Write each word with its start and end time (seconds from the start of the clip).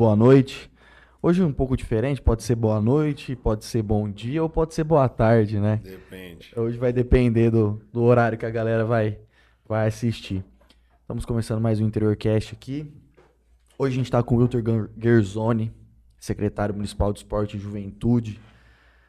boa 0.00 0.14
noite. 0.14 0.70
Hoje 1.20 1.42
um 1.42 1.52
pouco 1.52 1.76
diferente, 1.76 2.22
pode 2.22 2.44
ser 2.44 2.54
boa 2.54 2.80
noite, 2.80 3.34
pode 3.34 3.64
ser 3.64 3.82
bom 3.82 4.08
dia 4.08 4.40
ou 4.40 4.48
pode 4.48 4.72
ser 4.72 4.84
boa 4.84 5.08
tarde, 5.08 5.58
né? 5.58 5.80
Depende. 5.82 6.52
Hoje 6.56 6.78
vai 6.78 6.92
depender 6.92 7.50
do, 7.50 7.82
do 7.92 8.04
horário 8.04 8.38
que 8.38 8.46
a 8.46 8.50
galera 8.50 8.84
vai, 8.84 9.18
vai 9.66 9.88
assistir. 9.88 10.44
Estamos 11.00 11.24
começando 11.24 11.60
mais 11.60 11.80
um 11.80 11.86
Interior 11.88 12.14
Cast 12.14 12.54
aqui. 12.54 12.94
Hoje 13.76 13.94
a 13.94 13.96
gente 13.96 14.04
está 14.04 14.22
com 14.22 14.36
o 14.36 14.38
Wilter 14.38 14.62
Gerzoni, 14.96 15.74
secretário 16.20 16.76
municipal 16.76 17.12
de 17.12 17.18
esporte 17.18 17.56
e 17.56 17.60
juventude 17.60 18.38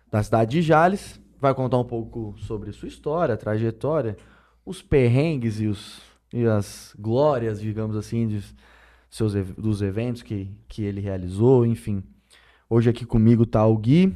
da 0.09 0.23
cidade 0.23 0.53
de 0.53 0.63
Jales. 0.63 1.21
Vai 1.39 1.53
contar 1.53 1.77
um 1.77 1.85
pouco 1.85 2.33
sobre 2.39 2.71
sua 2.71 2.87
história, 2.87 3.37
trajetória, 3.37 4.17
os 4.65 4.81
perrengues 4.81 5.61
e, 5.61 5.67
os, 5.67 6.01
e 6.33 6.47
as 6.47 6.95
glórias, 6.97 7.61
digamos 7.61 7.95
assim, 7.95 8.27
de 8.27 8.43
seus, 9.09 9.33
dos 9.33 9.81
eventos 9.81 10.21
que, 10.21 10.51
que 10.67 10.83
ele 10.83 11.01
realizou, 11.01 11.65
enfim. 11.65 12.03
Hoje 12.69 12.89
aqui 12.89 13.05
comigo 13.05 13.45
tá 13.45 13.65
o 13.65 13.77
Gui. 13.77 14.15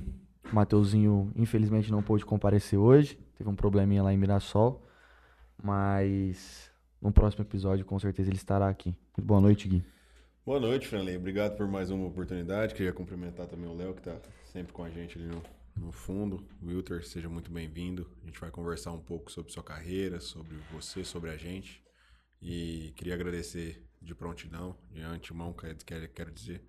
O 0.52 0.55
Mateuzinho, 0.55 1.31
infelizmente, 1.35 1.91
não 1.91 2.04
pôde 2.04 2.26
comparecer 2.26 2.77
hoje. 2.77 3.18
Teve 3.35 3.49
um 3.49 3.55
probleminha 3.55 4.04
lá 4.04 4.13
em 4.13 4.18
Mirassol. 4.18 4.85
Mas 5.62 6.71
no 7.02 7.12
próximo 7.12 7.44
episódio, 7.44 7.85
com 7.85 7.98
certeza, 7.98 8.30
ele 8.30 8.38
estará 8.38 8.70
aqui. 8.70 8.95
Boa 9.18 9.41
noite, 9.41 9.68
Gui. 9.68 9.84
Boa 10.45 10.59
noite, 10.59 10.88
Franley. 10.88 11.16
Obrigado 11.16 11.55
por 11.55 11.68
mais 11.68 11.90
uma 11.90 12.05
oportunidade. 12.05 12.76
Queria 12.76 12.94
cumprimentar 12.94 13.48
também 13.48 13.70
o 13.70 13.73
Léo, 13.73 13.94
que 13.94 14.02
está 14.02 14.16
sempre 14.52 14.73
com 14.73 14.84
a 14.84 14.90
gente 14.90 15.18
ali 15.18 15.27
no, 15.27 15.41
no 15.76 15.91
fundo. 15.91 16.46
Wilter, 16.62 17.04
seja 17.05 17.30
muito 17.30 17.49
bem-vindo. 17.49 18.07
A 18.21 18.26
gente 18.26 18.40
vai 18.40 18.52
conversar 18.52 18.91
um 18.91 18.99
pouco 18.99 19.32
sobre 19.32 19.52
sua 19.52 19.63
carreira, 19.63 20.20
sobre 20.20 20.57
você, 20.71 21.04
sobre 21.04 21.30
a 21.30 21.38
gente. 21.38 21.82
E 22.41 22.94
queria 22.96 23.13
agradecer 23.13 23.82
de 24.03 24.13
prontidão, 24.13 24.75
de 24.91 25.02
antemão, 25.02 25.53
quero, 25.53 26.09
quero 26.09 26.31
dizer, 26.31 26.67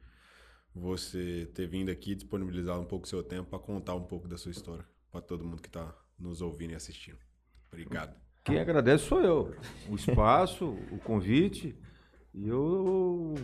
você 0.75 1.51
ter 1.55 1.67
vindo 1.67 1.91
aqui 1.91 2.15
disponibilizar 2.15 2.81
um 2.81 2.85
pouco 2.85 3.07
do 3.07 3.09
seu 3.09 3.23
tempo 3.23 3.51
para 3.51 3.59
contar 3.59 3.95
um 3.95 4.05
pouco 4.05 4.27
da 4.27 4.37
sua 4.37 4.51
história 4.51 4.85
para 5.11 5.21
todo 5.21 5.45
mundo 5.45 5.63
que 5.63 5.69
está 5.69 5.95
nos 6.19 6.41
ouvindo 6.41 6.73
e 6.73 6.75
assistindo. 6.75 7.19
Obrigado. 7.69 8.15
Quem 8.45 8.59
agradece 8.59 9.05
sou 9.05 9.21
eu. 9.21 9.55
O 9.89 9.95
espaço, 9.95 10.77
o 10.91 10.99
convite. 10.99 11.79
E 12.33 12.49
eu 12.49 13.35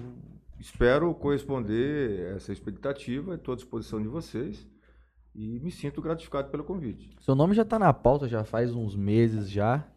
espero 0.58 1.14
corresponder 1.14 2.32
a 2.32 2.36
essa 2.36 2.52
expectativa. 2.52 3.34
Estou 3.34 3.54
à 3.54 3.56
disposição 3.56 4.02
de 4.02 4.08
vocês. 4.08 4.66
E 5.34 5.60
me 5.60 5.70
sinto 5.70 6.02
gratificado 6.02 6.50
pelo 6.50 6.64
convite. 6.64 7.16
Seu 7.20 7.34
nome 7.34 7.54
já 7.54 7.62
está 7.62 7.78
na 7.78 7.92
pauta 7.92 8.28
já 8.28 8.44
faz 8.44 8.75
uns 8.75 8.97
meses 8.97 9.48
já. 9.48 9.88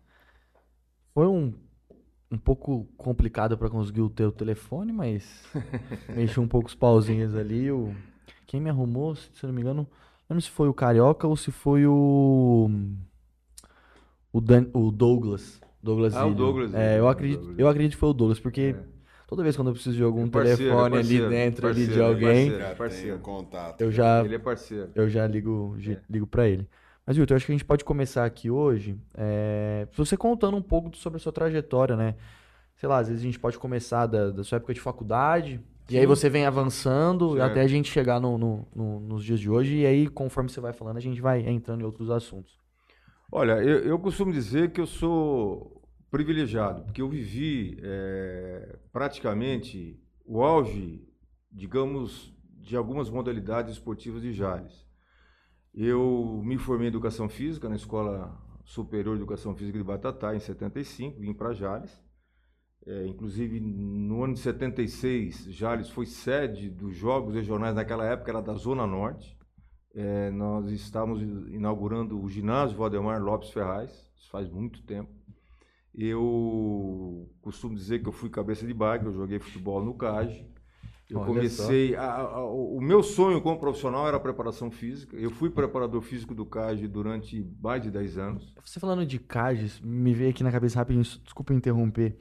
Foi 1.13 1.27
um 1.27 1.53
um 2.33 2.37
pouco 2.37 2.87
complicado 2.97 3.55
para 3.57 3.69
conseguir 3.69 4.01
o 4.01 4.09
teu 4.09 4.31
telefone, 4.31 4.91
mas 4.91 5.43
mexi 6.09 6.39
um 6.39 6.47
pouco 6.47 6.67
os 6.67 6.75
pauzinhos 6.75 7.35
ali. 7.35 7.71
O... 7.71 7.93
Quem 8.47 8.59
me 8.59 8.69
arrumou, 8.69 9.15
se 9.15 9.29
não 9.43 9.53
me 9.53 9.61
engano, 9.61 9.87
não 10.27 10.35
lembro 10.35 10.41
se 10.41 10.49
foi 10.49 10.67
o 10.67 10.73
Carioca 10.73 11.27
ou 11.27 11.37
se 11.37 11.51
foi 11.51 11.85
o. 11.85 12.71
O, 14.31 14.41
Dan... 14.41 14.65
o 14.73 14.91
Douglas. 14.91 15.61
Douglas 15.81 16.15
ah, 16.15 16.25
o 16.25 16.33
Douglas. 16.33 16.73
É, 16.73 16.97
eu 16.97 17.07
acredito, 17.07 17.53
eu 17.55 17.67
acredito 17.67 17.91
que 17.93 17.99
foi 17.99 18.09
o 18.09 18.13
Douglas, 18.13 18.39
porque 18.39 18.75
é. 18.75 18.83
toda 19.27 19.43
vez 19.43 19.55
quando 19.55 19.67
eu 19.67 19.73
preciso 19.73 19.95
de 19.95 20.03
algum 20.03 20.25
é 20.25 20.29
parceiro, 20.29 20.57
telefone 20.57 20.87
é 20.87 20.89
parceiro, 20.89 21.25
ali 21.25 21.35
dentro 21.35 21.67
ali 21.67 21.87
de 21.87 22.01
alguém, 22.01 22.49
parceiro, 22.49 22.77
parceiro. 22.77 23.19
contato. 23.19 23.81
Eu 23.81 23.91
já, 23.91 24.25
ele 24.25 24.35
é 24.35 24.39
parceiro. 24.39 24.89
Eu 24.95 25.07
já 25.07 25.27
ligo, 25.27 25.77
ligo 26.09 26.25
para 26.25 26.49
ele. 26.49 26.67
Mas, 27.05 27.17
Wilton, 27.17 27.35
acho 27.35 27.45
que 27.45 27.51
a 27.51 27.55
gente 27.55 27.65
pode 27.65 27.83
começar 27.83 28.23
aqui 28.23 28.49
hoje, 28.49 28.97
é, 29.13 29.87
você 29.93 30.15
contando 30.15 30.55
um 30.55 30.61
pouco 30.61 30.95
sobre 30.95 31.17
a 31.17 31.19
sua 31.19 31.33
trajetória, 31.33 31.97
né? 31.97 32.15
Sei 32.75 32.87
lá, 32.87 32.99
às 32.99 33.07
vezes 33.07 33.21
a 33.21 33.25
gente 33.25 33.39
pode 33.39 33.57
começar 33.59 34.07
da, 34.07 34.31
da 34.31 34.43
sua 34.43 34.55
época 34.55 34.73
de 34.73 34.79
faculdade, 34.79 35.59
Sim. 35.87 35.95
e 35.95 35.99
aí 35.99 36.05
você 36.05 36.29
vem 36.29 36.45
avançando 36.45 37.33
certo. 37.35 37.51
até 37.51 37.61
a 37.61 37.67
gente 37.67 37.91
chegar 37.91 38.21
no, 38.21 38.37
no, 38.37 38.67
no, 38.73 38.99
nos 39.01 39.23
dias 39.23 39.39
de 39.39 39.49
hoje, 39.49 39.79
e 39.79 39.85
aí, 39.85 40.07
conforme 40.07 40.49
você 40.49 40.61
vai 40.61 40.71
falando, 40.71 40.97
a 40.97 41.01
gente 41.01 41.21
vai 41.21 41.41
entrando 41.41 41.81
em 41.81 41.85
outros 41.85 42.09
assuntos. 42.09 42.57
Olha, 43.29 43.61
eu, 43.63 43.79
eu 43.79 43.99
costumo 43.99 44.31
dizer 44.31 44.71
que 44.71 44.79
eu 44.79 44.85
sou 44.85 45.81
privilegiado, 46.09 46.83
porque 46.83 47.01
eu 47.01 47.09
vivi 47.09 47.79
é, 47.81 48.77
praticamente 48.93 49.99
o 50.25 50.41
auge, 50.41 51.03
digamos, 51.51 52.33
de 52.61 52.77
algumas 52.77 53.09
modalidades 53.09 53.73
esportivas 53.73 54.21
de 54.21 54.31
Jales. 54.31 54.82
Eu 55.73 56.41
me 56.43 56.57
formei 56.57 56.87
em 56.87 56.89
Educação 56.89 57.27
Física 57.27 57.67
na 57.67 57.75
Escola 57.75 58.39
Superior 58.63 59.15
de 59.15 59.21
Educação 59.21 59.55
Física 59.55 59.77
de 59.77 59.83
Batatá, 59.83 60.35
em 60.35 60.39
75, 60.39 61.19
vim 61.19 61.33
para 61.33 61.53
Jales. 61.53 61.99
É, 62.85 63.07
inclusive, 63.07 63.59
no 63.59 64.23
ano 64.23 64.33
de 64.33 64.39
76, 64.41 65.45
Jales 65.51 65.89
foi 65.89 66.05
sede 66.05 66.69
dos 66.69 66.95
Jogos 66.95 67.33
Regionais, 67.33 67.73
naquela 67.73 68.05
época 68.05 68.29
era 68.29 68.41
da 68.41 68.53
Zona 68.53 68.85
Norte. 68.85 69.37
É, 69.95 70.29
nós 70.31 70.69
estávamos 70.69 71.21
inaugurando 71.21 72.21
o 72.21 72.29
ginásio 72.29 72.77
Valdemar 72.77 73.21
Lopes 73.21 73.49
Ferraz, 73.49 73.91
isso 74.15 74.29
faz 74.29 74.49
muito 74.49 74.83
tempo. 74.83 75.11
Eu 75.93 77.31
costumo 77.41 77.75
dizer 77.75 78.01
que 78.01 78.09
eu 78.09 78.13
fui 78.13 78.29
cabeça 78.29 78.65
de 78.65 78.73
bike, 78.73 79.05
eu 79.05 79.13
joguei 79.13 79.39
futebol 79.39 79.83
no 79.83 79.93
CAGE, 79.95 80.47
eu 81.09 81.19
Olha 81.19 81.27
comecei. 81.27 81.95
A, 81.95 82.15
a, 82.15 82.45
o 82.45 82.79
meu 82.79 83.03
sonho 83.03 83.41
como 83.41 83.59
profissional 83.59 84.07
era 84.07 84.17
a 84.17 84.19
preparação 84.19 84.71
física. 84.71 85.17
Eu 85.17 85.29
fui 85.29 85.49
preparador 85.49 86.01
físico 86.01 86.33
do 86.33 86.45
CAGE 86.45 86.87
durante 86.87 87.45
mais 87.61 87.83
de 87.83 87.91
10 87.91 88.17
anos. 88.17 88.53
Você 88.63 88.79
falando 88.79 89.05
de 89.05 89.19
CAGES, 89.19 89.81
me 89.81 90.13
veio 90.13 90.29
aqui 90.29 90.43
na 90.43 90.51
cabeça 90.51 90.79
rapidinho, 90.79 91.03
desculpa 91.03 91.53
interromper. 91.53 92.17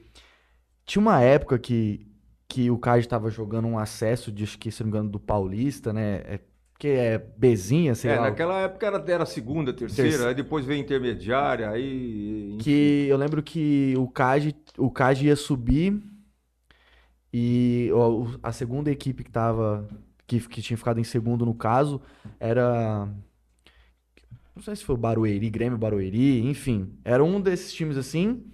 Tinha 0.85 1.01
uma 1.01 1.21
época 1.21 1.57
que, 1.57 2.07
que 2.47 2.69
o 2.69 2.77
CAGE 2.77 3.05
estava 3.05 3.29
jogando 3.29 3.67
um 3.67 3.79
acesso 3.79 4.31
de, 4.31 4.43
acho 4.43 4.59
que, 4.59 4.69
se 4.69 4.81
não 4.81 4.87
me 4.87 4.91
engano, 4.91 5.09
do 5.09 5.19
Paulista, 5.19 5.93
né? 5.93 6.15
É, 6.25 6.39
que 6.77 6.89
é 6.89 7.17
Bezinha, 7.17 7.95
sei 7.95 8.11
é, 8.11 8.15
lá. 8.15 8.23
naquela 8.23 8.59
época 8.59 8.85
era, 8.85 9.03
era 9.07 9.25
segunda, 9.25 9.71
terceira, 9.71 10.11
Terce... 10.11 10.27
aí 10.27 10.35
depois 10.35 10.65
veio 10.65 10.81
intermediária, 10.81 11.69
aí. 11.69 12.49
Enfim. 12.49 12.57
Que 12.57 13.07
eu 13.07 13.15
lembro 13.15 13.41
que 13.41 13.93
o 13.97 14.07
CAGE, 14.09 14.53
o 14.77 14.91
CAGE 14.91 15.27
ia 15.27 15.35
subir 15.37 16.03
e 17.33 17.89
a 18.43 18.51
segunda 18.51 18.91
equipe 18.91 19.23
que 19.23 19.31
tava. 19.31 19.87
Que, 20.27 20.39
que 20.39 20.61
tinha 20.61 20.77
ficado 20.77 20.99
em 20.99 21.03
segundo 21.03 21.45
no 21.45 21.55
caso 21.55 22.01
era. 22.39 23.09
Não 24.55 24.61
sei 24.61 24.75
se 24.75 24.85
foi 24.85 24.93
o 24.95 24.97
Barueri, 24.97 25.49
Grêmio 25.49 25.77
Barueri, 25.77 26.41
enfim. 26.47 26.95
Era 27.03 27.23
um 27.23 27.41
desses 27.41 27.73
times 27.73 27.97
assim. 27.97 28.45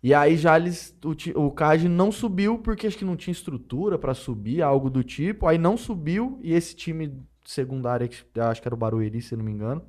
E 0.00 0.14
aí 0.14 0.36
já 0.36 0.56
eles. 0.56 0.96
O, 1.04 1.46
o 1.46 1.50
CAG 1.50 1.88
não 1.88 2.12
subiu 2.12 2.58
porque 2.58 2.86
acho 2.86 2.96
que 2.96 3.04
não 3.04 3.16
tinha 3.16 3.32
estrutura 3.32 3.98
para 3.98 4.14
subir, 4.14 4.62
algo 4.62 4.88
do 4.88 5.02
tipo. 5.02 5.46
Aí 5.48 5.58
não 5.58 5.76
subiu 5.76 6.38
e 6.42 6.52
esse 6.52 6.76
time 6.76 7.20
secundário, 7.44 8.08
acho 8.08 8.62
que 8.62 8.68
era 8.68 8.74
o 8.74 8.78
Barueri, 8.78 9.20
se 9.20 9.36
não 9.36 9.44
me 9.44 9.52
engano, 9.52 9.82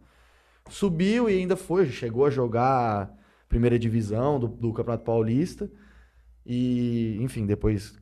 subiu 0.69 1.30
e 1.30 1.38
ainda 1.38 1.56
foi, 1.56 1.90
chegou 1.90 2.25
a 2.25 2.30
jogar 2.30 3.14
primeira 3.47 3.80
divisão 3.80 4.40
do, 4.40 4.47
do 4.47 4.74
Campeonato 4.74 5.06
Paulista. 5.06 5.69
E, 6.46 7.18
enfim, 7.22 7.46
depois 7.46 7.97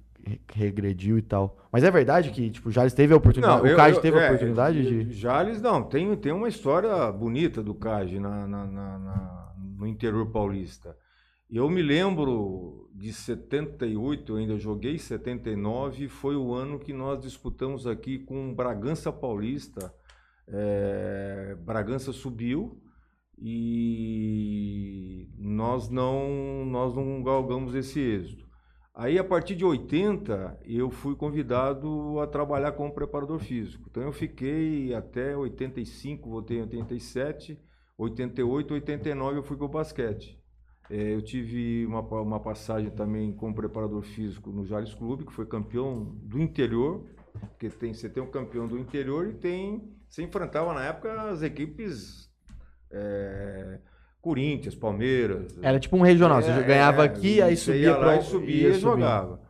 regrediu 0.51 1.17
e 1.17 1.21
tal. 1.21 1.57
Mas 1.71 1.83
é 1.83 1.91
verdade 1.91 2.31
que, 2.31 2.49
tipo, 2.49 2.71
Jales 2.71 2.93
teve 2.93 3.13
a 3.13 3.17
oportunidade. 3.17 3.63
Não, 3.63 3.73
o 3.73 3.75
Cage 3.75 4.01
teve 4.01 4.17
é, 4.17 4.23
a 4.23 4.27
oportunidade 4.27 4.83
de. 4.83 5.13
Jales 5.13 5.61
não, 5.61 5.83
tem, 5.83 6.15
tem 6.15 6.31
uma 6.31 6.47
história 6.47 7.11
bonita 7.11 7.61
do 7.61 7.73
Cage 7.73 8.19
na, 8.19 8.47
na, 8.47 8.65
na, 8.65 8.99
na, 8.99 9.53
no 9.77 9.87
interior 9.87 10.29
paulista. 10.31 10.95
Eu 11.49 11.69
me 11.69 11.81
lembro 11.81 12.89
de 12.95 13.13
78, 13.13 14.31
eu 14.31 14.37
ainda 14.37 14.57
joguei 14.57 14.97
79, 14.97 16.07
foi 16.07 16.35
o 16.35 16.53
ano 16.53 16.79
que 16.79 16.93
nós 16.93 17.19
disputamos 17.19 17.85
aqui 17.85 18.17
com 18.17 18.53
Bragança 18.55 19.11
Paulista. 19.11 19.93
É, 20.47 21.55
Bragança 21.59 22.11
subiu 22.11 22.81
e 23.37 25.27
nós 25.37 25.89
não 25.89 26.65
nós 26.65 26.95
não 26.95 27.21
galgamos 27.21 27.75
esse 27.75 27.99
êxito. 27.99 28.42
Aí, 28.95 29.17
a 29.17 29.23
partir 29.23 29.55
de 29.55 29.65
80, 29.65 30.59
eu 30.65 30.91
fui 30.91 31.15
convidado 31.15 32.19
a 32.19 32.27
trabalhar 32.27 32.73
como 32.73 32.93
preparador 32.93 33.39
físico. 33.39 33.87
Então, 33.89 34.03
eu 34.03 34.11
fiquei 34.11 34.93
até 34.93 35.35
85, 35.35 36.29
voltei 36.29 36.57
em 36.57 36.61
87, 36.61 37.59
88, 37.97 38.73
89 38.75 39.37
eu 39.39 39.43
fui 39.43 39.57
para 39.57 39.65
o 39.65 39.69
basquete. 39.69 40.39
É, 40.89 41.15
eu 41.15 41.21
tive 41.23 41.85
uma, 41.87 42.01
uma 42.01 42.39
passagem 42.39 42.91
também 42.91 43.33
como 43.33 43.55
preparador 43.55 44.03
físico 44.03 44.51
no 44.51 44.65
Jales 44.65 44.93
Clube, 44.93 45.25
que 45.25 45.33
foi 45.33 45.45
campeão 45.47 46.03
do 46.21 46.39
interior, 46.39 47.03
porque 47.49 47.69
tem, 47.69 47.93
você 47.93 48.09
tem 48.09 48.21
um 48.21 48.29
campeão 48.29 48.67
do 48.67 48.77
interior 48.77 49.27
e 49.27 49.33
tem. 49.33 49.91
Você 50.07 50.21
enfrentava 50.21 50.73
na 50.73 50.83
época 50.85 51.29
as 51.29 51.41
equipes. 51.41 52.29
É, 52.91 53.79
Corinthians, 54.23 54.73
Palmeiras. 54.73 55.53
Era 55.61 55.77
tipo 55.77 55.97
um 55.97 56.01
regional, 56.01 56.39
é, 56.39 56.43
você 56.43 56.63
ganhava 56.63 57.03
é, 57.03 57.05
aqui, 57.05 57.41
aí 57.41 57.57
subia 57.57 57.93
para 57.93 58.17
e 58.17 58.23
subia 58.23 58.69
e 58.69 58.79
jogava. 58.79 59.41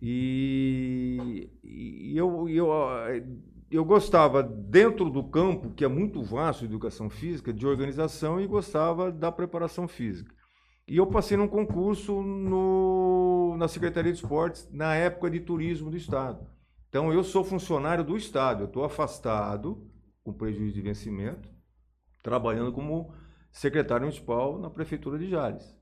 E, 0.00 1.50
e 1.62 2.16
eu, 2.16 2.48
eu, 2.48 2.70
eu 3.70 3.84
gostava, 3.84 4.42
dentro 4.42 5.10
do 5.10 5.22
campo, 5.22 5.72
que 5.72 5.84
é 5.84 5.88
muito 5.88 6.22
vasto, 6.22 6.64
educação 6.64 7.10
física, 7.10 7.52
de 7.52 7.66
organização 7.66 8.40
e 8.40 8.46
gostava 8.46 9.12
da 9.12 9.30
preparação 9.30 9.86
física. 9.86 10.34
E 10.88 10.96
eu 10.96 11.06
passei 11.06 11.36
num 11.36 11.48
concurso 11.48 12.22
no, 12.22 13.54
na 13.58 13.68
Secretaria 13.68 14.10
de 14.10 14.18
Esportes, 14.18 14.66
na 14.72 14.94
época 14.94 15.30
de 15.30 15.40
turismo 15.40 15.90
do 15.90 15.98
Estado, 15.98 16.46
Então 16.88 17.12
eu 17.12 17.22
sou 17.22 17.44
funcionário 17.44 18.02
do 18.02 18.16
Estado, 18.16 18.62
eu 18.62 18.66
estou 18.68 18.84
afastado 18.84 19.86
com 20.22 20.32
prejuízo 20.32 20.76
de 20.76 20.80
vencimento, 20.80 21.46
trabalhando 22.22 22.72
como 22.72 23.12
secretário 23.54 24.04
municipal 24.04 24.58
na 24.58 24.68
Prefeitura 24.68 25.16
de 25.16 25.30
Jales. 25.30 25.78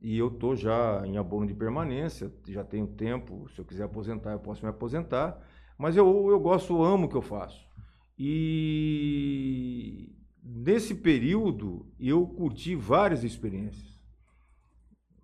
E 0.00 0.16
eu 0.16 0.28
estou 0.28 0.56
já 0.56 1.02
em 1.04 1.18
abono 1.18 1.46
de 1.46 1.52
permanência, 1.52 2.32
já 2.48 2.64
tenho 2.64 2.86
tempo, 2.86 3.46
se 3.50 3.60
eu 3.60 3.64
quiser 3.64 3.84
aposentar, 3.84 4.32
eu 4.32 4.38
posso 4.40 4.64
me 4.64 4.70
aposentar, 4.70 5.38
mas 5.76 5.94
eu, 5.96 6.30
eu 6.30 6.40
gosto, 6.40 6.82
amo 6.82 7.06
o 7.06 7.08
que 7.10 7.16
eu 7.16 7.22
faço. 7.22 7.68
E 8.18 10.10
nesse 10.42 10.94
período 10.94 11.86
eu 12.00 12.26
curti 12.26 12.74
várias 12.74 13.22
experiências. 13.22 14.00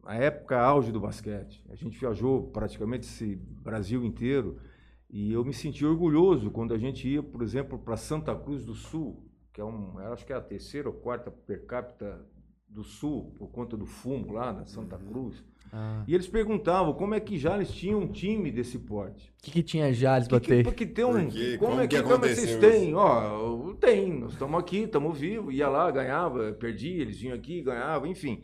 A 0.04 0.16
época 0.16 0.60
auge 0.60 0.92
do 0.92 1.00
basquete, 1.00 1.64
a 1.70 1.74
gente 1.74 1.98
viajou 1.98 2.50
praticamente 2.50 3.06
esse 3.06 3.36
Brasil 3.36 4.04
inteiro 4.04 4.60
e 5.08 5.32
eu 5.32 5.42
me 5.42 5.54
senti 5.54 5.84
orgulhoso 5.84 6.50
quando 6.50 6.74
a 6.74 6.78
gente 6.78 7.08
ia, 7.08 7.22
por 7.22 7.40
exemplo, 7.40 7.78
para 7.78 7.96
Santa 7.96 8.34
Cruz 8.36 8.66
do 8.66 8.74
Sul, 8.74 9.26
que 9.56 9.60
é 9.62 9.64
um, 9.64 9.98
acho 10.12 10.26
que 10.26 10.34
é 10.34 10.36
a 10.36 10.40
terceira 10.40 10.86
ou 10.86 10.94
quarta 10.94 11.30
per 11.30 11.64
capita 11.64 12.20
do 12.68 12.84
Sul, 12.84 13.32
por 13.38 13.48
conta 13.48 13.74
do 13.74 13.86
fumo 13.86 14.34
lá 14.34 14.52
na 14.52 14.66
Santa 14.66 14.96
uhum. 14.96 15.06
Cruz. 15.06 15.42
Ah. 15.72 16.04
E 16.06 16.14
eles 16.14 16.28
perguntavam 16.28 16.92
como 16.92 17.14
é 17.14 17.20
que 17.20 17.38
Jales 17.38 17.70
tinha 17.70 17.96
um 17.96 18.06
time 18.06 18.52
desse 18.52 18.78
porte. 18.78 19.32
O 19.38 19.44
que, 19.44 19.50
que 19.52 19.62
tinha 19.62 19.90
Jales 19.94 20.28
para 20.28 20.40
ter? 20.40 20.62
Porque 20.62 20.84
tem 20.84 21.06
um. 21.06 21.30
Como, 21.30 21.58
como, 21.58 21.80
é 21.80 21.88
que, 21.88 21.96
que 21.96 22.02
como 22.02 22.26
é 22.26 22.28
que 22.28 22.34
vocês 22.34 22.56
têm? 22.56 22.94
Ó, 22.94 23.72
tem, 23.80 24.12
nós 24.12 24.32
estamos 24.34 24.60
aqui, 24.60 24.80
estamos 24.80 25.18
vivos. 25.18 25.54
Ia 25.54 25.70
lá, 25.70 25.90
ganhava, 25.90 26.52
perdia, 26.52 27.00
eles 27.00 27.18
vinham 27.18 27.34
aqui, 27.34 27.62
ganhavam, 27.62 28.10
enfim. 28.10 28.42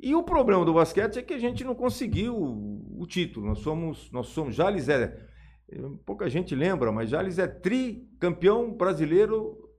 E 0.00 0.16
o 0.16 0.24
problema 0.24 0.64
do 0.64 0.74
basquete 0.74 1.20
é 1.20 1.22
que 1.22 1.34
a 1.34 1.38
gente 1.38 1.62
não 1.62 1.76
conseguiu 1.76 2.36
o, 2.36 3.02
o 3.02 3.06
título. 3.06 3.46
Nós 3.46 3.60
somos, 3.60 4.10
nós 4.10 4.26
somos, 4.26 4.56
Jales 4.56 4.88
é, 4.88 5.16
pouca 6.04 6.28
gente 6.28 6.56
lembra, 6.56 6.90
mas 6.90 7.08
Jales 7.08 7.38
é 7.38 7.46
tricampeão 7.46 8.72
brasileiro 8.72 9.69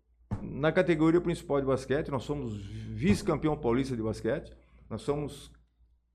na 0.42 0.72
categoria 0.72 1.20
principal 1.20 1.60
de 1.60 1.68
basquete. 1.68 2.10
Nós 2.10 2.24
somos 2.24 2.56
vice-campeão 2.56 3.58
paulista 3.58 3.96
de 3.96 4.02
basquete. 4.02 4.56
Nós 4.90 5.02
somos 5.02 5.52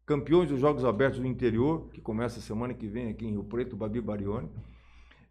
campeões 0.05 0.49
dos 0.49 0.61
Jogos 0.61 0.85
Abertos 0.85 1.19
do 1.19 1.27
Interior, 1.27 1.89
que 1.91 2.01
começa 2.01 2.41
semana 2.41 2.73
que 2.73 2.87
vem 2.87 3.09
aqui 3.09 3.27
em 3.27 3.33
Rio 3.33 3.45
Preto, 3.45 3.77
Babi 3.77 4.01
Barione. 4.01 4.49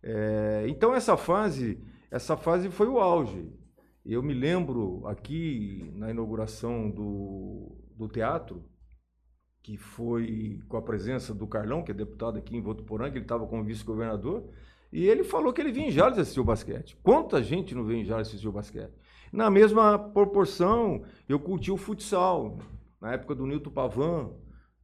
É, 0.03 0.65
então 0.67 0.93
essa 0.93 1.15
fase, 1.15 1.79
essa 2.11 2.35
fase 2.35 2.69
foi 2.69 2.87
o 2.87 2.99
auge. 2.99 3.51
Eu 4.05 4.21
me 4.21 4.33
lembro 4.33 5.01
aqui 5.07 5.91
na 5.95 6.11
inauguração 6.11 6.91
do, 6.91 7.75
do 7.95 8.07
teatro, 8.07 8.63
que 9.63 9.77
foi 9.77 10.59
com 10.67 10.77
a 10.77 10.81
presença 10.81 11.33
do 11.33 11.47
Carlão, 11.47 11.81
que 11.81 11.89
é 11.89 11.93
deputado 11.95 12.37
aqui 12.37 12.55
em 12.55 12.61
Votuporanga, 12.61 13.15
ele 13.15 13.25
estava 13.25 13.47
como 13.47 13.63
vice-governador, 13.63 14.47
e 14.91 15.05
ele 15.05 15.23
falou 15.23 15.51
que 15.51 15.61
ele 15.61 15.71
vinha 15.71 15.87
em 15.87 15.91
Jales 15.91 16.17
assistir 16.17 16.39
o 16.39 16.43
basquete. 16.43 16.97
Quanta 17.03 17.41
gente 17.41 17.75
não 17.75 17.83
veio 17.83 18.01
em 18.01 18.05
Jales 18.05 18.27
assistir 18.27 18.47
o 18.47 18.51
basquete? 18.51 18.93
Na 19.31 19.49
mesma 19.49 19.99
proporção, 19.99 21.03
eu 21.27 21.39
curti 21.39 21.71
o 21.71 21.77
futsal. 21.77 22.57
Na 23.01 23.13
época 23.13 23.35
do 23.35 23.45
Nilton 23.45 23.71
Pavan, 23.71 24.31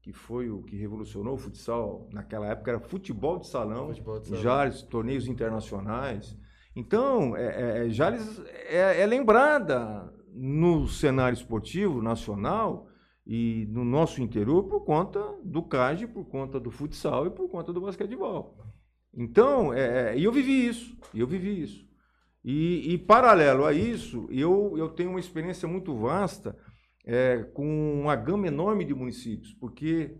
que 0.01 0.11
foi 0.11 0.49
o 0.49 0.63
que 0.63 0.75
revolucionou 0.75 1.35
o 1.35 1.37
futsal, 1.37 2.09
naquela 2.11 2.47
época 2.47 2.71
era 2.71 2.79
futebol 2.79 3.39
de 3.39 3.47
salão, 3.47 3.87
futebol 3.87 4.19
de 4.19 4.27
salão. 4.27 4.43
Jales, 4.43 4.81
torneios 4.81 5.27
internacionais. 5.27 6.37
Então, 6.75 7.35
é, 7.37 7.85
é, 7.85 7.89
Jales 7.89 8.41
é, 8.67 9.01
é 9.01 9.05
lembrada 9.05 10.11
no 10.33 10.87
cenário 10.87 11.35
esportivo 11.35 12.01
nacional 12.01 12.87
e 13.25 13.67
no 13.69 13.85
nosso 13.85 14.21
interior 14.21 14.63
por 14.63 14.81
conta 14.81 15.21
do 15.43 15.61
CAGE, 15.61 16.07
por 16.07 16.25
conta 16.25 16.59
do 16.59 16.71
futsal 16.71 17.27
e 17.27 17.29
por 17.29 17.49
conta 17.49 17.71
do 17.71 17.81
basquetebol. 17.81 18.57
Então, 19.13 19.73
é, 19.73 20.13
é 20.13 20.19
eu 20.19 20.31
vivi 20.31 20.67
isso, 20.67 20.97
eu 21.13 21.27
vivi 21.27 21.61
isso. 21.61 21.85
E, 22.43 22.93
e, 22.93 22.97
paralelo 22.97 23.65
a 23.65 23.73
isso, 23.73 24.27
eu, 24.31 24.73
eu 24.77 24.89
tenho 24.89 25.11
uma 25.11 25.19
experiência 25.19 25.67
muito 25.67 25.95
vasta 25.95 26.57
é, 27.05 27.43
com 27.53 28.01
uma 28.01 28.15
gama 28.15 28.47
enorme 28.47 28.83
de 28.83 28.95
municípios, 28.95 29.53
porque 29.53 30.15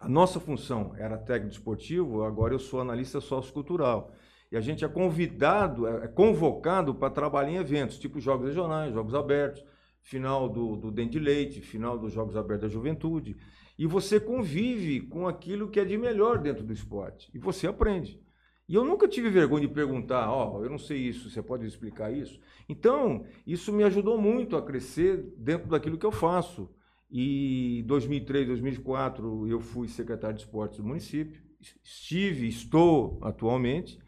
a 0.00 0.08
nossa 0.08 0.40
função 0.40 0.94
era 0.96 1.16
técnico 1.16 1.54
esportivo, 1.54 2.24
agora 2.24 2.54
eu 2.54 2.58
sou 2.58 2.80
analista 2.80 3.20
sociocultural. 3.20 4.12
E 4.50 4.56
a 4.56 4.60
gente 4.60 4.84
é 4.84 4.88
convidado, 4.88 5.86
é, 5.86 6.04
é 6.04 6.08
convocado 6.08 6.94
para 6.94 7.10
trabalhar 7.10 7.50
em 7.50 7.56
eventos, 7.56 7.98
tipo 7.98 8.20
jogos 8.20 8.48
regionais, 8.48 8.92
jogos 8.92 9.14
abertos, 9.14 9.64
final 10.04 10.48
do, 10.48 10.76
do 10.76 10.90
Dente 10.90 11.12
de 11.12 11.18
Leite, 11.18 11.60
final 11.60 11.98
dos 11.98 12.12
Jogos 12.12 12.36
Abertos 12.36 12.68
da 12.68 12.72
Juventude. 12.72 13.36
E 13.78 13.86
você 13.86 14.20
convive 14.20 15.00
com 15.00 15.26
aquilo 15.26 15.68
que 15.68 15.80
é 15.80 15.84
de 15.84 15.96
melhor 15.98 16.38
dentro 16.38 16.64
do 16.64 16.72
esporte. 16.72 17.30
E 17.34 17.38
você 17.38 17.66
aprende. 17.66 18.20
E 18.68 18.74
eu 18.74 18.84
nunca 18.84 19.06
tive 19.06 19.28
vergonha 19.28 19.66
de 19.66 19.74
perguntar, 19.74 20.30
ó, 20.30 20.58
oh, 20.58 20.64
eu 20.64 20.70
não 20.70 20.78
sei 20.78 20.98
isso, 20.98 21.28
você 21.28 21.42
pode 21.42 21.66
explicar 21.66 22.10
isso? 22.10 22.40
Então, 22.68 23.26
isso 23.46 23.72
me 23.72 23.84
ajudou 23.84 24.18
muito 24.18 24.56
a 24.56 24.62
crescer 24.62 25.34
dentro 25.36 25.68
daquilo 25.68 25.98
que 25.98 26.06
eu 26.06 26.12
faço. 26.12 26.70
E 27.10 27.84
2003, 27.86 28.46
2004, 28.46 29.46
eu 29.48 29.60
fui 29.60 29.86
secretário 29.86 30.36
de 30.36 30.42
esportes 30.42 30.78
do 30.78 30.84
município. 30.84 31.42
Estive, 31.60 32.48
estou 32.48 33.18
atualmente. 33.22 33.98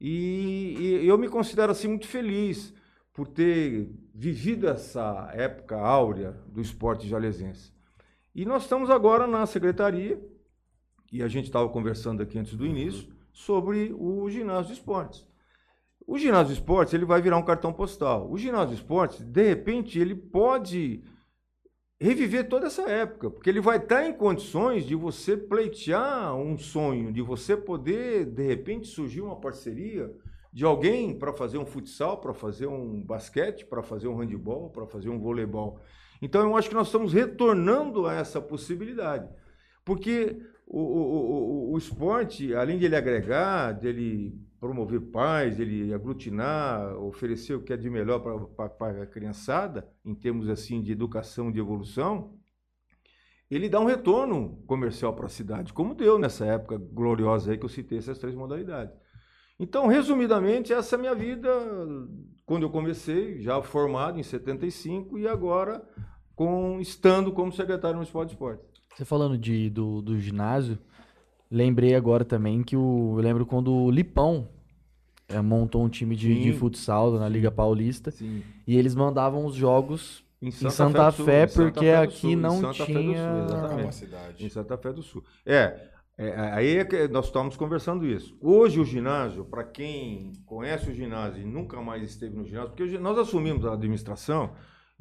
E, 0.00 0.74
e 1.02 1.06
eu 1.06 1.16
me 1.16 1.28
considero 1.28 1.70
assim 1.70 1.86
muito 1.86 2.08
feliz 2.08 2.74
por 3.12 3.28
ter 3.28 3.88
vivido 4.12 4.68
essa 4.68 5.30
época 5.32 5.76
áurea 5.76 6.32
do 6.48 6.60
esporte 6.60 7.08
jalesense. 7.08 7.72
E 8.34 8.46
nós 8.46 8.62
estamos 8.62 8.88
agora 8.88 9.26
na 9.26 9.44
secretaria, 9.44 10.18
e 11.12 11.22
a 11.22 11.28
gente 11.28 11.44
estava 11.44 11.68
conversando 11.68 12.22
aqui 12.22 12.38
antes 12.38 12.54
do 12.54 12.64
início, 12.64 13.12
sobre 13.30 13.94
o 13.98 14.28
ginásio 14.30 14.68
de 14.68 14.72
esportes. 14.72 15.26
O 16.06 16.18
ginásio 16.18 16.54
de 16.54 16.60
esportes 16.60 16.94
ele 16.94 17.04
vai 17.04 17.20
virar 17.20 17.36
um 17.36 17.44
cartão 17.44 17.72
postal. 17.72 18.30
O 18.30 18.38
ginásio 18.38 18.74
de 18.74 18.74
esportes, 18.76 19.20
de 19.20 19.42
repente, 19.42 19.98
ele 19.98 20.14
pode 20.14 21.04
reviver 22.00 22.48
toda 22.48 22.66
essa 22.66 22.82
época, 22.90 23.30
porque 23.30 23.48
ele 23.48 23.60
vai 23.60 23.76
estar 23.76 24.04
em 24.04 24.12
condições 24.12 24.84
de 24.84 24.94
você 24.94 25.36
pleitear 25.36 26.34
um 26.34 26.58
sonho, 26.58 27.12
de 27.12 27.22
você 27.22 27.56
poder, 27.56 28.24
de 28.24 28.46
repente, 28.46 28.88
surgir 28.88 29.20
uma 29.20 29.38
parceria 29.38 30.10
de 30.52 30.64
alguém 30.64 31.16
para 31.16 31.32
fazer 31.32 31.58
um 31.58 31.64
futsal, 31.64 32.18
para 32.20 32.34
fazer 32.34 32.66
um 32.66 33.02
basquete, 33.02 33.64
para 33.64 33.82
fazer 33.82 34.08
um 34.08 34.20
handebol, 34.20 34.70
para 34.70 34.86
fazer 34.86 35.10
um 35.10 35.18
voleibol. 35.18 35.80
Então 36.22 36.40
eu 36.42 36.56
acho 36.56 36.68
que 36.68 36.74
nós 36.74 36.86
estamos 36.86 37.12
retornando 37.12 38.06
a 38.06 38.14
essa 38.14 38.40
possibilidade. 38.40 39.28
Porque 39.84 40.40
o, 40.64 40.80
o, 40.80 41.70
o, 41.70 41.72
o 41.72 41.78
esporte, 41.78 42.54
além 42.54 42.78
de 42.78 42.84
ele 42.84 42.94
agregar, 42.94 43.72
dele 43.72 44.40
promover 44.60 45.00
paz, 45.00 45.58
ele 45.58 45.92
aglutinar, 45.92 46.96
oferecer 46.96 47.54
o 47.54 47.62
que 47.62 47.72
é 47.72 47.76
de 47.76 47.90
melhor 47.90 48.20
para 48.20 49.02
a 49.02 49.06
criançada, 49.06 49.88
em 50.04 50.14
termos 50.14 50.48
assim 50.48 50.80
de 50.80 50.92
educação, 50.92 51.50
de 51.50 51.58
evolução, 51.58 52.38
ele 53.50 53.68
dá 53.68 53.80
um 53.80 53.84
retorno 53.84 54.62
comercial 54.66 55.14
para 55.14 55.26
a 55.26 55.28
cidade, 55.28 55.72
como 55.72 55.94
deu 55.94 56.18
nessa 56.18 56.46
época 56.46 56.78
gloriosa 56.78 57.50
aí 57.50 57.58
que 57.58 57.64
eu 57.64 57.68
citei 57.68 57.98
essas 57.98 58.18
três 58.18 58.34
modalidades. 58.36 58.94
Então, 59.58 59.88
resumidamente, 59.88 60.72
essa 60.72 60.94
é 60.94 60.96
a 60.96 61.00
minha 61.00 61.14
vida 61.14 61.50
quando 62.46 62.62
eu 62.62 62.70
comecei, 62.70 63.40
já 63.40 63.60
formado 63.60 64.18
em 64.18 64.22
75 64.22 65.18
e 65.18 65.26
agora 65.26 65.82
com 66.34 66.80
estando 66.80 67.32
como 67.32 67.52
secretário 67.52 67.96
municipal 67.96 68.24
de 68.24 68.32
esporte. 68.32 68.62
Você 68.94 69.04
falando 69.04 69.38
de, 69.38 69.70
do, 69.70 70.02
do 70.02 70.18
ginásio, 70.18 70.78
lembrei 71.50 71.94
agora 71.94 72.24
também 72.24 72.62
que 72.62 72.76
o, 72.76 73.14
eu 73.16 73.22
lembro 73.22 73.46
quando 73.46 73.72
o 73.72 73.90
Lipão 73.90 74.48
é, 75.28 75.40
montou 75.40 75.82
um 75.82 75.88
time 75.88 76.14
de, 76.14 76.42
de 76.42 76.52
futsal 76.52 77.12
na 77.12 77.28
Liga 77.28 77.50
Paulista 77.50 78.10
Sim. 78.10 78.42
e 78.66 78.76
eles 78.76 78.94
mandavam 78.94 79.46
os 79.46 79.54
jogos 79.54 80.24
em 80.40 80.50
Santa, 80.50 80.66
em 80.66 80.70
Santa 80.70 81.12
Fé, 81.12 81.24
Fé 81.24 81.46
porque 81.46 81.62
Santa 81.62 81.80
Fé 81.80 81.96
aqui 81.96 82.32
Sul, 82.32 82.36
não 82.36 82.72
tinha 82.72 82.86
Sul, 83.90 84.06
Em 84.38 84.48
Santa 84.48 84.76
Fé 84.76 84.92
do 84.92 85.02
Sul. 85.02 85.24
É, 85.46 85.88
é, 86.18 86.28
é, 86.28 86.52
aí 86.52 86.76
é 86.78 86.84
que 86.84 87.08
nós 87.08 87.26
estamos 87.26 87.56
conversando 87.56 88.06
isso. 88.06 88.36
Hoje 88.40 88.80
o 88.80 88.84
ginásio, 88.84 89.44
para 89.44 89.64
quem 89.64 90.32
conhece 90.44 90.90
o 90.90 90.94
ginásio 90.94 91.42
e 91.42 91.44
nunca 91.44 91.80
mais 91.80 92.02
esteve 92.02 92.36
no 92.36 92.44
ginásio, 92.44 92.70
porque 92.70 92.98
nós 92.98 93.16
assumimos 93.18 93.64
a 93.64 93.72
administração 93.72 94.50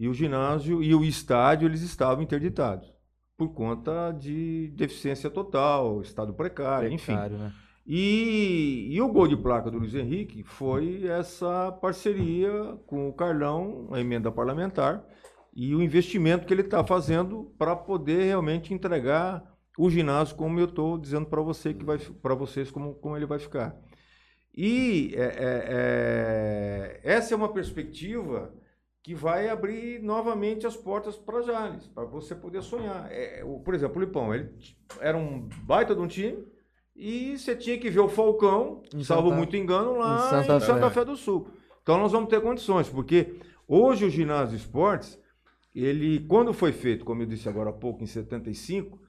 e 0.02 0.08
o 0.08 0.14
ginásio 0.16 0.82
e 0.82 0.96
o 0.96 1.04
estádio 1.04 1.68
eles 1.68 1.84
estavam 1.84 2.24
interditados 2.24 2.92
por 3.38 3.50
conta 3.50 4.12
de 4.12 4.74
deficiência 4.76 5.30
total, 5.30 6.02
estado 6.02 6.34
precário, 6.34 6.90
precário 6.90 7.36
enfim. 7.36 7.38
Né? 7.38 7.54
E, 7.86 8.88
e, 8.90 9.00
o 9.00 9.08
gol 9.08 9.28
de 9.28 9.38
placa 9.38 9.70
do 9.70 9.78
Luiz 9.78 9.94
Henrique 9.94 10.44
foi 10.44 11.06
essa 11.06 11.72
parceria 11.72 12.52
com 12.88 13.10
o 13.10 13.14
Carlão, 13.14 13.90
a 13.92 14.00
emenda 14.00 14.32
parlamentar, 14.32 15.06
e 15.54 15.76
o 15.76 15.84
investimento 15.84 16.48
que 16.48 16.54
ele 16.54 16.62
está 16.62 16.84
fazendo 16.84 17.54
para 17.60 17.76
poder 17.76 18.24
realmente 18.24 18.74
entregar 18.74 19.44
o 19.78 19.88
ginásio 19.88 20.36
como 20.36 20.60
eu 20.60 20.66
estou 20.66 20.98
dizendo 20.98 21.28
para 21.28 21.42
você 21.44 21.76
que 21.76 21.86
vai 21.86 22.00
para 22.00 22.34
vocês 22.34 22.72
como, 22.72 22.96
como 22.96 23.16
ele 23.16 23.28
vai 23.28 23.38
ficar. 23.38 23.76
E 24.56 25.14
é, 25.16 25.22
é, 25.22 25.66
é, 25.70 27.02
essa 27.04 27.36
é 27.36 27.38
uma 27.38 27.54
perspectiva 27.54 28.52
que 29.04 29.16
vai 29.16 29.50
abrir 29.50 30.02
novamente 30.02 30.68
as 30.68 30.76
portas 30.78 31.18
para 31.18 31.42
Jales, 31.42 31.88
para 31.88 32.06
você 32.06 32.36
poder 32.36 32.62
sonhar. 32.62 33.12
É, 33.12 33.44
o, 33.44 33.60
por 33.60 33.74
exemplo, 33.74 33.98
o 33.98 34.06
Lipão, 34.06 34.34
ele 34.34 34.50
era 35.00 35.18
um 35.18 35.50
baita 35.64 35.96
de 35.96 36.02
um 36.02 36.08
time 36.08 36.46
e 36.96 37.38
você 37.38 37.56
tinha 37.56 37.80
que 37.80 37.90
ver 37.90 38.00
o 38.02 38.08
Falcão, 38.10 38.84
Em 38.94 39.04
salvo 39.04 39.30
Santa- 39.30 39.38
muito 39.38 39.56
engano, 39.56 39.98
lá 39.98 40.14
em 40.14 40.18
em 40.18 40.30
Santa 40.46 40.60
Santa, 40.60 40.90
Fé. 40.90 41.00
Fé 41.00 41.06
do 41.06 41.16
Sul. 41.18 41.50
Então 41.82 41.98
nós 41.98 42.12
vamos 42.12 42.30
ter 42.30 42.40
condições, 42.42 42.88
porque 42.90 43.40
hoje 43.68 44.06
o 44.06 44.10
ginásio 44.10 44.56
esportes, 44.56 45.20
ele, 45.74 46.20
quando 46.28 46.54
foi 46.54 46.72
feito, 46.72 47.04
como 47.04 47.24
eu 47.24 47.26
disse 47.26 47.50
agora 47.50 47.72
há 47.72 47.74
pouco, 47.74 48.04
em 48.04 48.08
75, 48.08 49.00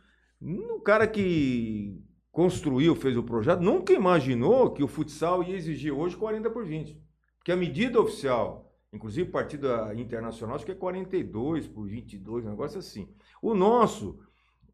o 0.41 0.81
cara 0.81 1.07
que 1.07 2.01
construiu, 2.31 2.95
fez 2.97 3.15
o 3.17 3.23
projeto, 3.23 3.61
nunca 3.61 3.93
imaginou 3.93 4.71
que 4.73 4.83
o 4.83 4.89
futsal 4.89 5.43
ia 5.43 5.55
exigir 5.55 5.93
hoje 5.93 6.17
40 6.17 6.49
por 6.51 6.65
20. 6.65 6.99
Porque 7.39 7.53
a 7.53 7.57
medida 7.57 8.01
oficial, 8.01 8.72
inclusive 8.93 9.31
partido 9.31 9.69
internacional, 9.95 10.57
acho 10.57 10.67
que 10.67 10.73
é 10.73 10.75
42 10.75 11.67
por 11.67 11.87
22, 11.87 12.45
um 12.45 12.51
negócio 12.51 12.79
assim. 12.79 13.09
O 13.41 13.55
nosso, 13.55 14.19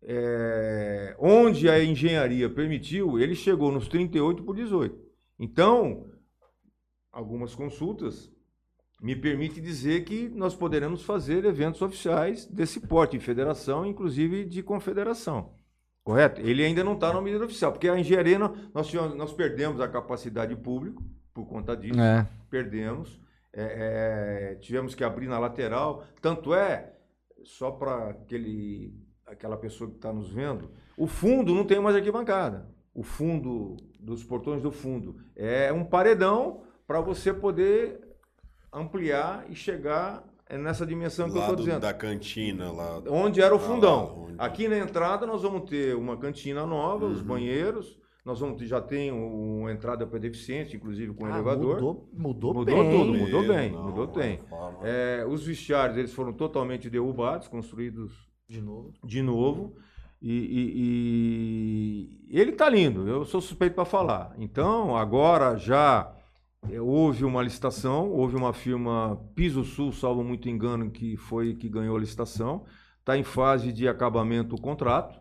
é, 0.02 1.14
onde 1.18 1.68
a 1.68 1.82
engenharia 1.82 2.50
permitiu, 2.50 3.18
ele 3.18 3.34
chegou 3.34 3.70
nos 3.70 3.88
38 3.88 4.42
por 4.42 4.56
18. 4.56 4.98
Então, 5.38 6.06
algumas 7.12 7.54
consultas 7.54 8.30
me 9.00 9.14
permitem 9.14 9.62
dizer 9.62 10.04
que 10.04 10.28
nós 10.28 10.54
poderemos 10.54 11.02
fazer 11.02 11.44
eventos 11.44 11.80
oficiais 11.80 12.46
desse 12.46 12.80
porte, 12.80 13.16
em 13.16 13.20
federação, 13.20 13.86
inclusive 13.86 14.44
de 14.44 14.62
confederação. 14.62 15.52
Correto? 16.02 16.40
Ele 16.40 16.64
ainda 16.64 16.82
não 16.82 16.94
está 16.94 17.12
na 17.12 17.20
medida 17.20 17.44
oficial, 17.44 17.70
porque 17.70 17.88
a 17.88 17.98
engenharia, 17.98 18.38
nós, 18.38 18.92
nós, 19.14 19.32
perdemos 19.32 19.80
a 19.80 19.86
capacidade 19.86 20.54
de 20.54 20.60
público 20.60 21.04
por 21.32 21.46
conta 21.46 21.76
disso 21.76 22.00
É. 22.00 22.26
perdemos. 22.50 23.20
É, 23.60 24.52
é, 24.52 24.54
tivemos 24.56 24.94
que 24.94 25.02
abrir 25.02 25.26
na 25.26 25.38
lateral. 25.38 26.04
Tanto 26.20 26.54
é, 26.54 26.92
só 27.44 27.70
para 27.70 28.10
aquele, 28.10 28.94
aquela 29.26 29.56
pessoa 29.56 29.90
que 29.90 29.96
está 29.96 30.12
nos 30.12 30.30
vendo, 30.30 30.70
o 30.96 31.06
fundo 31.06 31.54
não 31.54 31.64
tem 31.64 31.80
mais 31.80 31.96
arquibancada. 31.96 32.68
O 32.94 33.02
fundo 33.02 33.76
dos 33.98 34.22
portões 34.24 34.62
do 34.62 34.70
fundo 34.72 35.16
é 35.36 35.72
um 35.72 35.84
paredão 35.84 36.62
para 36.86 37.00
você 37.00 37.32
poder 37.32 38.00
ampliar 38.72 39.44
e 39.48 39.54
chegar 39.54 40.24
nessa 40.50 40.86
dimensão 40.86 41.30
que 41.30 41.36
eu 41.36 41.40
estou 41.40 41.56
do- 41.56 41.62
dizendo. 41.64 41.80
da 41.80 41.92
cantina 41.92 42.72
lá. 42.72 43.02
Onde 43.08 43.40
era 43.40 43.54
o 43.54 43.58
Ah, 43.58 43.60
fundão. 43.60 44.04
lá, 44.06 44.12
onde- 44.14 44.34
Aqui 44.38 44.68
na 44.68 44.78
entrada 44.78 45.26
nós 45.26 45.42
vamos 45.42 45.68
ter 45.68 45.94
uma 45.96 46.16
cantina 46.16 46.64
nova, 46.66 47.06
os 47.06 47.20
Uhum. 47.20 47.26
banheiros. 47.26 47.98
Nós 48.28 48.40
vamos 48.40 48.60
já 48.62 48.78
tem 48.78 49.10
um, 49.10 49.60
uma 49.60 49.72
entrada 49.72 50.06
para 50.06 50.18
deficiente, 50.18 50.76
inclusive 50.76 51.14
com 51.14 51.24
Ah, 51.24 51.30
elevador. 51.30 51.76
Mudou, 51.76 52.08
mudou, 52.12 52.54
Mudou 52.54 52.64
bem. 52.84 52.90
tudo, 52.90 53.14
mudou 53.14 53.48
bem, 53.48 53.72
Não, 53.72 53.84
mudou 53.84 54.06
lá 54.06 54.12
bem. 54.12 54.38
É, 54.82 55.24
os 55.26 55.46
vestiários 55.46 55.96
eles 55.96 56.12
foram 56.12 56.34
totalmente 56.34 56.90
derrubados, 56.90 57.48
construídos 57.48 58.12
De 58.46 58.60
novo. 58.60 58.92
de 59.02 59.22
novo. 59.22 59.76
E, 60.20 60.30
e- 60.32 62.28
e 62.28 62.38
ele 62.38 62.50
está 62.50 62.68
lindo, 62.68 63.08
eu 63.08 63.24
sou 63.24 63.40
suspeito 63.40 63.74
para 63.74 63.86
falar. 63.86 64.34
Então, 64.38 64.94
agora 64.94 65.56
já 65.56 66.12
é, 66.70 66.78
houve 66.80 67.24
uma 67.24 67.42
licitação, 67.42 68.10
houve 68.10 68.36
uma 68.36 68.52
firma 68.52 69.18
Piso 69.34 69.64
Sul, 69.64 69.90
salvo 69.90 70.22
muito 70.22 70.50
engano, 70.50 70.90
que 70.90 71.16
foi 71.16 71.54
que 71.54 71.66
ganhou 71.68 71.96
a 71.96 72.00
licitação. 72.00 72.64
Está 72.98 73.16
em 73.16 73.24
fase 73.24 73.72
de 73.72 73.88
acabamento 73.88 74.54
o 74.54 74.60
contrato. 74.60 75.18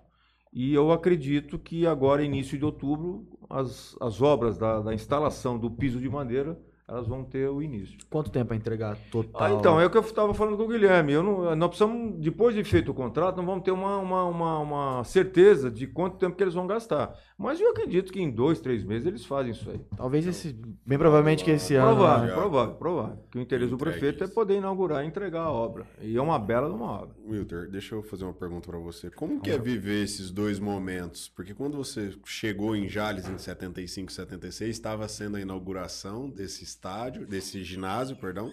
E 0.60 0.74
eu 0.74 0.92
acredito 0.92 1.60
que 1.60 1.86
agora, 1.86 2.24
início 2.24 2.58
de 2.58 2.66
outubro, 2.66 3.28
as, 3.48 3.96
as 4.02 4.24
obras 4.24 4.58
da, 4.58 4.82
da 4.82 4.92
instalação 4.92 5.56
do 5.56 5.70
piso 5.70 6.00
de 6.00 6.10
madeira 6.10 6.60
elas 6.88 7.06
vão 7.06 7.24
ter 7.24 7.50
o 7.50 7.62
início. 7.62 7.98
Quanto 8.10 8.32
tempo 8.32 8.48
para 8.48 8.56
entregar 8.56 8.98
total? 9.12 9.44
Ah, 9.44 9.51
então, 9.51 9.79
é 9.79 9.86
o 9.86 9.89
que 9.89 9.98
eu 9.98 10.01
estava 10.01 10.34
falando 10.34 10.56
com 10.56 10.63
o 10.63 10.67
Guilherme. 10.67 11.12
Eu 11.12 11.22
não, 11.22 11.56
nós 11.56 11.67
precisamos, 11.67 12.17
depois 12.17 12.56
de 12.56 12.63
feito 12.63 12.91
o 12.91 12.94
contrato, 12.94 13.36
nós 13.36 13.46
vamos 13.46 13.63
ter 13.63 13.72
uma, 13.72 13.98
uma, 13.98 14.24
uma, 14.24 14.60
uma 14.60 15.03
certeza 15.03 15.70
de 15.70 15.86
quanto 15.86 16.17
tempo 16.17 16.38
que 16.38 16.44
eles 16.44 16.53
vão 16.53 16.65
gastar. 16.65 17.13
Mas 17.38 17.60
eu 17.60 17.70
acredito 17.70 18.12
que 18.12 18.22
em 18.22 18.32
dois, 18.32 18.62
três 18.62 18.84
meses 18.86 19.06
eles 19.06 19.25
fazem 19.25 19.51
isso 19.51 19.70
aí. 19.70 19.79
Talvez 19.98 20.25
esse. 20.25 20.53
Bem 20.86 20.98
provavelmente 20.98 21.44
que 21.44 21.51
esse 21.51 21.75
ano. 21.75 21.96
Provável, 21.96 22.27
né? 22.27 22.34
provável, 22.34 22.75
provável. 22.75 23.17
Que 23.29 23.38
o 23.38 23.41
interesse 23.41 23.70
do 23.70 23.77
prefeito 23.77 24.24
é 24.24 24.25
isso. 24.25 24.34
poder 24.34 24.56
inaugurar 24.56 25.03
e 25.03 25.08
entregar 25.08 25.41
a 25.41 25.51
obra. 25.51 25.86
E 26.01 26.17
é 26.17 26.22
uma 26.22 26.39
bela 26.39 26.70
de 26.70 26.74
uma 26.74 26.89
obra. 26.89 27.15
Wilter, 27.27 27.70
deixa 27.70 27.96
eu 27.96 28.01
fazer 28.01 28.24
uma 28.24 28.34
pergunta 28.34 28.70
pra 28.70 28.79
você. 28.79 29.12
Como 29.12 29.41
que 29.41 29.51
é 29.51 29.58
viver 29.58 30.03
esses 30.03 30.32
dois 30.32 30.58
momentos? 30.58 31.27
Porque 31.27 31.53
quando 31.53 31.75
você 31.77 32.12
chegou 32.25 32.75
em 32.75 32.88
Jales 32.88 33.27
em 33.27 33.38
75, 33.38 34.12
76, 34.12 34.70
estava 34.72 35.08
sendo 35.08 35.38
a 35.38 35.41
inauguração 35.41 36.29
desse 36.29 36.63
estádio, 36.82 37.26
desse 37.26 37.64
ginásio, 37.64 38.16
perdão. 38.16 38.52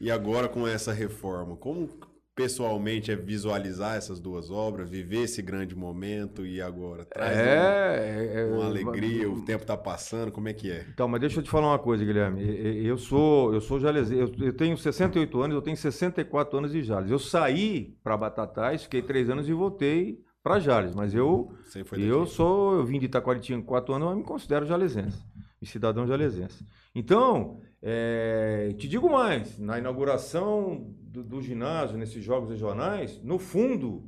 E 0.00 0.10
agora 0.10 0.48
com 0.48 0.66
essa 0.66 0.92
reforma, 0.92 1.56
como 1.56 1.88
pessoalmente 2.34 3.10
é 3.12 3.16
visualizar 3.16 3.96
essas 3.96 4.18
duas 4.18 4.50
obras, 4.50 4.88
viver 4.88 5.24
esse 5.24 5.42
grande 5.42 5.76
momento 5.76 6.46
e 6.46 6.58
agora 6.62 7.04
traz 7.04 7.36
um- 7.36 7.40
É, 7.40 8.30
é, 8.40 8.44
uma 8.46 8.62
é- 8.64 8.66
alegria, 8.66 9.30
o 9.30 9.44
tempo 9.44 9.66
tá 9.66 9.76
passando, 9.76 10.32
como 10.32 10.48
é 10.48 10.54
que 10.54 10.70
é? 10.70 10.86
Então, 10.90 11.06
mas 11.06 11.20
deixa 11.20 11.40
eu 11.40 11.42
te 11.42 11.50
falar 11.50 11.68
uma 11.68 11.78
coisa, 11.78 12.02
Guilherme. 12.02 12.40
Eu 12.86 12.96
sou, 12.96 13.52
eu 13.52 13.60
sou 13.60 13.78
jalesense. 13.78 14.18
Eu, 14.40 14.46
eu 14.46 14.52
tenho 14.54 14.74
68 14.78 15.42
anos, 15.42 15.54
eu 15.54 15.60
tenho 15.60 15.76
64 15.76 16.56
anos 16.56 16.72
de 16.72 16.82
Jales. 16.82 17.10
Eu 17.10 17.18
saí 17.18 17.94
para 18.02 18.16
Batatais, 18.16 18.84
fiquei 18.84 19.02
três 19.02 19.28
anos 19.28 19.46
e 19.46 19.52
voltei 19.52 20.18
para 20.42 20.58
Jales. 20.58 20.94
Mas 20.94 21.14
eu, 21.14 21.52
eu 21.98 22.24
sou, 22.24 22.76
eu 22.78 22.86
vim 22.86 22.98
de 22.98 23.04
Itacoaritinga 23.04 23.60
com 23.60 23.66
quatro 23.66 23.92
anos, 23.92 24.08
mas 24.08 24.16
me 24.16 24.24
considero 24.24 24.64
jalesense, 24.64 25.22
e 25.60 25.66
cidadão 25.66 26.06
jalesense. 26.06 26.64
Então, 26.94 27.60
é, 27.82 28.74
te 28.78 28.88
digo 28.88 29.10
mais, 29.10 29.58
na 29.58 29.78
inauguração 29.78 30.86
do, 31.02 31.22
do 31.22 31.42
ginásio, 31.42 31.98
nesses 31.98 32.22
jogos 32.24 32.50
regionais, 32.50 33.22
no 33.22 33.38
fundo, 33.38 34.04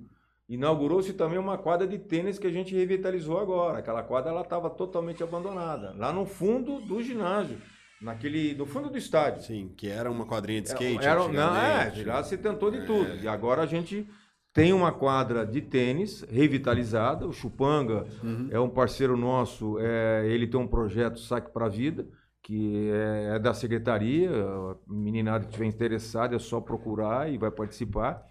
inaugurou-se 0.49 1.13
também 1.13 1.39
uma 1.39 1.59
quadra 1.59 1.87
de 1.87 1.99
tênis 1.99 2.39
que 2.39 2.47
a 2.47 2.51
gente 2.51 2.75
revitalizou 2.75 3.39
agora. 3.39 3.79
Aquela 3.79 4.03
quadra 4.03 4.31
ela 4.31 4.43
estava 4.43 4.71
totalmente 4.71 5.23
abandonada, 5.23 5.95
lá 5.97 6.13
no 6.13 6.25
fundo 6.27 6.81
do 6.81 7.03
ginásio, 7.03 7.59
naquele, 8.01 8.55
no 8.55 8.67
fundo 8.67 8.91
do 8.91 8.99
estádio. 8.99 9.43
Sim, 9.43 9.73
que 9.77 9.89
era 9.89 10.11
uma 10.11 10.27
quadrinha 10.27 10.61
de 10.63 10.69
skate. 10.69 11.05
Era, 11.05 11.29
não, 11.29 11.57
é, 11.57 11.93
lá 12.07 12.23
se 12.23 12.37
tentou 12.39 12.71
de 12.71 12.79
É. 12.79 12.85
tudo. 12.85 13.17
E 13.23 13.29
agora 13.29 13.63
a 13.63 13.67
gente 13.67 14.07
tem 14.53 14.73
uma 14.73 14.93
quadra 14.93 15.47
de 15.47 15.61
tênis 15.63 16.23
revitalizada. 16.23 17.27
O 17.27 17.33
Chupanga 17.33 18.07
Uhum. 18.23 18.49
é 18.51 18.61
um 18.61 18.69
parceiro 18.69 19.17
nosso, 19.17 19.79
é, 19.79 20.27
ele 20.29 20.47
tem 20.47 20.61
um 20.61 20.69
projeto 20.69 21.19
Saque 21.21 21.51
para 21.53 21.67
a 21.67 21.69
Vida, 21.69 22.07
que 22.43 22.91
é, 22.91 23.37
é 23.37 23.39
da 23.39 23.55
secretaria. 23.55 24.31
A 24.31 24.77
meninada 24.87 25.45
que 25.45 25.51
estiver 25.51 25.67
interessada 25.67 26.37
é 26.37 26.39
só 26.39 26.61
procurar 26.61 27.31
e 27.33 27.39
vai 27.39 27.51
participar. 27.51 28.23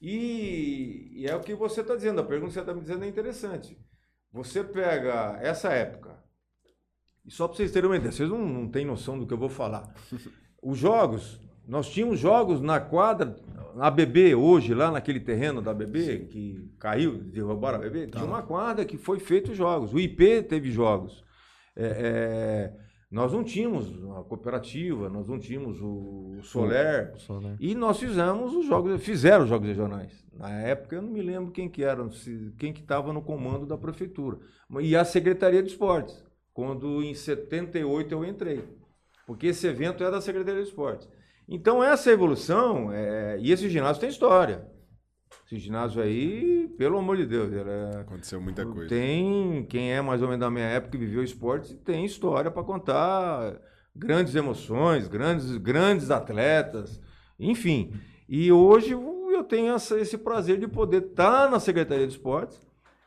E, 0.00 1.10
e 1.22 1.26
é 1.26 1.34
o 1.34 1.40
que 1.40 1.54
você 1.54 1.80
está 1.80 1.94
dizendo, 1.96 2.20
a 2.20 2.24
pergunta 2.24 2.48
que 2.48 2.54
você 2.54 2.60
está 2.60 2.74
me 2.74 2.80
dizendo 2.82 3.04
é 3.04 3.08
interessante. 3.08 3.78
Você 4.32 4.62
pega 4.62 5.38
essa 5.40 5.70
época, 5.72 6.22
e 7.24 7.30
só 7.30 7.48
para 7.48 7.56
vocês 7.56 7.72
terem 7.72 7.88
uma 7.88 7.96
ideia, 7.96 8.12
vocês 8.12 8.28
não, 8.28 8.46
não 8.46 8.68
têm 8.68 8.84
noção 8.84 9.18
do 9.18 9.26
que 9.26 9.32
eu 9.32 9.38
vou 9.38 9.48
falar. 9.48 9.94
Os 10.62 10.76
jogos, 10.78 11.40
nós 11.66 11.88
tínhamos 11.88 12.18
jogos 12.18 12.60
na 12.60 12.78
quadra, 12.78 13.36
na 13.74 13.90
BB, 13.90 14.34
hoje, 14.34 14.74
lá 14.74 14.90
naquele 14.90 15.20
terreno 15.20 15.60
da 15.60 15.74
BB, 15.74 16.26
que 16.30 16.70
caiu, 16.78 17.18
derrubaram 17.18 17.78
a 17.78 17.80
BB, 17.80 18.08
tinha 18.08 18.24
uma 18.24 18.42
quadra 18.42 18.84
que 18.84 18.96
foi 18.96 19.18
feito 19.18 19.54
jogos. 19.54 19.92
O 19.92 19.98
IP 19.98 20.42
teve 20.42 20.70
jogos. 20.70 21.24
É, 21.76 21.86
é, 21.86 22.84
nós 23.10 23.32
não 23.32 23.42
tínhamos 23.42 23.88
a 24.16 24.22
cooperativa, 24.24 25.08
nós 25.08 25.28
não 25.28 25.38
tínhamos 25.38 25.80
o 25.80 26.38
Soler, 26.42 27.12
Só, 27.16 27.40
né? 27.40 27.56
e 27.60 27.74
nós 27.74 27.98
fizemos 27.98 28.54
os 28.54 28.66
jogos, 28.66 29.02
fizeram 29.02 29.44
os 29.44 29.48
jogos 29.48 29.68
regionais. 29.68 30.24
Na 30.32 30.50
época 30.50 30.96
eu 30.96 31.02
não 31.02 31.10
me 31.10 31.22
lembro 31.22 31.52
quem 31.52 31.68
que 31.68 31.84
era, 31.84 32.04
quem 32.58 32.72
que 32.72 32.80
estava 32.80 33.12
no 33.12 33.22
comando 33.22 33.66
da 33.66 33.78
prefeitura. 33.78 34.38
E 34.80 34.96
a 34.96 35.04
Secretaria 35.04 35.62
de 35.62 35.70
Esportes, 35.70 36.24
quando 36.52 37.02
em 37.02 37.14
78 37.14 38.12
eu 38.12 38.24
entrei. 38.24 38.64
Porque 39.26 39.46
esse 39.46 39.66
evento 39.66 40.04
é 40.04 40.10
da 40.10 40.20
Secretaria 40.20 40.62
de 40.62 40.68
Esportes. 40.68 41.08
Então 41.48 41.82
essa 41.82 42.10
evolução, 42.10 42.90
é, 42.92 43.36
e 43.40 43.52
esse 43.52 43.68
ginásio 43.68 44.00
tem 44.00 44.08
história. 44.08 44.66
Esse 45.46 45.58
ginásio 45.58 46.02
aí, 46.02 46.68
pelo 46.78 46.98
amor 46.98 47.16
de 47.18 47.26
Deus, 47.26 47.52
ele 47.52 47.68
é- 47.68 48.00
Aconteceu 48.00 48.40
muita 48.40 48.64
coisa. 48.64 48.88
tem, 48.88 49.64
quem 49.66 49.92
é 49.92 50.00
mais 50.00 50.22
ou 50.22 50.28
menos 50.28 50.40
da 50.40 50.50
minha 50.50 50.64
época 50.64 50.96
e 50.96 51.00
viveu 51.00 51.22
esporte, 51.22 51.74
tem 51.74 52.04
história 52.04 52.50
para 52.50 52.62
contar 52.64 53.60
grandes 53.94 54.34
emoções, 54.34 55.06
grandes, 55.06 55.56
grandes 55.58 56.10
atletas, 56.10 56.98
enfim. 57.38 57.92
E 58.28 58.50
hoje 58.50 58.92
eu 58.92 59.44
tenho 59.44 59.74
essa- 59.74 59.98
esse 60.00 60.16
prazer 60.16 60.58
de 60.58 60.66
poder 60.66 61.02
estar 61.02 61.50
na 61.50 61.60
Secretaria 61.60 62.06
de 62.06 62.14
Esportes 62.14 62.58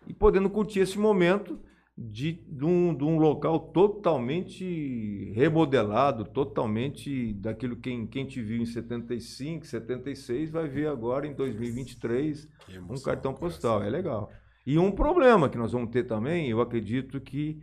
e 0.07 0.13
podendo 0.13 0.49
curtir 0.49 0.81
esse 0.81 0.99
momento 0.99 1.59
de, 1.97 2.33
de, 2.33 2.63
um, 2.63 2.93
de 2.93 3.03
um 3.03 3.17
local 3.17 3.59
totalmente 3.59 5.31
remodelado, 5.33 6.25
totalmente 6.25 7.33
daquilo 7.33 7.75
que 7.75 7.89
quem, 7.89 8.05
quem 8.05 8.25
te 8.27 8.39
viu 8.39 8.61
em 8.61 8.65
75, 8.65 9.65
76 9.65 10.51
vai 10.51 10.67
ver 10.67 10.89
agora 10.89 11.25
em 11.25 11.33
2023 11.33 12.45
Que 12.65 12.73
um 12.73 12.75
emoção, 12.75 13.03
cartão 13.03 13.33
postal, 13.33 13.81
é 13.81 13.89
legal. 13.89 14.31
E 14.63 14.77
um 14.77 14.91
problema 14.91 15.49
que 15.49 15.57
nós 15.57 15.71
vamos 15.71 15.89
ter 15.89 16.03
também, 16.03 16.47
eu 16.49 16.61
acredito 16.61 17.19
que 17.19 17.59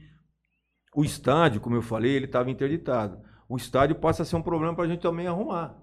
o 0.97 1.05
estádio, 1.05 1.61
como 1.61 1.77
eu 1.77 1.83
falei, 1.83 2.13
ele 2.13 2.25
estava 2.25 2.51
interditado. 2.51 3.23
O 3.49 3.57
estádio 3.57 3.97
passa 3.97 4.23
a 4.23 4.27
ser 4.27 4.35
um 4.35 4.43
problema 4.43 4.75
para 4.75 4.85
a 4.85 4.89
gente 4.89 5.01
também 5.01 5.29
arrumar. 5.29 5.81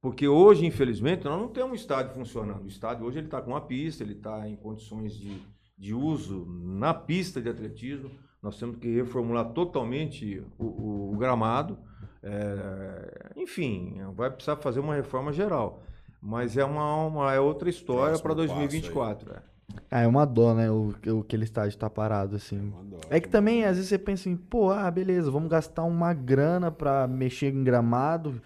Porque 0.00 0.28
hoje, 0.28 0.66
infelizmente, 0.66 1.24
nós 1.24 1.40
não 1.40 1.48
temos 1.48 1.72
um 1.72 1.74
estádio 1.74 2.14
funcionando. 2.14 2.64
O 2.64 2.68
estádio 2.68 3.06
hoje 3.06 3.18
ele 3.18 3.26
está 3.26 3.40
com 3.40 3.52
uma 3.52 3.66
pista, 3.66 4.04
ele 4.04 4.12
está 4.12 4.46
em 4.48 4.54
condições 4.54 5.14
de, 5.14 5.40
de 5.76 5.94
uso 5.94 6.46
na 6.46 6.94
pista 6.94 7.40
de 7.40 7.48
atletismo, 7.48 8.10
nós 8.42 8.58
temos 8.58 8.76
que 8.76 8.94
reformular 8.94 9.50
totalmente 9.50 10.42
o, 10.58 10.64
o, 10.64 11.12
o 11.14 11.16
gramado. 11.16 11.78
É, 12.22 13.32
enfim, 13.36 13.96
vai 14.14 14.30
precisar 14.30 14.56
fazer 14.56 14.80
uma 14.80 14.94
reforma 14.94 15.32
geral. 15.32 15.82
Mas 16.20 16.56
é 16.56 16.64
uma, 16.64 17.06
uma 17.06 17.32
é 17.32 17.40
outra 17.40 17.68
história 17.68 18.18
para 18.18 18.34
2024. 18.34 19.32
É. 19.32 19.42
Ah, 19.90 20.00
é 20.00 20.06
uma 20.06 20.24
dó, 20.24 20.54
né? 20.54 20.70
O, 20.70 20.94
o 21.06 21.20
aquele 21.20 21.44
estádio 21.44 21.76
tá 21.78 21.88
parado, 21.88 22.36
assim. 22.36 22.72
É, 23.10 23.16
é 23.16 23.20
que 23.20 23.28
também, 23.28 23.64
às 23.64 23.76
vezes, 23.76 23.88
você 23.88 23.98
pensa 23.98 24.28
em, 24.28 24.36
pô, 24.36 24.70
ah, 24.70 24.90
beleza, 24.90 25.30
vamos 25.30 25.48
gastar 25.48 25.84
uma 25.84 26.12
grana 26.12 26.70
pra 26.70 27.06
mexer 27.06 27.52
em 27.52 27.64
gramado. 27.64 28.40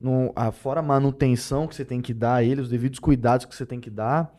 No, 0.00 0.32
ah, 0.34 0.50
fora 0.50 0.80
a 0.80 0.82
manutenção 0.82 1.66
que 1.66 1.74
você 1.74 1.84
tem 1.84 2.00
que 2.00 2.12
dar 2.12 2.36
a 2.36 2.44
ele, 2.44 2.60
os 2.60 2.68
devidos 2.68 2.98
cuidados 2.98 3.46
que 3.46 3.54
você 3.54 3.64
tem 3.64 3.80
que 3.80 3.90
dar. 3.90 4.34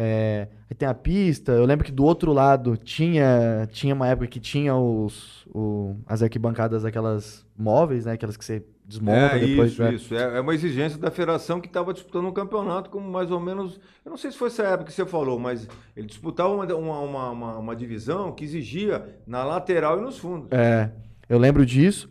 É, 0.00 0.46
aí 0.70 0.76
tem 0.76 0.88
a 0.88 0.94
pista. 0.94 1.50
Eu 1.50 1.64
lembro 1.64 1.84
que 1.84 1.90
do 1.90 2.04
outro 2.04 2.32
lado 2.32 2.76
tinha, 2.76 3.68
tinha 3.72 3.92
uma 3.92 4.06
época 4.06 4.28
que 4.28 4.38
tinha 4.38 4.76
os, 4.76 5.44
o, 5.48 5.96
as 6.06 6.22
arquibancadas 6.22 6.84
aquelas 6.84 7.44
móveis, 7.58 8.06
né? 8.06 8.12
Aquelas 8.12 8.36
que 8.36 8.44
você 8.44 8.64
desmonta 8.84 9.36
é, 9.36 9.38
depois. 9.40 9.72
Isso, 9.72 9.84
isso. 9.88 10.14
É, 10.14 10.36
é 10.36 10.40
uma 10.40 10.54
exigência 10.54 10.96
da 11.00 11.10
federação 11.10 11.60
que 11.60 11.66
estava 11.66 11.92
disputando 11.92 12.26
um 12.26 12.32
campeonato 12.32 12.90
como 12.90 13.10
mais 13.10 13.32
ou 13.32 13.40
menos. 13.40 13.80
Eu 14.04 14.10
não 14.10 14.16
sei 14.16 14.30
se 14.30 14.38
foi 14.38 14.46
essa 14.46 14.62
época 14.62 14.84
que 14.84 14.92
você 14.92 15.04
falou, 15.04 15.36
mas 15.36 15.66
ele 15.96 16.06
disputava 16.06 16.50
uma, 16.50 16.64
uma, 16.76 17.30
uma, 17.30 17.58
uma 17.58 17.74
divisão 17.74 18.30
que 18.30 18.44
exigia 18.44 19.04
na 19.26 19.42
lateral 19.42 19.98
e 19.98 20.02
nos 20.02 20.16
fundos. 20.16 20.46
É, 20.52 20.92
eu 21.28 21.40
lembro 21.40 21.66
disso. 21.66 22.08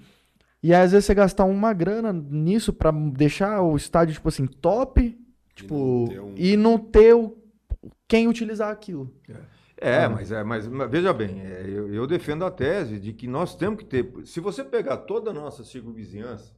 E 0.61 0.73
às 0.73 0.91
vezes 0.91 1.05
você 1.05 1.13
gastar 1.13 1.45
uma 1.45 1.71
grana 1.71 2.11
nisso 2.11 2.73
para 2.73 2.91
deixar 2.91 3.61
o 3.61 3.77
estádio, 3.77 4.15
tipo 4.15 4.27
assim, 4.27 4.45
top, 4.45 5.17
tipo, 5.55 6.09
e 6.09 6.11
não 6.11 6.11
ter, 6.11 6.19
um... 6.19 6.33
e 6.35 6.57
não 6.57 6.77
ter 6.77 7.13
o 7.13 7.46
quem 8.07 8.27
utilizar 8.27 8.71
aquilo. 8.71 9.13
É, 9.79 10.03
é 10.03 10.07
mas, 10.07 10.31
é, 10.31 10.43
mas, 10.43 10.67
veja 10.89 11.13
bem, 11.13 11.41
é, 11.41 11.63
eu, 11.67 11.93
eu, 11.93 12.07
defendo 12.07 12.45
a 12.45 12.51
tese 12.51 12.99
de 12.99 13.13
que 13.13 13.27
nós 13.27 13.55
temos 13.55 13.79
que 13.79 13.85
ter. 13.85 14.11
Se 14.25 14.39
você 14.39 14.63
pegar 14.63 14.97
toda 14.97 15.31
a 15.31 15.33
nossa 15.33 15.63
circunvizinhança, 15.63 16.55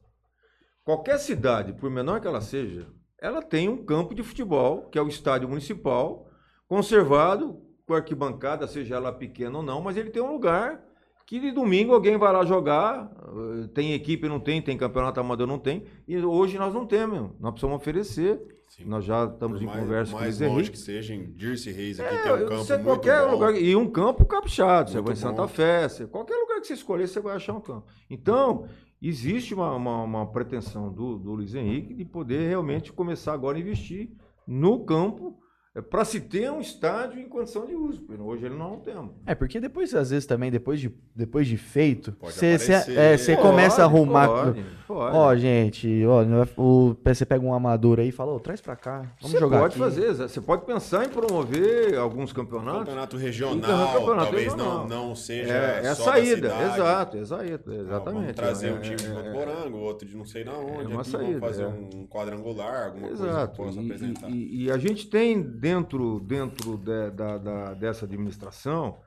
qualquer 0.84 1.18
cidade, 1.18 1.72
por 1.72 1.90
menor 1.90 2.20
que 2.20 2.26
ela 2.26 2.40
seja, 2.40 2.88
ela 3.20 3.42
tem 3.42 3.68
um 3.68 3.84
campo 3.84 4.14
de 4.14 4.22
futebol, 4.22 4.88
que 4.88 4.98
é 4.98 5.02
o 5.02 5.08
estádio 5.08 5.48
municipal, 5.48 6.26
conservado, 6.66 7.60
com 7.86 7.94
arquibancada, 7.94 8.66
seja 8.66 8.96
ela 8.96 9.12
pequena 9.12 9.58
ou 9.58 9.62
não, 9.62 9.80
mas 9.80 9.96
ele 9.96 10.10
tem 10.10 10.22
um 10.22 10.32
lugar 10.32 10.82
que 11.26 11.38
de 11.38 11.52
domingo 11.52 11.94
alguém 11.94 12.16
vai 12.16 12.32
lá 12.32 12.44
jogar, 12.44 13.08
eh, 13.18 13.68
tem 13.72 13.92
equipe, 13.92 14.28
não 14.28 14.40
tem, 14.40 14.60
tem 14.60 14.76
campeonato 14.76 15.20
amador, 15.20 15.46
não 15.46 15.60
tem, 15.60 15.84
e 16.08 16.18
hoje 16.18 16.58
nós 16.58 16.74
não 16.74 16.84
temos, 16.84 17.30
nós 17.38 17.52
precisamos 17.52 17.76
oferecer. 17.76 18.40
Sim. 18.70 18.84
Nós 18.84 19.04
já 19.04 19.24
estamos 19.24 19.58
Por 19.58 19.64
em 19.64 19.66
mais, 19.66 19.80
conversa 19.80 20.12
mais 20.12 20.38
com 20.38 20.44
o 20.44 20.48
longe 20.52 20.70
que 20.70 20.78
seja, 20.78 21.12
em 21.12 21.32
Dirce 21.32 21.72
Reis 21.72 21.98
aqui 21.98 22.14
é, 22.14 22.22
tem 22.22 22.32
um 22.32 22.38
campo 22.46 22.54
muito 22.54 22.84
qualquer 22.84 23.24
bom. 23.24 23.32
Lugar, 23.32 23.54
e 23.56 23.74
um 23.74 23.90
campo 23.90 24.24
caprichado, 24.24 24.90
você 24.90 25.00
vai 25.00 25.12
em 25.12 25.16
Santa 25.16 25.48
Fé, 25.48 25.88
você, 25.88 26.06
qualquer 26.06 26.36
lugar 26.36 26.60
que 26.60 26.68
você 26.68 26.74
escolher, 26.74 27.08
você 27.08 27.18
vai 27.18 27.34
achar 27.34 27.52
um 27.52 27.60
campo. 27.60 27.88
Então, 28.08 28.68
existe 29.02 29.54
uma, 29.54 29.74
uma, 29.74 30.02
uma 30.04 30.30
pretensão 30.30 30.88
do, 30.92 31.18
do 31.18 31.32
Luiz 31.32 31.56
Henrique 31.56 31.94
de 31.94 32.04
poder 32.04 32.48
realmente 32.48 32.92
começar 32.92 33.32
agora 33.32 33.58
a 33.58 33.60
investir 33.60 34.12
no 34.46 34.84
campo 34.84 35.36
é 35.74 35.80
para 35.80 36.04
se 36.04 36.20
ter 36.20 36.50
um 36.50 36.60
estádio 36.60 37.20
em 37.20 37.28
condição 37.28 37.66
de 37.66 37.74
uso. 37.74 38.04
Hoje 38.20 38.46
ele 38.46 38.56
não 38.56 38.78
tem. 38.80 38.94
É, 39.24 39.34
porque 39.36 39.60
depois, 39.60 39.94
às 39.94 40.10
vezes, 40.10 40.26
também, 40.26 40.50
depois 40.50 40.80
de, 40.80 40.92
depois 41.14 41.46
de 41.46 41.56
feito, 41.56 42.16
você 42.20 42.56
é, 42.96 43.36
começa 43.36 43.82
a 43.82 43.84
arrumar. 43.84 44.28
Pode, 44.28 44.64
pode. 44.90 45.16
Ó, 45.16 45.36
gente, 45.36 46.04
ó, 46.04 46.24
o, 46.56 46.96
você 47.04 47.24
pega 47.24 47.44
um 47.44 47.54
amador 47.54 48.00
aí 48.00 48.08
e 48.08 48.12
fala, 48.12 48.32
oh, 48.32 48.40
traz 48.40 48.60
para 48.60 48.74
cá. 48.74 48.98
Vamos 49.20 49.30
você 49.32 49.38
jogar. 49.38 49.60
pode 49.60 49.74
aqui. 49.74 49.78
fazer, 49.78 50.14
você 50.14 50.40
pode 50.40 50.64
pensar 50.64 51.04
em 51.04 51.08
promover 51.08 51.96
alguns 51.96 52.32
campeonatos. 52.32 52.80
Campeonato 52.80 53.16
regional, 53.16 53.92
campeonato 53.92 54.24
talvez 54.24 54.52
regional. 54.52 54.88
Não, 54.88 55.08
não 55.08 55.14
seja. 55.14 55.52
É, 55.52 55.84
é 55.84 55.88
a 55.88 55.94
saída, 55.94 56.48
exato, 56.48 57.16
exato, 57.16 57.72
exatamente. 57.72 58.26
Não, 58.26 58.34
trazer 58.34 58.68
é, 58.68 58.72
um 58.72 58.80
time 58.80 58.96
de 58.96 59.08
Votuporango, 59.08 59.76
é, 59.76 59.80
outro 59.80 60.08
de 60.08 60.16
não 60.16 60.24
sei 60.24 60.44
na 60.44 60.52
onde. 60.52 60.84
É 60.84 60.88
uma 60.88 61.02
aqui, 61.02 61.10
saída. 61.10 61.40
fazer 61.40 61.66
um 61.66 62.06
quadrangular, 62.08 62.86
alguma 62.86 63.08
exato. 63.08 63.22
coisa 63.22 63.46
que 63.48 63.56
possa 63.56 63.80
apresentar. 63.80 64.30
E, 64.30 64.64
e 64.64 64.70
a 64.70 64.78
gente 64.78 65.08
tem 65.08 65.40
dentro, 65.40 66.20
dentro 66.20 66.76
de, 66.76 67.10
da, 67.10 67.38
da, 67.38 67.74
dessa 67.74 68.04
administração, 68.04 68.98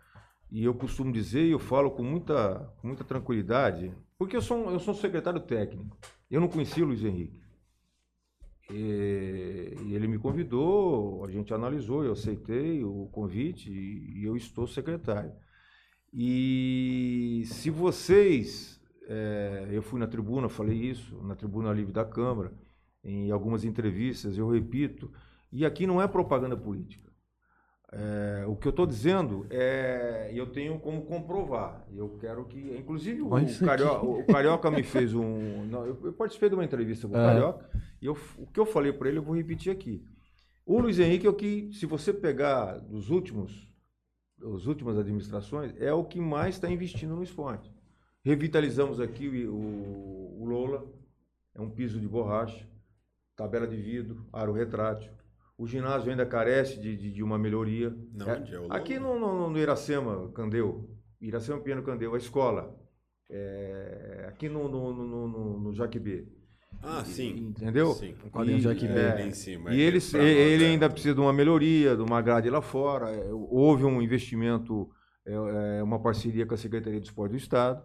e 0.52 0.64
eu 0.64 0.74
costumo 0.74 1.12
dizer, 1.12 1.46
e 1.46 1.52
eu 1.52 1.60
falo 1.60 1.92
com 1.92 2.04
muita, 2.04 2.72
com 2.80 2.88
muita 2.88 3.04
tranquilidade, 3.04 3.92
porque 4.24 4.38
eu 4.38 4.42
sou, 4.42 4.72
eu 4.72 4.80
sou 4.80 4.94
secretário 4.94 5.42
técnico. 5.42 5.98
Eu 6.32 6.40
não 6.40 6.48
conhecia 6.48 6.82
o 6.82 6.88
Luiz 6.88 7.04
Henrique. 7.04 7.44
E, 8.72 9.76
e 9.86 9.94
ele 9.94 10.08
me 10.08 10.18
convidou, 10.18 11.26
a 11.26 11.30
gente 11.30 11.54
analisou, 11.54 12.06
eu 12.06 12.14
aceitei 12.14 12.86
o 12.86 13.10
convite 13.12 13.70
e, 13.70 14.22
e 14.22 14.24
eu 14.24 14.38
estou 14.38 14.66
secretário. 14.66 15.34
E 16.14 17.44
se 17.48 17.70
vocês, 17.70 18.82
é, 19.08 19.68
eu 19.72 19.82
fui 19.82 20.00
na 20.00 20.08
tribuna, 20.08 20.48
falei 20.48 20.78
isso, 20.78 21.22
na 21.22 21.36
tribuna 21.36 21.74
livre 21.74 21.92
da 21.92 22.06
Câmara, 22.06 22.54
em 23.04 23.30
algumas 23.30 23.66
entrevistas, 23.66 24.38
eu 24.38 24.50
repito, 24.50 25.12
e 25.52 25.66
aqui 25.66 25.86
não 25.86 26.02
é 26.02 26.08
propaganda 26.08 26.56
política. 26.56 27.12
É, 27.96 28.46
o 28.48 28.56
que 28.56 28.68
eu 28.68 28.72
estou 28.72 28.88
dizendo 28.88 29.46
é, 29.52 30.32
eu 30.34 30.48
tenho 30.48 30.80
como 30.80 31.04
comprovar. 31.04 31.86
Eu 31.96 32.18
quero 32.20 32.44
que, 32.46 32.58
inclusive 32.76 33.22
o, 33.22 33.28
o, 33.28 33.60
Carioca, 33.60 34.06
o 34.06 34.26
Carioca, 34.26 34.72
me 34.72 34.82
fez 34.82 35.14
um, 35.14 35.64
não, 35.66 35.86
eu, 35.86 36.00
eu, 36.04 36.14
participei 36.14 36.50
de 36.50 36.56
uma 36.56 36.66
entrevista 36.66 37.08
com 37.08 37.14
o 37.14 37.20
é. 37.20 37.26
Carioca 37.26 37.70
e 38.02 38.08
eu, 38.08 38.18
o 38.38 38.48
que 38.48 38.60
eu 38.60 38.66
falei 38.66 38.92
para 38.92 39.10
ele 39.10 39.20
eu 39.20 39.24
vou 39.24 39.36
repetir 39.36 39.72
aqui. 39.72 40.04
O 40.66 40.80
Luiz 40.80 40.98
Henrique 40.98 41.28
é 41.28 41.30
o 41.30 41.36
que, 41.36 41.70
se 41.74 41.86
você 41.86 42.12
pegar 42.12 42.80
dos 42.80 43.12
últimos, 43.12 43.70
as 44.42 44.66
últimas 44.66 44.98
administrações, 44.98 45.74
é 45.80 45.94
o 45.94 46.04
que 46.04 46.20
mais 46.20 46.56
está 46.56 46.70
investindo 46.70 47.16
no 47.16 47.22
esporte. 47.22 47.72
Revitalizamos 48.24 49.00
aqui 49.00 49.46
o, 49.46 49.54
o, 49.54 50.42
o 50.42 50.46
Lola, 50.46 50.84
é 51.54 51.62
um 51.62 51.70
piso 51.70 52.00
de 52.00 52.08
borracha, 52.08 52.68
tabela 53.36 53.68
de 53.68 53.76
vidro, 53.76 54.26
aro 54.34 54.52
retrátil 54.52 55.12
o 55.64 55.68
ginásio 55.68 56.12
ainda 56.12 56.26
carece 56.26 56.78
de, 56.78 56.98
de, 56.98 57.10
de 57.10 57.24
uma 57.24 57.38
melhoria. 57.38 57.96
Não, 58.14 58.30
é, 58.30 58.34
é 58.34 58.68
aqui 58.70 59.00
no, 59.00 59.18
no, 59.18 59.50
no, 59.50 59.58
Iracema, 59.58 60.30
Candeu, 60.34 60.90
Iracema 61.22 61.62
Piano 61.62 61.82
Candeu, 61.82 62.14
a 62.14 62.18
escola. 62.18 62.78
É, 63.32 64.26
aqui 64.28 64.50
no, 64.50 64.68
no, 64.68 64.94
no, 64.94 65.28
no, 65.28 65.60
no 65.62 65.74
Jaquibê. 65.74 66.28
Ah, 66.82 67.06
sim. 67.06 67.48
Entendeu? 67.48 67.94
Sim. 67.94 68.14
Um 68.36 68.44
de 68.44 68.60
Jaquibê. 68.60 69.00
É, 69.00 69.26
em 69.26 69.32
cima, 69.32 69.74
e 69.74 69.80
ele, 69.80 70.00
ele 70.18 70.66
ainda 70.66 70.90
precisa 70.90 71.16
de 71.16 71.22
uma 71.22 71.32
melhoria, 71.32 71.96
de 71.96 72.02
uma 72.02 72.22
grade 72.22 72.50
lá 72.50 72.62
fora. 72.62 73.10
É, 73.10 73.30
houve 73.32 73.86
um 73.86 74.02
investimento, 74.02 74.90
é, 75.26 75.34
é, 75.80 75.84
uma 75.84 76.02
parceria 76.02 76.46
com 76.46 76.56
a 76.56 76.58
Secretaria 76.58 77.00
de 77.00 77.08
Esporte 77.08 77.32
do 77.32 77.38
Estado. 77.38 77.82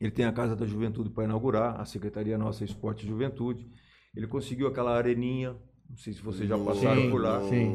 Ele 0.00 0.12
tem 0.12 0.24
a 0.24 0.32
Casa 0.32 0.54
da 0.54 0.66
Juventude 0.66 1.10
para 1.10 1.24
inaugurar, 1.24 1.80
a 1.80 1.84
Secretaria 1.84 2.38
Nossa 2.38 2.62
Esporte 2.62 3.04
e 3.04 3.08
Juventude. 3.08 3.68
Ele 4.14 4.28
conseguiu 4.28 4.68
aquela 4.68 4.96
areninha 4.96 5.56
não 5.92 5.98
sei 5.98 6.14
se 6.14 6.22
vocês 6.22 6.48
já 6.48 6.56
passaram 6.56 7.02
sim, 7.02 7.10
por 7.10 7.20
lá. 7.20 7.40
Sim. 7.50 7.74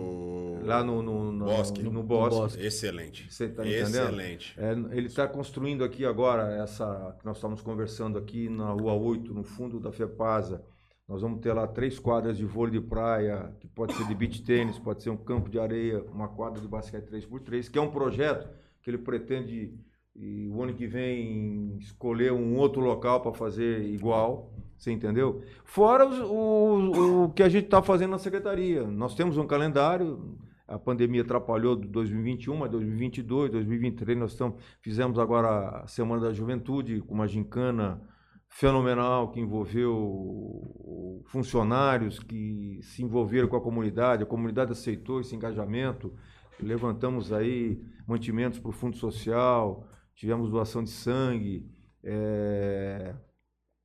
Lá 0.63 0.83
no, 0.83 1.03
no, 1.03 1.31
no, 1.31 1.45
bosque. 1.45 1.83
no, 1.83 1.91
no 1.91 2.03
bosque. 2.03 2.59
Excelente. 2.59 3.31
Você 3.31 3.45
está 3.45 3.63
entendendo? 3.63 3.89
Excelente. 3.89 4.55
É, 4.57 4.71
ele 4.71 5.05
está 5.05 5.27
construindo 5.27 5.83
aqui 5.83 6.03
agora 6.03 6.51
essa 6.55 7.15
que 7.19 7.25
nós 7.25 7.37
estamos 7.37 7.61
conversando 7.61 8.17
aqui 8.17 8.49
na 8.49 8.71
Rua 8.71 8.93
8, 8.93 9.31
no 9.35 9.43
fundo 9.43 9.79
da 9.79 9.91
FEPASA. 9.91 10.65
Nós 11.07 11.21
vamos 11.21 11.41
ter 11.41 11.53
lá 11.53 11.67
três 11.67 11.99
quadras 11.99 12.35
de 12.35 12.43
vôlei 12.43 12.81
de 12.81 12.85
praia, 12.85 13.55
que 13.59 13.67
pode 13.67 13.93
ser 13.93 14.07
de 14.07 14.15
beach 14.15 14.41
tênis, 14.41 14.79
pode 14.79 15.03
ser 15.03 15.11
um 15.11 15.15
campo 15.15 15.47
de 15.47 15.59
areia, 15.59 16.03
uma 16.11 16.27
quadra 16.27 16.59
de 16.59 16.67
basquete 16.67 17.05
3x3, 17.05 17.69
que 17.69 17.77
é 17.77 17.81
um 17.81 17.91
projeto 17.91 18.49
que 18.81 18.89
ele 18.89 18.97
pretende, 18.97 19.77
e 20.15 20.49
o 20.49 20.63
ano 20.63 20.73
que 20.73 20.87
vem, 20.87 21.77
escolher 21.77 22.33
um 22.33 22.57
outro 22.57 22.81
local 22.81 23.21
para 23.21 23.31
fazer 23.31 23.83
igual. 23.83 24.51
Você 24.77 24.91
entendeu? 24.91 25.41
Fora 25.63 26.07
os, 26.07 26.19
o, 26.19 27.23
o 27.23 27.29
que 27.31 27.41
a 27.41 27.49
gente 27.49 27.65
está 27.65 27.81
fazendo 27.81 28.11
na 28.11 28.19
secretaria. 28.19 28.85
Nós 28.85 29.15
temos 29.15 29.37
um 29.37 29.47
calendário, 29.47 30.37
a 30.67 30.77
pandemia 30.77 31.23
atrapalhou 31.23 31.75
de 31.75 31.87
2021, 31.87 32.55
mas 32.55 32.69
2022, 32.69 33.51
2023 33.51 34.17
nós 34.17 34.31
estamos, 34.33 34.61
fizemos 34.81 35.17
agora 35.17 35.81
a 35.81 35.87
Semana 35.87 36.21
da 36.21 36.33
Juventude 36.33 37.01
com 37.01 37.15
uma 37.15 37.27
gincana 37.27 38.01
fenomenal 38.49 39.31
que 39.31 39.39
envolveu 39.39 41.23
funcionários 41.27 42.19
que 42.19 42.79
se 42.81 43.03
envolveram 43.03 43.47
com 43.47 43.57
a 43.57 43.61
comunidade, 43.61 44.23
a 44.23 44.25
comunidade 44.25 44.71
aceitou 44.71 45.19
esse 45.19 45.35
engajamento, 45.35 46.13
levantamos 46.59 47.33
aí 47.33 47.81
mantimentos 48.07 48.59
para 48.59 48.69
o 48.69 48.73
Fundo 48.73 48.95
Social, 48.95 49.85
tivemos 50.15 50.49
doação 50.49 50.83
de 50.83 50.89
sangue, 50.89 51.69
é, 52.03 53.13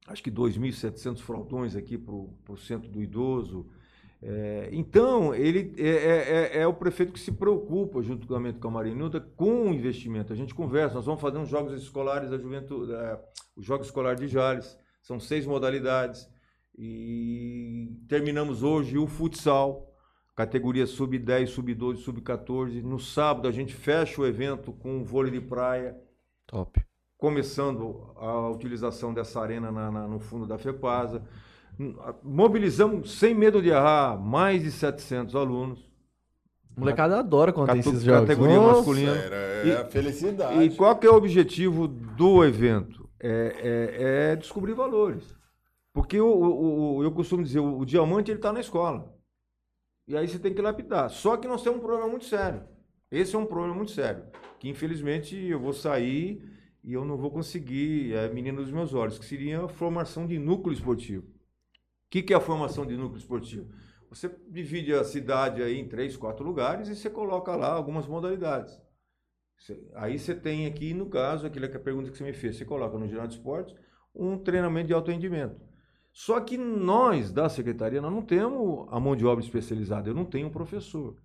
acho 0.07 0.23
que 0.23 0.31
2.700 0.31 1.19
fraldões 1.19 1.77
aqui 1.77 1.97
para 1.97 2.15
o 2.15 2.57
centro 2.57 2.91
do 2.91 3.03
idoso. 3.03 3.67
É, 4.21 4.69
então, 4.73 5.35
ele 5.35 5.75
é, 5.77 5.89
é, 5.89 6.59
é, 6.59 6.59
é, 6.63 6.67
o 6.67 6.75
prefeito 6.75 7.13
que 7.13 7.19
se 7.19 7.33
preocupa, 7.33 8.03
junto 8.03 8.27
com 8.27 8.35
a 8.35 8.71
Marinuda, 8.71 9.21
com 9.21 9.69
o 9.69 9.75
investimento. 9.75 10.33
A 10.33 10.37
gente 10.37 10.55
conversa, 10.55 10.95
nós 10.95 11.07
vamos 11.07 11.21
fazer 11.21 11.39
uns 11.39 11.49
jogos 11.49 11.73
escolares 11.81 12.31
da 12.31 12.39
juventude, 12.39 12.93
é, 12.93 13.21
os 13.57 13.65
Jogos 13.65 13.89
Escolares 13.89 14.21
de 14.21 14.29
Jales, 14.29 14.79
são 15.03 15.19
seis 15.19 15.45
modalidades. 15.45 16.29
E 16.79 17.99
terminamos 18.09 18.63
hoje 18.63 18.97
o 18.97 19.07
futsal, 19.07 19.93
categoria 20.35 20.87
sub-10, 20.87 21.49
sub-12, 21.49 21.97
sub-14. 21.97 22.83
No 22.83 22.99
sábado 22.99 23.49
a 23.49 23.53
gente 23.53 23.75
fecha 23.75 24.21
o 24.21 24.27
evento 24.27 24.73
com 24.73 25.01
o 25.01 25.05
vôlei 25.05 25.33
de 25.33 25.41
praia 25.41 25.97
Top. 26.53 26.85
Começando 27.27 28.01
a 28.17 28.49
utilização 28.49 29.15
dessa 29.15 29.41
arena 29.41 29.71
na, 29.71 29.93
na, 29.93 30.09
no 30.09 30.19
fundo 30.19 30.45
da 30.45 30.59
FEPASA. 30.59 31.23
Mobilizamos, 32.21 33.17
sem 33.17 33.33
medo 33.33 33.63
de 33.63 33.69
errar, 33.69 34.19
mais 34.19 34.61
de 34.61 34.73
700 34.73 35.37
alunos. 35.37 35.89
Molecada 36.77 37.21
adora 37.21 37.53
quando 37.53 37.71
tem 37.71 37.79
esses 37.79 38.03
jogos. 38.03 38.23
categoria 38.23 38.57
Nossa. 38.57 38.77
masculina. 38.79 39.13
Era 39.15 39.37
é 39.37 39.67
E- 39.69 39.73
a 39.77 39.85
felicidade. 39.85 40.63
E 40.65 40.71
qual 40.75 40.97
que 40.99 41.07
é 41.07 41.11
o 41.11 41.15
objetivo 41.15 41.87
do 41.87 42.45
evento? 42.45 43.09
É, 43.21 43.31
é- 43.31 44.33
é 44.33 44.37
descobrir 44.37 44.73
valores. 44.75 45.33
Porque 45.93 46.21
o, 46.21 46.27
o- 46.27 46.97
o- 46.97 47.05
eu 47.05 47.13
costumo 47.13 47.45
dizer, 47.45 47.61
o, 47.61 47.79
o 47.79 47.87
diamante 47.87 48.33
ele 48.33 48.39
está 48.41 48.53
na 48.53 48.59
escola. 48.59 49.15
E 50.09 50.17
aí 50.17 50.27
você 50.27 50.41
tem 50.41 50.53
que 50.53 50.61
lapidar. 50.61 51.09
Só 51.09 51.37
que 51.37 51.47
nós 51.47 51.63
temos 51.63 51.79
um 51.79 51.83
problema 51.83 52.09
muito 52.09 52.25
sério. 52.25 52.65
Esse 53.13 53.37
é 53.37 53.39
um 53.39 53.47
problema 53.47 53.77
muito 53.77 53.93
sério. 53.93 54.25
Que 54.59 54.69
infelizmente 54.69 55.37
eu 55.37 55.61
vou 55.61 55.73
sair 55.73 56.51
e 56.83 56.93
eu 56.93 57.05
não 57.05 57.17
vou 57.17 57.31
conseguir, 57.31 58.15
é 58.15 58.29
menino 58.29 58.63
dos 58.63 58.73
meus 58.73 58.93
olhos, 58.93 59.19
que 59.19 59.25
seria 59.25 59.65
a 59.65 59.69
formação 59.69 60.27
de 60.27 60.39
núcleo 60.39 60.75
esportivo. 60.75 61.27
O 61.27 62.11
que, 62.11 62.23
que 62.23 62.35
é 62.35 62.37
a 62.37 62.41
formação 62.41 62.85
de 62.85 62.97
núcleo 62.97 63.19
esportivo? 63.19 63.73
Você 64.11 64.29
divide 64.49 64.93
a 64.93 65.05
cidade 65.05 65.63
aí 65.63 65.79
em 65.79 65.89
três, 65.89 66.17
quatro 66.17 66.45
lugares 66.45 66.89
e 66.89 66.97
você 66.97 67.09
coloca 67.09 67.55
lá 67.57 67.73
algumas 67.73 68.07
modalidades. 68.07 68.79
Aí 69.95 70.19
você 70.19 70.35
tem 70.35 70.67
aqui, 70.67 70.93
no 70.93 71.07
caso, 71.07 71.47
aquela 71.47 71.69
que 71.69 71.77
é 71.77 71.81
a 71.81 71.83
pergunta 71.83 72.11
que 72.11 72.19
você 72.19 72.25
me 72.25 72.33
fez, 72.33 72.57
você 72.57 72.65
coloca 72.65 72.99
no 72.99 73.09
Geral 73.09 73.27
de 73.27 73.35
Esportes 73.35 73.75
um 74.15 74.37
treinamento 74.37 74.89
de 74.89 74.93
alto 74.93 75.11
rendimento. 75.11 75.59
Só 76.13 76.41
que 76.41 76.59
nós, 76.59 77.33
da 77.33 77.49
secretaria, 77.49 78.03
nós 78.03 78.13
não 78.13 78.21
temos 78.21 78.87
a 78.91 79.01
mão 79.01 79.17
de 79.17 79.25
obra 79.25 79.43
especializada, 79.43 80.11
eu 80.11 80.15
não 80.15 80.27
tenho 80.27 80.49
um 80.49 80.51
professor. 80.51 81.17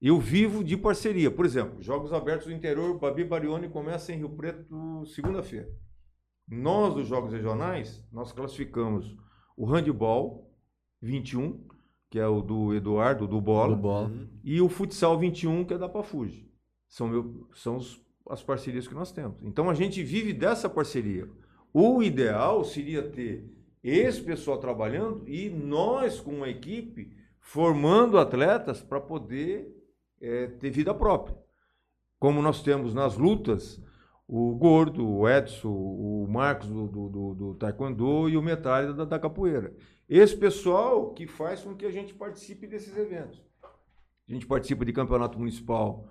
Eu 0.00 0.20
vivo 0.20 0.62
de 0.62 0.76
parceria. 0.76 1.30
Por 1.30 1.44
exemplo, 1.46 1.80
Jogos 1.82 2.12
Abertos 2.12 2.46
do 2.46 2.52
Interior, 2.52 2.98
Babi 2.98 3.24
Barione 3.24 3.68
começa 3.68 4.12
em 4.12 4.18
Rio 4.18 4.30
Preto 4.30 5.04
segunda-feira. 5.06 5.68
Nós, 6.48 6.94
dos 6.94 7.08
Jogos 7.08 7.32
Regionais, 7.32 8.04
nós 8.12 8.30
classificamos 8.32 9.16
o 9.56 9.64
handball 9.64 10.50
21, 11.02 11.66
que 12.10 12.18
é 12.20 12.26
o 12.26 12.40
do 12.40 12.74
Eduardo, 12.74 13.26
do 13.26 13.40
Bola, 13.40 13.74
Do 13.74 13.82
bola. 13.82 14.12
e 14.44 14.60
o 14.60 14.68
futsal 14.68 15.18
21, 15.18 15.64
que 15.64 15.74
é 15.74 15.78
da 15.78 15.88
Pafuji. 15.88 16.48
São, 16.88 17.08
meu, 17.08 17.48
são 17.54 17.76
os- 17.76 18.00
as 18.30 18.42
parcerias 18.42 18.86
que 18.86 18.94
nós 18.94 19.10
temos. 19.10 19.36
Então 19.42 19.68
a 19.68 19.74
gente 19.74 20.02
vive 20.02 20.32
dessa 20.32 20.68
parceria. 20.68 21.28
O 21.72 22.02
ideal 22.02 22.64
seria 22.64 23.02
ter 23.10 23.50
esse 23.82 24.20
pessoal 24.22 24.58
trabalhando 24.58 25.28
e 25.28 25.48
nós, 25.50 26.20
com 26.20 26.32
uma 26.32 26.48
equipe, 26.48 27.12
formando 27.40 28.18
atletas 28.18 28.80
para 28.82 29.00
poder 29.00 29.75
eh, 30.20 30.48
ter 30.58 30.70
vida 30.70 30.94
própria. 30.94 31.36
Como 32.18 32.40
nós 32.42 32.62
temos 32.62 32.94
nas 32.94 33.16
lutas 33.16 33.80
o 34.28 34.54
Gordo, 34.56 35.06
o 35.08 35.28
Edson, 35.28 35.68
o 35.68 36.26
Marcos 36.28 36.68
do, 36.68 36.88
do, 36.88 37.08
do- 37.08 37.34
do 37.34 37.54
Taekwondo 37.54 38.28
e 38.28 38.36
o 38.36 38.42
Metralha 38.42 38.92
da, 38.92 39.04
da 39.04 39.18
Capoeira. 39.18 39.72
Esse 40.08 40.36
pessoal 40.36 41.12
que 41.12 41.26
faz 41.26 41.62
com 41.62 41.74
que 41.76 41.86
a 41.86 41.90
gente 41.90 42.14
participe 42.14 42.66
desses 42.66 42.96
eventos. 42.96 43.40
A 44.28 44.32
gente 44.32 44.46
participa 44.46 44.84
de 44.84 44.92
campeonato 44.92 45.38
municipal, 45.38 46.08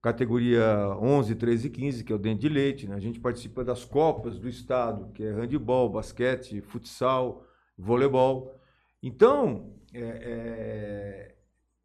categoria 0.00 0.96
11, 0.98 1.34
13 1.34 1.66
e 1.66 1.70
15, 1.70 2.04
que 2.04 2.12
é 2.12 2.16
o 2.16 2.18
dente 2.18 2.40
de 2.40 2.48
leite. 2.48 2.86
Né? 2.88 2.94
A 2.94 3.00
gente 3.00 3.20
participa 3.20 3.62
das 3.64 3.84
copas 3.84 4.38
do 4.38 4.48
estado, 4.48 5.12
que 5.12 5.22
é 5.22 5.30
handebol, 5.32 5.90
basquete, 5.90 6.60
futsal, 6.62 7.44
voleibol. 7.76 8.54
Então, 9.02 9.74
é, 9.92 10.00
é, 10.00 11.34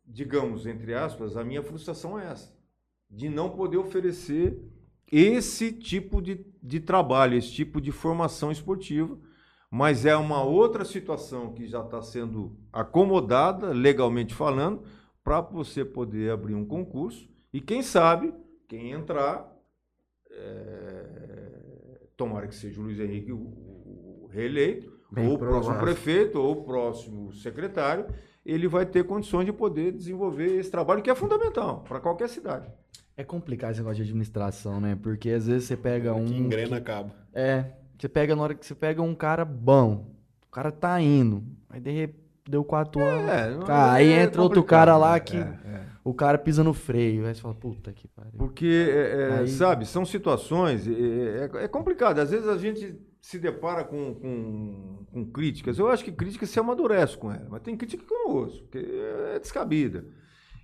digamos, 0.08 0.65
entre 0.65 0.93
aspas, 0.93 1.36
a 1.36 1.43
minha 1.43 1.62
frustração 1.62 2.17
é 2.17 2.32
essa, 2.32 2.56
de 3.10 3.30
não 3.30 3.50
poder 3.50 3.78
oferecer 3.78 4.58
esse 5.12 5.72
tipo 5.72 6.22
de, 6.22 6.46
de 6.63 6.80
trabalho, 6.80 7.38
esse 7.38 7.52
tipo 7.52 7.82
de 7.82 7.91
formação 7.91 8.52
esportiva, 8.52 9.17
mas 9.70 10.06
é 10.06 10.15
uma 10.15 10.43
outra 10.43 10.86
situação 10.86 11.54
que 11.54 11.67
já 11.67 11.82
está 11.82 12.02
sendo 12.02 12.58
acomodada, 12.72 13.74
legalmente 13.74 14.34
falando, 14.34 14.84
para 15.24 15.41
você 15.41 15.84
poder 15.84 16.32
abrir 16.32 16.56
um 16.56 16.65
concurso 16.65 17.30
e 17.52 17.60
quem 17.60 17.82
sabe, 17.82 18.34
quem 18.67 18.91
entrar, 18.91 19.54
é, 20.32 22.08
tomara 22.15 22.48
que 22.48 22.56
seja 22.56 22.80
o 22.80 22.84
Luiz 22.84 23.00
Henrique 23.00 23.32
o, 23.32 23.38
o 23.38 24.30
reeleito, 24.32 24.98
Bem 25.12 25.28
ou 25.28 25.36
o 25.36 25.39
próximo 25.39 25.80
prefeito, 25.80 26.38
ou 26.38 26.52
o 26.52 26.63
próximo 26.65 27.32
secretário, 27.32 28.06
ele 28.47 28.67
vai 28.67 28.86
ter 28.86 29.03
condições 29.03 29.45
de 29.45 29.51
poder 29.51 29.91
desenvolver 29.91 30.57
esse 30.57 30.71
trabalho 30.71 31.01
que 31.01 31.10
é 31.10 31.15
fundamental 31.15 31.83
para 31.88 31.99
qualquer 31.99 32.29
cidade. 32.29 32.65
É 33.17 33.23
complicado 33.23 33.71
esse 33.71 33.79
negócio 33.81 33.97
de 33.97 34.03
administração, 34.03 34.79
né? 34.79 34.97
Porque 35.01 35.29
às 35.31 35.47
vezes 35.47 35.67
você 35.67 35.75
pega 35.75 36.13
um. 36.13 36.25
Que 36.25 36.36
engrena 36.38 36.77
acaba. 36.77 37.12
É. 37.33 37.65
Você 37.99 38.07
pega 38.07 38.36
na 38.36 38.41
hora 38.43 38.55
que 38.55 38.65
você 38.65 38.75
pega 38.75 39.01
um 39.01 39.13
cara 39.15 39.43
bom. 39.43 40.05
O 40.47 40.51
cara 40.51 40.71
tá 40.71 41.01
indo. 41.01 41.43
Aí 41.69 41.79
de 41.81 41.91
repente 41.91 42.23
deu 42.49 42.63
quatro 42.63 43.01
anos. 43.03 43.65
Tá, 43.65 43.91
aí 43.91 44.10
é 44.13 44.23
entra 44.23 44.41
outro 44.41 44.63
cara 44.63 44.95
lá 44.95 45.19
que- 45.19 45.36
É, 45.36 45.39
é. 45.65 45.81
O 46.10 46.13
cara 46.13 46.38
pisa 46.38 46.63
no 46.63 46.74
freio. 46.74 47.26
Aí 47.26 47.36
você 47.36 47.41
fala, 47.41 47.54
puta 47.56 47.91
que 47.91 48.08
pariu. 48.08 48.32
Porque, 48.38 48.65
é, 48.65 49.22
é, 49.22 49.39
Aí- 49.39 49.48
sabe, 49.50 49.86
são 49.86 50.06
situações, 50.06 50.88
é, 50.88 51.50
é, 51.62 51.63
é 51.65 51.67
complicado. 51.67 52.20
Às 52.20 52.32
vezes 52.32 52.48
a 52.48 52.58
gente 52.58 52.96
se 53.22 53.38
depara 53.38 53.84
com, 53.84 54.15
com, 54.15 55.06
com 55.12 55.26
críticas. 55.32 55.78
Eu 55.78 55.89
acho 55.89 56.06
que 56.06 56.12
crítica 56.12 56.46
se 56.46 56.58
amadurece 56.60 57.17
com 57.17 57.30
ela, 57.32 57.48
mas 57.50 57.62
tem 57.62 57.76
crítica 57.76 58.06
que 58.06 58.13
eu 58.13 58.20
não 58.20 58.36
ouço, 58.36 58.63
porque 58.63 58.78
é 59.34 59.38
descabida. 59.38 60.06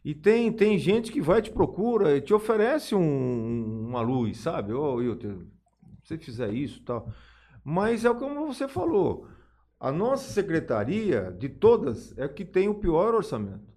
E 0.06 0.14
tem, 0.16 0.52
tem 0.52 0.78
gente 0.78 1.12
que 1.12 1.20
vai 1.22 1.42
te 1.42 1.52
procura 1.52 2.16
e 2.16 2.22
te 2.22 2.34
oferece 2.34 2.96
um- 2.96 3.86
uma 3.90 4.02
luz, 4.02 4.38
sabe? 4.38 4.72
Ô, 4.74 4.96
Wilton, 4.96 5.40
se 6.04 6.08
você 6.10 6.18
fizer 6.18 6.54
isso 6.54 6.80
e 6.80 6.84
tal. 6.84 7.10
Mas 7.66 8.06
é 8.06 8.14
como 8.14 8.46
você 8.48 8.68
falou. 8.68 9.28
A 9.80 9.92
nossa 9.92 10.32
secretaria, 10.32 11.36
de 11.38 11.50
todas, 11.50 12.18
é 12.18 12.28
que 12.30 12.46
tem 12.46 12.70
o 12.70 12.76
pior 12.76 13.14
orçamento. 13.14 13.73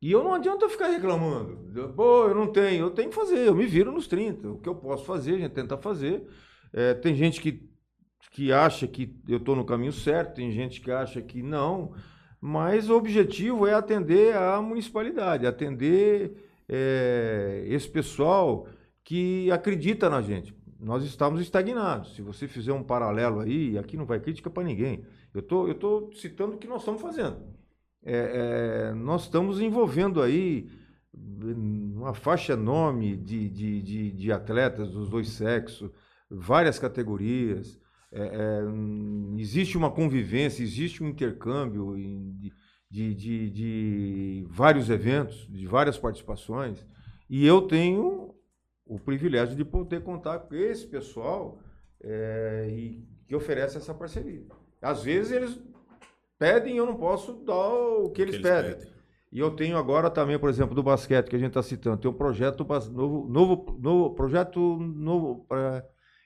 E 0.00 0.12
eu 0.12 0.22
não 0.22 0.34
adianta 0.34 0.68
ficar 0.68 0.88
reclamando. 0.88 1.92
Pô, 1.94 2.28
eu 2.28 2.34
não 2.34 2.46
tenho. 2.46 2.86
Eu 2.86 2.90
tenho 2.90 3.08
que 3.08 3.14
fazer. 3.14 3.46
Eu 3.46 3.54
me 3.54 3.66
viro 3.66 3.90
nos 3.90 4.06
30. 4.06 4.48
O 4.48 4.58
que 4.58 4.68
eu 4.68 4.74
posso 4.74 5.04
fazer, 5.04 5.34
a 5.34 5.38
gente 5.38 5.52
tenta 5.52 5.76
fazer. 5.76 6.26
É, 6.72 6.94
tem 6.94 7.14
gente 7.14 7.40
que, 7.40 7.68
que 8.30 8.52
acha 8.52 8.86
que 8.86 9.18
eu 9.28 9.38
estou 9.38 9.56
no 9.56 9.64
caminho 9.64 9.92
certo, 9.92 10.34
tem 10.34 10.50
gente 10.50 10.80
que 10.80 10.90
acha 10.90 11.22
que 11.22 11.42
não. 11.42 11.94
Mas 12.40 12.90
o 12.90 12.96
objetivo 12.96 13.66
é 13.66 13.74
atender 13.74 14.36
a 14.36 14.60
municipalidade, 14.60 15.46
atender 15.46 16.36
é, 16.68 17.64
esse 17.66 17.88
pessoal 17.88 18.68
que 19.02 19.50
acredita 19.50 20.10
na 20.10 20.20
gente. 20.20 20.54
Nós 20.78 21.02
estamos 21.04 21.40
estagnados. 21.40 22.14
Se 22.14 22.20
você 22.20 22.46
fizer 22.46 22.72
um 22.72 22.82
paralelo 22.82 23.40
aí, 23.40 23.78
aqui 23.78 23.96
não 23.96 24.04
vai 24.04 24.20
crítica 24.20 24.50
para 24.50 24.62
ninguém. 24.62 25.04
Eu 25.32 25.40
tô, 25.40 25.68
estou 25.68 26.12
citando 26.12 26.54
o 26.54 26.58
que 26.58 26.66
nós 26.66 26.80
estamos 26.80 27.00
fazendo. 27.00 27.55
É, 28.08 28.90
é, 28.90 28.94
nós 28.94 29.22
estamos 29.22 29.60
envolvendo 29.60 30.22
aí 30.22 30.70
uma 31.12 32.14
faixa 32.14 32.52
enorme 32.52 33.16
de, 33.16 33.48
de, 33.48 33.82
de, 33.82 34.12
de 34.12 34.32
atletas 34.32 34.92
dos 34.92 35.10
dois 35.10 35.28
sexos, 35.30 35.90
várias 36.30 36.78
categorias. 36.78 37.80
É, 38.12 38.22
é, 38.22 39.40
existe 39.40 39.76
uma 39.76 39.90
convivência, 39.90 40.62
existe 40.62 41.02
um 41.02 41.08
intercâmbio 41.08 41.96
de, 42.88 43.14
de, 43.14 43.50
de 43.50 44.46
vários 44.50 44.88
eventos, 44.88 45.44
de 45.50 45.66
várias 45.66 45.98
participações, 45.98 46.86
e 47.28 47.44
eu 47.44 47.62
tenho 47.62 48.36
o 48.86 49.00
privilégio 49.00 49.56
de 49.56 49.64
poder 49.64 50.04
contar 50.04 50.38
com 50.38 50.54
esse 50.54 50.86
pessoal 50.86 51.58
é, 52.00 52.68
e 52.70 53.04
que 53.26 53.34
oferece 53.34 53.76
essa 53.76 53.92
parceria. 53.92 54.46
Às 54.80 55.02
vezes 55.02 55.32
eles 55.32 55.60
pedem 56.38 56.74
e 56.74 56.76
eu 56.78 56.86
não 56.86 56.96
posso 56.96 57.32
dar 57.44 57.68
o 57.68 58.10
que 58.10 58.22
eles, 58.22 58.36
pedem. 58.38 58.70
E 59.32 59.38
eu 59.38 59.50
tenho 59.50 59.76
agora 59.76 60.08
também, 60.08 60.38
por 60.38 60.48
exemplo, 60.48 60.74
do 60.74 60.82
basquete 60.82 61.28
que 61.28 61.36
a 61.36 61.38
gente 61.38 61.48
está 61.48 61.62
citando, 61.62 61.98
tem 61.98 62.10
um 62.10 62.14
projeto 62.14 62.64
novo, 62.92 63.28
novo, 63.28 63.78
novo 63.80 64.14
projeto 64.14 64.60
novo, 64.78 65.46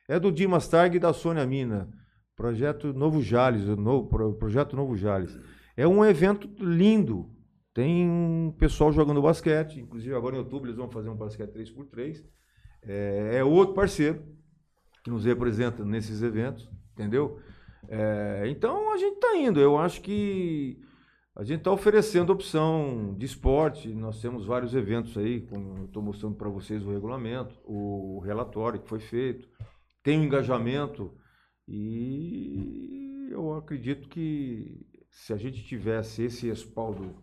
é 0.09 0.21
do 0.21 0.31
Dimas 0.31 0.69
Targ 0.69 0.95
e 0.97 1.01
da 1.01 1.13
Sônia 1.13 1.47
Mina, 1.47 1.89
projeto 2.37 2.93
Novo 2.93 3.23
Jales, 3.23 3.65
o 3.67 3.77
novo, 3.77 4.09
pro- 4.09 4.35
projeto 4.35 4.77
Novo 4.77 4.97
Jales. 4.97 5.39
É 5.77 5.87
um 5.87 6.05
evento 6.05 6.49
lindo, 6.63 7.31
tem 7.73 8.09
um 8.09 8.55
pessoal 8.59 8.93
jogando 8.93 9.23
basquete, 9.23 9.81
inclusive 9.81 10.15
agora 10.15 10.37
em 10.37 10.39
outubro 10.39 10.69
eles 10.69 10.77
vão 10.77 10.91
fazer 10.91 11.09
um 11.09 11.17
basquete 11.17 11.51
3x3, 11.53 12.25
é, 12.83 13.37
é 13.39 13.45
outro 13.45 13.75
parceiro 13.75 14.23
que 15.03 15.11
nos 15.11 15.25
representa 15.25 15.85
nesses 15.85 16.23
eventos, 16.23 16.69
entendeu? 16.93 17.39
É, 17.89 18.45
então 18.47 18.93
a 18.93 18.97
gente 18.97 19.15
está 19.15 19.37
indo, 19.37 19.61
eu 19.61 19.79
acho 19.79 20.01
que 20.01 20.79
a 21.35 21.43
gente 21.43 21.59
está 21.59 21.73
oferecendo 21.73 22.33
opção 22.33 23.15
de 23.17 23.25
esporte, 23.25 23.89
nós 23.89 24.21
temos 24.21 24.45
vários 24.45 24.75
eventos 24.75 25.17
aí, 25.17 25.41
como 25.41 25.79
eu 25.79 25.85
estou 25.87 26.03
mostrando 26.03 26.35
para 26.35 26.49
vocês 26.49 26.85
o 26.85 26.91
regulamento, 26.91 27.59
o 27.65 28.21
relatório 28.21 28.81
que 28.81 28.89
foi 28.89 29.01
feito, 29.01 29.49
tem 30.03 30.19
um 30.19 30.25
engajamento 30.25 31.13
e 31.67 33.29
eu 33.31 33.55
acredito 33.55 34.09
que 34.09 34.87
se 35.11 35.33
a 35.33 35.37
gente 35.37 35.65
tivesse 35.65 36.23
esse 36.25 36.49
respaldo 36.49 37.15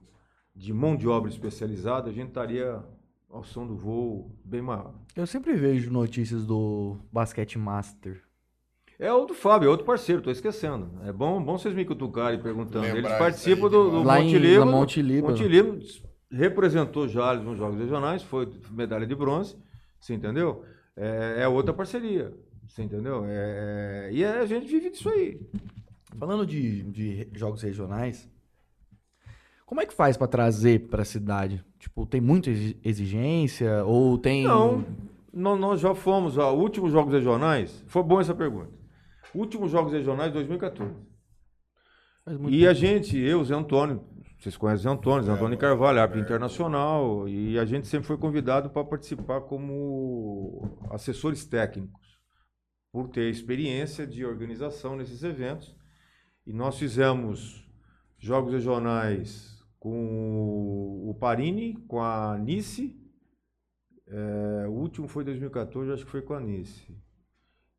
de 0.56 0.74
mão 0.74 0.96
de 0.96 1.08
obra 1.08 1.30
especializada, 1.30 2.10
a 2.10 2.14
gente 2.14 2.30
estaria 2.30 2.84
ao 3.30 3.44
som 3.44 3.68
do 3.68 3.76
voo, 3.76 4.36
bem 4.44 4.62
maior. 4.62 4.94
Eu 5.16 5.28
sempre 5.28 5.54
vejo 5.54 5.92
notícias 5.92 6.46
do 6.46 6.98
Basquete 7.12 7.58
Master. 7.58 8.24
É 9.00 9.12
o 9.14 9.26
do 9.26 9.34
Fábio, 9.36 9.68
é 9.68 9.70
outro 9.70 9.86
parceiro, 9.86 10.22
tô 10.22 10.32
esquecendo. 10.32 10.90
É 11.06 11.12
bom, 11.12 11.42
bom 11.42 11.58
vocês 11.58 11.74
me 11.76 11.86
cutucarem 11.86 12.40
perguntando. 12.42 12.82
Lembrar 12.86 12.98
Eles 12.98 13.18
participam 13.20 13.70
do, 13.70 13.92
do 13.92 14.04
Lá 14.04 14.20
Monte 14.20 14.36
em 14.36 14.40
Líbano 14.40 14.72
representou 16.32 17.08
Jales 17.08 17.44
nos 17.44 17.58
Jogos 17.58 17.80
Regionais, 17.80 18.24
foi 18.24 18.50
medalha 18.72 19.06
de 19.06 19.14
bronze, 19.16 19.56
você 20.00 20.14
entendeu? 20.16 20.64
É, 20.96 21.38
é 21.44 21.48
outra 21.48 21.74
parceria, 21.74 22.34
você 22.68 22.82
entendeu? 22.82 23.24
É, 23.28 24.10
e 24.12 24.26
a 24.26 24.46
gente 24.48 24.66
vive 24.68 24.90
disso 24.90 25.10
aí. 25.10 25.40
Falando 26.18 26.46
de, 26.46 26.82
de 26.84 27.28
jogos 27.34 27.62
regionais, 27.62 28.28
como 29.66 29.80
é 29.80 29.86
que 29.86 29.94
faz 29.94 30.18
pra 30.18 30.26
trazer 30.28 30.88
pra 30.88 31.06
cidade? 31.06 31.64
Tipo, 31.78 32.06
tem 32.06 32.20
muita 32.20 32.50
exi- 32.50 32.78
exigência 32.84 33.84
ou 33.86 34.18
tem 34.18 34.44
Não, 34.46 34.84
nó- 35.32 35.56
nós 35.56 35.80
já 35.80 35.94
fomos 35.94 36.40
a 36.40 36.50
últimos 36.52 36.92
Jogos 36.92 37.14
Regionais, 37.14 37.84
foi 37.88 38.02
bom 38.02 38.20
essa 38.20 38.34
pergunta. 38.34 38.76
Últimos 39.34 39.72
Jogos 39.72 39.94
Regionais 39.94 40.32
2014. 40.34 40.94
Faz 42.24 42.38
muito 42.38 42.54
E 42.54 42.68
a 42.68 42.74
gente, 42.74 43.18
eu, 43.18 43.44
Zé 43.44 43.56
Antônio, 43.56 44.04
vocês 44.40 44.56
conhecem 44.58 44.84
Zé 44.84 44.90
Antônio, 44.90 45.24
Zé 45.24 45.32
Antônio 45.32 45.58
Carvalho, 45.58 46.00
árbitro 46.00 46.22
internacional, 46.22 47.28
e 47.28 47.58
a 47.58 47.66
gente 47.66 47.88
sempre 47.88 48.08
foi 48.08 48.18
convidado 48.18 48.70
para 48.70 48.84
participar 48.84 49.42
como 49.42 50.80
assessores 50.92 51.46
técnicos, 51.46 52.20
por 52.92 53.10
ter 53.10 53.30
experiência 53.30 54.06
de 54.06 54.26
organização 54.26 54.96
nesses 54.96 55.24
eventos. 55.24 55.76
E 56.46 56.54
nós 56.54 56.78
fizemos 56.78 57.68
jogos 58.18 58.54
regionais 58.54 59.58
com 59.80 61.10
o 61.10 61.14
Parini, 61.20 61.76
com 61.88 62.02
a 62.02 62.38
Nice, 62.38 62.96
é, 64.10 64.68
o 64.68 64.72
último 64.72 65.08
foi 65.08 65.24
2014, 65.24 65.92
acho 65.92 66.06
que 66.06 66.12
foi 66.12 66.22
com 66.22 66.34
a 66.34 66.40
Nice. 66.40 66.98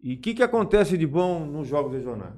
E 0.01 0.15
o 0.15 0.21
que, 0.21 0.35
que 0.35 0.43
acontece 0.43 0.97
de 0.97 1.07
bom 1.07 1.45
nos 1.45 1.67
jogos 1.67 1.93
regionais? 1.93 2.35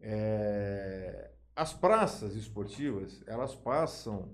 É, 0.00 1.30
as 1.56 1.72
praças 1.72 2.36
esportivas, 2.36 3.22
elas 3.26 3.54
passam 3.54 4.28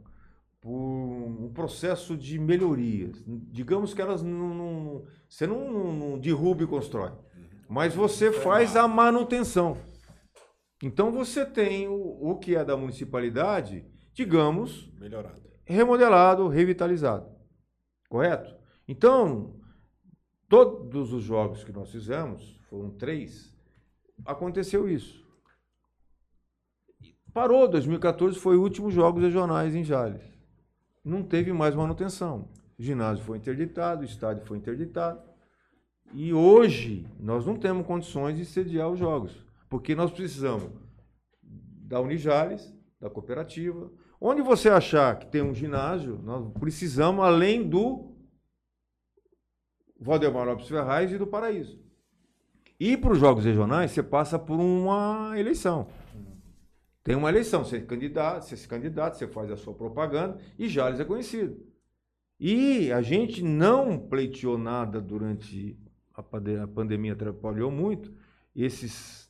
por 0.61 0.71
um 0.73 1.53
processo 1.53 2.17
de 2.17 2.39
melhorias. 2.39 3.23
Digamos 3.27 3.95
que 3.95 4.03
elas 4.03 4.23
não, 4.23 4.55
não- 4.55 5.05
você 5.29 5.47
não, 5.47 5.93
não, 5.93 6.19
derruba 6.19 6.63
e 6.65 6.67
constrói, 6.67 7.13
mas 7.69 7.95
você 7.95 8.33
faz 8.33 8.77
a 8.77 8.87
manutenção. 8.89 9.77
Então 10.83 11.11
você 11.13 11.47
tem 11.47 11.89
o, 11.89 11.95
o 12.31 12.39
que 12.39 12.55
é 12.57 12.65
da 12.65 12.77
municipalidade, 12.77 13.87
digamos, 14.13 14.93
Melhorado. 14.99 15.41
remodelado, 15.65 16.49
revitalizado. 16.49 17.27
Correto? 18.09 18.55
Então, 18.87 19.57
todos 20.55 21.13
os 21.13 21.25
jogos 21.25 21.65
que 21.65 21.73
nós 21.73 21.91
fizemos, 21.91 22.57
foram 22.71 22.89
três, 22.89 23.53
aconteceu 24.25 24.89
isso. 24.89 25.27
Parou, 27.33 27.67
2014 27.67 28.39
foi 28.39 28.57
o 28.57 28.63
último 28.63 28.89
Jogos 28.89 29.21
Regionais 29.21 29.75
em 29.75 29.83
Jales. 29.83 30.23
Não 31.05 31.25
teve 31.25 31.53
mais 31.53 31.75
manutenção. 31.75 32.49
O 32.79 32.83
ginásio 32.85 33.25
foi 33.25 33.39
interditado, 33.39 34.03
o 34.03 34.05
estádio 34.05 34.47
foi 34.47 34.57
interditado. 34.57 35.21
E 36.13 36.33
hoje 36.33 37.05
nós 37.19 37.45
não 37.45 37.57
temos 37.57 37.85
condições 37.85 38.37
de 38.37 38.45
sediar 38.45 38.89
os 38.89 38.99
jogos, 39.01 39.37
porque 39.69 39.97
nós 39.97 40.13
precisamos 40.13 40.71
da 41.43 42.01
Unijales, 42.01 42.73
da 43.01 43.11
cooperativa. 43.11 43.91
Onde 44.21 44.41
você 44.41 44.69
achar 44.69 45.19
que 45.19 45.27
tem 45.27 45.43
um 45.43 45.53
ginásio, 45.53 46.21
nós 46.23 46.47
precisamos 46.61 47.25
além 47.25 47.69
do 47.69 48.14
Valdemar 50.05 50.47
Lopes 50.47 50.69
Ferraz 50.69 51.11
e 51.11 51.17
do 51.17 51.27
Paraíso. 51.27 51.81
E 52.79 52.95
para 52.95 53.13
os 53.13 53.19
jogos 53.19 53.47
regionais, 53.47 53.91
você 53.91 54.03
passa 54.03 54.39
por 54.39 54.61
uma 54.61 55.33
eleição. 55.39 55.89
Tem 57.03 57.15
uma 57.15 57.31
eleição, 57.31 57.65
você, 57.65 57.79
é 57.79 57.81
candidato, 57.81 58.45
você 58.45 58.57
se 58.57 58.69
candidata, 58.69 59.17
você 59.17 59.27
faz 59.27 59.51
a 59.51 59.57
sua 59.57 59.73
propaganda 59.73 60.39
e 60.59 60.69
Jales 60.69 61.01
é 61.01 61.05
conhecido. 61.05 61.57
E 62.39 62.93
a 62.93 63.01
gente 63.01 63.43
não 63.43 63.99
pleiteou 63.99 64.59
nada 64.59 65.01
durante 65.01 65.79
a, 66.15 66.21
a 66.21 66.67
pandemia, 66.67 67.15
atrapalhou 67.15 67.71
muito 67.71 68.13
esses 68.55 69.25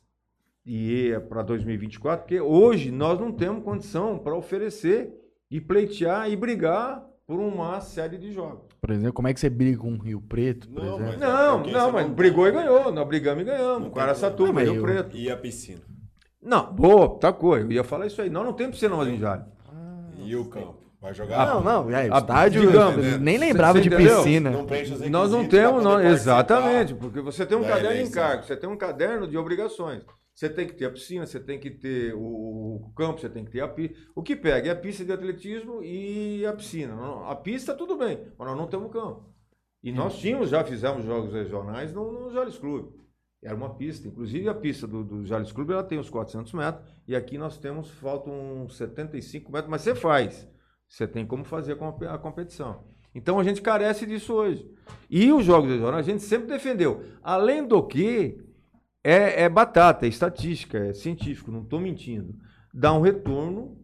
e 0.65 1.11
é 1.11 1.19
para 1.19 1.43
2024, 1.43 2.23
porque 2.23 2.41
hoje 2.41 2.91
nós 2.91 3.19
não 3.19 3.31
temos 3.31 3.63
condição 3.63 4.17
para 4.17 4.35
oferecer 4.35 5.13
e 5.49 5.61
pleitear 5.61 6.29
e 6.29 6.35
brigar 6.35 7.05
por 7.27 7.39
uma 7.39 7.81
série 7.81 8.17
de 8.17 8.31
jogos. 8.31 8.65
Por 8.79 8.91
exemplo, 8.91 9.13
como 9.13 9.27
é 9.27 9.33
que 9.33 9.39
você 9.39 9.49
briga 9.49 9.79
com 9.79 9.93
o 9.93 9.97
Rio 9.97 10.21
Preto, 10.21 10.69
por 10.69 10.83
Não, 10.83 10.95
exemplo? 10.95 11.05
mas- 11.05 11.19
Não, 11.19 11.63
não, 11.63 11.91
mas 11.91 12.07
não 12.07 12.13
brigou 12.13 12.47
e 12.47 12.51
ganhou. 12.51 12.91
Nós 12.91 13.07
brigamos 13.07 13.41
e 13.41 13.45
ganhamos. 13.45 13.87
O 13.87 13.91
tem 13.91 14.03
Araçatuba, 14.03 14.53
problema. 14.53 14.71
Rio 14.71 14.79
eu- 14.81 14.83
Preto. 14.83 15.17
E 15.17 15.29
a 15.31 15.37
piscina. 15.37 15.81
Não, 16.41 16.71
boa, 16.71 17.17
tá 17.19 17.33
coisa. 17.33 17.65
Eu 17.65 17.71
ia 17.71 17.83
falar 17.83 18.05
isso 18.05 18.21
aí. 18.21 18.29
Nós 18.29 18.45
não 18.45 18.53
temos 18.53 18.73
piscina 18.73 18.95
mais 18.95 19.09
em 19.09 19.17
Jale. 19.17 19.43
E 20.19 20.35
o 20.35 20.45
campo? 20.45 20.75
Vai 21.01 21.13
jogar? 21.13 21.45
Não, 21.47 21.61
não, 21.61 21.89
é, 21.91 22.07
o 22.09 22.13
Ah, 22.15 22.17
estádio, 22.19 22.61
digamos, 22.61 23.05
eu 23.05 23.19
nem 23.19 23.37
né? 23.37 23.45
lembrava 23.47 23.79
de 23.79 23.89
piscina. 23.89 24.49
Não 24.51 24.65
Nós 25.09 25.31
não 25.31 25.47
temos, 25.47 25.83
não, 25.83 25.99
exatamente, 26.01 26.93
porque 26.95 27.21
você 27.21 27.45
tem 27.45 27.57
um 27.57 27.61
da 27.61 27.69
caderno 27.69 27.95
de 27.97 28.09
encargos, 28.09 28.47
você 28.47 28.55
tem 28.55 28.69
um 28.69 28.77
caderno 28.77 29.27
de 29.27 29.37
obrigações. 29.37 30.01
Você 30.35 30.49
tem 30.49 30.67
que 30.67 30.73
ter 30.73 30.85
a 30.85 30.91
piscina, 30.91 31.25
você 31.25 31.39
tem 31.39 31.57
que 31.57 31.71
ter 31.71 32.13
o, 32.13 32.91
campo, 32.93 33.21
você 33.21 33.29
tem 33.29 33.45
que 33.45 33.51
ter 33.51 33.61
a 33.61 33.69
pista. 33.69 33.97
O 34.13 34.21
que 34.21 34.35
pega 34.35 34.67
é 34.67 34.71
a 34.71 34.75
pista 34.75 35.05
de 35.05 35.13
atletismo 35.13 35.81
e 35.81 36.45
a 36.45 36.51
piscina. 36.51 36.93
A 37.29 37.35
pista, 37.37 37.73
tudo 37.73 37.95
bem, 37.95 38.19
mas 38.37 38.47
nós 38.49 38.57
não 38.57 38.67
temos 38.67 38.91
campo. 38.91 39.33
E 39.81 39.93
nós 39.93 40.17
tínhamos, 40.17 40.49
já 40.49 40.61
fizemos 40.65 41.05
jogos 41.05 41.31
regionais 41.31 41.93
no, 41.93 42.11
no 42.11 42.31
Jales 42.31 42.57
Clube. 42.57 42.91
Era 43.41 43.55
uma 43.55 43.75
pista, 43.75 44.09
inclusive 44.09 44.49
a 44.49 44.53
pista 44.53 44.85
do, 44.85 45.05
do 45.05 45.23
Jales 45.23 45.53
Clube 45.53 45.71
ela 45.71 45.83
tem 45.83 45.99
uns 45.99 46.09
400 46.09 46.51
metros, 46.51 46.83
e 47.07 47.15
aqui 47.15 47.37
nós 47.37 47.57
temos, 47.57 47.89
faltam 47.91 48.63
uns 48.63 48.75
75 48.75 49.49
metros, 49.49 49.69
mas 49.69 49.83
você 49.83 49.95
faz. 49.95 50.49
Você 50.85 51.07
tem 51.07 51.25
como 51.25 51.45
fazer 51.45 51.77
a 52.09 52.17
competição. 52.17 52.83
Então 53.13 53.39
a 53.39 53.43
gente 53.43 53.61
carece 53.61 54.05
disso 54.05 54.33
hoje. 54.33 54.69
E 55.09 55.31
os 55.31 55.45
jogos 55.45 55.69
regionais 55.69 56.05
a 56.05 56.11
gente 56.11 56.23
sempre 56.23 56.47
defendeu. 56.47 57.03
Além 57.23 57.65
do 57.65 57.81
que, 57.81 58.43
é, 59.05 59.43
é 59.43 59.49
batata, 59.49 60.05
é 60.05 60.09
estatística, 60.09 60.77
é 60.77 60.93
científico, 60.93 61.51
não 61.51 61.61
estou 61.61 61.79
mentindo. 61.79 62.33
Dá 62.73 62.91
um 62.91 63.01
retorno 63.01 63.77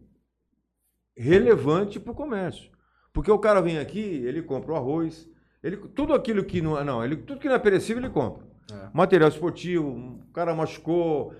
relevante 1.16 2.00
para 2.00 2.12
o 2.12 2.16
comércio. 2.16 2.70
Porque 3.12 3.30
o 3.30 3.38
cara 3.38 3.60
vem 3.60 3.78
aqui, 3.78 4.00
ele 4.00 4.42
compra 4.42 4.72
o 4.72 4.76
arroz, 4.76 5.28
ele, 5.62 5.76
tudo 5.76 6.12
aquilo 6.14 6.44
que 6.44 6.60
não, 6.60 6.78
é- 6.78 6.82
não 6.84 7.04
ele, 7.04 7.16
tudo 7.16 7.40
que 7.40 7.48
não 7.48 7.54
é 7.54 7.58
perecível 7.58 8.02
ele 8.02 8.12
compra. 8.12 8.44
É. 8.72 8.88
Material 8.92 9.28
esportivo, 9.28 9.88
o 9.88 10.32
cara 10.32 10.54
machucou, 10.54 11.34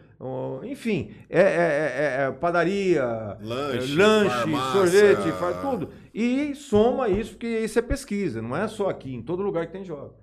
enfim, 0.62 1.14
é, 1.28 1.40
é- 1.40 1.44
é- 1.44 2.26
é 2.26 2.32
padaria, 2.32 3.04
Lanche, 3.40 3.94
é, 3.94 3.96
lanche 3.96 4.56
sorvete, 4.72 5.32
faz 5.38 5.60
tudo. 5.60 5.88
E 6.14 6.54
soma 6.54 7.08
isso, 7.08 7.32
porque 7.32 7.48
isso 7.60 7.78
é 7.78 7.82
pesquisa, 7.82 8.40
não 8.42 8.56
é 8.56 8.68
só 8.68 8.88
aqui, 8.90 9.14
em 9.14 9.22
todo 9.22 9.42
lugar 9.42 9.66
que 9.66 9.72
tem 9.72 9.84
jogo. 9.84 10.14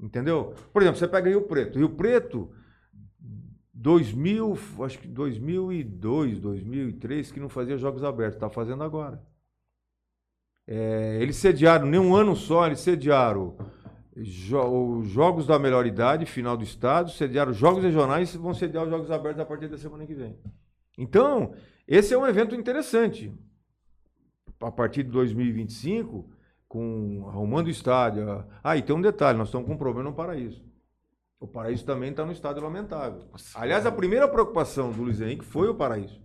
Entendeu? 0.00 0.54
Por 0.72 0.82
exemplo, 0.82 0.98
você 0.98 1.06
pega 1.06 1.28
Rio 1.28 1.42
Preto. 1.42 1.78
Rio 1.78 1.90
Preto, 1.90 2.50
2000, 3.86 4.58
acho 4.84 4.98
que 4.98 5.06
2002, 5.06 6.40
2003, 6.40 7.30
que 7.30 7.38
não 7.38 7.48
fazia 7.48 7.78
jogos 7.78 8.02
abertos, 8.02 8.34
está 8.34 8.50
fazendo 8.50 8.82
agora. 8.82 9.22
É, 10.66 11.18
eles 11.22 11.36
sediaram, 11.36 11.86
nem 11.86 12.00
um 12.00 12.12
ano 12.12 12.34
só, 12.34 12.66
eles 12.66 12.80
sediaram 12.80 13.56
jo- 14.16 14.98
os 14.98 15.06
Jogos 15.06 15.46
da 15.46 15.56
Melhor 15.56 15.86
Idade, 15.86 16.26
final 16.26 16.56
do 16.56 16.64
estado, 16.64 17.12
sediaram 17.12 17.52
os 17.52 17.56
Jogos 17.56 17.84
Regionais 17.84 18.34
e 18.34 18.38
vão 18.38 18.52
sediar 18.52 18.82
os 18.82 18.90
Jogos 18.90 19.08
Abertos 19.08 19.40
a 19.40 19.46
partir 19.46 19.68
da 19.68 19.78
semana 19.78 20.04
que 20.04 20.14
vem. 20.14 20.36
Então, 20.98 21.54
esse 21.86 22.12
é 22.12 22.18
um 22.18 22.26
evento 22.26 22.56
interessante. 22.56 23.32
A 24.60 24.72
partir 24.72 25.04
de 25.04 25.10
2025, 25.10 26.28
com 26.66 27.24
arrumando 27.28 27.68
o 27.68 27.70
estádio. 27.70 28.44
Ah, 28.64 28.76
e 28.76 28.82
tem 28.82 28.96
um 28.96 29.00
detalhe, 29.00 29.38
nós 29.38 29.46
estamos 29.46 29.68
com 29.68 29.74
um 29.74 29.78
problema 29.78 30.10
no 30.10 30.16
Paraíso. 30.16 30.60
O 31.38 31.46
Paraíso 31.46 31.84
também 31.84 32.10
está 32.10 32.24
no 32.24 32.32
estado 32.32 32.60
lamentável. 32.60 33.22
Aliás, 33.54 33.84
a 33.84 33.92
primeira 33.92 34.26
preocupação 34.26 34.90
do 34.90 35.02
Luiz 35.02 35.20
Henrique 35.20 35.44
foi 35.44 35.68
o 35.68 35.74
Paraíso. 35.74 36.20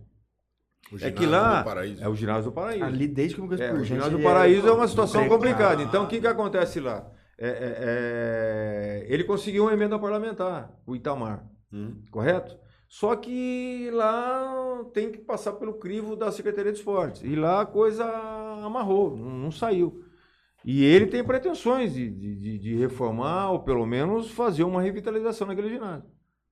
O 0.90 0.96
É 1.00 1.10
que 1.10 1.26
lá 1.26 1.60
do 1.60 1.64
Paraíso. 1.64 2.02
é 2.02 2.08
o 2.08 2.14
ginásio 2.14 2.50
do 2.50 2.52
Paraíso. 2.54 2.84
Ali, 2.84 3.06
desde 3.06 3.34
que 3.36 3.40
eu 3.40 3.44
É, 3.62 3.72
o 3.72 3.84
ginásio 3.84 4.18
do 4.18 4.22
Paraíso 4.22 4.66
é 4.66 4.72
uma 4.72 4.88
situação 4.88 5.28
complicada. 5.28 5.82
Então, 5.82 6.04
o 6.04 6.08
que, 6.08 6.20
que 6.20 6.26
acontece 6.26 6.80
lá? 6.80 7.10
É, 7.38 7.48
é, 7.48 7.76
é, 9.06 9.06
ele 9.12 9.24
conseguiu 9.24 9.64
uma 9.64 9.72
emenda 9.72 9.98
parlamentar, 9.98 10.70
o 10.86 10.94
Itamar, 10.94 11.44
Hum. 11.72 12.02
correto? 12.10 12.56
Só 12.88 13.16
que 13.16 13.90
lá 13.92 14.84
tem 14.92 15.10
que 15.10 15.18
passar 15.18 15.52
pelo 15.54 15.74
crivo 15.74 16.14
da 16.14 16.30
Secretaria 16.30 16.70
de 16.72 16.78
Esportes. 16.78 17.22
E 17.22 17.34
lá 17.34 17.62
a 17.62 17.66
coisa 17.66 18.04
amarrou, 18.64 19.16
não, 19.16 19.30
não 19.30 19.50
saiu. 19.50 20.04
E 20.64 20.84
ele 20.84 21.06
tem 21.06 21.24
pretensões 21.24 21.94
de, 21.94 22.08
de- 22.10 22.58
de- 22.58 22.74
reformar, 22.76 23.50
ou 23.50 23.60
pelo 23.60 23.84
menos 23.86 24.30
fazer 24.30 24.62
uma 24.64 24.80
revitalização 24.82 25.46
naquele 25.46 25.68
ginásio. 25.68 26.04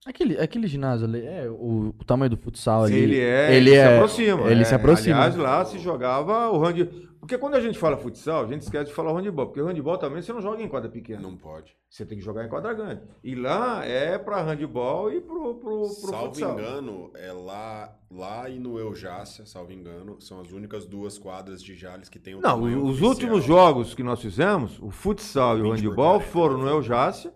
Aquele, 0.07 0.39
aquele 0.39 0.67
ginásio 0.67 1.07
ali, 1.07 1.25
é, 1.25 1.49
o, 1.49 1.95
o 1.99 2.05
tamanho 2.05 2.31
do 2.31 2.37
futsal 2.37 2.85
ali. 2.85 2.97
ele 2.99 3.21
é, 3.21 3.55
ele 3.55 3.71
se 3.71 3.77
é- 3.77 3.95
aproxima. 3.97 4.51
ele 4.51 4.63
é. 4.63 4.65
se 4.65 4.75
aproxima. 4.75 5.17
Aliás, 5.17 5.37
lá 5.37 5.65
se 5.65 5.79
jogava 5.79 6.51
o 6.51 6.59
hand... 6.65 6.89
Porque 7.31 7.39
quando 7.41 7.55
a 7.55 7.61
gente 7.61 7.79
fala 7.79 7.97
futsal, 7.97 8.43
a 8.43 8.47
gente 8.49 8.63
esquece 8.63 8.87
de 8.87 8.93
falar 8.93 9.13
handebol. 9.13 9.47
Porque 9.47 9.61
handebol 9.61 9.97
também 9.97 10.21
você 10.21 10.33
não 10.33 10.43
joga 10.43 10.61
em 10.61 10.69
quadra 10.69 10.91
pequena. 10.91 11.21
Não 11.21 11.37
pode. 11.37 11.77
Você 11.89 12.05
tem 12.05 12.19
que 12.19 12.25
jogar 12.25 12.45
em 12.45 12.49
quadra 12.49 12.75
grande. 12.75 13.03
E 13.23 13.37
lá 13.37 13.85
é 13.85 14.19
para 14.19 14.43
handebol 14.43 15.13
e 15.13 15.21
pro, 15.21 15.55
pro, 15.55 15.83
pro 15.83 15.87
salvo 15.87 16.27
futsal. 16.27 16.55
engano, 16.59 17.13
é 17.15 17.31
lá, 17.33 17.97
lá 18.11 18.49
e 18.49 18.59
no 18.59 18.81
Eujácia, 18.81 19.47
salvo 19.47 19.73
engano, 19.73 20.21
são 20.21 20.41
as 20.41 20.51
únicas 20.51 20.85
duas 20.87 21.19
quadras 21.19 21.63
de 21.63 21.77
Jales 21.77 22.09
que 22.09 22.19
tem 22.19 22.35
o 22.35 22.41
Não, 22.41 22.61
os 22.65 22.89
oficial. 22.97 23.09
últimos 23.11 23.45
jogos 23.45 23.95
que 23.95 24.03
nós 24.03 24.21
fizemos, 24.21 24.81
o 24.81 24.91
futsal 24.91 25.57
e 25.57 25.61
o 25.61 25.63
20 25.63 25.71
por 25.71 25.77
handebol 25.77 26.15
40, 26.19 26.31
foram 26.33 26.59
no 26.59 26.65
né? 26.65 26.73
Eujácia, 26.73 27.33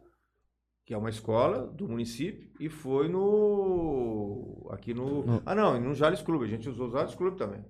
que 0.84 0.92
é 0.92 0.98
uma 0.98 1.08
escola 1.10 1.68
do 1.68 1.86
município, 1.88 2.50
e 2.58 2.68
foi 2.68 3.06
no. 3.08 4.66
aqui 4.70 4.92
no. 4.92 5.24
No- 5.24 5.42
Ah, 5.46 5.54
não, 5.54 5.78
no 5.80 5.94
Jales 5.94 6.20
Clube. 6.20 6.44
A 6.46 6.48
gente 6.48 6.68
usou 6.68 6.88
o 6.88 6.90
Jales 6.90 7.14
Clube 7.14 7.36
também. 7.36 7.64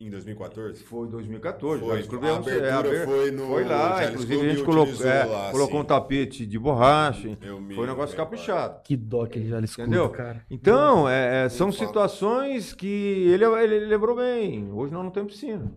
Em 0.00 0.10
2014? 0.10 0.84
Foi 0.84 1.08
em 1.08 1.10
2014. 1.10 1.80
Foi, 1.80 1.88
Jales 1.88 2.06
Clube 2.06 2.26
a 2.26 2.28
é 2.28 2.32
abertura 2.36 2.66
é, 2.66 2.72
aber- 2.72 3.04
foi 3.04 3.30
no 3.32 3.46
Foi 3.48 3.64
lá, 3.64 4.04
inclusive 4.04 4.46
a 4.46 4.48
gente 4.50 4.62
colocou, 4.64 5.06
é, 5.06 5.24
lá, 5.24 5.50
colocou 5.50 5.80
um 5.80 5.84
tapete 5.84 6.46
de 6.46 6.56
borracha. 6.56 7.36
Eu 7.42 7.60
me 7.60 7.74
Foi 7.74 7.82
um 7.82 7.88
negócio 7.88 8.16
caprichado. 8.16 8.80
Que 8.84 8.96
dó 8.96 9.26
que 9.26 9.40
ele 9.40 9.48
já 9.48 9.58
Entendeu? 9.58 10.08
cara. 10.10 10.44
Então, 10.48 11.08
é, 11.08 11.46
é, 11.46 11.48
são 11.48 11.72
situações 11.72 12.72
que 12.72 12.86
ele, 12.86 13.44
ele 13.44 13.86
lembrou 13.86 14.14
bem. 14.14 14.70
Hoje 14.70 14.92
nós 14.92 15.02
não 15.02 15.10
temos 15.10 15.32
piscina. 15.32 15.74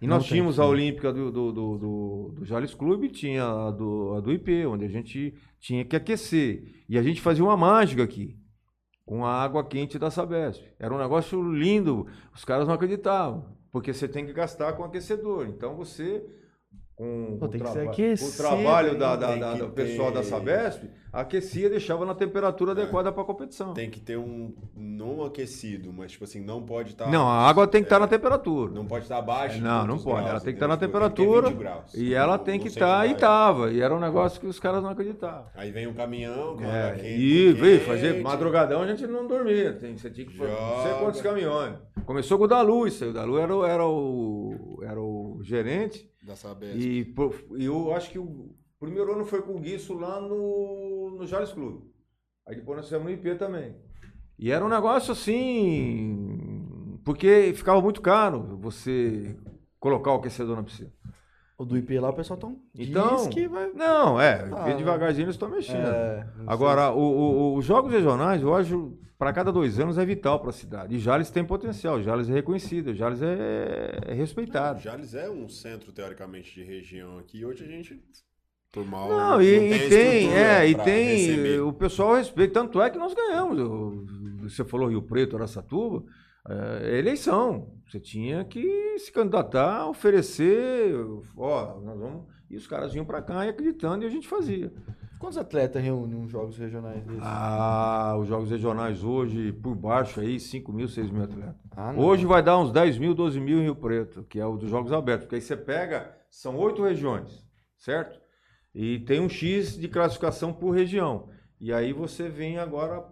E 0.00 0.06
nós 0.06 0.24
tínhamos 0.24 0.60
a. 0.60 0.66
Olímpica 0.66 1.12
do, 1.12 1.32
do, 1.32 1.52
do, 1.52 1.78
do, 1.78 2.32
do 2.36 2.44
Jales 2.44 2.72
Clube, 2.72 3.08
tinha 3.08 3.44
a 3.44 3.70
do, 3.72 4.14
a 4.16 4.20
do 4.20 4.30
IP, 4.30 4.64
onde 4.66 4.84
a 4.84 4.88
gente 4.88 5.34
tinha 5.58 5.84
que 5.84 5.96
aquecer. 5.96 6.84
E 6.88 6.96
a 6.96 7.02
gente 7.02 7.20
fazia 7.20 7.42
uma 7.42 7.56
mágica 7.56 8.04
aqui, 8.04 8.36
com 9.06 9.24
a 9.24 9.32
água 9.32 9.64
quente 9.64 9.98
da 9.98 10.10
Sabesp. 10.10 10.64
Era 10.78 10.92
um 10.92 10.98
negócio 10.98 11.40
lindo, 11.40 12.08
os 12.34 12.44
caras 12.44 12.66
não 12.66 12.74
acreditavam, 12.74 13.46
porque 13.70 13.94
você 13.94 14.08
tem 14.08 14.26
que 14.26 14.32
gastar 14.32 14.72
com 14.72 14.82
aquecedor. 14.82 15.46
Então 15.46 15.76
você, 15.76 16.26
com 16.96 17.36
Pô, 17.38 17.44
o, 17.44 17.48
traba- 17.50 17.82
aquecido, 17.82 18.30
o 18.30 18.36
trabalho 18.36 18.98
da, 18.98 19.12
hein? 19.12 19.18
da- 19.20 19.36
da- 19.36 19.54
do 19.54 19.68
pessoal 19.68 20.10
da 20.10 20.22
Sabesp, 20.22 20.84
aquecia 21.12 21.66
e 21.66 21.70
deixava 21.70 22.06
na 22.06 22.14
temperatura 22.14 22.70
É. 22.70 22.72
adequada 22.72 23.12
para 23.12 23.20
a 23.22 23.24
competição. 23.26 23.74
Tem 23.74 23.90
que 23.90 24.00
ter 24.00 24.16
um 24.16 24.54
não 24.74 25.22
aquecido, 25.22 25.92
mas 25.92 26.12
tipo 26.12 26.24
assim, 26.24 26.40
não 26.40 26.62
pode 26.62 26.92
estar. 26.92 27.10
Não, 27.10 27.28
a 27.28 27.46
água 27.46 27.66
tem 27.66 27.82
que 27.82 27.86
estar 27.86 27.98
na 27.98 28.06
temperatura. 28.08 28.72
Não 28.72 28.86
pode 28.86 29.04
estar 29.04 29.18
abaixo. 29.18 29.56
de 29.56 29.60
Não, 29.60 29.86
não 29.86 29.98
pode. 29.98 30.04
graus, 30.22 30.30
Ela 30.30 30.40
tem 30.40 30.54
que 30.54 30.56
entendeu? 30.56 30.56
estar 30.56 30.68
na 30.68 30.76
Tipo, 30.76 30.86
temperatura 30.86 31.48
20 31.50 31.58
graus. 31.58 31.94
E 31.94 32.14
ela 32.14 32.38
tem 32.38 32.58
que 32.58 32.68
estar, 32.68 33.02
se 33.02 33.06
e 33.08 33.10
vai. 33.12 33.20
tava. 33.20 33.70
E 33.72 33.80
era 33.82 33.94
um 33.94 34.00
negócio 34.00 34.40
que 34.40 34.46
os 34.46 34.58
caras 34.58 34.82
não 34.82 34.88
acreditavam. 34.88 35.44
Aí 35.54 35.70
vem 35.70 35.86
um 35.86 35.92
caminhão 35.92 36.56
É, 36.62 36.92
quente. 36.92 37.08
e 37.08 37.52
veio 37.52 37.80
fazer 37.80 38.22
madrugadão, 38.22 38.80
a 38.80 38.86
gente 38.86 39.06
não 39.06 39.26
dormia. 39.26 39.74
Tem, 39.74 39.94
você 39.98 40.08
tinha 40.10 40.26
que 40.26 40.34
fazer 40.34 40.50
não 40.50 40.82
sei 40.82 40.90
Joga. 40.92 41.04
quantos 41.04 41.20
caminhões. 41.20 41.74
Começou 42.06 42.38
com 42.38 42.44
o 42.44 42.48
Dalu, 42.48 42.86
isso 42.86 43.04
aí. 43.04 43.10
O 43.10 43.12
Dalu 43.12 43.36
era, 43.38 43.54
o- 43.54 43.64
era, 43.66 43.86
o, 43.86 44.78
era 44.82 45.00
o 45.00 45.40
gerente. 45.42 46.08
Da 46.26 46.34
Sabesp. 46.34 46.76
E, 46.76 47.14
eu 47.64 47.94
acho 47.94 48.10
que 48.10 48.18
o 48.18 48.52
primeiro 48.80 49.12
ano 49.12 49.24
foi 49.24 49.42
com 49.42 49.54
o 49.54 49.60
Guiço 49.60 49.94
lá 49.94 50.20
no, 50.20 51.16
no 51.16 51.24
Jales 51.24 51.52
Clube. 51.52 51.88
Aí 52.44 52.56
depois 52.56 52.78
nós 52.78 52.86
fizemos 52.86 53.06
no 53.06 53.12
IP 53.12 53.36
também. 53.36 53.76
E 54.36 54.50
era 54.50 54.64
um 54.64 54.68
negócio 54.68 55.12
assim. 55.12 56.98
Porque 57.04 57.52
ficava 57.54 57.80
muito 57.80 58.02
caro 58.02 58.58
você 58.60 59.36
colocar 59.78 60.12
o 60.12 60.16
aquecedor 60.16 60.56
na 60.56 60.64
piscina. 60.64 60.92
O 61.58 61.64
do 61.64 61.76
IP 61.78 61.98
lá, 61.98 62.10
o 62.10 62.12
pessoal 62.12 62.38
tão... 62.38 62.58
Então, 62.74 63.16
diz 63.16 63.28
que 63.28 63.48
vai... 63.48 63.70
Não, 63.72 64.20
é, 64.20 64.46
Ah, 64.52 64.74
devagarzinho 64.74 65.24
eles 65.24 65.36
estão 65.36 65.48
mexendo. 65.48 65.86
É, 65.86 66.26
Agora, 66.46 66.90
o- 66.90 66.98
o- 66.98 67.30
o- 67.54 67.56
os 67.56 67.64
jogos 67.64 67.90
regionais, 67.90 68.42
eu 68.42 68.54
acho, 68.54 68.92
para 69.18 69.32
cada 69.32 69.50
dois 69.50 69.80
anos 69.80 69.96
é 69.96 70.04
vital 70.04 70.38
para 70.38 70.50
a 70.50 70.52
cidade. 70.52 70.94
E 70.94 70.98
Jales 70.98 71.30
tem 71.30 71.42
potencial, 71.42 72.02
Jales 72.02 72.28
é 72.28 72.32
reconhecido, 72.34 72.94
Jales 72.94 73.22
é, 73.22 73.98
é 74.08 74.12
respeitado. 74.12 74.80
Jales 74.80 75.14
é 75.14 75.30
um 75.30 75.48
centro, 75.48 75.92
teoricamente, 75.92 76.54
de 76.54 76.62
região 76.62 77.18
aqui. 77.18 77.42
Hoje 77.42 77.64
a 77.64 77.66
gente, 77.66 78.02
mal, 78.86 79.08
Não, 79.08 79.40
e, 79.40 79.46
e 79.46 79.58
tem, 79.88 80.24
estrutura 80.24 80.38
é, 80.38 80.68
e 80.68 80.74
tem, 80.74 81.06
receber. 81.16 81.60
o 81.62 81.72
pessoal 81.72 82.16
respeita, 82.16 82.52
tanto 82.52 82.82
é 82.82 82.90
que 82.90 82.98
nós 82.98 83.14
ganhamos. 83.14 83.58
o- 83.58 84.04
Você 84.42 84.62
falou 84.62 84.88
Rio 84.90 85.00
Preto, 85.00 85.34
Araçatuba, 85.36 86.04
é 86.48 86.98
eleição. 86.98 87.72
Você 87.88 88.00
tinha 88.00 88.44
que 88.44 88.98
se 88.98 89.12
candidatar, 89.12 89.88
oferecer, 89.88 90.94
ó, 91.36 91.80
nós 91.80 91.98
vamos. 91.98 92.24
E 92.48 92.56
os 92.56 92.66
caras 92.66 92.92
vinham 92.92 93.04
para 93.04 93.22
cá 93.22 93.46
e 93.46 93.48
acreditando 93.48 94.04
e 94.04 94.06
a 94.06 94.10
gente 94.10 94.28
fazia. 94.28 94.72
Quantos 95.18 95.38
atletas 95.38 95.82
reúnem 95.82 96.16
uns 96.16 96.30
jogos 96.30 96.58
regionais 96.58 97.02
desses? 97.04 97.22
Ah, 97.22 98.16
os 98.20 98.28
jogos 98.28 98.50
regionais 98.50 99.02
hoje, 99.02 99.50
por 99.52 99.74
baixo 99.74 100.20
aí, 100.20 100.38
5 100.38 100.72
mil, 100.72 100.88
6 100.88 101.10
mil 101.10 101.24
atletas. 101.24 101.56
Ah. 101.76 101.94
Hoje 101.96 102.26
vai 102.26 102.42
dar 102.42 102.58
uns 102.58 102.70
10 102.70 102.98
mil, 102.98 103.14
12 103.14 103.40
mil 103.40 103.58
em 103.58 103.62
Rio 103.62 103.76
Preto, 103.76 104.24
que 104.24 104.38
é 104.38 104.46
o 104.46 104.56
dos 104.56 104.68
Jogos 104.68 104.92
Abertos. 104.92 105.24
Porque 105.24 105.36
aí 105.36 105.40
você 105.40 105.56
pega, 105.56 106.14
são 106.30 106.56
oito 106.58 106.82
regiões, 106.82 107.46
certo? 107.78 108.20
E 108.74 109.00
tem 109.00 109.20
um 109.20 109.28
X 109.28 109.78
de 109.78 109.88
classificação 109.88 110.52
por 110.52 110.72
região. 110.72 111.30
E 111.58 111.72
aí 111.72 111.92
você 111.92 112.28
vem 112.28 112.58
agora, 112.58 113.02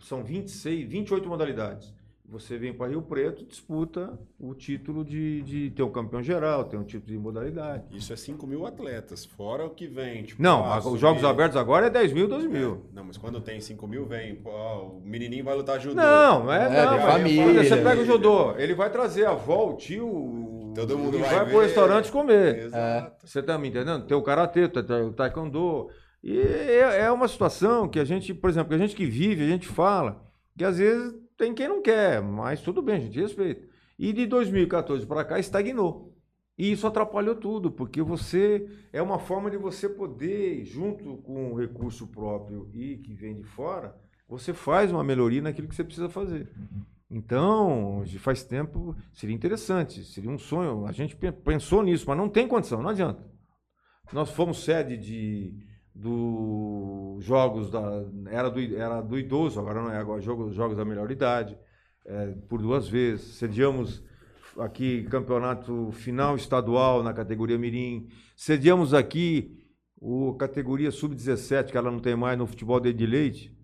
são 0.00 0.24
26, 0.24 0.88
28 0.88 1.28
modalidades. 1.28 1.94
Você 2.30 2.56
vem 2.56 2.72
para 2.72 2.86
Rio 2.88 3.02
Preto, 3.02 3.44
disputa 3.44 4.16
o 4.38 4.54
título 4.54 5.04
de, 5.04 5.42
de 5.42 5.70
ter 5.70 5.82
o 5.82 5.90
campeão 5.90 6.22
geral, 6.22 6.62
tem 6.64 6.78
um 6.78 6.84
título 6.84 7.10
de 7.10 7.18
modalidade. 7.18 7.84
Isso 7.90 8.12
é 8.12 8.16
5 8.16 8.46
mil 8.46 8.64
atletas, 8.64 9.24
fora 9.24 9.64
o 9.66 9.70
que 9.70 9.88
vem. 9.88 10.22
Tipo, 10.22 10.40
Não, 10.40 10.64
ah, 10.64 10.78
os 10.78 11.00
Jogos 11.00 11.24
Abertos 11.24 11.56
agora 11.56 11.86
é 11.86 11.90
10 11.90 12.12
mil, 12.12 12.28
12 12.28 12.46
mil. 12.46 12.86
Não, 12.92 13.02
mas 13.02 13.16
quando 13.16 13.40
tem 13.40 13.60
5 13.60 13.84
mil, 13.88 14.06
vem. 14.06 14.40
ó, 14.44 14.86
o 14.90 15.02
menininho 15.04 15.44
vai 15.44 15.56
lutar 15.56 15.80
judô. 15.80 15.96
Não, 15.96 16.44
não 16.44 16.52
é, 16.52 16.66
É, 16.66 16.84
não. 16.84 16.98
família. 17.00 17.64
Você 17.64 17.76
pega 17.78 18.00
o 18.00 18.04
judô, 18.04 18.56
ele 18.56 18.74
vai 18.74 18.90
trazer 18.90 19.24
a 19.26 19.32
avó, 19.32 19.70
o 19.70 19.76
tio, 19.76 20.72
Todo 20.72 20.96
mundo 20.96 21.16
e 21.16 21.20
vai 21.20 21.34
vai, 21.34 21.44
ver. 21.46 21.50
pro 21.50 21.60
restaurante 21.62 22.12
comer. 22.12 22.58
Exato. 22.66 23.26
Você 23.26 23.42
tá 23.42 23.58
me 23.58 23.68
entendendo? 23.68 24.06
Tem 24.06 24.16
o 24.16 24.22
karatê, 24.22 24.68
tem 24.68 25.02
o 25.02 25.12
taekwondo. 25.12 25.88
E 26.22 26.38
é, 26.38 27.00
é 27.00 27.10
uma 27.10 27.26
situação 27.26 27.88
que 27.88 27.98
a 27.98 28.04
gente, 28.04 28.32
por 28.32 28.48
exemplo, 28.50 28.68
que 28.68 28.74
a 28.76 28.78
gente 28.78 28.94
que 28.94 29.04
vive, 29.04 29.42
a 29.42 29.48
gente 29.48 29.66
fala, 29.66 30.22
que 30.56 30.64
às 30.64 30.78
vezes 30.78 31.12
tem 31.40 31.54
quem 31.54 31.68
não 31.68 31.80
quer, 31.80 32.20
mas 32.22 32.60
tudo 32.60 32.82
bem, 32.82 32.96
a 32.96 33.00
gente 33.00 33.18
respeita. 33.18 33.66
E 33.98 34.12
de 34.12 34.26
2014 34.26 35.06
para 35.06 35.24
cá 35.24 35.38
estagnou. 35.38 36.14
E 36.58 36.70
isso 36.70 36.86
atrapalhou 36.86 37.34
tudo, 37.34 37.70
porque 37.70 38.02
você 38.02 38.68
é 38.92 39.00
uma 39.00 39.18
forma 39.18 39.50
de 39.50 39.56
você 39.56 39.88
poder, 39.88 40.62
junto 40.66 41.16
com 41.22 41.50
o 41.50 41.58
recurso 41.58 42.06
próprio 42.06 42.68
e 42.74 42.98
que 42.98 43.14
vem 43.14 43.34
de 43.34 43.44
fora, 43.44 43.96
você 44.28 44.52
faz 44.52 44.92
uma 44.92 45.02
melhoria 45.02 45.40
naquilo 45.40 45.66
que 45.66 45.74
você 45.74 45.82
precisa 45.82 46.10
fazer. 46.10 46.50
Então, 47.10 48.02
de 48.04 48.18
faz 48.18 48.44
tempo, 48.44 48.94
seria 49.14 49.34
interessante, 49.34 50.04
seria 50.04 50.30
um 50.30 50.38
sonho. 50.38 50.84
A 50.86 50.92
gente 50.92 51.16
pe- 51.16 51.32
pensou 51.32 51.82
nisso, 51.82 52.04
mas 52.06 52.18
não 52.18 52.28
tem 52.28 52.46
condição, 52.46 52.82
não 52.82 52.90
adianta. 52.90 53.26
Nós 54.12 54.30
fomos 54.30 54.62
sede 54.62 54.98
de 54.98 55.54
dos 55.94 57.24
jogos 57.24 57.70
da 57.70 58.04
era 58.28 58.48
do, 58.48 58.60
era 58.76 59.00
do 59.00 59.18
idoso, 59.18 59.58
agora 59.60 59.82
não 59.82 59.90
é 59.90 59.98
agora 59.98 60.20
jogos, 60.20 60.54
jogos 60.54 60.76
da 60.76 60.84
melhor 60.84 61.10
idade, 61.10 61.58
é, 62.04 62.34
por 62.48 62.60
duas 62.60 62.88
vezes. 62.88 63.34
Sediamos 63.34 64.02
aqui 64.58 65.04
campeonato 65.04 65.90
final 65.92 66.36
estadual 66.36 67.02
na 67.02 67.12
categoria 67.12 67.58
mirim. 67.58 68.08
Sediamos 68.36 68.94
aqui 68.94 69.60
o 70.00 70.34
categoria 70.34 70.90
sub-17, 70.90 71.70
que 71.70 71.76
ela 71.76 71.90
não 71.90 72.00
tem 72.00 72.16
mais 72.16 72.38
no 72.38 72.46
futebol 72.46 72.80
de 72.80 73.06
leite. 73.06 73.54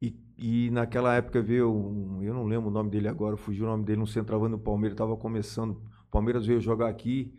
E, 0.00 0.18
e 0.38 0.70
naquela 0.70 1.14
época 1.14 1.42
veio, 1.42 1.70
um, 1.70 2.22
eu 2.22 2.32
não 2.32 2.44
lembro 2.44 2.68
o 2.68 2.72
nome 2.72 2.90
dele 2.90 3.08
agora, 3.08 3.36
fugiu 3.36 3.66
o 3.66 3.68
nome 3.68 3.84
dele, 3.84 4.00
um 4.00 4.06
centroavante 4.06 4.52
do 4.52 4.58
Palmeiras, 4.58 4.94
estava 4.94 5.16
começando. 5.16 5.72
O 5.72 6.10
Palmeiras 6.10 6.46
veio 6.46 6.60
jogar 6.60 6.88
aqui. 6.88 7.34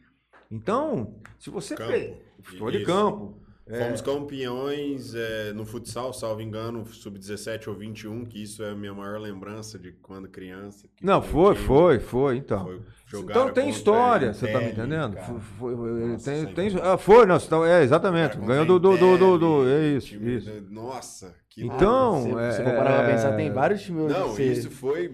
Então, 0.51 1.19
se 1.39 1.49
você. 1.49 1.75
Campo. 1.75 2.21
Futebol 2.41 2.71
de 2.71 2.83
campo. 2.85 3.46
É, 3.69 3.83
Fomos 3.83 4.01
campeões 4.01 5.13
é, 5.13 5.51
no 5.53 5.65
futsal, 5.65 6.13
salvo 6.13 6.41
engano, 6.41 6.85
sub-17 6.85 7.67
ou 7.67 7.73
21, 7.75 8.25
que 8.25 8.41
isso 8.41 8.63
é 8.63 8.69
a 8.71 8.75
minha 8.75 8.93
maior 8.93 9.19
lembrança 9.19 9.77
de 9.77 9.91
quando 10.01 10.27
criança. 10.29 10.87
que 10.95 11.05
não, 11.05 11.21
foi, 11.21 11.53
time 11.55 11.67
foi, 11.67 11.99
foi, 11.99 12.37
então. 12.37 12.63
foi- 12.65 12.81
então 13.21 13.51
tem 13.51 13.69
história, 13.69 14.33
você 14.33 14.47
tá 14.51 14.59
me 14.59 14.71
entendendo? 14.71 15.15
cara. 15.15 15.39
Foi, 15.57 15.75
foi- 15.75 16.05
Nossa, 16.07 16.31
tem, 16.31 16.45
tem- 16.53 16.69
foi- 16.69 16.81
ah, 16.81 16.97
foi, 16.97 17.25
não, 17.25 17.39
tá- 17.39 17.67
é, 17.67 17.83
exatamente. 17.83 18.37
Ganhou 18.37 18.65
do, 18.65 18.79
do, 18.79 18.97
do, 18.97 19.17
do, 19.17 19.37
do- 19.37 19.69
é 19.69 19.87
isso, 19.89 20.07
time 20.07 20.35
isso. 20.37 20.49
Nossa, 20.69 21.35
que 21.49 21.65
Então, 21.65 22.21
se 22.23 22.29
é- 22.29 22.51
você 22.51 22.63
for 22.63 22.71
parar 22.75 22.99
pra 22.99 23.03
é- 23.09 23.11
pensar, 23.11 23.35
tem 23.35 23.51
vários 23.51 23.81
times 23.81 24.11
Não, 24.11 24.37
isso 24.39 24.69
foi, 24.71 25.09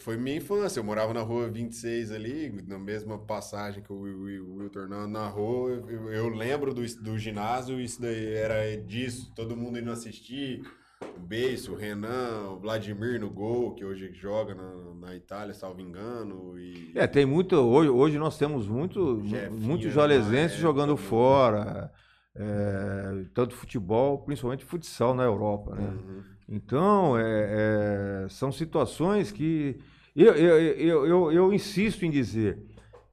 foi 0.00 0.16
minha 0.16 0.36
infância. 0.36 0.80
Eu 0.80 0.84
morava 0.84 1.12
na 1.14 1.22
rua 1.22 1.48
26 1.48 2.10
ali, 2.12 2.64
na 2.66 2.78
mesma 2.78 3.18
passagem 3.18 3.82
que 3.82 3.92
o 3.92 4.02
Wilton 4.02 4.86
na- 4.88 5.06
narrou. 5.06 5.70
Eu, 5.70 6.12
eu 6.12 6.28
lembro 6.28 6.72
do, 6.74 6.82
do 7.02 7.18
ginásio, 7.18 7.80
isso 7.80 8.00
daí 8.00 8.34
era 8.34 8.76
disso, 8.76 9.32
todo 9.34 9.56
mundo 9.56 9.78
indo 9.78 9.90
assistir. 9.90 10.62
O 11.16 11.20
Beiço, 11.20 11.72
o 11.72 11.76
Renan, 11.76 12.50
o 12.50 12.58
Vladimir 12.58 13.20
no 13.20 13.30
gol, 13.30 13.74
que 13.74 13.84
hoje 13.84 14.12
joga 14.12 14.54
na, 14.54 14.94
na 15.06 15.14
Itália, 15.14 15.54
salvo 15.54 15.80
engano. 15.80 16.58
E... 16.58 16.92
É, 16.94 17.06
tem 17.06 17.24
muito. 17.24 17.54
Hoje, 17.56 17.88
hoje 17.88 18.18
nós 18.18 18.36
temos 18.36 18.66
muito, 18.68 19.22
muitos 19.60 19.92
jalesenses 19.92 20.58
é, 20.58 20.60
jogando 20.60 20.96
fora. 20.96 21.92
é, 22.34 23.24
tanto 23.34 23.54
futebol, 23.54 24.18
principalmente 24.24 24.64
futsal 24.64 25.14
na 25.14 25.22
Europa, 25.24 25.74
né? 25.74 25.88
Uhum. 25.88 26.22
Então, 26.48 27.18
é, 27.18 28.24
é, 28.24 28.28
são 28.28 28.50
situações 28.50 29.30
que. 29.30 29.78
Eu, 30.16 30.34
eu, 30.34 30.58
eu, 30.58 31.06
eu, 31.06 31.32
eu 31.32 31.52
insisto 31.52 32.04
em 32.04 32.10
dizer. 32.10 32.58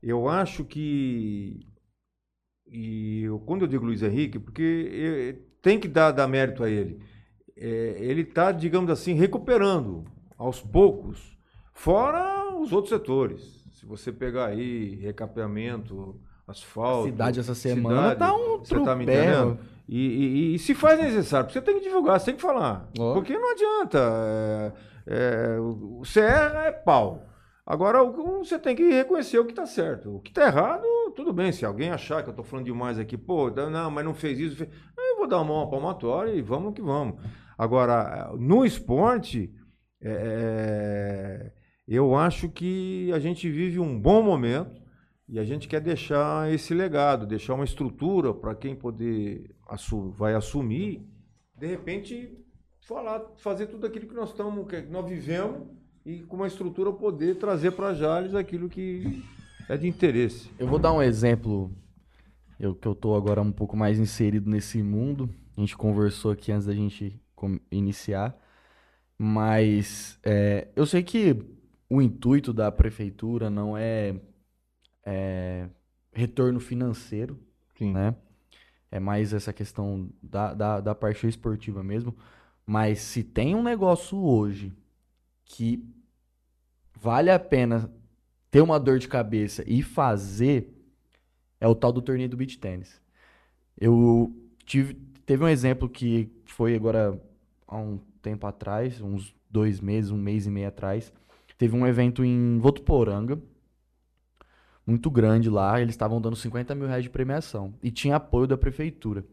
eu 0.02 0.30
acho 0.30 0.64
que. 0.64 1.68
E 2.68 3.24
eu, 3.24 3.40
quando 3.40 3.64
eu 3.64 3.68
digo 3.68 3.86
Luiz 3.86 4.02
Henrique, 4.02 4.40
porque 4.40 4.90
eh, 4.92 5.42
tem 5.62 5.80
que 5.80 5.88
dar, 5.88 6.12
dar 6.12 6.28
mérito 6.28 6.64
a 6.64 6.70
ele. 6.70 7.00
É, 7.58 7.98
ele 8.00 8.22
está, 8.22 8.52
digamos 8.52 8.90
assim, 8.90 9.14
recuperando 9.14 10.06
aos 10.38 10.62
poucos, 10.62 11.38
fora 11.74 12.56
os 12.58 12.72
outros 12.72 12.90
setores. 12.90 13.66
Se 13.72 13.86
você 13.86 14.12
pegar 14.12 14.48
aí 14.48 14.96
recapeamento, 14.96 16.20
asfalto. 16.48 17.08
A 17.08 17.12
cidade 17.12 17.40
essa 17.40 17.56
semana 17.56 18.14
cidade, 18.14 18.20
tá 18.20 18.36
um 18.36 18.58
Você 18.60 18.80
tá 18.80 18.96
me 18.96 19.04
entendendo? 19.04 19.60
E, 19.88 20.00
e- 20.00 20.56
e 20.56 20.60
se 20.60 20.74
faz 20.74 21.00
necessário, 21.00 21.50
você 21.52 21.62
tem 21.62 21.76
que 21.80 21.86
divulgar, 21.86 22.20
você 22.20 22.28
tem 22.28 22.36
que 22.36 22.42
falar. 22.42 22.90
Ó. 22.98 23.14
Porque 23.14 23.38
não 23.38 23.52
adianta. 23.52 24.00
é, 25.08 25.54
é, 25.56 25.60
o 25.60 26.02
CR 26.02 26.56
é 26.66 26.72
pau. 26.72 27.24
Agora 27.68 28.04
você 28.04 28.60
tem 28.60 28.76
que 28.76 28.84
reconhecer 28.92 29.40
o 29.40 29.46
que 29.46 29.52
está 29.52 29.66
certo. 29.66 30.16
O 30.16 30.20
que 30.22 30.30
está 30.30 30.46
errado, 30.48 30.84
tudo 31.16 31.34
bem. 31.34 31.52
Se 31.52 31.66
alguém 31.66 31.90
achar 31.90 32.22
que 32.22 32.30
eu 32.30 32.32
estou 32.32 32.46
falando 32.46 32.66
demais 32.66 32.98
aqui, 33.00 33.18
pô, 33.18 33.50
não, 33.50 33.90
mas 33.92 34.06
não 34.06 34.14
fez 34.14 34.40
isso, 34.40 34.56
fez... 34.56 34.70
eu 34.98 35.18
vou 35.18 35.28
dar 35.28 35.38
uma 35.38 35.46
mão 35.56 35.70
palmatória 35.70 36.32
e 36.32 36.42
vamos 36.42 36.74
que 36.76 36.82
vamos. 36.82 37.16
Agora, 37.58 38.32
no 38.38 38.66
esporte, 38.66 39.52
é, 40.02 41.52
eu 41.88 42.16
acho 42.16 42.50
que 42.50 43.12
a 43.14 43.20
gente 43.20 43.50
vive 43.50 43.80
um 43.80 44.00
bom 44.00 44.22
momento 44.22 44.82
e 45.28 45.40
a 45.40 45.44
gente 45.44 45.68
quer 45.68 45.82
deixar 45.82 46.52
esse 46.54 46.74
legado, 46.74 47.26
deixar 47.26 47.54
uma 47.56 47.66
estrutura 47.66 48.34
para 48.34 48.54
quem 48.54 48.76
poder 48.76 49.56
assu- 49.68 50.12
vai 50.12 50.36
assumir, 50.36 51.06
de 51.58 51.68
repente 51.68 52.38
falar, 52.82 53.22
fazer 53.38 53.68
tudo 53.68 53.88
aquilo 53.88 54.08
que 54.08 54.14
nós 54.14 54.30
estamos, 54.30 54.68
que 54.68 54.82
nós 54.82 55.08
vivemos 55.10 55.68
e 56.06 56.20
com 56.24 56.36
uma 56.36 56.48
estrutura 56.48 56.92
poder 56.94 57.36
trazer 57.38 57.72
para 57.72 57.94
Jales 57.96 58.36
aquilo 58.36 58.70
que 58.70 59.24
é 59.68 59.76
de 59.76 59.88
interesse. 59.88 60.52
Eu 60.60 60.68
vou 60.68 60.78
dar 60.78 60.94
um 60.94 61.02
exemplo, 61.02 61.72
eu 62.60 62.76
que 62.76 62.88
eu 62.88 62.94
tô 62.94 63.16
agora 63.16 63.42
um 63.42 63.52
pouco 63.52 63.76
mais 63.76 63.98
inserido 63.98 64.48
nesse 64.50 64.84
mundo. 64.84 65.28
A 65.58 65.62
gente 65.62 65.76
conversou 65.76 66.32
aqui 66.32 66.52
antes 66.52 66.68
da 66.68 66.74
gente 66.76 67.20
iniciar, 67.72 68.38
mas 69.18 70.20
é, 70.24 70.68
eu 70.76 70.86
sei 70.86 71.02
que 71.02 71.36
o 71.90 72.02
intuito 72.02 72.54
da 72.54 72.72
prefeitura 72.72 73.50
não 73.50 73.76
é, 73.78 74.16
é 75.06 75.70
retorno 76.12 76.60
financeiro, 76.60 77.40
Sim. 77.78 77.94
né? 77.94 78.16
É 78.90 79.00
mais 79.00 79.34
essa 79.34 79.52
questão 79.52 80.10
da, 80.22 80.54
da, 80.54 80.80
da 80.80 80.96
parte 80.96 81.28
esportiva 81.28 81.84
mesmo. 81.84 82.16
Mas 82.66 83.00
se 83.00 83.24
tem 83.24 83.54
um 83.54 83.62
negócio 83.62 84.18
hoje 84.18 84.74
que 85.44 85.86
vale 87.00 87.30
a 87.30 87.38
pena 87.38 87.92
ter 88.50 88.62
uma 88.62 88.80
dor 88.80 88.98
de 88.98 89.08
cabeça 89.08 89.64
e 89.68 89.84
fazer, 89.84 90.74
é 91.60 91.68
o 91.68 91.76
tal 91.76 91.92
do 91.92 92.02
torneio 92.02 92.30
do 92.30 92.38
beach 92.38 92.58
tênis. 92.58 93.02
Eu 93.78 94.34
tive, 94.66 94.94
teve 95.26 95.44
um 95.44 95.48
exemplo 95.48 95.90
que 95.90 96.32
foi 96.46 96.74
agora 96.76 97.22
há 97.68 97.78
um 97.78 98.00
tempo 98.22 98.48
atrás, 98.48 99.02
uns 99.02 99.36
dois 99.50 99.80
meses, 99.80 100.10
um 100.10 100.18
mês 100.18 100.48
e 100.48 100.50
meio 100.50 100.70
atrás. 100.70 101.12
Teve 101.58 101.76
um 101.76 101.86
evento 101.86 102.24
em 102.24 102.58
Votuporanga, 102.60 103.40
muito 104.86 105.10
grande 105.10 105.50
lá. 105.50 105.82
Eles 105.82 105.94
estavam 105.94 106.20
dando 106.22 106.36
50 106.36 106.74
mil 106.76 106.88
reais 106.88 107.04
de 107.04 107.10
premiação. 107.10 107.74
E 107.82 107.90
tinha 107.92 108.16
apoio 108.18 108.48
da 108.48 108.58
prefeitura. 108.58 109.24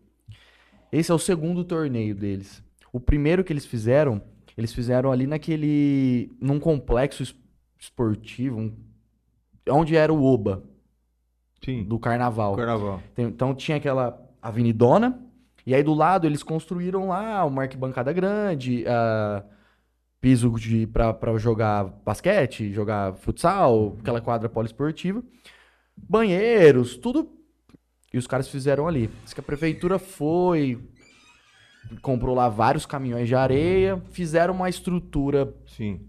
Esse 0.91 1.11
é 1.11 1.15
o 1.15 1.19
segundo 1.19 1.65
torneio 1.65 2.15
deles. 2.15 2.63
O 2.93 3.01
primeiro 3.01 3.43
que 3.43 3.53
eles 3.53 3.65
fizeram, 3.67 4.21
eles 4.57 4.73
fizeram 4.73 5.11
ali 5.11 5.27
naquele. 5.27 6.31
num 6.41 6.61
complexo 6.61 7.23
es- 7.23 7.35
esportivo, 7.79 8.59
um- 8.59 8.73
onde 9.71 9.97
era 9.97 10.13
o 10.13 10.23
Oba, 10.23 10.63
Sim. 11.65 11.83
do 11.85 11.99
carnaval. 11.99 12.57
Carnaval. 12.57 13.01
Tem- 13.15 13.27
Então 13.27 13.55
tinha 13.55 13.77
aquela 13.79 14.21
avenidona, 14.41 15.21
e 15.67 15.75
aí 15.75 15.83
do 15.83 15.95
lado 15.95 16.27
eles 16.27 16.43
construíram 16.43 17.09
lá 17.09 17.45
uma 17.45 17.63
arquibancada 17.63 18.13
grande, 18.13 18.85
ah, 18.87 19.43
piso 20.23 20.55
pra 20.93 21.37
jogar 21.37 21.85
basquete, 22.05 22.73
jogar 22.73 23.15
futsal, 23.15 23.97
aquela 24.01 24.21
quadra 24.21 24.49
poliesportiva, 24.49 25.21
banheiros, 25.97 26.97
tudo. 26.97 27.29
E 28.15 28.19
os 28.19 28.27
caras 28.29 28.49
fizeram 28.49 28.87
ali. 28.87 29.11
Diz 29.25 29.35
que 29.35 29.41
a 29.41 29.43
prefeitura 29.43 29.99
foi, 29.99 30.81
comprou 32.01 32.37
lá 32.37 32.49
vários 32.49 32.87
caminhões 32.87 33.27
de 33.27 33.35
areia, 33.35 34.01
fizeram 34.11 34.55
uma 34.55 34.69
estrutura 34.69 35.53
Sim. 35.67 36.07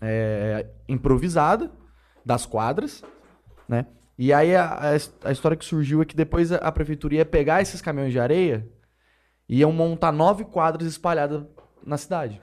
é, 0.00 0.66
improvisada 0.88 1.72
das 2.24 2.46
quadras, 2.46 3.02
né? 3.68 3.86
E 4.16 4.32
aí 4.32 4.54
a, 4.54 4.92
a, 5.24 5.32
história 5.32 5.56
que 5.56 5.64
surgiu 5.64 6.02
é 6.02 6.04
que 6.04 6.14
depois 6.14 6.52
a, 6.52 6.56
a 6.56 6.70
prefeitura 6.70 7.16
ia 7.16 7.24
pegar 7.24 7.62
esses 7.62 7.80
caminhões 7.80 8.12
de 8.12 8.20
areia 8.20 8.68
e 9.48 9.60
iam 9.60 9.72
montar 9.72 10.12
nove 10.12 10.44
quadras 10.44 10.86
espalhadas 10.86 11.44
na 11.84 11.96
cidade. 11.96 12.40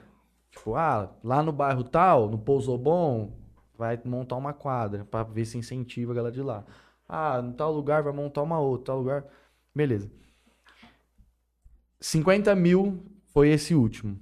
Tipo, 0.56 0.74
ah, 0.74 1.14
lá 1.22 1.42
no 1.42 1.52
bairro 1.52 1.84
tal, 1.84 2.28
no 2.28 2.38
Pouso 2.38 2.76
Bom, 2.78 3.38
vai 3.76 4.00
montar 4.04 4.36
uma 4.36 4.52
quadra 4.52 5.04
pra 5.04 5.22
ver 5.22 5.44
se 5.44 5.58
incentiva 5.58 6.12
a 6.12 6.14
galera 6.14 6.34
de 6.34 6.42
lá. 6.42 6.64
Ah, 7.08 7.40
em 7.44 7.52
tal 7.52 7.72
lugar 7.72 8.02
vai 8.02 8.12
montar 8.12 8.42
uma 8.42 8.58
outra, 8.58 8.86
tal 8.86 8.98
lugar. 8.98 9.24
Beleza. 9.74 10.10
50 12.00 12.54
mil 12.56 13.04
foi 13.26 13.50
esse 13.50 13.74
último. 13.74 14.18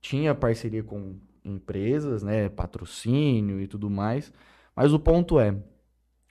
Tinha 0.00 0.34
parceria 0.34 0.82
com 0.82 1.18
empresas, 1.44 2.22
né? 2.22 2.48
Patrocínio 2.48 3.60
e 3.60 3.66
tudo 3.66 3.90
mais. 3.90 4.32
Mas 4.74 4.92
o 4.92 4.98
ponto 4.98 5.38
é, 5.38 5.56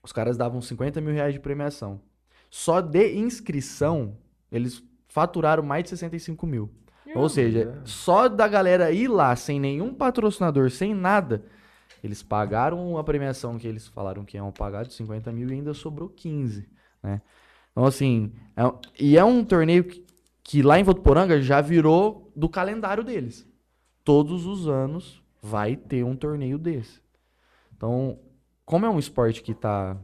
os 0.03 0.12
caras 0.12 0.36
davam 0.36 0.62
50 0.62 0.99
mil 0.99 1.14
reais 1.14 1.34
de 1.34 1.39
premiação. 1.39 2.01
Só 2.49 2.82
de 2.82 3.16
inscrição, 3.16 4.18
eles 4.51 4.84
faturaram 5.08 5.64
mais 5.64 5.84
de 5.84 5.91
65 5.91 6.45
mil. 6.45 6.72
Ou 7.16 7.30
seja, 7.30 7.82
só 7.86 8.28
da 8.28 8.47
galera 8.47 8.91
ir 8.91 9.07
lá 9.07 9.36
sem 9.36 9.59
nenhum 9.59 9.93
patrocinador, 9.93 10.70
sem 10.70 10.93
nada, 10.93 11.45
eles 12.03 12.22
pagaram 12.22 12.97
a 12.97 13.03
premiação 13.03 13.57
que 13.57 13.68
eles 13.68 13.88
falaram 13.88 14.26
que 14.26 14.38
iam 14.38 14.51
pagar 14.51 14.84
de 14.84 14.93
50 14.93 15.32
mil 15.32 15.49
e 15.49 15.53
ainda 15.53 15.74
sobrou 15.74 16.09
15, 16.09 16.68
né? 17.01 17.22
Então, 17.72 17.86
assim, 17.86 18.32
é 18.55 18.63
e 18.99 19.18
é 19.18 19.24
um 19.24 19.43
torneio 19.43 19.84
que, 19.84 20.05
que 20.43 20.61
lá 20.61 20.80
em 20.80 20.84
Votuporanga 20.84 21.41
já 21.41 21.59
virou 21.59 22.32
do 22.36 22.47
calendário 22.47 23.03
deles. 23.03 23.45
Todos 24.03 24.45
os 24.45 24.68
anos 24.68 25.22
vai 25.41 25.76
ter 25.76 26.03
um 26.03 26.16
torneio 26.16 26.57
desse. 26.57 27.01
Então, 27.76 28.20
como 28.66 28.86
é 28.86 28.89
um 28.89 28.99
esporte 28.99 29.41
que 29.43 29.51
está 29.51 29.97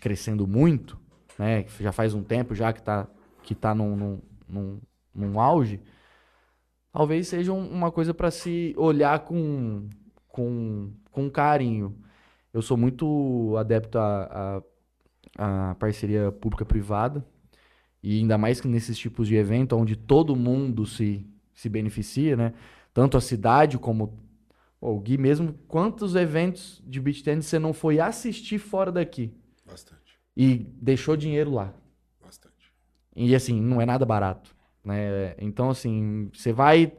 crescendo 0.00 0.46
muito, 0.46 0.98
né? 1.38 1.64
que 1.64 1.82
Já 1.82 1.92
faz 1.92 2.14
um 2.14 2.22
tempo 2.22 2.54
já 2.54 2.72
que 2.72 2.80
está 2.80 3.06
que 3.42 3.54
tá 3.54 3.74
num, 3.74 3.96
num, 3.96 4.20
num, 4.48 4.80
num 5.14 5.40
auge, 5.40 5.80
talvez 6.92 7.28
seja 7.28 7.52
um- 7.52 7.68
uma 7.70 7.90
coisa 7.92 8.12
para 8.14 8.30
se 8.30 8.74
olhar 8.76 9.20
com, 9.20 9.88
com, 10.28 10.92
com 11.10 11.30
carinho. 11.30 11.96
Eu 12.52 12.62
sou 12.62 12.76
muito 12.76 13.54
adepto 13.58 13.98
à, 13.98 14.62
à, 15.38 15.70
à 15.70 15.74
parceria 15.76 16.32
pública-privada, 16.32 17.24
e 18.02 18.18
ainda 18.20 18.38
mais 18.38 18.60
que 18.60 18.68
nesses 18.68 18.96
tipos 18.98 19.28
de 19.28 19.34
evento, 19.36 19.76
onde 19.76 19.96
todo 19.96 20.36
mundo 20.36 20.86
se, 20.86 21.26
se 21.54 21.68
beneficia, 21.68 22.36
né? 22.36 22.54
Tanto 22.94 23.16
a 23.16 23.20
cidade 23.20 23.78
como 23.78 24.18
Pô, 24.80 24.92
o 24.92 25.00
Gui 25.00 25.18
mesmo, 25.18 25.54
quantos 25.66 26.14
eventos 26.14 26.80
de 26.86 27.00
beach 27.00 27.22
tennis 27.24 27.46
você 27.46 27.58
não 27.58 27.72
foi 27.72 27.98
assistir 27.98 28.58
fora 28.58 28.92
daqui 28.92 29.34
Bastante, 29.66 30.16
e 30.36 30.58
deixou 30.80 31.16
dinheiro 31.16 31.50
lá? 31.52 31.74
bastante. 32.24 32.72
E 33.16 33.34
assim, 33.34 33.60
não 33.60 33.80
é 33.80 33.86
nada 33.86 34.06
barato, 34.06 34.54
né? 34.88 35.34
Então 35.38 35.70
assim, 35.70 36.30
você 36.34 36.52
vai, 36.52 36.92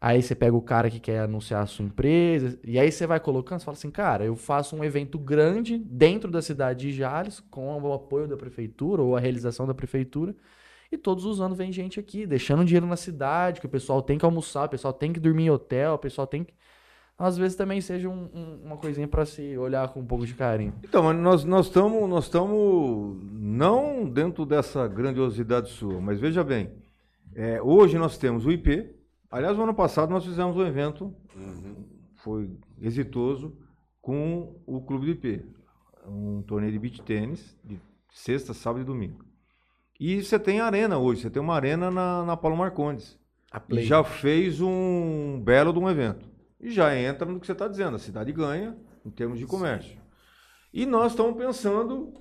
aí 0.00 0.22
você 0.22 0.34
pega 0.34 0.56
o 0.56 0.62
cara 0.62 0.88
que 0.88 1.00
quer 1.00 1.20
anunciar 1.20 1.62
a 1.62 1.66
sua 1.66 1.84
empresa, 1.84 2.58
e 2.64 2.78
aí 2.78 2.90
você 2.90 3.06
vai 3.06 3.20
colocando, 3.20 3.58
você 3.58 3.64
fala 3.64 3.76
assim, 3.76 3.90
cara, 3.90 4.24
eu 4.24 4.36
faço 4.36 4.76
um 4.76 4.84
evento 4.84 5.18
grande 5.18 5.76
dentro 5.78 6.30
da 6.30 6.40
cidade 6.40 6.88
de 6.88 6.92
Jales, 6.92 7.40
com 7.50 7.76
o 7.80 7.92
apoio 7.92 8.26
da 8.28 8.36
prefeitura 8.36 9.02
ou 9.02 9.16
a 9.16 9.20
realização 9.20 9.66
da 9.66 9.74
prefeitura, 9.74 10.34
e 10.92 10.96
todos 10.96 11.24
os 11.24 11.40
anos 11.40 11.58
vem 11.58 11.72
gente 11.72 11.98
aqui, 11.98 12.24
deixando 12.26 12.64
dinheiro 12.64 12.86
na 12.86 12.96
cidade, 12.96 13.60
que 13.60 13.66
o 13.66 13.70
pessoal 13.70 14.00
tem 14.00 14.16
que 14.16 14.24
almoçar, 14.24 14.66
o 14.66 14.68
pessoal 14.70 14.92
tem 14.92 15.12
que 15.12 15.18
dormir 15.20 15.44
em 15.44 15.50
hotel, 15.50 15.94
o 15.94 15.98
pessoal 15.98 16.26
tem 16.26 16.44
que... 16.44 16.54
Às 17.16 17.36
vezes 17.38 17.56
também 17.56 17.80
seja 17.80 18.08
um- 18.08 18.28
um- 18.34 18.60
uma 18.64 18.76
coisinha 18.76 19.06
pra 19.06 19.24
se 19.24 19.56
olhar 19.56 19.88
com 19.88 20.00
um 20.00 20.04
pouco 20.04 20.26
de 20.26 20.34
carinho. 20.34 20.74
Então, 20.82 21.00
mas 21.04 21.16
nós 21.16 21.44
nós 21.44 21.66
estamos 21.66 22.10
nós 22.10 22.24
estamos 22.24 23.16
não 23.32 24.04
dentro 24.08 24.44
dessa 24.44 24.88
grandiosidade 24.88 25.70
sua, 25.70 26.00
mas 26.00 26.18
veja 26.18 26.42
bem, 26.42 26.70
é, 27.34 27.60
hoje 27.60 27.98
nós 27.98 28.16
temos 28.16 28.46
o 28.46 28.52
IP. 28.52 28.94
Aliás, 29.30 29.56
no 29.56 29.64
ano 29.64 29.74
passado 29.74 30.10
nós 30.10 30.24
fizemos 30.24 30.56
um 30.56 30.66
evento, 30.66 31.14
foi 32.16 32.50
exitoso, 32.80 33.56
com 34.00 34.60
o 34.66 34.82
Clube 34.82 35.06
do 35.06 35.12
IP, 35.12 35.44
um 36.06 36.42
torneio 36.42 36.72
de 36.72 36.78
beach 36.78 37.02
tênis 37.02 37.58
de 37.64 37.80
sexta, 38.12 38.54
sábado 38.54 38.82
e 38.82 38.84
domingo. 38.84 39.24
E 39.98 40.22
você 40.22 40.38
tem 40.38 40.60
arena 40.60 40.98
hoje, 40.98 41.22
você 41.22 41.30
tem 41.30 41.42
uma 41.42 41.54
arena 41.54 41.90
na, 41.90 42.24
na 42.24 42.36
Paulo 42.36 42.56
Marcondes. 42.56 43.18
E 43.82 43.82
já 43.84 44.04
fez 44.04 44.60
um 44.60 45.40
belo 45.42 45.72
de 45.72 45.78
um 45.78 45.88
evento. 45.88 46.28
E 46.60 46.70
já 46.70 46.96
entra 46.96 47.26
no 47.26 47.40
que 47.40 47.46
você 47.46 47.52
está 47.52 47.68
dizendo, 47.68 47.96
a 47.96 47.98
cidade 47.98 48.32
ganha 48.32 48.76
em 49.04 49.10
termos 49.10 49.38
de 49.38 49.46
comércio. 49.46 49.98
E 50.72 50.84
nós 50.86 51.12
estamos 51.12 51.36
pensando 51.36 52.12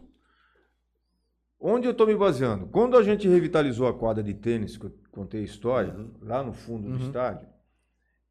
onde 1.60 1.88
eu 1.88 1.92
estou 1.92 2.06
me 2.06 2.16
baseando. 2.16 2.68
Quando 2.68 2.98
a 2.98 3.04
gente 3.04 3.28
revitalizou 3.28 3.88
a 3.88 3.94
quadra 3.94 4.22
de 4.22 4.34
tênis, 4.34 4.78
que 4.78 4.86
eu 4.86 5.03
contei 5.14 5.42
a 5.42 5.44
história, 5.46 5.94
Uhum. 5.94 6.12
lá 6.22 6.44
no 6.44 6.52
fundo 6.54 6.88
do 6.90 6.96
Uhum. 6.96 7.06
estádio, 7.08 7.48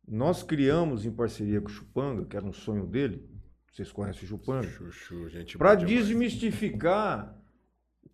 nós 0.06 0.42
criamos 0.42 1.06
em 1.06 1.12
parceria 1.12 1.60
com 1.60 1.68
o 1.68 1.70
Chupanga, 1.70 2.24
que 2.26 2.36
era 2.36 2.44
um 2.44 2.52
sonho 2.52 2.86
dele, 2.86 3.26
vocês 3.72 3.90
conhecem 3.90 4.24
o 4.24 4.26
Chupanga, 4.26 4.66
Chuchu, 4.68 5.28
gente 5.30 5.56
para 5.56 5.74
desmistificar 5.76 7.34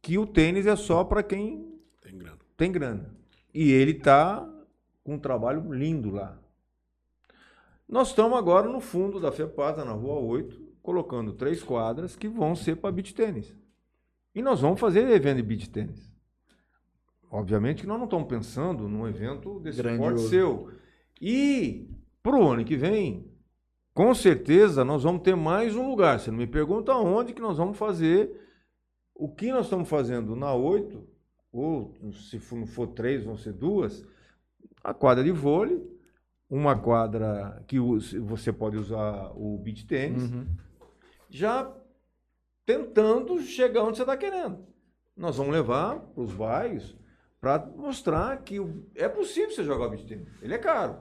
que 0.01 0.17
o 0.19 0.27
tênis 0.27 0.67
é 0.67 0.77
só 0.77 1.03
para 1.03 1.23
quem 1.23 1.75
Tem 2.01 2.17
grana. 2.17 2.39
tem 2.57 2.71
grana. 2.71 3.11
E 3.53 3.71
ele 3.73 3.93
está 3.93 4.49
com 5.03 5.15
um 5.15 5.19
trabalho 5.19 5.73
lindo 5.73 6.11
lá. 6.11 6.39
Nós 7.89 8.09
estamos 8.09 8.39
agora 8.39 8.69
no 8.69 8.81
fundo 8.81 9.19
da 9.19 9.33
FEPATA, 9.33 9.85
na 9.85 9.93
Rua 9.93 10.21
8, 10.21 10.61
colocando 10.83 11.33
três 11.33 11.63
quadras 11.63 12.15
que 12.15 12.29
vão 12.29 12.55
ser 12.55 12.77
para 12.77 12.93
beach 12.93 13.15
tênis. 13.15 13.57
E 14.35 14.43
nós 14.43 14.61
vamos 14.61 14.79
fazer 14.79 15.09
evento 15.09 15.39
de 15.39 15.43
beach 15.43 15.71
tênis. 15.71 16.09
Obviamente 17.31 17.83
que 17.83 17.87
nós 17.87 17.99
não 17.99 18.05
estamos 18.07 18.27
pensando 18.29 18.89
num 18.89 19.07
evento 19.07 19.61
desse 19.61 19.79
porte 19.99 20.21
seu. 20.29 20.71
E 21.21 21.89
para 22.23 22.37
o 22.37 22.49
ano 22.51 22.65
que 22.65 22.77
vem, 22.77 23.31
com 23.93 24.15
certeza 24.15 24.85
nós 24.85 25.03
vamos 25.03 25.23
ter 25.23 25.35
mais 25.37 25.77
um 25.77 25.89
lugar. 25.91 26.19
Você 26.19 26.31
não 26.31 26.39
me 26.39 26.47
pergunta 26.47 26.95
onde 26.95 27.33
que 27.35 27.41
nós 27.43 27.59
vamos 27.59 27.77
fazer. 27.77 28.47
O 29.15 29.29
que 29.29 29.51
nós 29.53 29.67
estamos 29.67 29.89
fazendo 29.89 30.35
na 30.37 30.55
8, 30.55 31.07
ou 31.53 31.93
se 32.13 32.39
for- 32.39 32.57
não 32.57 32.67
for 32.67 32.87
três, 32.89 33.25
vão 33.25 33.37
ser 33.37 33.53
duas, 33.53 34.07
a 34.83 34.95
quadra 34.95 35.25
de 35.25 35.33
vôlei, 35.33 35.83
uma 36.49 36.79
quadra 36.79 37.63
que 37.67 37.79
você 37.81 38.53
pode 38.53 38.77
usar 38.77 39.33
o 39.37 39.59
beach 39.59 39.85
tênis, 39.87 40.23
Uhum. 40.31 40.47
já 41.29 41.71
tentando 42.65 43.41
chegar 43.43 43.83
onde 43.83 43.97
você 43.97 44.03
está 44.03 44.17
querendo. 44.17 44.65
Nós 45.17 45.37
vamos 45.37 45.53
levar 45.53 45.99
para 45.99 46.23
os 46.23 46.33
bairros 46.33 46.97
para 47.41 47.65
mostrar 47.77 48.37
que 48.39 48.59
é 48.95 49.09
possível 49.09 49.51
você 49.51 49.65
jogar 49.65 49.89
beach 49.89 50.07
tênis. 50.07 50.29
Ele 50.43 50.55
é 50.55 50.59
caro. 50.59 50.97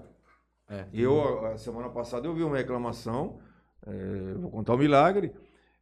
É. 0.70 0.86
Eu, 0.94 1.46
a 1.46 1.54
a 1.54 1.58
semana 1.58 1.90
passada, 1.90 2.28
eu 2.28 2.34
vi 2.34 2.44
uma 2.44 2.58
reclamação, 2.58 3.40
eh, 3.86 4.34
vou 4.38 4.52
contar 4.52 4.74
um 4.74 4.78
milagre. 4.78 5.34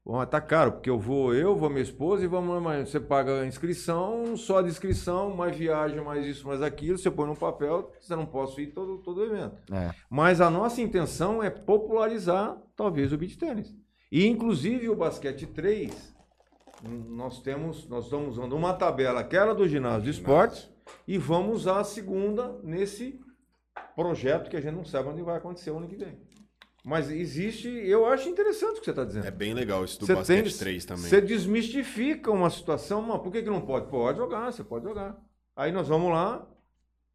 Bom, 0.06 0.24
tá 0.24 0.40
caro, 0.40 0.74
porque 0.74 0.90
eu 0.90 1.00
vou, 1.00 1.34
eu, 1.34 1.56
vou 1.56 1.68
minha 1.68 1.82
esposa 1.82 2.24
e 2.24 2.28
vamos, 2.28 2.62
mas 2.62 2.88
você 2.88 3.00
paga 3.00 3.42
a 3.42 3.48
inscrição, 3.48 4.38
só 4.38 4.62
de 4.62 4.70
inscrição, 4.70 5.36
mais 5.36 5.58
viagem, 5.58 6.00
mais 6.00 6.28
isso, 6.28 6.48
mais 6.48 6.62
aquilo, 6.62 6.96
você 6.96 7.10
põe 7.10 7.28
no 7.28 7.36
papel, 7.36 7.92
você 8.00 8.16
não 8.16 8.28
posso 8.28 8.62
ir 8.62 8.68
todo, 8.68 9.00
todo 9.00 9.24
evento. 9.24 9.58
É. 9.74 9.90
Mas 10.08 10.40
a 10.40 10.50
nossa 10.52 10.80
intenção 10.80 11.42
é 11.42 11.50
popularizar, 11.50 12.56
talvez, 12.76 13.12
o 13.12 13.18
beach 13.18 13.36
tênis. 13.36 13.76
E, 14.12 14.28
inclusive, 14.28 14.88
o 14.90 14.96
basquete 14.96 15.48
3, 15.48 15.92
hum, 15.92 16.15
nós 16.88 17.42
temos, 17.42 17.88
nós 17.88 18.06
estamos 18.06 18.38
usando 18.38 18.54
uma 18.54 18.74
tabela, 18.74 19.20
aquela 19.22 19.54
do 19.54 19.68
ginásio 19.68 20.04
de 20.04 20.10
esportes, 20.12 20.70
e 21.08 21.18
vamos 21.18 21.62
usar 21.62 21.80
a 21.80 21.84
segunda 21.84 22.58
nesse 22.64 23.20
projeto 23.96 24.50
que 24.50 24.58
a 24.58 24.62
gente 24.62 24.76
não 24.76 24.86
sabe 24.86 25.10
onde 25.10 25.22
vai 25.22 25.38
acontecer 25.38 25.72
o 25.72 25.78
ano 25.78 25.88
que 25.88 25.96
vem. 25.96 26.18
Mas 26.84 27.10
existe, 27.10 27.68
eu 27.68 28.06
acho 28.06 28.30
interessante 28.30 28.78
o 28.78 28.80
que 28.80 28.86
você 28.86 28.92
está 28.92 29.04
dizendo. 29.04 29.26
É 29.26 29.32
bem 29.32 29.56
legal 29.56 29.84
isso 29.84 30.00
do 30.00 30.06
Você 30.06 30.14
basquete 30.14 30.50
tem- 30.50 30.58
3 30.60 30.86
também. 30.86 31.06
Você 31.06 31.20
desmistifica 31.20 32.30
uma 32.32 32.50
situação, 32.50 33.02
mas 33.02 33.20
por 33.22 33.32
que, 33.32 33.42
que 33.42 33.50
não 33.50 33.62
pode? 33.62 33.88
Pode 33.90 34.20
jogar, 34.20 34.52
você 34.52 34.64
pode 34.64 34.86
jogar. 34.86 35.18
Aí 35.56 35.72
nós 35.72 35.88
vamos 35.88 36.12
lá, 36.12 36.48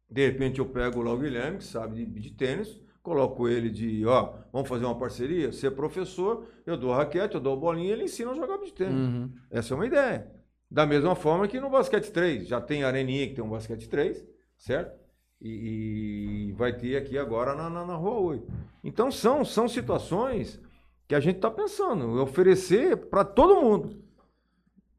de 0.09 0.25
repente 0.27 0.59
eu 0.59 0.65
pego 0.65 1.01
lá 1.01 1.13
o 1.13 1.17
Guilherme, 1.17 1.59
que 1.59 1.63
sabe 1.63 2.03
de, 2.03 2.19
de 2.19 2.31
tênis, 2.31 2.81
coloco 3.01 3.47
ele 3.47 3.69
de, 3.69 4.05
ó, 4.05 4.33
vamos 4.51 4.69
fazer 4.69 4.85
uma 4.85 4.97
parceria? 4.97 5.49
É 5.49 5.69
professor, 5.69 6.45
eu 6.65 6.77
dou 6.77 6.93
a 6.93 6.97
raquete, 6.97 7.35
eu 7.35 7.41
dou 7.41 7.53
a 7.53 7.57
bolinha, 7.57 7.93
ele 7.93 8.03
ensina 8.03 8.31
a 8.31 8.35
jogar 8.35 8.57
de 8.57 8.73
tênis. 8.73 8.93
Uhum. 8.93 9.31
Essa 9.49 9.73
é 9.73 9.75
uma 9.75 9.87
ideia. 9.87 10.31
Da 10.69 10.85
mesma 10.85 11.15
forma 11.15 11.47
que 11.47 11.59
no 11.59 11.69
basquete 11.69 12.11
3, 12.11 12.47
já 12.47 12.61
tem 12.61 12.83
Areninha 12.83 13.27
que 13.27 13.35
tem 13.35 13.43
um 13.43 13.49
basquete 13.49 13.89
3, 13.89 14.25
certo? 14.57 14.99
E, 15.41 16.49
e 16.49 16.51
vai 16.53 16.71
ter 16.71 16.95
aqui 16.95 17.17
agora 17.17 17.55
na, 17.55 17.69
na, 17.69 17.85
na 17.85 17.95
Rua 17.95 18.19
8. 18.19 18.47
Então 18.83 19.11
são, 19.11 19.43
são 19.43 19.67
situações 19.67 20.61
que 21.07 21.15
a 21.15 21.19
gente 21.19 21.37
está 21.37 21.51
pensando, 21.51 22.21
oferecer 22.21 22.95
para 22.95 23.25
todo 23.25 23.61
mundo. 23.61 24.01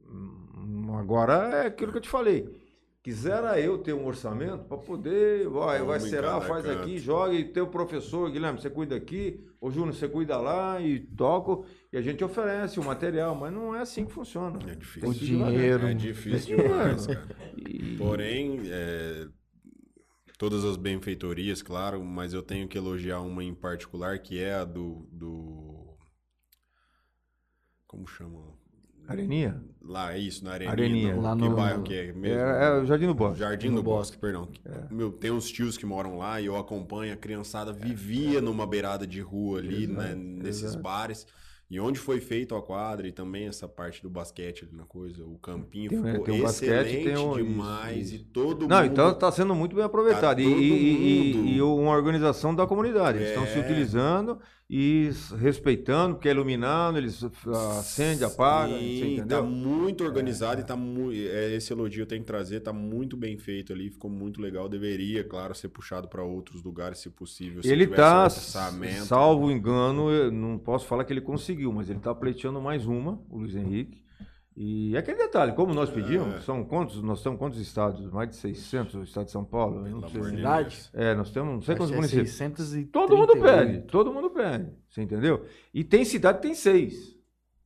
Hum, 0.02 0.94
Agora 0.98 1.56
é 1.56 1.66
aquilo 1.66 1.90
que 1.90 1.98
eu 1.98 2.02
te 2.02 2.08
falei. 2.08 2.61
Quisera 3.02 3.58
eu 3.60 3.78
ter 3.78 3.92
um 3.92 4.06
orçamento 4.06 4.62
para 4.64 4.78
poder, 4.78 5.48
vai, 5.48 5.80
vai 5.82 5.98
Vamos 5.98 6.08
será, 6.08 6.40
faz 6.40 6.64
canto. 6.64 6.82
aqui, 6.82 6.98
joga 6.98 7.34
e 7.34 7.44
ter 7.44 7.60
o 7.60 7.66
professor, 7.66 8.30
Guilherme, 8.30 8.60
você 8.60 8.70
cuida 8.70 8.94
aqui, 8.94 9.44
ô 9.60 9.72
Júnior, 9.72 9.92
você 9.92 10.08
cuida 10.08 10.36
lá 10.38 10.80
e 10.80 11.00
toco, 11.00 11.66
e 11.92 11.96
a 11.96 12.00
gente 12.00 12.22
oferece 12.22 12.78
o 12.78 12.84
material, 12.84 13.34
mas 13.34 13.52
não 13.52 13.74
é 13.74 13.80
assim 13.80 14.04
que 14.06 14.12
funciona. 14.12 14.56
É 14.70 14.76
difícil. 14.76 15.08
O 15.08 15.12
dinheiro. 15.14 15.86
É 15.88 15.94
difícil 15.94 16.56
demais, 16.56 17.06
cara. 17.08 17.28
E- 17.56 17.96
Porém, 17.98 18.60
é, 18.66 19.26
todas 20.38 20.64
as 20.64 20.76
benfeitorias, 20.76 21.60
claro, 21.60 22.04
mas 22.04 22.32
eu 22.32 22.42
tenho 22.42 22.68
que 22.68 22.78
elogiar 22.78 23.20
uma 23.20 23.42
em 23.42 23.52
particular, 23.54 24.16
que 24.20 24.38
é 24.38 24.54
a 24.54 24.64
do. 24.64 25.08
do 25.10 25.96
como 27.88 28.06
chama? 28.06 28.51
Areninha? 29.12 29.62
Lá, 29.84 30.12
é 30.14 30.18
isso, 30.18 30.44
na 30.44 30.52
Areninha. 30.52 30.72
Areninha. 30.72 31.14
no- 31.16 31.22
Lá 31.22 31.34
que 31.36 31.42
no- 31.42 31.56
bairro 31.56 31.82
que 31.82 31.94
é 31.94 32.12
mesmo? 32.12 32.38
É, 32.38 32.64
é 32.66 32.80
o 32.80 32.86
Jardim 32.86 33.06
do 33.06 33.14
Bosque. 33.14 33.38
Jardim 33.40 33.68
No 33.70 33.76
do 33.76 33.82
Bosque, 33.82 34.16
Bosque. 34.16 34.18
perdão. 34.18 34.48
É. 34.64 34.94
Meu, 34.94 35.10
tem 35.10 35.30
uns 35.32 35.50
tios 35.50 35.76
que 35.76 35.84
moram 35.84 36.18
lá 36.18 36.40
e 36.40 36.46
eu 36.46 36.56
acompanho, 36.56 37.12
a 37.12 37.16
criançada 37.16 37.72
vivia 37.72 38.40
numa 38.40 38.66
beirada 38.66 39.06
de 39.06 39.20
rua 39.20 39.58
ali, 39.58 39.84
Exato, 39.84 39.98
né, 40.00 40.14
nesses 40.14 40.62
exato. 40.64 40.82
bares. 40.82 41.26
E 41.72 41.80
onde 41.80 41.98
foi 41.98 42.20
feito 42.20 42.54
a 42.54 42.60
quadra 42.60 43.08
e 43.08 43.12
também 43.12 43.46
essa 43.48 43.66
parte 43.66 44.02
do 44.02 44.10
basquete 44.10 44.64
ali 44.68 44.76
na 44.76 44.84
coisa, 44.84 45.24
o 45.24 45.38
campinho 45.38 45.88
Tem- 45.88 46.02
ficou 46.04 46.24
tem 46.26 46.42
basquete, 46.42 46.68
excelente 46.86 47.04
tem 47.04 47.16
o- 47.16 47.34
demais 47.34 48.06
isso, 48.12 48.16
e 48.16 48.18
todo 48.26 48.68
Não, 48.68 48.82
mundo... 48.82 48.92
então 48.92 49.10
está 49.10 49.32
sendo 49.32 49.54
muito 49.54 49.74
bem 49.74 49.84
aproveitado. 49.86 50.36
Tá 50.36 50.42
E- 50.42 50.44
e, 50.44 50.70
e- 50.70 51.32
e- 51.32 51.56
e 51.56 51.62
uma 51.62 51.92
organização 51.92 52.54
da 52.54 52.66
comunidade. 52.66 53.16
Eles 53.16 53.30
estão 53.30 53.46
se 53.46 53.54
É. 53.58 53.60
utilizando 53.62 54.38
e 54.68 55.10
respeitando, 55.38 56.14
porque 56.14 56.28
é 56.28 56.30
iluminado, 56.32 56.96
eles 56.96 57.22
ah, 57.46 57.78
acendem, 57.78 58.26
apagam. 58.26 58.74
você 58.78 58.80
Sim, 58.84 59.12
entendeu? 59.14 59.38
tá 59.38 59.42
muito 59.42 60.02
organizado 60.04 60.60
e 60.62 60.64
tá 60.64 60.74
muito. 60.76 61.12
Esse 61.14 61.72
elogio 61.74 62.02
eu 62.02 62.06
tenho 62.06 62.22
que 62.22 62.26
trazer, 62.26 62.60
tá 62.60 62.72
muito 62.72 63.14
bem 63.16 63.36
feito 63.36 63.72
ali, 63.72 63.90
ficou 63.90 64.10
muito 64.10 64.40
legal. 64.40 64.68
Deveria, 64.70 65.24
claro, 65.24 65.54
ser 65.54 65.68
puxado 65.68 66.08
para 66.08 66.22
outros 66.22 66.62
lugares, 66.62 66.98
se 66.98 67.10
possível. 67.10 67.62
Se 67.62 67.68
Ele 67.70 67.84
está, 67.84 68.30
salvo 68.30 69.50
engano, 69.50 70.10
eu 70.10 70.30
não 70.32 70.58
posso 70.58 70.86
falar 70.86 71.04
que 71.04 71.12
ele 71.12 71.20
conseguiu, 71.20 71.61
mas 71.70 71.90
ele 71.90 71.98
está 71.98 72.14
pleiteando 72.14 72.62
mais 72.62 72.86
uma, 72.86 73.20
o 73.28 73.36
Luiz 73.38 73.54
Henrique. 73.54 74.00
E 74.56 74.94
é 74.94 74.98
aquele 74.98 75.16
detalhe, 75.18 75.52
como 75.52 75.72
nós 75.74 75.88
pedimos, 75.90 76.34
É. 76.36 76.40
são 76.40 76.62
quantos, 76.64 77.02
nós 77.02 77.22
temos 77.22 77.38
quantos 77.38 77.58
estados? 77.58 78.10
Mais 78.10 78.30
de 78.30 78.36
600 78.36 78.94
o 78.94 79.02
estado 79.02 79.24
de 79.26 79.30
São 79.32 79.44
Paulo? 79.44 79.78
Eu 79.78 79.82
Pelo 79.84 80.00
não 80.02 80.08
sei. 80.08 80.20
amor 80.20 80.30
de 80.30 80.36
Verdade. 80.36 80.68
Deus. 80.68 80.90
É, 80.92 81.14
nós 81.14 81.30
temos, 81.30 81.54
não 81.54 81.62
sei 81.62 81.74
quantos 81.74 81.92
é 81.92 81.96
municípios. 81.96 82.30
638. 82.32 82.90
Todo 82.90 83.16
mundo 83.16 83.32
pede, 83.40 83.78
todo 83.86 84.12
mundo 84.12 84.30
pede, 84.30 84.70
você 84.90 85.02
entendeu? 85.02 85.44
E 85.72 85.82
tem 85.82 86.04
cidade 86.04 86.38
que 86.38 86.42
tem 86.42 86.54
seis. 86.54 87.16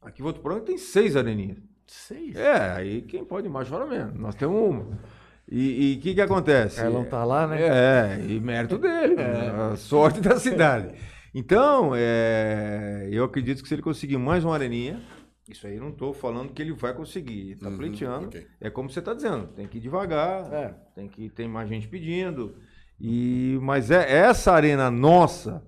Aqui 0.00 0.20
em 0.20 0.24
Votuporanga 0.24 0.60
tem 0.62 0.78
seis 0.78 1.16
areninhas. 1.16 1.58
Seis. 1.88 2.36
É, 2.36 2.72
aí 2.72 3.02
quem 3.02 3.24
pode 3.24 3.48
mais 3.48 3.68
chora 3.68 3.84
menos. 3.86 4.14
Nós 4.14 4.34
temos 4.36 4.56
uma. 4.56 4.86
E 5.50 5.96
o 5.98 6.02
que 6.02 6.14
que 6.14 6.20
acontece? 6.20 6.80
Carlão 6.80 7.04
tá 7.04 7.24
lá, 7.24 7.46
né? 7.46 7.62
É, 7.62 8.24
e 8.28 8.40
mérito 8.40 8.78
dele, 8.78 9.14
a 9.20 9.76
sorte 9.76 10.20
da 10.20 10.38
cidade. 10.38 10.94
Então, 11.38 11.92
é, 11.94 13.08
eu 13.12 13.22
acredito 13.22 13.62
que 13.62 13.68
se 13.68 13.74
ele 13.74 13.82
conseguir 13.82 14.16
mais 14.16 14.42
uma 14.42 14.54
areninha, 14.54 15.02
isso 15.46 15.66
aí 15.66 15.74
eu 15.76 15.82
não 15.82 15.90
estou 15.90 16.14
falando 16.14 16.50
que 16.54 16.62
ele 16.62 16.72
vai 16.72 16.94
conseguir, 16.94 17.52
está 17.52 17.68
Uhum, 17.68 17.76
pleiteando. 17.76 18.28
ok. 18.28 18.46
É 18.58 18.70
como 18.70 18.88
você 18.88 19.00
está 19.00 19.12
dizendo, 19.12 19.48
tem 19.48 19.68
que 19.68 19.76
ir 19.76 19.80
devagar, 19.82 20.50
É. 20.50 20.68
tem 20.94 21.06
que 21.06 21.28
tem 21.28 21.46
mais 21.46 21.68
gente 21.68 21.86
pedindo. 21.88 22.56
E 22.98 23.58
mas 23.60 23.90
é 23.90 24.10
essa 24.10 24.50
arena 24.52 24.90
nossa, 24.90 25.62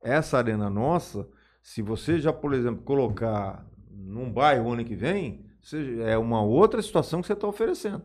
essa 0.00 0.38
arena 0.38 0.70
nossa, 0.70 1.28
se 1.60 1.82
você 1.82 2.20
já, 2.20 2.32
por 2.32 2.54
exemplo, 2.54 2.84
colocar 2.84 3.66
num 3.90 4.30
bairro 4.32 4.72
ano 4.72 4.84
que 4.84 4.94
vem, 4.94 5.44
você- 5.60 5.98
é 6.02 6.16
uma 6.16 6.40
outra 6.42 6.80
situação 6.80 7.20
que 7.20 7.26
você 7.26 7.32
está 7.32 7.48
oferecendo. 7.48 8.04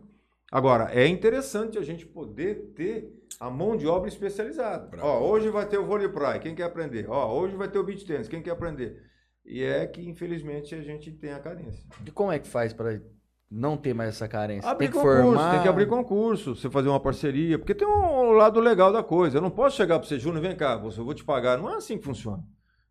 Agora, 0.53 0.91
é 0.93 1.07
interessante 1.07 1.79
a 1.79 1.81
gente 1.81 2.05
poder 2.05 2.73
ter 2.75 3.11
a 3.39 3.49
mão 3.49 3.75
de 3.75 3.87
obra 3.87 4.07
especializada. 4.07 4.87
Ó, 5.01 5.27
hoje 5.27 5.49
vai 5.49 5.65
ter 5.65 5.79
o 5.79 5.83
vôlei 5.83 6.07
praia, 6.07 6.39
quem 6.39 6.53
quer 6.53 6.65
aprender? 6.65 7.09
Ó, 7.09 7.39
hoje 7.39 7.55
vai 7.55 7.67
ter 7.67 7.79
o 7.79 7.83
beach 7.83 8.05
tennis, 8.05 8.27
quem 8.27 8.39
quer 8.39 8.51
aprender? 8.51 9.01
E 9.43 9.63
é 9.63 9.87
que, 9.87 10.07
infelizmente, 10.07 10.75
a 10.75 10.81
gente 10.83 11.11
tem 11.11 11.33
a 11.33 11.39
carência. 11.39 11.83
E 12.05 12.11
como 12.11 12.31
é 12.31 12.37
que 12.37 12.47
faz 12.47 12.71
pra 12.71 13.01
não 13.49 13.75
ter 13.75 13.95
mais 13.95 14.09
essa 14.09 14.27
carência? 14.27 14.69
Abrir 14.69 14.85
tem 14.85 14.91
que 14.91 14.99
concurso, 14.99 15.23
formar. 15.23 15.51
tem 15.53 15.61
que 15.63 15.67
abrir 15.67 15.87
concurso, 15.87 16.55
você 16.55 16.69
fazer 16.69 16.89
uma 16.89 16.99
parceria, 16.99 17.57
porque 17.57 17.73
tem 17.73 17.87
um 17.87 18.33
lado 18.33 18.59
legal 18.59 18.93
da 18.93 19.01
coisa. 19.01 19.39
Eu 19.39 19.41
não 19.41 19.49
posso 19.49 19.75
chegar 19.75 19.97
para 19.97 20.07
você, 20.07 20.19
Júnior, 20.19 20.43
vem 20.43 20.55
cá, 20.55 20.77
você, 20.77 20.99
eu 20.99 21.05
vou 21.05 21.15
te 21.15 21.23
pagar. 21.23 21.57
Não 21.57 21.67
é 21.67 21.77
assim 21.77 21.97
que 21.97 22.05
funciona. 22.05 22.43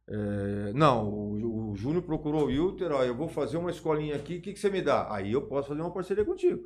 É, 0.09 0.73
não, 0.75 1.09
o, 1.09 1.71
o 1.71 1.77
Júnior 1.77 2.03
procurou 2.03 2.43
o 2.43 2.47
Wilter, 2.47 2.91
ó, 2.91 3.05
eu 3.05 3.15
vou 3.15 3.29
fazer 3.29 3.57
uma 3.57 3.71
escolinha 3.71 4.17
aqui, 4.17 4.39
o 4.39 4.43
que, 4.43 4.53
que 4.53 4.59
você 4.59 4.69
me 4.69 4.83
dá? 4.83 5.07
Aí 5.15 5.31
eu 5.31 5.43
posso 5.43 5.69
fazer 5.69 5.81
uma 5.81 5.93
parceria 5.93 6.25
contigo. 6.25 6.61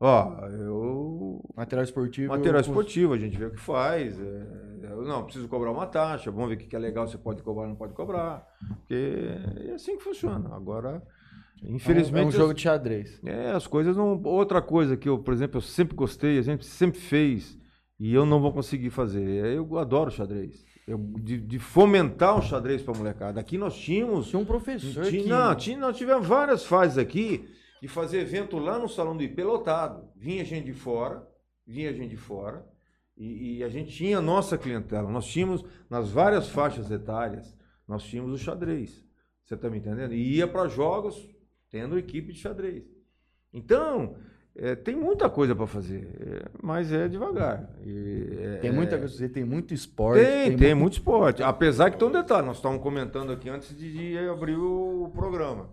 Ó, 0.00 0.46
eu. 0.48 1.40
Material 1.56 1.84
esportivo. 1.84 2.28
Material 2.28 2.62
com- 2.62 2.68
esportivo, 2.70 3.12
a 3.14 3.18
gente 3.18 3.38
vê 3.38 3.46
o 3.46 3.50
que 3.50 3.60
faz. 3.60 4.20
é, 4.20 4.64
não, 5.04 5.24
preciso 5.24 5.48
cobrar 5.48 5.70
uma 5.70 5.86
taxa, 5.86 6.30
vamos 6.30 6.48
ver 6.50 6.54
o 6.56 6.58
que 6.58 6.74
é 6.74 6.78
legal, 6.78 7.06
você 7.06 7.18
pode 7.18 7.42
cobrar, 7.42 7.66
não 7.66 7.76
pode 7.76 7.94
cobrar. 7.94 8.46
Porque 8.68 9.28
é 9.68 9.72
assim 9.72 9.96
que 9.96 10.04
funciona. 10.04 10.54
Agora, 10.54 11.02
infelizmente. 11.62 12.22
É 12.22 12.26
um, 12.26 12.28
é 12.28 12.32
jogo 12.32 12.54
de 12.54 12.62
xadrez. 12.62 13.20
É, 13.24 13.50
as 13.52 13.66
coisas 13.66 13.96
não. 13.96 14.20
Outra 14.24 14.60
coisa 14.60 14.96
que 14.96 15.08
eu, 15.08 15.18
por 15.18 15.32
exemplo, 15.32 15.58
eu 15.58 15.62
sempre 15.62 15.94
gostei, 15.94 16.38
a 16.38 16.42
gente 16.42 16.64
sempre 16.64 17.00
fez, 17.00 17.58
e 17.98 18.12
eu 18.12 18.26
não 18.26 18.40
vou 18.40 18.52
conseguir 18.52 18.90
fazer. 18.90 19.22
Eu 19.46 19.78
adoro 19.78 20.10
xadrez. 20.10 20.64
Eu, 20.86 20.98
de, 20.98 21.40
de 21.40 21.58
fomentar 21.58 22.38
o 22.38 22.42
xadrez 22.42 22.82
para 22.82 22.94
molecada. 22.98 23.40
Aqui 23.40 23.56
nós 23.56 23.74
tínhamos. 23.74 24.28
Tinha 24.28 24.40
um 24.40 24.44
professor 24.44 25.06
tinha, 25.06 25.22
que... 25.22 25.28
Não, 25.28 25.54
tinha, 25.54 25.78
nós 25.78 25.96
tivemos 25.96 26.26
várias 26.26 26.66
fases 26.66 26.98
aqui 26.98 27.48
de 27.80 27.88
fazer 27.88 28.20
evento 28.20 28.58
lá 28.58 28.78
no 28.78 28.88
Salão 28.88 29.16
do 29.16 29.22
IP 29.22 29.42
lotado. 29.42 30.08
Vinha 30.16 30.44
gente 30.44 30.66
de 30.66 30.72
fora, 30.72 31.26
vinha 31.66 31.92
gente 31.92 32.10
de 32.10 32.16
fora, 32.16 32.66
e, 33.16 33.58
e, 33.58 33.64
a 33.64 33.68
gente 33.68 33.92
tinha 33.92 34.20
nossa 34.20 34.58
clientela. 34.58 35.08
Nós 35.08 35.26
tínhamos, 35.26 35.64
nas 35.88 36.10
várias 36.10 36.48
faixas 36.48 36.90
etárias, 36.90 37.56
nós 37.86 38.02
tínhamos 38.02 38.32
o 38.32 38.38
xadrez. 38.38 39.04
Você 39.44 39.54
está 39.54 39.70
me 39.70 39.78
entendendo? 39.78 40.12
E 40.12 40.36
ia 40.36 40.48
para 40.48 40.66
jogos 40.68 41.28
tendo 41.70 41.98
equipe 41.98 42.32
de 42.32 42.40
xadrez. 42.40 42.84
Então, 43.52 44.16
é, 44.56 44.74
tem 44.74 44.96
muita 44.96 45.28
coisa 45.28 45.54
para 45.54 45.66
fazer, 45.66 46.08
é, 46.20 46.48
mas 46.62 46.92
é 46.92 47.06
devagar. 47.06 47.68
E, 47.84 48.38
é, 48.40 48.56
tem 48.56 48.72
muita 48.72 48.98
coisa, 48.98 49.28
tem 49.28 49.44
muito 49.44 49.74
esporte. 49.74 50.24
Tem, 50.24 50.48
tem, 50.48 50.56
tem 50.56 50.68
muito... 50.74 50.80
muito... 50.80 50.92
esporte. 50.94 51.42
Apesar 51.42 51.90
que 51.90 51.98
tem 51.98 52.08
um 52.08 52.12
detalhe, 52.12 52.46
nós 52.46 52.56
estávamos 52.56 52.82
comentando 52.82 53.32
aqui 53.32 53.48
antes 53.48 53.76
de, 53.76 53.92
de 53.92 54.18
abrir 54.28 54.56
o 54.56 55.10
programa. 55.14 55.68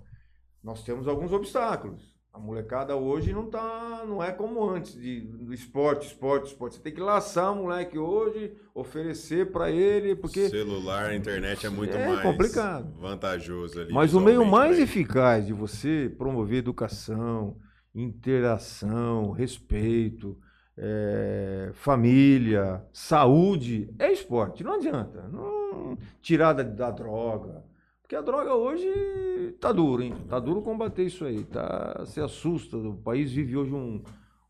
Nós 0.63 0.83
temos 0.83 1.07
alguns 1.07 1.31
obstáculos. 1.33 2.11
A 2.33 2.39
molecada 2.39 2.95
hoje 2.95 3.33
não 3.33 3.47
tá, 3.49 4.05
não 4.07 4.23
é 4.23 4.31
como 4.31 4.63
antes 4.69 4.93
de 4.93 5.19
do 5.19 5.53
esporte, 5.53 6.07
esporte, 6.07 6.47
esporte. 6.47 6.77
Você 6.77 6.81
tem 6.81 6.93
que 6.93 7.01
laçar 7.01 7.51
o 7.51 7.63
moleque 7.63 7.97
hoje, 7.97 8.53
oferecer 8.73 9.51
para 9.51 9.69
ele, 9.69 10.15
porque 10.15 10.47
celular, 10.47 11.13
internet 11.13 11.65
é 11.65 11.69
muito 11.69 11.93
é 11.93 12.07
mais 12.07 12.21
complicado. 12.21 12.89
vantajoso 12.97 13.81
ali. 13.81 13.93
Mas 13.93 14.13
o 14.13 14.21
meio 14.21 14.45
mais 14.45 14.79
eficaz 14.79 15.45
de 15.45 15.51
você 15.51 16.13
promover 16.17 16.59
educação, 16.59 17.57
interação, 17.93 19.31
respeito, 19.31 20.37
é, 20.77 21.71
família, 21.73 22.81
saúde, 22.93 23.93
é 23.99 24.09
esporte. 24.09 24.63
Não 24.63 24.75
adianta. 24.75 25.27
Não, 25.27 25.97
tirada 26.21 26.63
da 26.63 26.89
droga, 26.91 27.65
porque 28.11 28.17
a 28.17 28.21
droga 28.21 28.53
hoje 28.53 29.55
tá 29.61 29.71
duro, 29.71 30.03
hein? 30.03 30.13
Tá 30.27 30.37
duro 30.37 30.61
combater 30.61 31.05
isso 31.05 31.23
aí. 31.23 31.45
Tá, 31.45 32.03
se 32.05 32.19
assusta. 32.19 32.75
O 32.75 32.97
país 32.97 33.31
vive 33.31 33.55
hoje 33.55 33.73
um, 33.73 34.03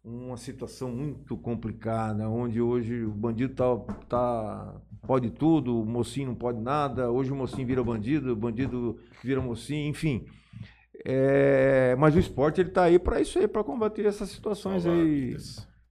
uma 0.03 0.35
situação 0.35 0.89
muito 0.89 1.37
complicada, 1.37 2.27
onde 2.27 2.59
hoje 2.59 3.03
o 3.03 3.11
bandido 3.11 3.53
tá, 3.53 3.77
tá 4.09 4.81
pode 5.05 5.29
tudo, 5.29 5.79
o 5.79 5.85
mocinho 5.85 6.29
não 6.29 6.35
pode 6.35 6.59
nada. 6.59 7.11
Hoje 7.11 7.31
o 7.31 7.35
mocinho 7.35 7.67
vira 7.67 7.83
bandido, 7.83 8.33
o 8.33 8.35
bandido 8.35 8.97
vira 9.23 9.39
mocinho, 9.39 9.87
enfim. 9.87 10.25
É, 11.05 11.95
mas 11.99 12.15
o 12.15 12.19
esporte 12.19 12.61
ele 12.61 12.71
tá 12.71 12.85
aí 12.85 12.97
para 12.97 13.21
isso 13.21 13.37
aí, 13.37 13.47
para 13.47 13.63
combater 13.63 14.07
essas 14.07 14.29
situações 14.29 14.87
Olá, 14.87 14.95
aí. 14.95 15.35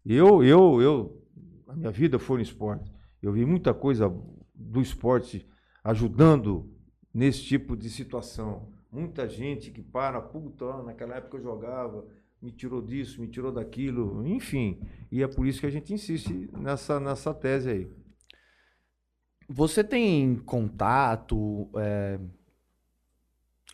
Eu, 0.04 0.42
eu, 0.42 0.82
eu, 0.82 1.22
a 1.68 1.76
minha 1.76 1.92
vida 1.92 2.18
foi 2.18 2.38
no 2.38 2.42
esporte. 2.42 2.90
Eu 3.22 3.32
vi 3.32 3.46
muita 3.46 3.72
coisa 3.72 4.12
do 4.56 4.80
esporte 4.80 5.46
ajudando 5.84 6.79
nesse 7.12 7.42
tipo 7.42 7.76
de 7.76 7.90
situação. 7.90 8.68
Muita 8.90 9.28
gente 9.28 9.70
que 9.70 9.82
para, 9.82 10.20
puta, 10.20 10.82
naquela 10.82 11.16
época 11.16 11.36
eu 11.36 11.42
jogava, 11.42 12.04
me 12.40 12.50
tirou 12.50 12.80
disso, 12.80 13.20
me 13.20 13.28
tirou 13.28 13.52
daquilo, 13.52 14.26
enfim. 14.26 14.80
E 15.10 15.22
é 15.22 15.28
por 15.28 15.46
isso 15.46 15.60
que 15.60 15.66
a 15.66 15.70
gente 15.70 15.92
insiste 15.92 16.48
nessa, 16.56 16.98
nessa 16.98 17.34
tese 17.34 17.70
aí. 17.70 17.88
Você 19.48 19.82
tem 19.82 20.36
contato, 20.36 21.68
é, 21.76 22.18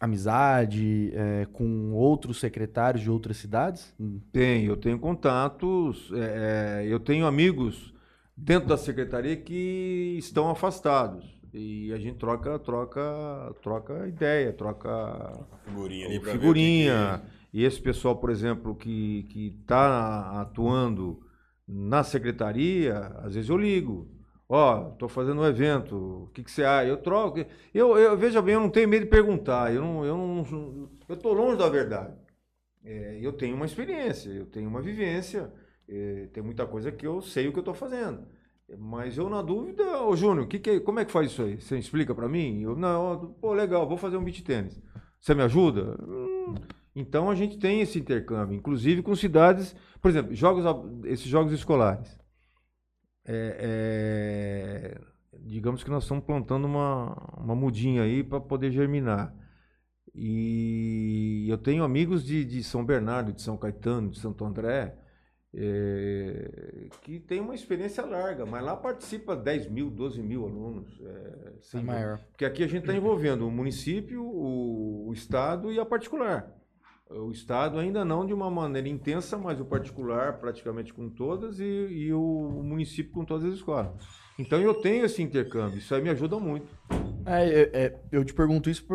amizade 0.01 1.13
é, 1.15 1.47
com 1.53 1.93
outros 1.93 2.41
secretários 2.41 3.03
de 3.03 3.11
outras 3.11 3.37
cidades? 3.37 3.95
Tenho, 4.33 4.73
eu 4.73 4.77
tenho 4.77 4.99
contatos, 4.99 6.11
é, 6.13 6.83
é 6.83 6.87
eu 6.87 6.99
tenho 6.99 7.27
amigos 7.27 7.95
dentro 8.37 8.69
da 8.69 8.77
secretaria 8.77 9.37
que 9.37 10.17
estão 10.19 10.51
afastados. 10.51 11.36
E 11.53 11.93
a 11.93 11.99
gente 11.99 12.19
troca, 12.19 12.59
troca, 12.59 13.55
troca 13.63 14.07
ideia, 14.07 14.53
troca 14.53 15.47
figurinha, 15.65 16.07
ali 16.07 16.21
figurinha. 16.21 17.23
E 17.53 17.65
esse 17.65 17.81
pessoal, 17.81 18.17
por 18.17 18.31
exemplo, 18.31 18.75
que 18.75 19.25
que 19.31 19.57
está 19.61 20.41
atuando 20.41 21.21
na 21.67 22.05
secretaria, 22.05 22.99
às 23.19 23.35
vezes 23.35 23.51
eu 23.51 23.57
ligo. 23.57 24.09
Ó, 24.49 24.89
oh, 24.89 24.93
estou 24.93 25.09
fazendo 25.09 25.41
um 25.41 25.47
evento, 25.47 25.97
o 25.97 26.31
que, 26.33 26.45
que 26.45 26.51
você 26.51 26.63
acha? 26.63 26.89
Eu 26.89 26.99
troco. 26.99 27.45
Eu, 27.75 27.99
eu, 27.99 28.17
veja 28.17 28.41
bem, 28.41 28.55
eu 28.55 28.61
não 28.61 28.71
tenho 28.71 28.89
medo 28.89 29.05
de 29.05 29.11
perguntar. 29.11 29.75
Eu 29.75 29.81
não, 29.81 30.05
eu 30.05 30.17
não, 30.17 30.91
eu 31.09 31.15
estou 31.15 31.33
longe 31.33 31.59
da 31.59 31.69
verdade. 31.69 32.15
É, 32.85 33.19
eu 33.21 33.33
tenho 33.33 33.57
uma 33.57 33.67
experiência, 33.67 34.31
eu 34.31 34.47
tenho 34.47 34.69
uma 34.69 34.81
vivência, 34.81 35.53
é, 35.89 36.29
tem 36.33 36.43
muita 36.43 36.65
coisa 36.65 36.93
que 36.93 37.05
eu 37.05 37.21
sei 37.21 37.49
o 37.49 37.53
que 37.53 37.59
eu 37.59 37.63
estou 37.63 37.75
fazendo. 37.75 38.25
Mas 38.79 39.17
eu, 39.17 39.29
na 39.31 39.43
dúvida, 39.43 40.03
ô 40.03 40.17
Júnior, 40.17 40.47
que 40.49 40.59
que, 40.59 40.81
como 40.81 40.99
é 40.99 41.05
que 41.05 41.13
faz 41.13 41.31
isso 41.31 41.43
aí? 41.43 41.61
Você 41.61 41.79
explica 41.79 42.15
para 42.15 42.29
mim? 42.29 42.63
Eu, 42.63 42.75
não, 42.75 43.35
pô, 43.41 43.53
legal, 43.53 43.89
vou 43.89 43.97
fazer 43.97 44.17
um 44.17 44.25
beat 44.25 44.43
tênis. 44.43 44.81
Você 45.21 45.35
me 45.35 45.43
ajuda? 45.43 45.97
Hum, 46.03 46.55
então 46.95 47.31
a 47.31 47.35
gente 47.35 47.59
tem 47.59 47.81
esse 47.81 47.99
intercâmbio, 47.99 48.57
inclusive 48.57 49.03
com 49.03 49.15
cidades, 49.15 49.75
por 50.01 50.11
exemplo, 50.11 50.35
jogos, 50.35 50.65
esses 51.05 51.27
jogos 51.27 51.53
escolares. 51.53 52.19
É, 53.25 54.99
é, 54.99 55.01
digamos 55.41 55.83
que 55.85 55.91
nós 55.91 56.05
estamos 56.05 56.25
plantando 56.25 56.65
uma, 56.65 57.13
uma 57.39 57.55
mudinha 57.55 58.03
aí 58.03 58.25
para 58.25 58.41
poder 58.41 58.71
germinar. 58.73 59.35
E 60.15 61.47
eu 61.49 61.59
tenho 61.59 61.85
amigos 61.85 62.25
de, 62.25 62.45
de 62.45 62.63
São 62.65 62.85
Bernardo, 62.85 63.33
de 63.33 63.43
São 63.43 63.57
Caetano, 63.57 64.11
de 64.11 64.19
Santo 64.19 64.45
André, 64.45 64.97
é, 65.59 66.89
que 67.01 67.19
tem 67.19 67.41
uma 67.41 67.55
experiência 67.55 68.05
larga, 68.05 68.45
mas 68.45 68.63
lá 68.63 68.77
participa 68.77 69.35
10 69.35 69.71
mil, 69.71 69.89
12 69.89 70.23
mil 70.23 70.45
alunos. 70.45 71.01
É, 71.01 71.79
é 71.79 71.81
maior. 71.81 72.19
Porque 72.31 72.45
aqui 72.45 72.63
a 72.63 72.67
gente 72.67 72.83
está 72.83 72.95
envolvendo 72.95 73.49
o 73.49 73.51
município, 73.51 74.23
o, 74.23 75.09
o, 75.09 75.13
Estado 75.15 75.73
e 75.73 75.81
a 75.81 75.87
particular. 75.87 76.53
O 77.09 77.31
Estado 77.31 77.79
ainda 77.79 78.05
não 78.05 78.27
de 78.27 78.35
uma 78.35 78.51
maneira 78.51 78.87
intensa, 78.87 79.39
mas 79.39 79.59
o 79.59 79.65
particular 79.65 80.39
praticamente 80.39 80.93
com 80.93 81.09
todas 81.09 81.59
e, 81.59 81.65
e 81.65 82.13
o 82.13 82.61
município 82.63 83.13
com 83.13 83.25
todas 83.25 83.47
as 83.47 83.55
escolas. 83.55 83.95
Então 84.39 84.61
eu 84.61 84.75
tenho 84.75 85.07
esse 85.07 85.23
intercâmbio, 85.23 85.79
isso 85.79 85.95
aí 85.95 86.03
me 86.03 86.11
ajuda 86.11 86.39
muito. 86.39 86.67
É, 87.25 87.85
é 87.85 88.01
eu 88.13 88.23
te 88.27 88.35
pergunto 88.35 88.69
isso 88.69 88.87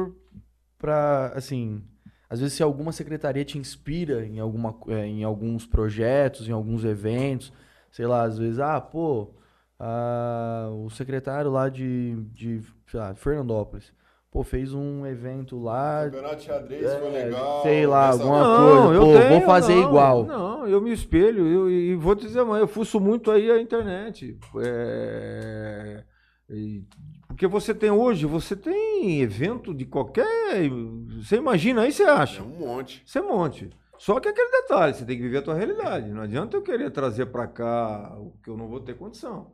para, 0.77 1.31
assim, 1.33 1.83
às 2.31 2.39
vezes, 2.39 2.53
se 2.55 2.63
alguma 2.63 2.93
secretaria 2.93 3.43
te 3.43 3.57
inspira 3.57 4.25
em, 4.25 4.39
alguma, 4.39 4.73
é, 4.87 5.05
em 5.05 5.21
alguns 5.21 5.67
projetos, 5.67 6.47
em 6.47 6.53
alguns 6.53 6.85
eventos, 6.85 7.51
sei 7.91 8.07
lá, 8.07 8.23
às 8.23 8.37
vezes, 8.37 8.57
ah, 8.57 8.79
pô, 8.79 9.33
ah, 9.77 10.69
o 10.71 10.89
secretário 10.89 11.51
lá 11.51 11.67
de, 11.67 12.15
de 12.31 12.61
sei 12.87 13.01
lá, 13.01 13.13
Fernandópolis, 13.15 13.91
pô, 14.31 14.45
fez 14.45 14.73
um 14.73 15.05
evento 15.05 15.61
lá. 15.61 16.05
Campeonato 16.05 16.35
de 16.37 16.43
xadrez 16.43 16.85
é, 16.85 16.99
foi 16.99 17.11
legal. 17.11 17.63
Sei 17.63 17.85
lá, 17.85 18.09
alguma 18.11 18.39
não, 18.39 18.85
coisa. 18.85 18.99
Pô, 19.01 19.05
tenho, 19.13 19.29
vou 19.29 19.41
fazer 19.41 19.75
não, 19.75 19.83
igual. 19.89 20.23
Não, 20.23 20.67
eu 20.69 20.79
me 20.79 20.93
espelho. 20.93 21.45
Eu, 21.45 21.69
e 21.69 21.95
vou 21.97 22.15
te 22.15 22.27
dizer, 22.27 22.45
mãe, 22.45 22.61
eu 22.61 22.67
fuço 22.67 22.97
muito 22.97 23.29
aí 23.29 23.51
a 23.51 23.59
internet. 23.59 24.39
É, 24.63 26.01
e 26.49 26.85
porque 27.31 27.47
você 27.47 27.73
tem 27.73 27.89
hoje, 27.89 28.25
você 28.25 28.57
tem 28.57 29.21
evento 29.21 29.73
de 29.73 29.85
qualquer. 29.85 30.69
Você 31.17 31.37
imagina 31.37 31.83
aí, 31.83 31.91
você 31.91 32.03
acha? 32.03 32.41
É 32.41 32.43
um 32.43 32.49
monte. 32.49 33.01
Você 33.05 33.19
é 33.19 33.21
um 33.21 33.29
monte. 33.29 33.69
Só 33.97 34.19
que 34.19 34.27
aquele 34.27 34.51
detalhe, 34.51 34.93
você 34.93 35.05
tem 35.05 35.15
que 35.15 35.23
viver 35.23 35.37
a 35.37 35.41
tua 35.41 35.55
realidade. 35.55 36.11
Não 36.11 36.23
adianta 36.23 36.57
eu 36.57 36.61
querer 36.61 36.91
trazer 36.91 37.27
para 37.27 37.47
cá 37.47 38.17
o 38.17 38.33
que 38.43 38.49
eu 38.49 38.57
não 38.57 38.67
vou 38.67 38.81
ter 38.81 38.97
condição. 38.97 39.53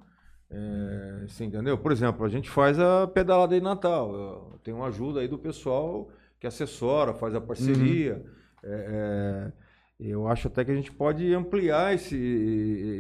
É, 0.49 1.25
você 1.27 1.43
entendeu? 1.43 1.77
Por 1.77 1.91
exemplo, 1.91 2.25
a 2.25 2.29
gente 2.29 2.49
faz 2.49 2.79
a 2.79 3.05
pedalada 3.05 3.53
de 3.53 3.61
Natal. 3.61 4.59
Tem 4.63 4.73
uma 4.73 4.87
ajuda 4.87 5.19
aí 5.19 5.27
do 5.27 5.37
pessoal 5.37 6.09
que 6.39 6.47
assessora, 6.47 7.13
faz 7.13 7.35
a 7.35 7.41
parceria. 7.41 8.15
Uhum. 8.15 8.71
É, 8.71 9.51
é, 9.99 10.09
eu 10.09 10.27
acho 10.27 10.47
até 10.47 10.65
que 10.65 10.71
a 10.71 10.75
gente 10.75 10.91
pode 10.91 11.31
ampliar 11.31 11.93
esse, 11.93 12.17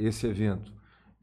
esse 0.05 0.27
evento. 0.27 0.71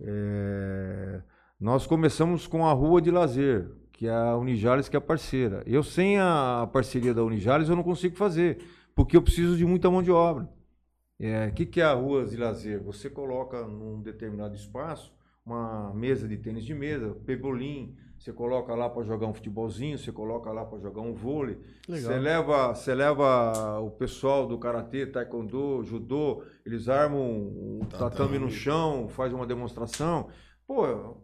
É, 0.01 1.23
nós 1.65 1.87
começamos 1.87 2.47
com 2.47 2.67
a 2.67 2.75
Rua 2.75 3.01
de 3.01 3.11
Lazer, 3.11 3.71
que 3.91 4.07
é 4.07 4.15
a 4.15 4.37
Unijales 4.37 4.87
que 4.87 4.97
é 4.97 4.99
a 4.99 5.01
parceira. 5.01 5.63
Eu 5.65 5.83
sem 5.83 6.19
a 6.21 6.69
parceria 6.71 7.15
da 7.15 7.25
Unijales 7.25 7.71
eu 7.71 7.75
não 7.75 7.83
consigo 7.83 8.15
fazer, 8.17 8.59
porque 8.95 9.17
eu 9.17 9.23
preciso 9.23 9.57
de 9.57 9.65
muita 9.65 9.91
mão 9.91 10.03
de 10.03 10.11
obra. 10.11 10.45
O 10.45 11.25
é, 11.25 11.51
que, 11.53 11.65
que 11.65 11.81
é 11.81 11.85
a 11.85 11.95
Rua 11.95 12.27
de 12.27 12.37
Lazer? 12.37 12.83
Você 12.83 13.09
coloca 13.09 13.67
num 13.67 14.03
determinado 14.03 14.55
espaço 14.55 15.11
uma 15.43 15.91
mesa 15.95 16.29
de 16.29 16.37
tênis 16.37 16.67
de 16.67 16.75
mesa, 16.75 17.17
pebolim, 17.25 17.97
você 18.19 18.31
coloca 18.31 18.75
lá 18.75 18.91
para 18.91 19.03
jogar 19.03 19.27
um 19.27 19.33
futebolzinho, 19.33 19.97
você 19.97 20.13
coloca 20.13 20.53
lá 20.53 20.67
para 20.67 20.79
jogar 20.81 21.01
um 21.01 21.15
vôlei. 21.15 21.59
Você 21.89 22.19
leva, 22.19 22.75
você 22.75 22.95
leva 22.95 23.81
o 23.81 23.91
pessoal 23.91 24.47
do 24.47 24.59
karatê, 24.59 25.07
taekwondo, 25.07 25.83
judô, 25.83 26.45
eles 26.67 26.91
armam 26.91 27.23
um 27.23 27.81
tatame 27.89 28.39
no 28.39 28.51
chão, 28.51 29.09
faz 29.09 29.33
uma 29.33 29.47
demonstração. 29.47 30.29
Pô, 30.67 31.24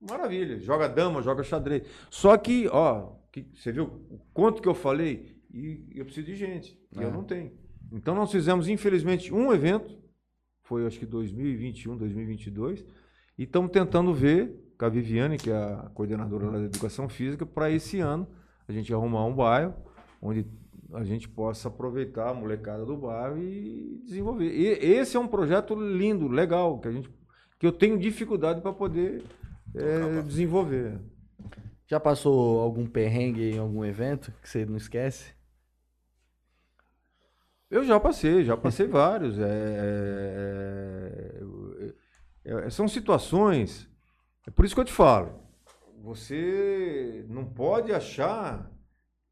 maravilha. 0.00 0.58
Joga 0.60 0.88
dama, 0.88 1.22
joga 1.22 1.42
xadrez. 1.42 1.86
Só 2.10 2.36
que, 2.36 2.68
ó, 2.68 3.12
que, 3.32 3.46
você 3.54 3.72
viu 3.72 3.84
o 3.84 4.18
quanto 4.32 4.62
que 4.62 4.68
eu 4.68 4.74
falei? 4.74 5.36
E 5.52 5.84
eu 5.94 6.04
preciso 6.04 6.26
de 6.26 6.36
gente. 6.36 6.78
E 6.92 7.00
É. 7.00 7.04
eu 7.04 7.10
não 7.10 7.24
tenho. 7.24 7.52
Então 7.92 8.14
nós 8.14 8.30
fizemos, 8.30 8.68
infelizmente, 8.68 9.32
um 9.32 9.52
evento. 9.52 9.98
Foi 10.62 10.86
acho 10.86 10.98
que 10.98 11.06
2021, 11.06 11.96
2022. 11.96 12.84
E 13.36 13.44
estamos 13.44 13.70
tentando 13.70 14.14
ver 14.14 14.54
com 14.78 14.84
a 14.84 14.88
Viviane, 14.88 15.36
que 15.36 15.50
é 15.50 15.56
a 15.56 15.90
coordenadora 15.94 16.50
da 16.50 16.60
educação 16.60 17.08
física, 17.08 17.44
para 17.44 17.70
esse 17.70 17.98
ano 17.98 18.28
a 18.68 18.72
gente 18.72 18.92
arrumar 18.94 19.24
um 19.26 19.34
bairro 19.34 19.74
onde 20.22 20.46
a 20.92 21.04
gente 21.04 21.28
possa 21.28 21.68
aproveitar 21.68 22.30
a 22.30 22.34
molecada 22.34 22.84
do 22.84 22.96
bairro 22.96 23.38
e 23.38 24.00
desenvolver. 24.04 24.52
E 24.52 24.66
esse 24.66 25.16
é 25.16 25.20
um 25.20 25.26
projeto 25.26 25.74
lindo, 25.74 26.28
legal, 26.28 26.78
que 26.78 26.88
a 26.88 26.92
gente 26.92 27.10
que 27.58 27.66
eu 27.66 27.72
tenho 27.72 27.98
dificuldade 27.98 28.62
para 28.62 28.72
poder 28.72 29.22
eh, 29.74 30.22
desenvolver. 30.22 31.00
Já 31.86 31.98
passou 31.98 32.60
algum 32.60 32.86
perrengue 32.86 33.54
em 33.54 33.58
algum 33.58 33.84
evento 33.84 34.32
que 34.40 34.48
você 34.48 34.64
não 34.64 34.76
esquece? 34.76 35.34
Eu 37.70 37.84
já 37.84 38.00
passei, 38.00 38.44
já 38.44 38.56
passei 38.56 38.86
vários. 38.88 39.38
É, 39.38 41.40
é, 42.44 42.66
é, 42.66 42.70
são 42.70 42.88
situações. 42.88 43.88
É 44.46 44.50
por 44.50 44.64
isso 44.64 44.74
que 44.74 44.80
eu 44.80 44.84
te 44.84 44.92
falo. 44.92 45.40
Você 46.02 47.24
não 47.28 47.44
pode 47.44 47.92
achar 47.92 48.70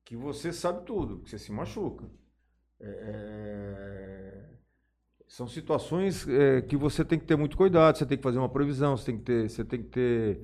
que 0.05 0.17
você 0.17 0.53
sabe 0.53 0.85
tudo, 0.85 1.21
que 1.21 1.31
você 1.31 1.39
se 1.39 1.51
machuca. 1.51 2.05
É, 2.81 4.45
são 5.29 5.47
situações 5.47 6.27
é, 6.27 6.63
que 6.63 6.77
você 6.77 7.05
tem 7.05 7.19
que 7.19 7.27
ter 7.27 7.37
muito 7.37 7.57
cuidado, 7.57 7.99
você 7.99 8.07
tem 8.07 8.17
que 8.17 8.25
fazer 8.25 8.39
uma 8.39 8.49
previsão, 8.49 8.97
você 8.97 9.05
tem 9.05 9.19
que 9.19 9.25
ter, 9.25 9.51
você 9.51 9.65
tem 9.65 9.83
que 9.83 9.89
ter 9.91 10.41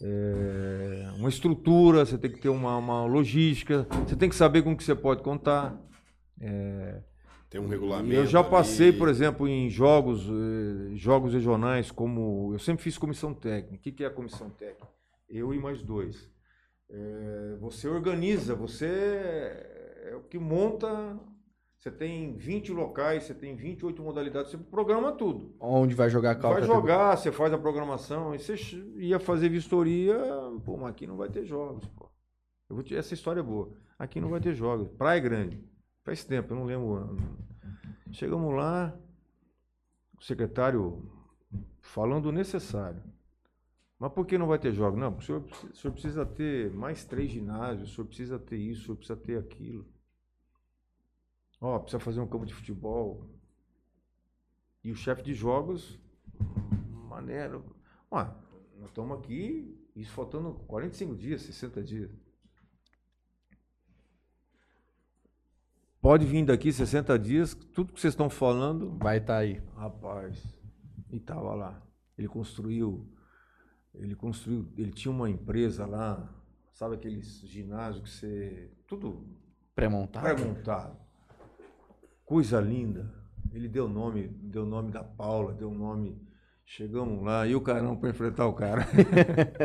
é, 0.00 1.10
uma 1.16 1.28
estrutura, 1.28 2.06
você 2.06 2.16
tem 2.16 2.30
que 2.30 2.38
ter 2.38 2.48
uma, 2.48 2.76
uma 2.76 3.04
logística, 3.04 3.84
você 4.06 4.14
tem 4.14 4.28
que 4.28 4.36
saber 4.36 4.62
com 4.62 4.76
que 4.76 4.84
você 4.84 4.94
pode 4.94 5.24
contar. 5.24 5.76
É, 6.40 7.02
Tem 7.50 7.60
um 7.60 7.66
regulamento. 7.66 8.14
eu 8.14 8.26
já 8.26 8.44
passei, 8.44 8.90
ali. 8.90 8.98
por 8.98 9.08
exemplo, 9.08 9.48
em 9.48 9.68
jogos, 9.68 10.28
jogos 10.94 11.34
regionais, 11.34 11.90
como. 11.90 12.52
Eu 12.54 12.60
sempre 12.60 12.84
fiz 12.84 12.96
comissão 12.96 13.34
técnica. 13.34 13.90
O 13.90 13.92
que, 13.92 14.04
é 14.04 14.06
a 14.06 14.10
comissão 14.10 14.48
técnica? 14.50 14.86
Eu 15.28 15.52
e 15.52 15.58
mais 15.58 15.82
dois. 15.82 16.30
Você 17.60 17.88
organiza, 17.88 18.54
você 18.54 18.86
é 18.86 20.14
o 20.16 20.20
que 20.20 20.38
monta. 20.38 21.18
Você 21.78 21.92
tem 21.92 22.36
20 22.36 22.72
locais, 22.72 23.22
você 23.22 23.34
tem 23.34 23.54
28 23.54 24.02
modalidades, 24.02 24.50
você 24.50 24.58
programa 24.58 25.12
tudo. 25.12 25.54
Onde 25.60 25.94
vai 25.94 26.10
jogar 26.10 26.34
qual 26.34 26.52
Vai 26.52 26.62
categoria? 26.62 26.80
jogar, 26.80 27.16
você 27.16 27.30
faz 27.30 27.52
a 27.52 27.58
programação, 27.58 28.34
e 28.34 28.38
você 28.40 28.56
ia 28.96 29.20
fazer 29.20 29.48
vistoria, 29.48 30.16
pô, 30.64 30.76
mas 30.76 30.90
aqui 30.90 31.06
não 31.06 31.16
vai 31.16 31.28
ter 31.28 31.44
jogos, 31.44 31.86
pô. 31.88 32.10
Eu 32.68 32.74
vou 32.74 32.82
te, 32.82 32.96
essa 32.96 33.14
história 33.14 33.40
é 33.40 33.44
boa. 33.44 33.70
Aqui 33.96 34.20
não 34.20 34.28
vai 34.28 34.40
ter 34.40 34.54
jogos. 34.54 34.88
Praia 34.98 35.20
Grande. 35.20 35.62
Faz 36.04 36.24
tempo, 36.24 36.52
eu 36.52 36.56
não 36.58 36.64
lembro 36.64 36.86
o 36.86 36.94
ano. 36.94 37.38
Chegamos 38.10 38.54
lá, 38.54 38.92
o 40.18 40.24
secretário 40.24 41.08
falando 41.80 42.26
o 42.26 42.32
necessário. 42.32 43.02
Mas 44.00 44.12
por 44.12 44.26
que 44.26 44.36
não 44.36 44.46
vai 44.46 44.58
ter 44.58 44.72
jogos? 44.72 44.98
Não, 44.98 45.16
o 45.16 45.22
senhor, 45.22 45.42
o 45.42 45.76
senhor 45.76 45.92
precisa 45.92 46.26
ter 46.26 46.72
mais 46.72 47.04
três 47.04 47.30
ginásios, 47.30 47.90
o 47.90 47.94
senhor 47.94 48.06
precisa 48.06 48.38
ter 48.38 48.56
isso, 48.56 48.80
o 48.80 48.84
senhor 48.84 48.96
precisa 48.96 49.16
ter 49.16 49.38
aquilo. 49.38 49.86
Ó, 51.60 51.78
precisa 51.78 51.98
fazer 52.00 52.20
um 52.20 52.26
campo 52.26 52.46
de 52.46 52.54
futebol. 52.54 53.28
E 54.84 54.90
o 54.90 54.94
chefe 54.96 55.22
de 55.22 55.34
jogos, 55.34 55.98
maneiro. 57.08 57.64
Ué, 58.12 58.24
nós 58.78 58.88
estamos 58.90 59.18
aqui, 59.18 59.76
isso 59.96 60.12
faltando 60.12 60.54
45 60.66 61.16
dias, 61.16 61.42
60 61.42 61.82
dias. 61.82 62.10
Pode 66.00 66.24
vir 66.24 66.44
daqui 66.44 66.72
60 66.72 67.18
dias, 67.18 67.54
tudo 67.54 67.92
que 67.92 68.00
vocês 68.00 68.12
estão 68.14 68.30
falando, 68.30 68.96
Vai 68.98 69.18
estar 69.18 69.38
aí. 69.38 69.60
rapaz. 69.76 70.56
E 71.10 71.18
tava 71.18 71.54
lá. 71.54 71.82
Ele 72.16 72.28
construiu, 72.28 73.06
ele 73.94 74.14
construiu, 74.14 74.72
ele 74.76 74.92
tinha 74.92 75.10
uma 75.10 75.28
empresa 75.28 75.86
lá, 75.86 76.32
sabe 76.72 76.94
aqueles 76.94 77.40
ginásios 77.40 78.02
que 78.02 78.10
você. 78.10 78.70
Tudo 78.86 79.26
Pré-montado. 79.74 80.24
pré-montado. 80.24 80.96
Coisa 82.28 82.60
linda. 82.60 83.10
Ele 83.54 83.66
deu 83.66 83.88
nome, 83.88 84.28
deu 84.28 84.66
nome 84.66 84.92
da 84.92 85.02
Paula, 85.02 85.54
deu 85.54 85.70
nome. 85.70 86.20
Chegamos 86.62 87.24
lá 87.24 87.46
e 87.46 87.54
o 87.54 87.60
carão 87.62 87.96
para 87.96 88.10
enfrentar 88.10 88.46
o 88.46 88.52
cara. 88.52 88.86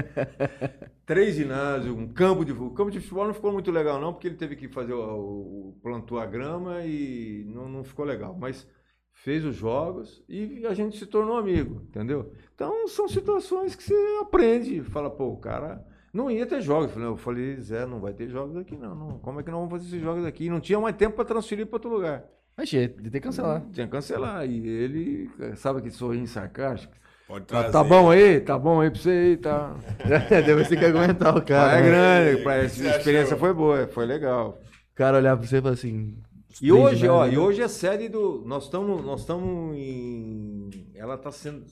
Três 1.06 1.36
ginásios, 1.36 1.94
um 1.94 2.08
campo 2.08 2.46
de 2.46 2.54
futebol. 2.54 2.72
O 2.72 2.74
campo 2.74 2.90
de 2.90 3.02
futebol 3.02 3.28
não 3.28 3.34
ficou 3.34 3.52
muito 3.52 3.70
legal, 3.70 4.00
não, 4.00 4.14
porque 4.14 4.28
ele 4.28 4.38
teve 4.38 4.56
que 4.56 4.70
fazer 4.70 4.94
o, 4.94 5.02
o 5.02 5.80
plantou 5.84 6.18
a 6.18 6.26
grama 6.26 6.86
e 6.86 7.44
não, 7.50 7.68
não 7.68 7.84
ficou 7.84 8.06
legal. 8.06 8.34
Mas 8.34 8.66
fez 9.12 9.44
os 9.44 9.56
jogos 9.56 10.24
e 10.30 10.66
a 10.66 10.74
gente 10.74 10.98
se 10.98 11.06
tornou 11.06 11.36
amigo, 11.36 11.82
entendeu? 11.82 12.32
Então 12.56 12.88
são 12.88 13.10
situações 13.10 13.76
que 13.76 13.84
você 13.84 14.20
aprende. 14.22 14.82
Fala, 14.84 15.10
pô, 15.10 15.34
o 15.34 15.38
cara 15.38 15.86
não 16.14 16.32
ia 16.32 16.46
ter 16.46 16.62
jogos. 16.62 16.96
Eu 16.96 17.18
falei, 17.18 17.60
Zé, 17.60 17.86
não 17.86 18.00
vai 18.00 18.14
ter 18.14 18.30
jogos 18.30 18.56
aqui 18.56 18.78
não, 18.78 18.96
não. 18.96 19.20
Como 19.20 19.42
é 19.42 19.44
que 19.44 19.52
nós 19.52 19.60
vamos 19.60 19.74
fazer 19.74 19.90
esses 19.90 20.02
jogos 20.02 20.24
aqui? 20.24 20.46
E 20.46 20.50
não 20.50 20.62
tinha 20.62 20.80
mais 20.80 20.96
tempo 20.96 21.18
para 21.18 21.26
transferir 21.26 21.68
para 21.68 21.76
outro 21.76 21.92
lugar. 21.92 22.26
Mas 22.56 22.70
tinha 22.70 22.88
de 22.88 23.10
ter 23.10 23.20
que 23.20 23.22
cancelar. 23.22 23.62
Tinha 23.72 23.88
que 23.88 23.92
cancelar. 23.92 24.46
E 24.48 24.68
ele, 24.68 25.30
sabe 25.56 25.80
aquele 25.80 25.94
sorriso 25.94 26.34
sarcástico? 26.34 26.94
Pode 27.28 27.46
Tá, 27.46 27.64
trazer. 27.64 27.72
tá 27.72 27.84
bom 27.84 28.12
aí? 28.12 28.40
Tá 28.42 28.60
bom 28.60 28.82
aí 28.82 28.92
pra 28.92 29.00
você 29.00 29.10
aí, 29.10 29.38
tá. 29.38 29.76
Deve 30.30 30.66
ter 30.66 30.78
que 30.78 30.86
aguentar 30.86 31.36
o 31.36 31.42
cara. 31.44 31.82
Praia 31.82 31.84
né? 31.84 31.90
grande, 32.36 32.48
a 32.50 32.66
experiência 32.66 33.36
achou? 33.36 33.40
foi 33.40 33.54
boa, 33.54 33.88
foi 33.88 34.06
legal. 34.06 34.60
O 34.92 34.96
cara 34.96 35.18
olhar 35.18 35.36
pra 35.38 35.48
você 35.48 35.58
e 35.58 35.62
falar 35.62 35.74
assim. 35.74 36.18
E 36.62 36.72
hoje, 36.72 37.08
ó, 37.08 37.26
e 37.26 37.30
nada. 37.32 37.42
hoje 37.42 37.62
é 37.64 37.68
série 37.68 38.08
do. 38.10 38.44
Nós 38.46 38.66
estamos 38.66 39.04
nós 39.04 39.22
estamos 39.22 39.76
em. 39.76 40.70
Ela 40.94 41.16
está 41.16 41.32
sendo. 41.32 41.66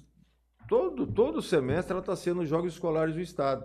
Todo, 0.67 1.05
todo 1.05 1.41
semestre 1.41 1.91
ela 1.91 1.99
está 1.99 2.15
sendo 2.15 2.41
os 2.41 2.49
Jogos 2.49 2.73
Escolares 2.73 3.13
do 3.13 3.21
Estado. 3.21 3.63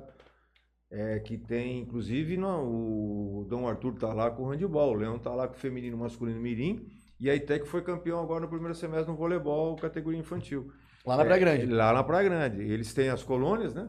É, 0.91 1.19
que 1.21 1.39
tem, 1.39 1.81
inclusive, 1.81 2.37
no, 2.37 3.41
o 3.41 3.47
Dom 3.49 3.67
Arthur 3.67 3.95
tá 3.95 4.13
lá 4.13 4.31
com 4.31 4.43
o 4.45 4.51
handebol, 4.51 4.91
o 4.91 4.95
Leão 4.95 5.19
tá 5.19 5.35
lá 5.35 5.49
com 5.49 5.55
o 5.55 5.59
feminino 5.59 5.97
masculino 5.97 6.41
mirim, 6.41 6.87
e 7.19 7.31
a 7.31 7.35
ITEC 7.35 7.67
foi 7.67 7.83
campeão 7.83 8.21
agora 8.21 8.41
no 8.41 8.49
primeiro 8.49 8.75
semestre 8.75 9.11
no 9.11 9.17
voleibol, 9.17 9.77
categoria 9.77 10.21
infantil. 10.21 10.71
Lá 11.05 11.17
na 11.17 11.25
Praia 11.25 11.41
Grande. 11.41 11.73
É, 11.73 11.75
lá 11.75 11.93
na 11.93 12.03
Praia 12.05 12.29
Grande. 12.29 12.63
Eles 12.63 12.93
têm 12.93 13.09
as 13.09 13.23
colônias, 13.23 13.75
né? 13.75 13.89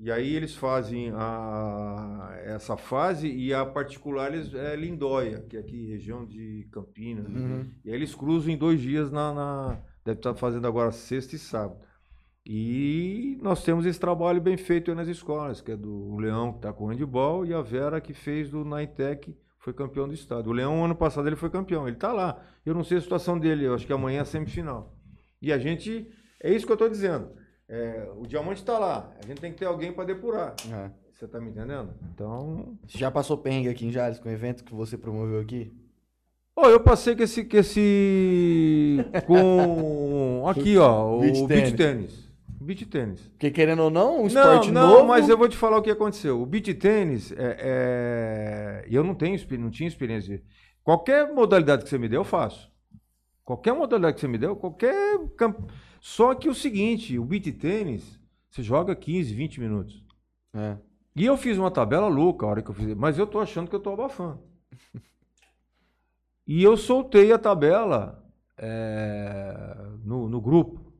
E 0.00 0.10
aí 0.10 0.34
eles 0.34 0.54
fazem 0.54 1.12
a, 1.14 2.36
essa 2.44 2.76
fase 2.76 3.28
e 3.28 3.54
a 3.54 3.64
particular 3.64 4.32
eles, 4.34 4.52
é 4.52 4.74
Lindóia, 4.74 5.40
que 5.48 5.56
é 5.56 5.60
aqui 5.60 5.86
região 5.86 6.26
de 6.26 6.68
Campinas. 6.72 7.26
Uhum. 7.28 7.70
E 7.84 7.90
aí 7.90 7.94
eles 7.94 8.14
cruzam 8.14 8.52
em 8.52 8.56
dois 8.56 8.80
dias 8.80 9.10
na, 9.10 9.32
na- 9.32 9.80
Deve 10.04 10.18
estar 10.18 10.34
fazendo 10.34 10.66
agora 10.66 10.92
sexta 10.92 11.34
e 11.34 11.38
sábado. 11.38 11.80
E 12.46 13.38
nós 13.40 13.64
temos 13.64 13.86
esse 13.86 13.98
trabalho 13.98 14.40
bem 14.40 14.56
feito 14.56 14.90
aí 14.90 14.96
nas 14.96 15.08
escolas, 15.08 15.62
que 15.62 15.72
é 15.72 15.76
do 15.76 16.16
Leão, 16.16 16.52
que 16.52 16.58
está 16.58 16.72
com 16.74 16.86
handball, 16.86 17.46
e 17.46 17.54
a 17.54 17.62
Vera, 17.62 18.00
que 18.02 18.12
fez 18.12 18.50
do 18.50 18.64
Naitec, 18.66 19.34
foi 19.64 19.72
campeão 19.72 20.06
do 20.06 20.12
estado. 20.12 20.50
O 20.50 20.52
Leão, 20.52 20.84
ano 20.84 20.94
passado, 20.94 21.26
ele 21.26 21.36
foi 21.36 21.48
campeão. 21.48 21.88
Ele 21.88 21.96
está 21.96 22.12
lá. 22.12 22.38
Eu 22.66 22.74
não 22.74 22.84
sei 22.84 22.98
a 22.98 23.00
situação 23.00 23.38
dele, 23.38 23.64
eu 23.64 23.74
acho 23.74 23.86
que 23.86 23.92
amanhã 23.94 24.20
é 24.20 24.24
semifinal. 24.24 24.94
E 25.40 25.50
a 25.50 25.58
gente. 25.58 26.06
É 26.38 26.52
isso 26.52 26.66
que 26.66 26.72
eu 26.72 26.74
estou 26.74 26.88
dizendo. 26.90 27.30
É, 27.66 28.10
o 28.14 28.26
diamante 28.26 28.60
está 28.60 28.78
lá. 28.78 29.10
A 29.22 29.26
gente 29.26 29.40
tem 29.40 29.50
que 29.52 29.58
ter 29.58 29.64
alguém 29.64 29.90
para 29.90 30.04
depurar. 30.04 30.54
É. 30.70 30.90
Você 31.10 31.24
está 31.24 31.40
me 31.40 31.48
entendendo? 31.48 31.94
Então. 32.12 32.76
Você 32.86 32.98
já 32.98 33.10
passou 33.10 33.38
perrengue 33.38 33.70
aqui 33.70 33.86
em 33.86 33.90
Jales 33.90 34.18
com 34.18 34.28
o 34.28 34.32
evento 34.32 34.64
que 34.64 34.74
você 34.74 34.98
promoveu 34.98 35.40
aqui? 35.40 35.74
Ó, 36.54 36.68
eu 36.68 36.80
passei 36.80 37.16
com 37.16 37.22
esse. 37.22 37.42
Com 37.46 37.56
esse 37.56 38.98
com. 39.26 40.44
Aqui, 40.46 40.76
ó. 40.76 41.16
O 41.16 41.46
beach 41.46 41.74
tênis. 41.74 42.23
Beach 42.64 42.86
tênis. 42.86 43.28
Porque 43.28 43.50
querendo 43.50 43.82
ou 43.82 43.90
não, 43.90 44.16
um 44.16 44.20
Não, 44.20 44.26
esporte 44.26 44.70
não, 44.70 44.88
novo. 44.88 45.08
mas 45.08 45.28
eu 45.28 45.36
vou 45.36 45.48
te 45.48 45.56
falar 45.56 45.76
o 45.76 45.82
que 45.82 45.90
aconteceu. 45.90 46.40
O 46.40 46.46
beach 46.46 46.72
tênis, 46.74 47.30
é, 47.32 47.56
é, 47.60 48.86
eu 48.90 49.04
não 49.04 49.14
tenho, 49.14 49.38
não 49.58 49.70
tinha 49.70 49.86
experiência. 49.86 50.42
Qualquer 50.82 51.32
modalidade 51.32 51.84
que 51.84 51.90
você 51.90 51.98
me 51.98 52.08
der, 52.08 52.16
eu 52.16 52.24
faço. 52.24 52.72
Qualquer 53.44 53.74
modalidade 53.74 54.14
que 54.14 54.20
você 54.20 54.28
me 54.28 54.38
der, 54.38 54.54
qualquer. 54.54 54.94
Só 56.00 56.34
que 56.34 56.48
o 56.48 56.54
seguinte, 56.54 57.18
o 57.18 57.24
beach 57.24 57.52
tênis, 57.52 58.18
você 58.50 58.62
joga 58.62 58.96
15, 58.96 59.34
20 59.34 59.60
minutos. 59.60 60.04
É. 60.54 60.78
E 61.14 61.26
eu 61.26 61.36
fiz 61.36 61.58
uma 61.58 61.70
tabela 61.70 62.08
louca 62.08 62.46
a 62.46 62.48
hora 62.48 62.62
que 62.62 62.70
eu 62.70 62.74
fiz, 62.74 62.94
mas 62.94 63.18
eu 63.18 63.26
tô 63.26 63.40
achando 63.40 63.68
que 63.68 63.76
eu 63.76 63.80
tô 63.80 63.92
abafando. 63.92 64.40
E 66.46 66.62
eu 66.62 66.76
soltei 66.76 67.32
a 67.32 67.38
tabela 67.38 68.22
é, 68.56 69.76
no, 70.02 70.28
no 70.28 70.40
grupo. 70.40 70.92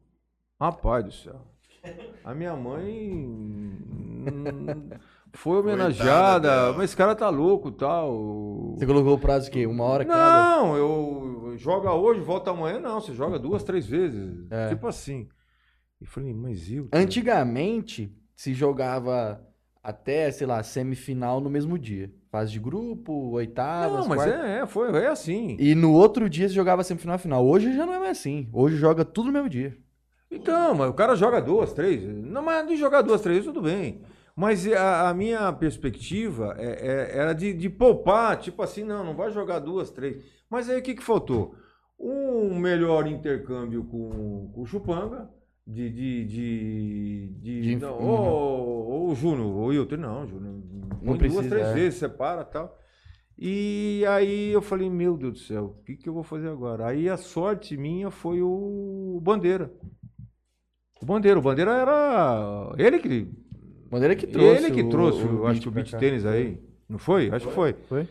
Rapaz 0.60 1.04
do 1.04 1.12
céu. 1.12 1.53
A 2.24 2.34
minha 2.34 2.56
mãe 2.56 3.26
hum, 3.26 4.88
foi 5.32 5.58
homenageada, 5.58 6.48
Coitada 6.48 6.72
mas 6.72 6.84
esse 6.84 6.96
cara 6.96 7.14
tá 7.14 7.28
louco 7.28 7.70
tal. 7.70 8.74
Você 8.76 8.86
colocou 8.86 9.14
o 9.14 9.18
prazo 9.18 9.46
de 9.46 9.50
quê? 9.50 9.66
Uma 9.66 9.84
hora 9.84 10.04
cada? 10.04 10.56
Não, 10.56 10.76
eu 10.76 11.34
eu 11.54 11.58
joga 11.58 11.92
hoje, 11.92 12.20
volta 12.20 12.50
amanhã, 12.50 12.80
não. 12.80 13.00
Você 13.00 13.14
joga 13.14 13.38
duas, 13.38 13.62
três 13.62 13.86
vezes. 13.86 14.46
É. 14.50 14.68
Tipo 14.68 14.86
assim. 14.88 15.28
E 16.00 16.06
falei, 16.06 16.34
mas 16.34 16.70
eu. 16.70 16.88
Antigamente, 16.92 18.12
se 18.34 18.52
jogava 18.52 19.40
até, 19.82 20.30
sei 20.30 20.46
lá, 20.46 20.62
semifinal 20.62 21.40
no 21.40 21.48
mesmo 21.48 21.78
dia. 21.78 22.12
Fase 22.30 22.52
de 22.52 22.58
grupo, 22.58 23.12
oitavas, 23.30 24.00
Não, 24.00 24.08
mas 24.08 24.22
quartas. 24.22 24.44
é, 24.44 24.58
é, 24.60 24.66
foi, 24.66 24.90
é 24.96 25.06
assim. 25.06 25.56
E 25.58 25.74
no 25.74 25.92
outro 25.92 26.28
dia 26.28 26.48
se 26.48 26.54
jogava 26.54 26.82
semifinal 26.82 27.18
final. 27.18 27.46
Hoje 27.46 27.74
já 27.74 27.86
não 27.86 27.94
é 27.94 27.98
mais 28.00 28.18
assim. 28.18 28.48
Hoje 28.52 28.76
joga 28.76 29.04
tudo 29.04 29.26
no 29.26 29.32
mesmo 29.32 29.48
dia. 29.48 29.78
Então, 30.34 30.74
mas 30.74 30.90
o 30.90 30.94
cara 30.94 31.14
joga 31.14 31.40
duas, 31.40 31.72
três. 31.72 32.02
Não, 32.02 32.42
mas 32.42 32.66
de 32.66 32.76
jogar 32.76 33.02
duas, 33.02 33.20
três, 33.20 33.44
tudo 33.44 33.62
bem. 33.62 34.02
Mas 34.36 34.66
a, 34.72 35.08
a 35.10 35.14
minha 35.14 35.52
perspectiva 35.52 36.54
é- 36.58 36.86
é- 37.14 37.18
era 37.18 37.32
de, 37.32 37.52
de 37.52 37.70
poupar, 37.70 38.36
tipo 38.38 38.62
assim, 38.62 38.82
não, 38.82 39.04
não 39.04 39.14
vai 39.14 39.30
jogar 39.30 39.60
duas, 39.60 39.90
três. 39.90 40.24
Mas 40.50 40.68
aí 40.68 40.80
o 40.80 40.82
que, 40.82 40.94
que 40.94 41.02
faltou? 41.02 41.54
Um 41.98 42.58
melhor 42.58 43.06
intercâmbio 43.06 43.84
com, 43.84 44.50
com 44.52 44.60
o 44.62 44.66
Chupanga, 44.66 45.30
de. 45.66 45.88
de, 45.88 46.24
de, 46.24 47.28
de- 47.40 47.60
De- 47.62 47.76
não, 47.76 47.96
uhum. 47.98 48.08
ou, 48.08 48.86
ou 48.88 49.10
o 49.10 49.14
Júnior, 49.14 49.46
ou 49.46 49.66
o 49.68 49.72
Hilton, 49.72 49.96
não, 49.98 50.26
Júnior. 50.26 50.54
põe 51.04 51.16
precisa, 51.16 51.40
duas, 51.42 51.52
três 51.52 51.68
é. 51.68 51.74
vezes, 51.74 51.98
separa 52.00 52.42
e 52.42 52.52
tal. 52.52 52.78
E 53.36 54.04
aí 54.08 54.50
eu 54.52 54.62
falei, 54.62 54.88
meu 54.88 55.16
Deus 55.16 55.32
do 55.32 55.38
céu, 55.38 55.76
o 55.80 55.84
que, 55.84 55.96
que 55.96 56.08
eu 56.08 56.14
vou 56.14 56.22
fazer 56.22 56.48
agora? 56.48 56.86
Aí 56.86 57.08
a 57.08 57.16
sorte 57.16 57.76
minha 57.76 58.10
foi 58.10 58.40
o 58.42 59.18
Bandeira. 59.22 59.72
O 61.04 61.06
Bandeira, 61.06 61.38
o 61.38 61.42
Bandeira 61.42 61.70
era 61.70 62.72
ele 62.78 62.98
que 62.98 63.28
Bandeira 63.90 64.16
que 64.16 64.26
trouxe. 64.26 64.64
ele 64.64 64.74
que 64.74 64.80
o- 64.82 64.88
trouxe, 64.88 65.22
o 65.22 65.26
eu 65.40 65.46
acho 65.46 65.60
que 65.60 65.68
o 65.68 65.70
beat 65.70 65.90
tênis 65.98 66.24
aí, 66.24 66.58
não 66.88 66.98
foi? 66.98 67.28
Acho 67.30 67.46
que 67.46 67.52
foi. 67.52 67.74
Foi? 67.86 68.08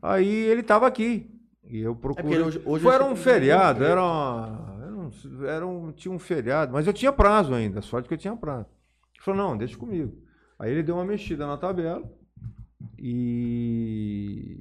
Aí 0.00 0.28
ele 0.28 0.62
tava 0.62 0.86
aqui 0.86 1.28
e 1.68 1.80
eu 1.80 1.96
procurei. 1.96 2.38
É 2.40 2.44
hoje- 2.44 2.62
hoje 2.64 2.84
foi, 2.84 2.94
era 2.94 3.04
um 3.04 3.16
feriado, 3.16 3.82
era, 3.82 4.00
uma- 4.00 4.76
era 4.80 4.94
um, 4.96 5.44
era 5.44 5.66
um- 5.66 5.90
tinha 5.90 6.14
um 6.14 6.20
feriado, 6.20 6.72
mas 6.72 6.86
eu 6.86 6.92
tinha 6.92 7.12
prazo 7.12 7.52
ainda, 7.52 7.82
sorte 7.82 8.06
que 8.06 8.14
eu 8.14 8.18
tinha 8.18 8.36
prazo. 8.36 8.66
Ele 9.16 9.24
falou 9.24 9.40
não, 9.50 9.56
deixa 9.56 9.76
comigo. 9.76 10.16
Aí 10.56 10.70
ele 10.70 10.84
deu 10.84 10.94
uma 10.94 11.04
mexida 11.04 11.48
na 11.48 11.56
tabela 11.56 12.04
e 12.96 14.56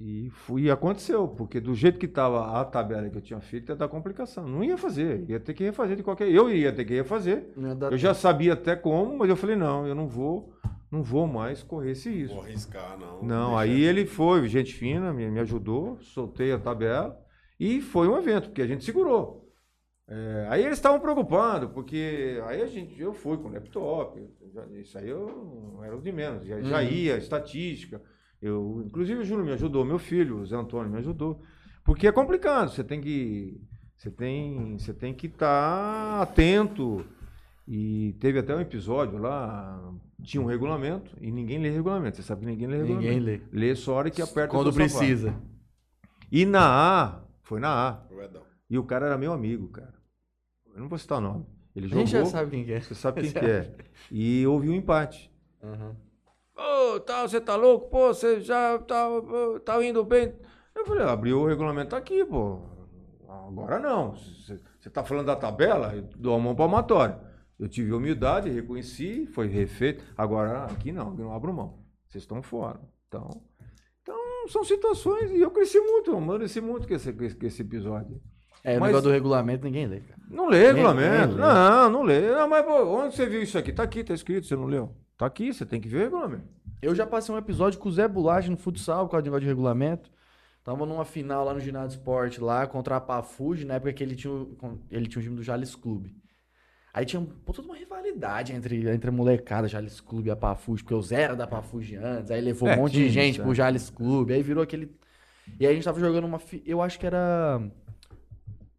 e, 0.00 0.30
fui, 0.30 0.62
e 0.62 0.70
aconteceu, 0.70 1.26
porque 1.26 1.58
do 1.60 1.74
jeito 1.74 1.98
que 1.98 2.06
estava 2.06 2.60
a 2.60 2.64
tabela 2.64 3.10
que 3.10 3.16
eu 3.16 3.20
tinha 3.20 3.40
feito, 3.40 3.70
ia 3.72 3.76
dar 3.76 3.88
complicação. 3.88 4.46
Não 4.46 4.62
ia 4.62 4.78
fazer, 4.78 5.28
ia 5.28 5.40
ter 5.40 5.54
que 5.54 5.64
refazer 5.64 5.96
de 5.96 6.04
qualquer. 6.04 6.28
Eu 6.30 6.48
ia 6.48 6.72
ter 6.72 6.84
que 6.84 6.94
refazer. 6.94 7.50
Não 7.56 7.76
Eu 7.90 7.98
já 7.98 8.14
sabia 8.14 8.52
até 8.52 8.76
como, 8.76 9.18
mas 9.18 9.28
eu 9.28 9.34
falei, 9.36 9.56
não, 9.56 9.86
eu 9.88 9.94
não 9.96 10.06
vou, 10.06 10.52
não 10.88 11.02
vou 11.02 11.26
mais 11.26 11.64
correr 11.64 11.90
esse 11.90 12.08
risco. 12.08 12.36
Vou 12.36 12.44
arriscar, 12.44 12.96
não. 12.96 13.22
Não, 13.24 13.56
Deixa- 13.56 13.60
aí 13.62 13.82
ele 13.82 14.06
foi, 14.06 14.46
gente 14.48 14.72
fina, 14.72 15.12
me, 15.12 15.28
me 15.28 15.40
ajudou, 15.40 15.98
soltei 16.00 16.52
a 16.52 16.58
tabela 16.60 17.18
e 17.58 17.80
foi 17.80 18.06
um 18.08 18.16
evento, 18.16 18.50
porque 18.50 18.62
a 18.62 18.66
gente 18.68 18.84
segurou. 18.84 19.46
É, 20.06 20.46
aí 20.48 20.64
eles 20.64 20.78
estavam 20.78 21.00
preocupados, 21.00 21.70
porque 21.72 22.40
aí 22.46 22.62
a 22.62 22.66
gente, 22.66 22.98
eu 23.00 23.12
fui 23.12 23.36
com 23.36 23.48
laptop, 23.50 24.18
já- 24.54 24.64
isso 24.80 24.96
aí 24.96 25.08
eu 25.08 25.80
era 25.82 25.94
o 25.96 26.00
de 26.00 26.12
menos, 26.12 26.46
já, 26.46 26.60
já 26.62 26.76
Uhum. 26.78 26.82
ia, 26.84 27.16
estatística. 27.18 28.00
Eu, 28.40 28.82
inclusive 28.86 29.20
o 29.20 29.24
Júlio 29.24 29.44
me 29.44 29.52
ajudou, 29.52 29.84
meu 29.84 29.98
filho, 29.98 30.38
o 30.38 30.46
Zé 30.46 30.56
Antônio 30.56 30.90
me 30.90 30.98
ajudou. 30.98 31.42
Porque 31.84 32.06
é 32.06 32.12
complicado, 32.12 32.70
você 32.70 32.84
tem 32.84 33.00
que. 33.00 33.60
Você 33.96 34.10
tem, 34.10 34.78
você 34.78 34.94
tem 34.94 35.12
que 35.12 35.26
estar 35.26 36.20
atento. 36.22 37.04
E 37.66 38.14
teve 38.20 38.38
até 38.38 38.54
um 38.56 38.60
episódio 38.60 39.18
lá, 39.18 39.92
tinha 40.22 40.40
um 40.42 40.46
regulamento, 40.46 41.14
e 41.20 41.30
ninguém 41.30 41.58
lê 41.58 41.68
regulamento. 41.68 42.16
Você 42.16 42.22
sabe 42.22 42.40
que 42.40 42.46
ninguém 42.46 42.66
lê 42.66 42.78
regulamento. 42.78 43.06
Ninguém 43.14 43.20
lê. 43.20 43.40
Lê 43.52 43.74
só 43.76 43.92
a 43.92 43.96
hora 43.96 44.10
que 44.10 44.22
aperta 44.22 44.48
Quando 44.54 44.72
sapato. 44.72 44.76
precisa. 44.90 45.34
E 46.32 46.46
na 46.46 46.62
A, 46.66 47.20
foi 47.42 47.60
na 47.60 47.68
A. 47.90 48.02
E 48.70 48.78
o 48.78 48.84
cara 48.84 49.06
era 49.06 49.18
meu 49.18 49.32
amigo, 49.34 49.68
cara. 49.68 49.94
Eu 50.74 50.80
não 50.80 50.88
vou 50.88 50.98
citar 50.98 51.18
o 51.18 51.20
nome. 51.20 51.44
Ele 51.76 51.86
A 51.86 51.88
jogou. 51.90 52.06
gente 52.06 52.12
já 52.12 52.24
sabe 52.24 52.50
quem 52.50 52.64
que 52.64 52.72
é. 52.72 52.80
Você 52.80 52.94
sabe 52.94 53.20
quem 53.22 53.32
que 53.32 53.38
é. 53.38 53.74
E 54.10 54.46
houve 54.46 54.70
um 54.70 54.74
empate. 54.74 55.30
Aham. 55.62 55.94
Ô, 56.58 56.98
tal, 57.00 57.28
você 57.28 57.40
tá 57.40 57.54
louco? 57.56 57.88
Pô, 57.88 58.08
você 58.12 58.40
já 58.40 58.78
tá, 58.78 59.06
tá 59.64 59.84
indo 59.84 60.04
bem. 60.04 60.34
Eu 60.74 60.84
falei, 60.86 61.04
abriu 61.04 61.40
o 61.40 61.46
regulamento 61.46 61.94
aqui, 61.94 62.24
pô. 62.24 62.60
Agora 63.28 63.78
não. 63.78 64.14
Você 64.16 64.90
tá 64.90 65.04
falando 65.04 65.26
da 65.26 65.36
tabela, 65.36 65.94
eu 65.94 66.02
dou 66.16 66.34
a 66.34 66.38
mão 66.38 66.54
palmatória. 66.54 67.18
Eu 67.58 67.68
tive 67.68 67.92
humildade, 67.92 68.48
reconheci, 68.50 69.26
foi 69.26 69.46
refeito. 69.48 70.04
Agora, 70.16 70.64
aqui 70.64 70.92
não, 70.92 71.08
eu 71.18 71.24
não 71.24 71.32
abro 71.34 71.52
mão. 71.52 71.78
Vocês 72.08 72.22
estão 72.24 72.42
fora. 72.42 72.80
Então, 73.08 73.28
então, 74.02 74.16
são 74.48 74.64
situações. 74.64 75.30
E 75.30 75.40
eu 75.40 75.50
cresci 75.50 75.78
muito, 75.80 76.10
eu 76.10 76.18
amadureci 76.18 76.60
muito 76.60 76.86
com 76.86 76.94
esse, 76.94 77.12
com 77.12 77.24
esse- 77.46 77.62
episódio. 77.62 78.20
É, 78.64 78.76
o 78.76 78.80
Mas- 78.80 78.88
negócio 78.88 79.08
do 79.08 79.12
regulamento 79.12 79.64
ninguém 79.64 79.86
lê, 79.86 80.00
cara. 80.00 80.20
Não 80.30 80.48
lê 80.48 80.66
regulamento. 80.68 81.34
nem 81.34 81.36
lê. 81.36 81.40
Não, 81.42 81.90
não 81.90 82.02
lê. 82.02 82.30
Não, 82.32 82.48
mas 82.48 82.64
pô, 82.64 82.84
onde 82.96 83.14
você 83.14 83.26
viu 83.26 83.42
isso 83.42 83.56
aqui? 83.58 83.72
Tá 83.72 83.82
aqui, 83.84 84.02
tá 84.04 84.14
escrito, 84.14 84.46
você 84.46 84.56
não 84.56 84.66
leu. 84.66 84.94
Tá 85.18 85.26
aqui, 85.26 85.52
você 85.52 85.66
tem 85.66 85.80
que 85.80 85.88
ver 85.88 85.96
o 85.96 86.00
regulamento. 86.04 86.48
Eu 86.80 86.94
já 86.94 87.04
passei 87.06 87.34
um 87.34 87.38
episódio 87.38 87.78
com 87.80 87.88
o 87.88 87.92
Zé 87.92 88.06
Bulacha 88.06 88.48
no 88.50 88.56
futsal, 88.56 89.04
por 89.06 89.10
causa 89.10 89.22
do 89.22 89.26
negócio 89.26 89.42
de 89.42 89.48
regulamento. 89.48 90.10
Tava 90.62 90.86
numa 90.86 91.04
final 91.04 91.44
lá 91.44 91.52
no 91.52 91.60
ginásio 91.60 91.98
esporte, 91.98 92.40
lá 92.40 92.66
contra 92.66 92.96
a 92.96 93.00
Pafuji, 93.00 93.64
na 93.64 93.74
época 93.74 93.92
que 93.92 94.02
ele 94.04 94.14
tinha, 94.14 94.32
o- 94.32 94.54
com- 94.56 94.78
ele 94.90 95.08
tinha 95.08 95.20
um 95.20 95.24
time 95.24 95.36
do 95.36 95.42
Jales 95.42 95.74
Clube. 95.74 96.14
Aí 96.94 97.04
tinha 97.04 97.20
pô, 97.44 97.52
toda 97.52 97.66
uma 97.66 97.76
rivalidade 97.76 98.52
entre, 98.52 98.88
entre 98.88 99.08
a 99.08 99.12
molecada, 99.12 99.66
Jales 99.68 100.00
Clube 100.00 100.28
e 100.28 100.30
a 100.30 100.36
Pafuji, 100.36 100.82
porque 100.82 100.94
o 100.94 101.02
Zé 101.02 101.22
era 101.22 101.34
da 101.36 101.46
Pafuji 101.46 101.96
antes, 101.96 102.30
aí 102.30 102.40
levou 102.40 102.68
É, 102.68 102.74
um 102.74 102.76
monte 102.76 102.92
de 102.92 103.08
gente 103.08 103.34
isso, 103.34 103.42
pro. 103.42 103.54
Jales 103.54 103.90
Clube, 103.90 104.32
aí 104.32 104.42
virou 104.42 104.62
aquele. 104.62 104.94
E 105.58 105.66
aí 105.66 105.72
a 105.72 105.74
gente 105.74 105.84
tava 105.84 105.98
jogando 106.00 106.24
uma. 106.26 106.40
Eu 106.64 106.80
acho 106.80 106.98
que 106.98 107.06
era. 107.06 107.60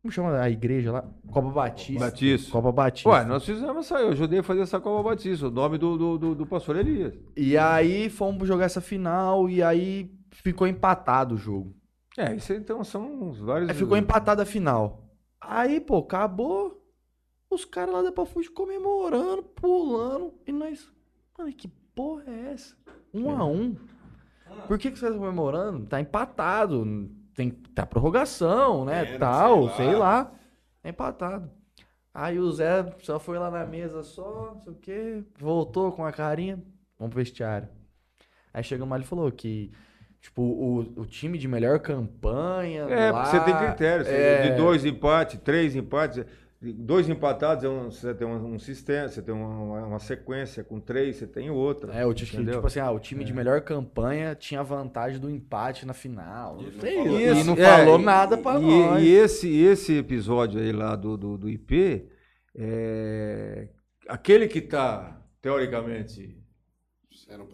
Como 0.02 0.12
chama 0.12 0.40
a 0.40 0.50
igreja 0.50 0.94
lá? 0.94 1.04
Copa 1.30 1.50
Batista. 1.50 2.06
Batista. 2.06 2.52
Copa 2.52 2.72
Batista. 2.72 3.10
Ué, 3.10 3.26
nós 3.26 3.46
fizemos 3.46 3.86
essa 3.86 3.98
aí. 3.98 4.04
Eu 4.04 4.12
ajudei 4.12 4.40
a 4.40 4.44
fazer 4.44 4.62
essa 4.62 4.80
Copa 4.80 5.10
Batista. 5.10 5.48
O 5.48 5.52
nome 5.52 5.78
do, 5.78 5.98
do, 5.98 6.18
do, 6.18 6.36
do 6.36 6.46
pastor 6.48 6.78
Elias. 6.78 7.14
E 7.36 7.58
aí 7.58 8.10
fomos 8.10 8.48
jogar 8.48 8.66
essa 8.66 8.80
final 8.80 9.50
e 9.50 9.62
aí 9.62 10.10
ficou 10.32 10.66
empatado 10.68 11.36
o 11.36 11.38
jogo. 11.38 11.76
É, 12.18 12.34
isso 12.34 12.54
então 12.54 12.84
são 12.84 13.30
uns 13.30 13.40
vários. 13.40 13.70
Aí 13.70 13.76
ficou 13.76 13.98
empatada 13.98 14.44
a 14.44 14.46
final. 14.46 15.04
Aí, 15.42 15.82
pô, 15.82 15.98
acabou. 15.98 16.78
Os 17.50 17.66
caras 17.66 17.94
lá 17.94 18.02
da 18.02 18.12
Pafuji 18.12 18.50
comemorando, 18.50 19.44
pulando. 19.44 20.34
E 20.46 20.52
nós. 20.52 20.90
Mano, 21.38 21.52
que 21.52 21.68
porra 21.68 22.24
é 22.28 22.54
essa? 22.54 22.76
Um 23.14 23.32
a 23.32 23.46
um. 23.46 23.76
Por 24.68 24.78
que, 24.78 24.92
que 24.92 25.00
vocês 25.00 25.12
estão 25.12 25.26
comemorando? 25.26 25.86
Tá 25.88 26.00
empatado. 26.00 27.10
Tem 27.40 27.52
tá 27.52 27.86
prorrogação, 27.86 28.84
né? 28.84 29.06
Pênalti, 29.06 29.20
Tal, 29.22 29.68
sei 29.70 29.76
sei 29.78 29.96
lá. 29.96 30.00
lá. 30.00 30.26
Tá 30.84 30.90
empatado. 30.90 31.50
Aí 32.14 32.38
o 32.38 32.52
Zé 32.52 32.86
só 33.02 33.18
foi 33.18 33.40
lá 33.40 33.50
na 33.50 33.66
mesa 33.66 34.04
só, 34.04 34.56
não 34.56 34.62
sei 34.62 34.74
o 34.74 34.76
quê. 34.76 35.24
Voltou 35.40 35.90
com 35.94 36.06
a 36.06 36.12
carinha. 36.12 36.62
Vamos 36.98 37.14
pro 37.14 37.24
vestiário. 37.24 37.70
Aí 38.54 38.62
chegamos 38.62 38.92
lá 38.92 39.02
e 39.02 39.08
falou 39.08 39.32
que. 39.32 39.72
Tipo, 40.20 40.42
o, 40.42 40.80
o 41.00 41.06
time 41.06 41.38
de 41.38 41.48
melhor 41.48 41.80
campanha. 41.80 42.82
É, 42.90 43.10
lá, 43.10 43.24
porque 43.24 43.38
você 43.38 43.44
tem 43.46 43.58
critérios. 43.58 44.08
é, 44.10 44.50
De 44.50 44.58
dois 44.58 44.84
empates, 44.84 45.40
três 45.40 45.78
empates. 45.78 46.26
Dois 46.62 47.08
empatados, 47.08 47.64
é 47.64 47.70
um- 47.70 47.90
você 47.90 48.14
tem 48.14 48.28
um, 48.28 48.56
um 48.56 48.60
sistema, 48.60 49.08
você 49.08 49.22
tem 49.22 49.34
uma, 49.34 49.86
uma 49.86 50.00
sequência. 50.00 50.62
Com 50.62 50.78
três, 50.80 51.16
você 51.16 51.26
tem 51.26 51.50
outra. 51.50 51.94
É, 51.94 52.06
o 52.06 52.14
time, 52.14 52.30
entendeu? 52.34 52.56
tipo 52.56 52.68
assim, 52.68 52.80
ah, 52.80 52.92
o 52.92 53.00
time 53.00 53.24
de 53.24 53.34
melhor 53.34 53.62
campanha 53.62 54.36
tinha 54.36 54.62
vantagem 54.62 55.22
do 55.22 55.30
empate 55.30 55.86
na 55.86 55.94
final. 55.94 56.58
Não 56.62 56.72
sei, 56.82 56.98
falou 56.98 57.20
e 57.20 57.44
não 57.46 57.54
é, 57.54 57.78
falou 57.78 57.98
nada 57.98 58.38
pra 58.38 58.60
e, 58.60 58.62
nós. 58.62 59.02
E 59.04 59.08
esse, 59.08 59.58
esse 59.58 59.98
episódio 59.98 60.60
aí 60.60 60.74
lá 60.74 60.98
do, 60.98 61.16
do, 61.16 61.38
do 61.38 61.50
IP, 61.50 62.10
é, 62.54 63.70
aquele 64.10 64.46
que 64.48 64.60
está, 64.60 65.22
teoricamente, 65.42 66.38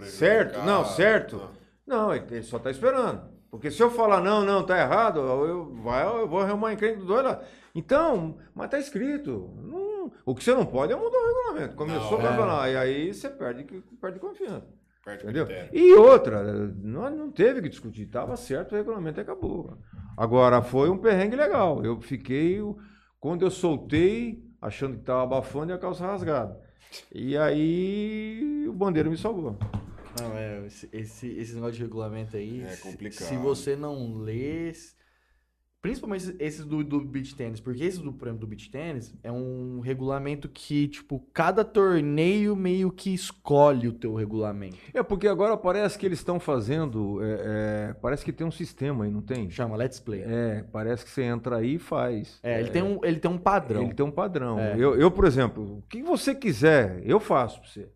Certo, 0.02 0.60
não, 0.66 0.86
certo. 0.86 1.38
Não. 1.38 1.66
Não, 1.86 2.16
ele 2.16 2.26
ele 2.32 2.44
só 2.44 2.58
está 2.58 2.72
esperando. 2.72 3.35
Porque 3.56 3.72
se 3.72 3.82
eu 3.82 3.90
falar, 3.90 4.22
não, 4.22 4.44
não, 4.44 4.64
tá 4.66 4.80
errado, 4.80 5.20
eu, 5.20 5.74
vai, 5.84 6.06
eu 6.06 6.28
vou 6.28 6.42
arrumar 6.42 6.74
encrenca 6.74 7.00
do 7.00 7.06
dois 7.06 7.24
lá. 7.24 7.42
Então, 7.74 8.38
mas 8.54 8.70
tá 8.70 8.78
escrito. 8.80 9.50
Não- 9.64 10.12
o 10.26 10.36
que 10.36 10.44
você 10.44 10.54
não 10.54 10.66
pode 10.66 10.94
é 10.94 10.96
mudar 10.96 11.18
o 11.18 11.28
regulamento. 11.28 11.76
Começou 11.76 12.20
Não, 12.22 12.60
a 12.60 12.68
é. 12.68 12.74
e 12.74 12.78
aí 12.78 13.14
você 13.14 13.30
perde, 13.30 13.64
perde 14.00 14.20
confiança. 14.20 14.68
Perde 15.04 15.26
o 15.26 15.30
Entendeu? 15.30 15.48
E 15.72 15.94
outra, 15.94 16.44
não, 16.44 17.10
não 17.10 17.32
teve 17.32 17.62
que 17.62 17.70
discutir, 17.70 18.04
estava 18.04 18.36
certo 18.36 18.74
o 18.74 18.76
regulamento 18.76 19.20
e 19.20 19.22
acabou. 19.22 19.78
Agora, 20.18 20.62
foi 20.62 20.90
um 20.90 20.98
perrengue 20.98 21.36
legal. 21.36 21.84
Eu 21.84 22.00
fiquei, 22.02 22.60
quando 23.20 23.44
eu 23.44 23.52
soltei, 23.52 24.44
achando 24.62 24.94
que 24.94 25.02
estava 25.02 25.24
abafando 25.24 25.72
e 25.72 25.76
a 25.76 25.78
calça 25.78 26.06
rasgada. 26.06 26.60
E 27.14 27.38
aí 27.38 28.66
o 28.68 28.74
bandeiro 28.74 29.10
me 29.10 29.18
salvou. 29.18 29.58
Não, 30.20 30.38
é, 30.38 30.66
esse, 30.66 30.90
esse, 30.94 31.28
esse 31.38 31.54
negócio 31.56 31.76
de 31.76 31.82
regulamento 31.84 32.36
aí. 32.38 32.62
É 32.62 32.70
se- 32.70 32.82
complicado. 32.82 33.28
Se 33.28 33.38
você 33.38 33.76
não 33.76 34.16
lê. 34.18 34.72
Principalmente 35.82 36.36
esses- 36.40 36.66
do, 36.66 36.84
do 36.84 37.00
beach 37.06 37.36
tennis, 37.36 37.60
porque 37.60 37.84
esse 37.84 38.02
do 38.02 38.12
prêmio 38.12 38.40
do 38.40 38.48
beach 38.48 38.72
tennis 38.72 39.14
é 39.22 39.32
um 39.32 39.80
regulamento 39.82 40.50
que, 40.50 40.88
tipo, 40.88 41.20
cada 41.32 41.64
torneio 41.64 42.56
meio 42.56 42.92
que 42.92 43.14
escolhe 43.14 43.88
o 43.88 43.94
teu 43.94 44.16
regulamento. 44.16 44.78
É 44.96 45.04
porque 45.04 45.28
agora 45.28 45.56
parece 45.56 46.00
que 46.00 46.04
eles 46.08 46.18
estão 46.18 46.40
fazendo. 46.40 47.22
é, 47.24 47.90
é, 47.90 47.94
parece 48.02 48.26
que 48.26 48.34
tem 48.34 48.48
um 48.48 48.52
sistema 48.52 49.06
aí, 49.06 49.12
não 49.12 49.22
tem? 49.22 49.48
Chama 49.52 49.76
Let's 49.76 50.00
Play. 50.00 50.24
É, 50.24 50.26
É, 50.58 50.64
parece 50.72 51.06
que 51.06 51.12
você 51.12 51.22
entra 51.22 51.58
aí 51.58 51.76
e 51.76 51.80
faz. 51.80 52.40
ele, 52.44 52.72
tem 52.72 52.82
um, 52.82 53.00
ele 53.04 53.20
tem 53.20 53.30
um 53.30 53.38
padrão. 53.38 53.84
Ele 53.84 53.94
tem 53.94 54.04
um 54.04 54.12
padrão. 54.12 54.58
É. 54.60 54.74
Eu, 54.80 54.96
eu, 55.00 55.12
por 55.12 55.26
exemplo, 55.26 55.78
o 55.78 55.82
que 55.84 56.02
você 56.02 56.34
quiser, 56.34 57.00
eu 57.06 57.20
faço 57.20 57.60
pra 57.62 57.70
você. 57.70 57.90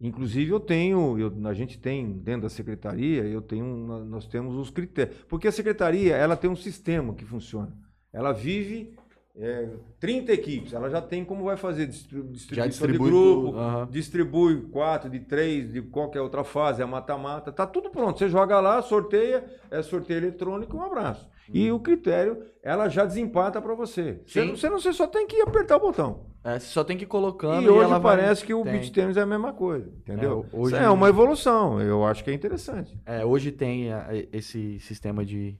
Inclusive 0.00 0.50
eu 0.50 0.58
tenho, 0.58 1.18
eu, 1.18 1.32
a 1.46 1.52
gente 1.52 1.78
tem 1.78 2.10
dentro 2.10 2.42
da 2.42 2.48
secretaria, 2.48 3.22
eu 3.24 3.42
tenho, 3.42 3.66
nós 4.06 4.26
temos 4.26 4.56
os 4.56 4.70
critérios, 4.70 5.16
porque 5.28 5.46
a 5.46 5.52
secretaria 5.52 6.16
ela 6.16 6.36
tem 6.36 6.48
um 6.48 6.56
sistema 6.56 7.12
que 7.12 7.24
funciona. 7.24 7.70
Ela 8.10 8.32
vive 8.32 8.96
é, 9.36 9.68
30 10.00 10.32
equipes, 10.32 10.72
ela 10.72 10.88
já 10.88 11.02
tem 11.02 11.22
como 11.22 11.44
vai 11.44 11.56
fazer 11.56 11.86
distribuição 11.86 12.66
distribui 12.66 12.92
de 12.92 12.98
grupo, 12.98 13.56
uhum. 13.56 13.86
distribui 13.90 14.60
quatro, 14.72 15.10
de 15.10 15.20
três, 15.20 15.72
de 15.72 15.82
qualquer 15.82 16.22
outra 16.22 16.44
fase, 16.44 16.80
é 16.80 16.86
mata-mata, 16.86 17.52
tá 17.52 17.66
tudo 17.66 17.90
pronto. 17.90 18.18
Você 18.18 18.28
joga 18.28 18.58
lá, 18.58 18.80
sorteia, 18.80 19.44
é 19.70 19.82
sorteio 19.82 20.18
eletrônico, 20.18 20.76
um 20.78 20.82
abraço. 20.82 21.28
Uhum. 21.52 21.60
E 21.60 21.72
o 21.72 21.80
critério, 21.80 22.42
ela 22.62 22.88
já 22.88 23.04
desempata 23.04 23.60
para 23.60 23.74
você. 23.74 24.22
Você, 24.26 24.46
você, 24.46 24.68
não, 24.68 24.80
você 24.80 24.92
só 24.92 25.06
tem 25.06 25.26
que 25.26 25.40
apertar 25.40 25.76
o 25.76 25.80
botão. 25.80 26.26
É, 26.42 26.58
você 26.58 26.66
só 26.66 26.82
tem 26.82 26.96
que 26.96 27.04
ir 27.04 27.08
colocando. 27.08 27.62
E, 27.62 27.66
e 27.66 27.68
hoje 27.68 28.00
parece 28.00 28.40
vai... 28.40 28.46
que 28.46 28.54
o 28.54 28.62
tem. 28.62 28.72
beat 28.72 28.92
tênis 28.92 29.16
é 29.16 29.22
a 29.22 29.26
mesma 29.26 29.52
coisa, 29.52 29.90
entendeu? 29.98 30.46
É, 30.52 30.56
hoje... 30.56 30.76
é 30.76 30.88
uma 30.88 31.08
evolução, 31.08 31.80
eu 31.80 32.04
acho 32.04 32.24
que 32.24 32.30
é 32.30 32.34
interessante. 32.34 32.98
É, 33.04 33.24
hoje 33.24 33.52
tem 33.52 33.88
esse 34.32 34.78
sistema 34.80 35.24
de. 35.24 35.58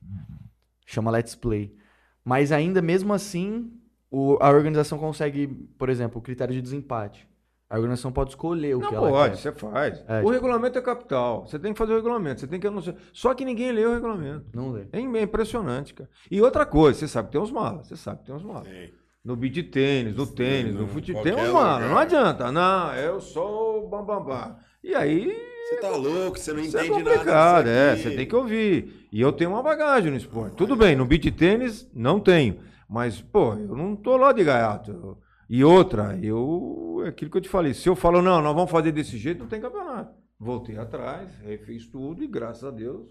chama 0.86 1.10
Let's 1.10 1.34
Play 1.34 1.78
mas 2.24 2.52
ainda 2.52 2.82
mesmo 2.82 3.12
assim, 3.12 3.72
o, 4.10 4.36
a 4.40 4.50
organização 4.50 4.98
consegue, 4.98 5.46
por 5.78 5.88
exemplo, 5.88 6.18
o 6.18 6.22
critério 6.22 6.54
de 6.54 6.60
desempate. 6.60 7.28
A 7.70 7.76
organização 7.76 8.10
pode 8.10 8.30
escolher 8.30 8.74
o 8.74 8.80
não 8.80 8.88
que 8.88 8.94
ela 8.96 9.08
pode, 9.08 9.36
quer. 9.36 9.42
você 9.42 9.52
faz. 9.52 10.04
É, 10.08 10.16
o 10.16 10.18
tipo... 10.18 10.30
regulamento 10.30 10.76
é 10.76 10.82
capital. 10.82 11.46
Você 11.46 11.56
tem 11.56 11.72
que 11.72 11.78
fazer 11.78 11.92
o 11.92 11.96
regulamento. 11.96 12.40
Você 12.40 12.48
tem 12.48 12.58
que 12.58 12.66
anunciar. 12.66 12.96
Só 13.12 13.32
que 13.32 13.44
ninguém 13.44 13.70
lê 13.70 13.86
o 13.86 13.94
regulamento. 13.94 14.46
Não 14.52 14.72
lê. 14.72 14.86
É, 14.92 14.98
é 14.98 15.22
impressionante, 15.22 15.94
cara. 15.94 16.10
E 16.28 16.42
outra 16.42 16.66
coisa, 16.66 16.98
você 16.98 17.06
sabe 17.06 17.28
que 17.28 17.32
tem 17.32 17.40
uns 17.40 17.52
malas. 17.52 17.86
Você 17.86 17.96
sabe 17.96 18.18
que 18.18 18.26
tem 18.26 18.34
uns 18.34 18.42
malas. 18.42 18.66
Sim. 18.66 18.90
No 19.24 19.36
beat 19.36 19.70
tênis, 19.70 20.16
no 20.16 20.26
tênis, 20.26 20.74
no 20.74 20.88
futebol. 20.88 21.22
Tem 21.22 21.32
uns 21.32 21.52
malas. 21.52 21.88
Não 21.88 21.96
adianta. 21.96 22.50
Não, 22.50 22.92
eu 22.96 23.20
sou 23.20 23.84
o 23.84 23.88
bambambam. 23.88 24.56
E 24.82 24.92
aí. 24.92 25.32
Você 25.68 25.76
tá 25.76 25.90
louco, 25.90 26.40
você 26.40 26.52
não 26.52 26.60
é 26.60 26.66
entende 26.66 26.86
é 26.86 26.88
complicado, 26.88 27.26
nada. 27.26 27.70
É, 27.70 27.94
você 27.94 28.10
tem 28.16 28.26
que 28.26 28.34
ouvir. 28.34 29.06
E 29.12 29.20
eu 29.20 29.30
tenho 29.30 29.50
uma 29.50 29.62
bagagem 29.62 30.10
no 30.10 30.16
esporte. 30.16 30.56
Tudo 30.56 30.74
bem, 30.74 30.96
no 30.96 31.06
beat 31.06 31.30
tênis, 31.36 31.88
não 31.94 32.18
tenho. 32.18 32.58
Mas, 32.88 33.20
pô, 33.20 33.52
eu 33.52 33.76
não 33.76 33.94
tô 33.94 34.16
lá 34.16 34.32
de 34.32 34.42
gaiato. 34.42 35.18
E 35.50 35.64
outra, 35.64 36.16
eu. 36.22 37.02
É 37.04 37.08
aquilo 37.08 37.28
que 37.28 37.36
eu 37.36 37.40
te 37.40 37.48
falei. 37.48 37.74
Se 37.74 37.88
eu 37.88 37.96
falo, 37.96 38.22
não, 38.22 38.40
nós 38.40 38.54
vamos 38.54 38.70
fazer 38.70 38.92
desse 38.92 39.18
jeito, 39.18 39.40
não 39.40 39.48
tem 39.48 39.60
campeonato. 39.60 40.14
Voltei 40.38 40.78
atrás, 40.78 41.28
refiz 41.40 41.88
tudo 41.88 42.22
e 42.22 42.28
graças 42.28 42.62
a 42.62 42.70
Deus 42.70 43.04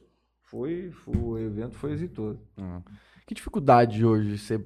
foi, 0.44 0.90
foi 0.90 1.18
o 1.18 1.38
evento 1.38 1.76
foi 1.76 1.92
exitoso. 1.92 2.40
Uhum. 2.58 2.82
Que 3.28 3.36
dificuldade 3.36 4.06
hoje 4.06 4.38
você, 4.38 4.66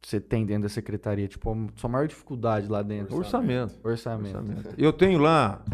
você 0.00 0.20
tem 0.20 0.46
dentro 0.46 0.62
da 0.62 0.68
secretaria? 0.68 1.26
Tipo, 1.26 1.52
a 1.52 1.68
sua 1.74 1.90
maior 1.90 2.06
dificuldade 2.06 2.68
lá 2.68 2.82
dentro? 2.82 3.16
Orçamento. 3.16 3.74
Orçamento. 3.82 4.36
Orçamento. 4.36 4.74
Eu 4.78 4.92
tenho 4.92 5.18
lá, 5.18 5.64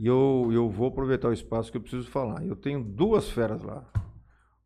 e 0.00 0.06
eu, 0.06 0.50
eu 0.52 0.68
vou 0.68 0.88
aproveitar 0.88 1.28
o 1.28 1.32
espaço 1.32 1.70
que 1.70 1.76
eu 1.76 1.80
preciso 1.80 2.10
falar. 2.10 2.44
Eu 2.44 2.56
tenho 2.56 2.82
duas 2.82 3.30
feras 3.30 3.62
lá. 3.62 3.88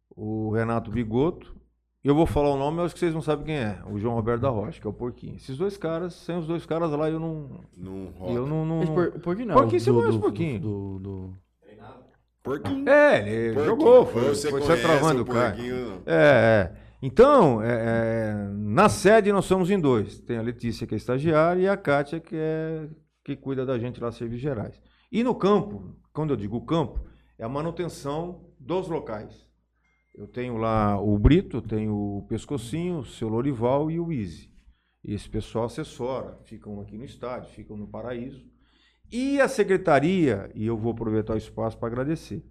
O 0.08 0.50
Renato 0.50 0.90
Bigoto 0.90 1.59
eu 2.02 2.14
vou 2.14 2.26
falar 2.26 2.50
o 2.50 2.56
nome, 2.56 2.78
eu 2.78 2.84
acho 2.84 2.94
que 2.94 3.00
vocês 3.00 3.14
não 3.14 3.20
sabem 3.20 3.46
quem 3.46 3.56
é. 3.56 3.78
O 3.90 3.98
João 3.98 4.14
Roberto 4.14 4.42
da 4.42 4.48
Rocha, 4.48 4.80
que 4.80 4.86
é 4.86 4.90
o 4.90 4.92
Porquinho. 4.92 5.36
Esses 5.36 5.58
dois 5.58 5.76
caras, 5.76 6.14
sem 6.14 6.38
os 6.38 6.46
dois 6.46 6.64
caras 6.64 6.90
lá, 6.90 7.10
eu 7.10 7.20
não. 7.20 7.60
Não 7.76 8.06
roda. 8.16 8.32
Eu 8.32 8.46
não. 8.46 8.64
não... 8.64 8.86
Por, 8.86 9.08
o 9.08 9.20
Porquinho 9.20 9.48
não. 9.48 9.54
Porquinho, 9.54 9.80
você 9.80 9.92
conhece 9.92 10.16
o 10.16 10.20
Porquinho. 10.20 10.60
Do, 10.60 10.98
do, 10.98 11.34
Porquinho. 12.42 12.88
É, 12.88 13.28
ele 13.28 13.54
Porquinho. 13.54 13.64
jogou. 13.64 14.06
Foi, 14.06 14.22
você 14.28 14.50
foi 14.50 14.62
se 14.62 14.82
travando 14.82 15.22
o 15.22 15.26
cara. 15.26 15.56
É, 16.06 16.14
é. 16.14 16.72
Então, 17.02 17.62
é, 17.62 17.68
é, 17.72 18.48
na 18.54 18.88
sede 18.88 19.32
nós 19.32 19.44
somos 19.44 19.70
em 19.70 19.78
dois. 19.78 20.18
Tem 20.20 20.38
a 20.38 20.42
Letícia, 20.42 20.86
que 20.86 20.94
é 20.94 20.96
estagiária, 20.96 21.62
e 21.62 21.68
a 21.68 21.76
Kátia, 21.76 22.20
que 22.20 22.36
é 22.36 22.88
que 23.24 23.36
cuida 23.36 23.64
da 23.64 23.78
gente 23.78 24.00
lá, 24.00 24.10
Serviços 24.10 24.42
Gerais. 24.42 24.80
E 25.12 25.22
no 25.22 25.34
campo, 25.34 25.96
quando 26.12 26.30
eu 26.30 26.36
digo 26.36 26.64
campo, 26.64 27.00
é 27.38 27.44
a 27.44 27.48
manutenção 27.48 28.44
dos 28.58 28.88
locais. 28.88 29.49
Eu 30.14 30.26
tenho 30.26 30.56
lá 30.56 31.00
o 31.00 31.18
Brito, 31.18 31.62
tenho 31.62 31.94
o 31.94 32.26
Pescocinho, 32.28 32.98
o 32.98 33.04
seu 33.04 33.28
Lorival 33.28 33.90
e 33.90 33.98
o 34.00 34.12
Easy. 34.12 34.50
Esse 35.02 35.28
pessoal 35.28 35.64
assessora, 35.64 36.38
ficam 36.44 36.80
aqui 36.80 36.98
no 36.98 37.04
estádio, 37.04 37.50
ficam 37.50 37.76
no 37.76 37.86
Paraíso. 37.86 38.44
E 39.10 39.40
a 39.40 39.48
secretaria, 39.48 40.50
e 40.54 40.66
eu 40.66 40.76
vou 40.76 40.92
aproveitar 40.92 41.34
o 41.34 41.38
espaço 41.38 41.78
para 41.78 41.88
agradecer. 41.88 42.44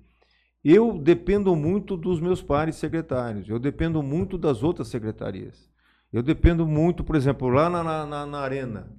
Eu 0.63 0.97
dependo 0.97 1.55
muito 1.55 1.95
dos 1.95 2.19
meus 2.19 2.41
pares 2.41 2.75
secretários, 2.75 3.47
eu 3.47 3.59
dependo 3.59 4.03
muito 4.03 4.37
das 4.37 4.61
outras 4.63 4.87
secretarias. 4.87 5.69
Eu 6.11 6.23
dependo 6.23 6.65
muito, 6.67 7.03
por 7.03 7.15
exemplo, 7.15 7.47
lá 7.49 7.69
na, 7.69 8.05
na, 8.05 8.25
na 8.25 8.39
arena, 8.39 8.91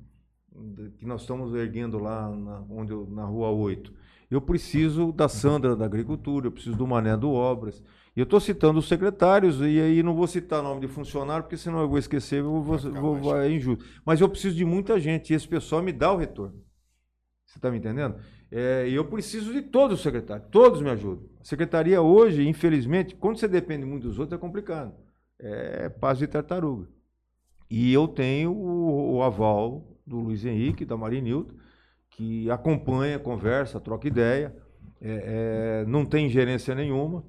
que 0.96 1.04
nós 1.04 1.22
estamos 1.22 1.54
erguendo 1.54 1.98
lá 1.98 2.30
na, 2.30 2.64
onde 2.70 2.92
eu, 2.92 3.06
na 3.10 3.24
Rua 3.24 3.50
8. 3.50 3.92
Eu 4.30 4.40
preciso 4.40 5.12
da 5.12 5.28
Sandra 5.28 5.74
da 5.74 5.84
Agricultura, 5.84 6.46
eu 6.46 6.52
preciso 6.52 6.76
do 6.76 6.86
Mané 6.86 7.16
do 7.16 7.32
Obras, 7.32 7.82
eu 8.16 8.24
estou 8.24 8.40
citando 8.40 8.78
os 8.78 8.88
secretários, 8.88 9.60
e 9.60 9.80
aí 9.80 10.02
não 10.02 10.14
vou 10.14 10.26
citar 10.26 10.62
nome 10.62 10.80
de 10.80 10.88
funcionário, 10.88 11.44
porque 11.44 11.56
senão 11.56 11.80
eu 11.80 11.88
vou 11.88 11.98
esquecer, 11.98 12.40
eu 12.40 12.60
vou, 12.60 12.76
vou, 12.76 13.16
vou 13.16 13.40
é 13.40 13.50
injusto. 13.50 13.84
Mas 14.04 14.20
eu 14.20 14.28
preciso 14.28 14.56
de 14.56 14.64
muita 14.64 14.98
gente, 14.98 15.32
e 15.32 15.36
esse 15.36 15.46
pessoal 15.46 15.82
me 15.82 15.92
dá 15.92 16.12
o 16.12 16.16
retorno. 16.16 16.60
Você 17.46 17.58
está 17.58 17.70
me 17.70 17.78
entendendo? 17.78 18.16
É, 18.50 18.88
e 18.88 18.94
eu 18.94 19.04
preciso 19.04 19.52
de 19.52 19.62
todos 19.62 19.98
os 19.98 20.02
secretários, 20.02 20.48
todos 20.50 20.82
me 20.82 20.90
ajudam. 20.90 21.28
A 21.40 21.44
secretaria 21.44 22.02
hoje, 22.02 22.46
infelizmente, 22.46 23.14
quando 23.14 23.38
você 23.38 23.46
depende 23.46 23.86
muito 23.86 24.08
dos 24.08 24.18
outros, 24.18 24.36
é 24.36 24.40
complicado. 24.40 24.92
É 25.38 25.88
paz 25.88 26.18
de 26.18 26.26
tartaruga. 26.26 26.88
E 27.70 27.92
eu 27.92 28.08
tenho 28.08 28.52
o, 28.52 29.16
o 29.16 29.22
aval 29.22 29.96
do 30.04 30.18
Luiz 30.18 30.44
Henrique, 30.44 30.84
da 30.84 30.96
Marinildo, 30.96 31.54
que 32.10 32.50
acompanha, 32.50 33.18
conversa, 33.18 33.78
troca 33.78 34.08
ideia, 34.08 34.54
é, 35.00 35.82
é, 35.82 35.86
não 35.86 36.04
tem 36.04 36.28
gerência 36.28 36.74
nenhuma 36.74 37.24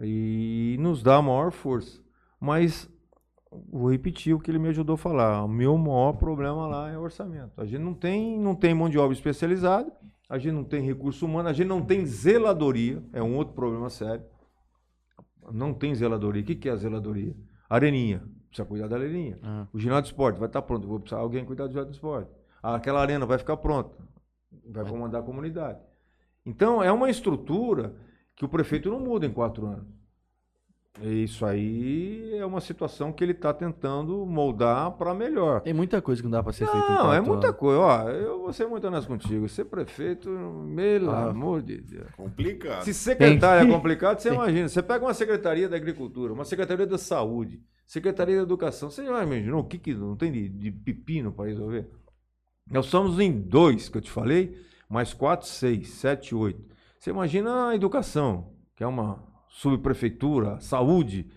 e 0.00 0.76
nos 0.78 1.02
dá 1.02 1.16
a 1.16 1.22
maior 1.22 1.50
força. 1.50 2.00
Mas 2.40 2.88
vou 3.70 3.90
repetir 3.90 4.34
o 4.34 4.40
que 4.40 4.50
ele 4.50 4.58
me 4.58 4.68
ajudou 4.68 4.94
a 4.94 4.98
falar. 4.98 5.44
O 5.44 5.48
meu 5.48 5.76
maior 5.76 6.14
problema 6.14 6.66
lá 6.66 6.90
é 6.90 6.98
orçamento. 6.98 7.60
A 7.60 7.64
gente 7.64 7.80
não 7.80 7.94
tem, 7.94 8.38
não 8.38 8.54
tem 8.54 8.74
mão 8.74 8.88
de 8.88 8.98
obra 8.98 9.14
especializada, 9.14 9.92
a 10.28 10.38
gente 10.38 10.52
não 10.52 10.64
tem 10.64 10.82
recurso 10.82 11.26
humano, 11.26 11.48
a 11.48 11.52
gente 11.52 11.68
não 11.68 11.84
tem 11.84 12.06
zeladoria, 12.06 13.02
é 13.12 13.22
um 13.22 13.36
outro 13.36 13.54
problema 13.54 13.90
sério. 13.90 14.24
Não 15.52 15.74
tem 15.74 15.94
zeladoria. 15.94 16.42
O 16.42 16.44
que, 16.44 16.54
que 16.54 16.68
é 16.68 16.72
a 16.72 16.76
zeladoria? 16.76 17.34
Areninha. 17.68 18.22
Precisa 18.48 18.66
cuidar 18.66 18.86
da 18.86 18.96
areninha. 18.96 19.38
Uhum. 19.42 19.66
O 19.72 19.78
ginásio 19.78 20.02
de 20.02 20.08
esporte 20.08 20.38
vai 20.38 20.46
estar 20.46 20.62
pronto. 20.62 20.86
Vou 20.86 21.00
precisar 21.00 21.20
alguém 21.20 21.44
cuidar 21.44 21.66
do 21.66 21.70
ginásio 21.70 21.90
de 21.90 21.96
esporte. 21.96 22.30
Aquela 22.62 23.00
arena 23.00 23.26
vai 23.26 23.38
ficar 23.38 23.56
pronta. 23.56 23.96
Vai 24.70 24.84
comandar 24.84 25.20
a 25.20 25.24
comunidade. 25.24 25.80
Então, 26.46 26.82
é 26.82 26.92
uma 26.92 27.10
estrutura 27.10 27.94
que 28.42 28.46
o 28.46 28.48
prefeito 28.48 28.90
não 28.90 28.98
muda 28.98 29.24
em 29.24 29.32
quatro 29.32 29.68
anos. 29.68 29.86
Isso 31.00 31.46
aí 31.46 32.36
é 32.36 32.44
uma 32.44 32.60
situação 32.60 33.12
que 33.12 33.22
ele 33.22 33.30
está 33.30 33.54
tentando 33.54 34.26
moldar 34.26 34.90
para 34.92 35.14
melhor. 35.14 35.60
Tem 35.60 35.72
muita 35.72 36.02
coisa 36.02 36.20
que 36.20 36.26
não 36.26 36.32
dá 36.32 36.42
para 36.42 36.52
ser 36.52 36.66
feita 36.66 36.86
em 36.86 36.94
Não, 36.94 37.14
é 37.14 37.20
muita 37.20 37.46
anos. 37.46 37.58
coisa. 37.58 37.78
Ó, 37.78 38.08
eu 38.10 38.40
vou 38.40 38.52
ser 38.52 38.66
muito 38.66 38.84
honesto 38.84 39.06
contigo. 39.06 39.48
Ser 39.48 39.66
prefeito, 39.66 40.28
pelo 40.74 41.10
ah, 41.12 41.30
amor 41.30 41.62
de 41.62 41.80
Deus. 41.80 42.10
Complicado. 42.16 42.82
Se 42.82 42.92
secretário 42.92 43.68
é 43.68 43.72
complicado, 43.72 44.18
você 44.18 44.34
imagina. 44.34 44.68
Você 44.68 44.82
pega 44.82 45.04
uma 45.04 45.14
secretaria 45.14 45.68
da 45.68 45.76
agricultura, 45.76 46.32
uma 46.32 46.44
secretaria 46.44 46.86
da 46.86 46.98
saúde, 46.98 47.62
secretaria 47.86 48.36
da 48.36 48.42
educação. 48.42 48.90
Você 48.90 49.04
já 49.04 49.22
imaginou 49.22 49.60
o 49.60 49.64
que, 49.64 49.78
que 49.78 49.94
não 49.94 50.16
tem 50.16 50.32
de, 50.32 50.48
de 50.48 50.72
pepino 50.72 51.32
para 51.32 51.46
resolver? 51.46 51.88
Nós 52.68 52.86
somos 52.86 53.20
em 53.20 53.30
dois, 53.30 53.88
que 53.88 53.98
eu 53.98 54.02
te 54.02 54.10
falei, 54.10 54.58
mais 54.90 55.14
quatro, 55.14 55.46
seis, 55.46 55.90
sete, 55.90 56.34
oito. 56.34 56.71
Você 57.02 57.10
imagina 57.10 57.70
a 57.70 57.74
educação, 57.74 58.52
que 58.76 58.84
é 58.84 58.86
uma 58.86 59.18
subprefeitura, 59.48 60.60
saúde. 60.60 61.28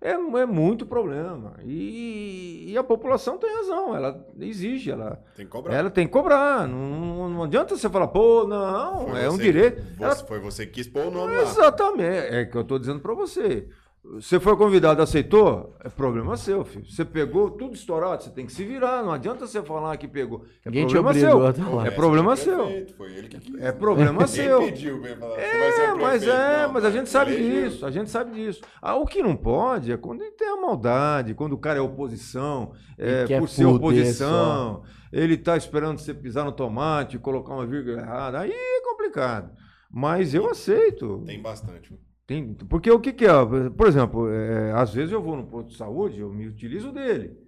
É. 0.00 0.10
é, 0.10 0.12
é 0.12 0.46
muito 0.46 0.86
problema. 0.86 1.54
E, 1.64 2.66
e, 2.68 2.78
a 2.78 2.84
população 2.84 3.36
tem 3.36 3.52
razão, 3.52 3.96
ela 3.96 4.24
exige, 4.38 4.92
ela 4.92 5.20
tem 5.34 5.44
que 5.44 5.50
cobrar. 5.50 5.74
Ela 5.74 5.90
tem 5.90 6.06
que 6.06 6.12
cobrar. 6.12 6.68
Não, 6.68 7.28
não 7.30 7.42
adianta 7.42 7.76
você 7.76 7.90
falar, 7.90 8.06
pô, 8.06 8.46
não, 8.46 9.08
foi 9.08 9.24
é 9.24 9.28
um 9.28 9.36
direito. 9.36 9.82
Você, 9.96 10.04
ela... 10.04 10.14
Foi 10.14 10.38
você 10.38 10.64
que 10.64 10.74
quis 10.74 10.86
pôr 10.86 11.06
o 11.06 11.10
nome 11.10 11.34
Exatamente, 11.34 12.30
lá. 12.30 12.36
é 12.36 12.44
que 12.44 12.56
eu 12.56 12.62
estou 12.62 12.78
dizendo 12.78 13.00
para 13.00 13.12
você. 13.12 13.66
Você 14.04 14.40
foi 14.40 14.56
convidado, 14.56 15.02
aceitou? 15.02 15.76
É 15.84 15.88
problema 15.88 16.36
seu, 16.36 16.64
filho. 16.64 16.86
Você 16.88 17.04
pegou 17.04 17.50
tudo 17.50 17.74
estourado, 17.74 18.22
você 18.22 18.30
tem 18.30 18.46
que 18.46 18.52
se 18.52 18.64
virar. 18.64 19.02
Não 19.02 19.12
adianta 19.12 19.46
você 19.46 19.62
falar 19.62 19.96
que 19.96 20.08
pegou. 20.08 20.44
É 20.64 20.70
Ninguém 20.70 20.86
problema 20.86 21.14
seu. 21.14 21.46
É 21.84 21.90
problema 21.90 22.36
seu. 22.36 22.86
Foi 22.96 23.12
ele 23.12 23.28
que 23.28 23.38
quis. 23.38 23.60
É 23.60 23.70
problema 23.72 24.26
seu. 24.28 24.60
pediu 24.60 25.02
falar. 25.18 25.38
É, 25.38 25.94
mas 25.94 26.22
é, 26.22 26.62
não, 26.62 26.72
mas 26.72 26.84
a 26.84 26.90
gente 26.90 27.10
sabe 27.10 27.36
disso. 27.36 27.84
A 27.84 27.90
gente 27.90 28.08
sabe 28.08 28.32
disso. 28.32 28.62
Ah, 28.80 28.94
o 28.94 29.04
que 29.04 29.22
não 29.22 29.36
pode 29.36 29.92
é 29.92 29.96
quando 29.96 30.22
ele 30.22 30.32
tem 30.32 30.48
a 30.48 30.56
maldade, 30.56 31.34
quando 31.34 31.52
o 31.52 31.58
cara 31.58 31.78
é 31.78 31.82
oposição, 31.82 32.72
é, 32.96 33.38
por 33.38 33.48
ser 33.48 33.66
oposição, 33.66 34.84
ele 35.12 35.36
tá 35.36 35.56
esperando 35.56 35.98
você 35.98 36.14
pisar 36.14 36.44
no 36.44 36.52
tomate, 36.52 37.18
colocar 37.18 37.52
uma 37.52 37.66
vírgula 37.66 38.00
errada. 38.00 38.40
Aí 38.40 38.52
é 38.52 38.80
complicado. 38.82 39.50
Mas 39.90 40.34
eu 40.34 40.48
aceito. 40.48 41.22
Tem 41.26 41.42
bastante. 41.42 42.07
Tem, 42.28 42.52
porque 42.52 42.90
o 42.90 43.00
que, 43.00 43.10
que 43.10 43.24
é? 43.24 43.30
Por 43.74 43.86
exemplo, 43.86 44.30
é, 44.30 44.70
às 44.72 44.92
vezes 44.92 45.10
eu 45.10 45.22
vou 45.22 45.34
no 45.34 45.46
posto 45.46 45.70
de 45.70 45.78
saúde, 45.78 46.20
eu 46.20 46.30
me 46.30 46.46
utilizo 46.46 46.92
dele. 46.92 47.38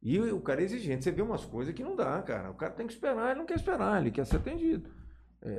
E 0.00 0.16
o 0.20 0.40
cara 0.40 0.60
é 0.60 0.64
exigente. 0.64 1.02
Você 1.02 1.10
vê 1.10 1.20
umas 1.20 1.44
coisas 1.44 1.74
que 1.74 1.82
não 1.82 1.96
dá, 1.96 2.22
cara. 2.22 2.48
O 2.48 2.54
cara 2.54 2.70
tem 2.70 2.86
que 2.86 2.92
esperar, 2.92 3.30
ele 3.30 3.40
não 3.40 3.46
quer 3.46 3.56
esperar, 3.56 4.00
ele 4.00 4.12
quer 4.12 4.24
ser 4.24 4.36
atendido. 4.36 4.88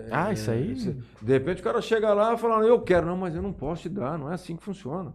Ah, 0.09 0.31
isso 0.31 0.49
aí. 0.49 0.73
De 0.73 1.33
repente 1.33 1.59
o 1.59 1.63
cara 1.63 1.81
chega 1.81 2.13
lá 2.13 2.33
e 2.33 2.37
fala, 2.37 2.65
eu 2.65 2.81
quero, 2.81 3.05
não, 3.05 3.17
mas 3.17 3.35
eu 3.35 3.41
não 3.41 3.51
posso 3.51 3.81
te 3.81 3.89
dar, 3.89 4.17
não 4.17 4.31
é 4.31 4.35
assim 4.35 4.55
que 4.55 4.63
funciona. 4.63 5.13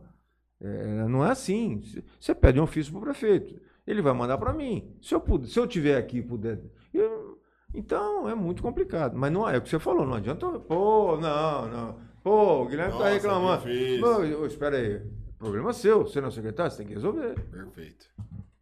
É, 0.61 1.09
não 1.09 1.25
é 1.25 1.31
assim. 1.31 1.83
Você 2.21 2.35
pede 2.35 2.61
um 2.61 2.65
ofício 2.65 2.93
para 2.93 2.99
o 2.99 3.05
prefeito, 3.05 3.59
ele 3.87 4.03
vai 4.03 4.13
mandar 4.13 4.37
para 4.37 4.53
mim. 4.53 4.95
Se 5.01 5.15
eu, 5.15 5.21
puder, 5.23 5.47
se 5.47 5.59
eu 5.59 5.67
tiver 5.67 5.97
aqui 5.97 6.21
puder. 6.21 6.61
Eu, 6.93 7.39
então 7.73 8.29
é 8.29 8.35
muito 8.35 8.63
complicado. 8.63 9.17
Mas 9.17 9.33
não 9.33 9.49
é, 9.49 9.55
é 9.55 9.59
o 9.59 9.63
que 9.63 9.71
você 9.71 9.79
falou, 9.79 10.05
não 10.05 10.17
adianta. 10.17 10.47
Pô, 10.61 11.17
não, 11.17 11.67
não. 11.67 12.14
Pô, 12.25 12.63
o 12.63 12.67
Guilherme 12.67 12.95
está 12.95 13.11
reclamando. 13.11 13.65
Pô, 14.01 14.47
espera 14.47 14.79
aí. 14.79 15.03
Problema 15.39 15.75
seu, 15.75 16.05
você 16.05 16.23
não 16.23 16.29
é 16.29 16.31
secretário, 16.31 16.73
você 16.73 16.79
tem 16.79 16.87
que 16.87 16.95
resolver. 16.95 17.39
Perfeito. 17.51 18.07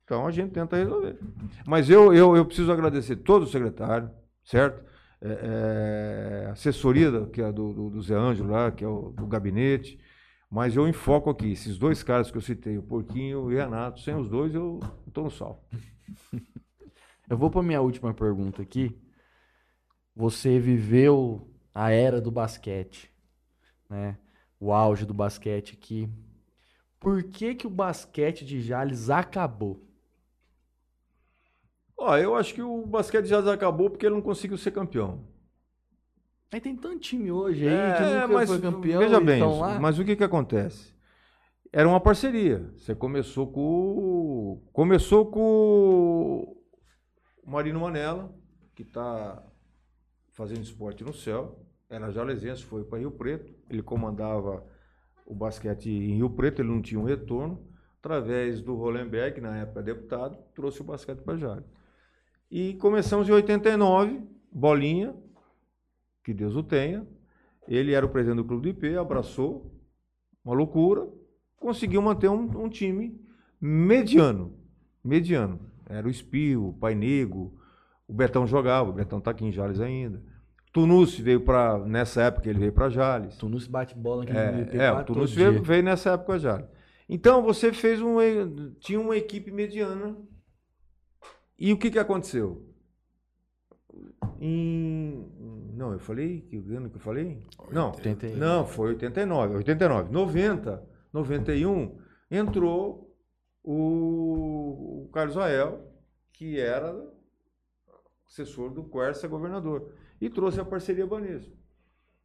Então 0.05 0.27
a 0.27 0.33
gente 0.33 0.51
tenta 0.51 0.77
resolver. 0.77 1.17
Mas 1.65 1.89
eu, 1.89 2.13
eu, 2.13 2.37
eu 2.37 2.45
preciso 2.45 2.73
agradecer 2.73 3.15
todo 3.15 3.45
o 3.45 3.47
secretário, 3.47 4.11
certo? 4.43 4.83
É, 5.21 6.47
é, 6.47 6.51
assessoria 6.51 7.09
do, 7.09 7.29
que 7.29 7.41
é 7.41 7.53
do, 7.53 7.73
do, 7.73 7.91
do, 7.91 8.03
Zé 8.03 8.17
Ângelo 8.17 8.51
lá, 8.51 8.73
que 8.73 8.83
é 8.83 8.89
o 8.89 9.11
do 9.11 9.29
gabinete. 9.29 9.97
Mas 10.51 10.75
eu 10.75 10.89
enfoco 10.89 11.31
aqui, 11.31 11.53
esses 11.53 11.79
dois 11.79 12.03
caras 12.03 12.33
que 12.33 12.37
eu 12.37 12.43
citei, 12.43 12.77
o 12.77 12.83
Porquinho 12.83 13.49
e 13.49 13.55
o 13.55 13.57
Renato, 13.57 14.01
sem 14.01 14.17
os 14.17 14.29
dois 14.29 14.53
eu 14.53 14.81
estou 15.07 15.23
no 15.23 15.31
sal. 15.31 15.65
eu 17.31 17.39
vou 17.39 17.49
para 17.49 17.63
minha 17.63 17.81
última 17.81 18.13
pergunta 18.13 18.61
aqui. 18.61 19.01
Você 20.17 20.59
viveu 20.59 21.49
a 21.73 21.93
era 21.93 22.21
do 22.21 22.33
basquete, 22.33 23.12
né? 23.93 24.17
O 24.59 24.73
auge 24.73 25.05
do 25.05 25.13
basquete 25.13 25.75
aqui. 25.75 26.09
Por 26.99 27.23
que 27.25 27.55
que 27.55 27.67
o 27.67 27.71
basquete 27.71 28.45
de 28.45 28.61
Jales 28.63 29.11
acabou? 29.11 29.87
Ó, 31.97 32.17
eu 32.17 32.35
acho 32.35 32.55
que 32.55 32.63
o 32.63 32.87
basquete 32.87 33.25
de 33.25 33.31
Jales 33.31 33.49
acabou 33.49 33.91
porque 33.91 34.07
ele 34.07 34.15
não 34.15 34.23
conseguiu 34.23 34.57
ser 34.57 34.71
campeão. 34.71 35.25
Aí 36.51 36.61
tem 36.61 36.77
tanto 36.77 36.99
time 36.99 37.31
hoje 37.31 37.67
aí 37.67 37.75
é, 37.75 37.95
que 37.95 38.03
nunca 38.03 38.29
mas, 38.29 38.49
foi 38.49 38.61
campeão. 38.61 39.01
Veja 39.01 39.21
bem, 39.21 39.43
isso, 39.43 39.81
mas 39.81 39.99
o 39.99 40.05
que 40.05 40.17
que 40.17 40.25
acontece? 40.25 40.93
Era 41.73 41.89
uma 41.89 42.01
parceria. 42.01 42.71
Você 42.77 42.95
começou 42.95 43.51
com 43.51 44.63
começou 44.73 45.31
com 45.31 46.57
o 47.43 47.51
Marino 47.51 47.81
Manela, 47.81 48.35
que 48.75 48.83
está 48.83 49.43
fazendo 50.33 50.63
esporte 50.63 51.03
no 51.03 51.15
céu. 51.15 51.62
Era 51.93 52.11
jalesense, 52.11 52.63
foi 52.63 52.85
para 52.85 53.01
Rio 53.01 53.11
Preto. 53.11 53.53
Ele 53.69 53.83
comandava 53.83 54.65
o 55.27 55.35
basquete 55.35 55.91
em 55.91 56.17
Rio 56.17 56.31
Preto, 56.31 56.63
ele 56.63 56.71
não 56.71 56.81
tinha 56.81 56.99
um 56.99 57.05
retorno. 57.05 57.69
Através 57.99 58.63
do 58.63 58.75
Rolenberg, 58.75 59.43
na 59.43 59.59
época 59.59 59.83
deputado, 59.83 60.39
trouxe 60.55 60.81
o 60.81 60.85
basquete 60.85 61.19
para 61.19 61.37
Jales. 61.37 61.67
E 62.51 62.75
começamos 62.75 63.29
em 63.29 63.33
89, 63.33 64.27
Bolinha, 64.51 65.15
que 66.25 66.33
Deus 66.33 66.57
o 66.57 66.63
tenha. 66.63 67.07
Ele 67.69 67.93
era 67.93 68.07
o 68.07 68.09
presidente 68.09 68.39
do 68.39 68.45
clube 68.47 68.63
do 68.63 68.69
IP, 68.71 68.97
abraçou, 68.97 69.71
uma 70.43 70.55
loucura, 70.55 71.07
conseguiu 71.59 72.01
manter 72.01 72.29
um, 72.29 72.65
um 72.65 72.71
time 72.71 73.21
mediano. 73.61 74.59
Mediano. 75.05 75.61
Era 75.87 76.07
o 76.07 76.11
Espio, 76.11 76.69
o 76.69 76.73
Pai 76.73 76.95
Nego, 76.95 77.61
o 78.09 78.15
Betão 78.15 78.47
jogava, 78.47 78.89
o 78.89 78.95
Betão 78.95 79.19
está 79.19 79.31
aqui 79.31 79.45
em 79.45 79.53
Jales 79.53 79.79
ainda. 79.79 80.32
Tunus 80.73 81.19
veio 81.19 81.41
para 81.41 81.79
nessa 81.81 82.23
época 82.23 82.49
ele 82.49 82.59
veio 82.59 82.73
para 82.73 82.89
Jales. 82.89 83.37
Tunus 83.37 83.67
bate 83.67 83.95
bola 83.95 84.23
aqui 84.23 84.33
é, 84.33 84.51
no. 84.51 84.83
É, 84.83 84.93
o 84.93 85.05
Tunus 85.05 85.33
veio, 85.33 85.63
veio, 85.63 85.83
nessa 85.83 86.13
época 86.13 86.39
Jales. 86.39 86.67
Então 87.09 87.43
você 87.43 87.73
fez 87.73 88.01
um 88.01 88.17
tinha 88.81 89.01
uma 89.01 89.17
equipe 89.17 89.51
mediana. 89.51 90.17
E 91.59 91.73
o 91.73 91.79
que 91.79 91.91
que 91.91 91.99
aconteceu? 91.99 92.67
Em 94.41 95.31
não, 95.75 95.93
eu 95.93 95.99
falei 95.99 96.43
que 96.43 96.57
o 96.57 96.77
ano 96.77 96.89
que 96.89 96.97
eu 96.97 97.01
falei? 97.01 97.45
Não, 97.71 97.93
80. 97.93 98.29
não, 98.37 98.67
foi 98.67 98.91
89, 98.91 99.57
89, 99.57 100.13
90, 100.13 100.89
91 101.13 101.99
entrou 102.31 103.13
o, 103.63 105.05
o 105.05 105.11
Carlos 105.13 105.37
Ael, 105.37 105.81
que 106.33 106.59
era 106.59 106.95
assessor 108.27 108.71
do 108.71 108.85
Quercia 108.85 109.29
governador, 109.29 109.93
e 110.23 110.31
trouxe 110.31 110.61
a 110.61 110.65
parceria 110.65 111.05
Banesco. 111.05 111.51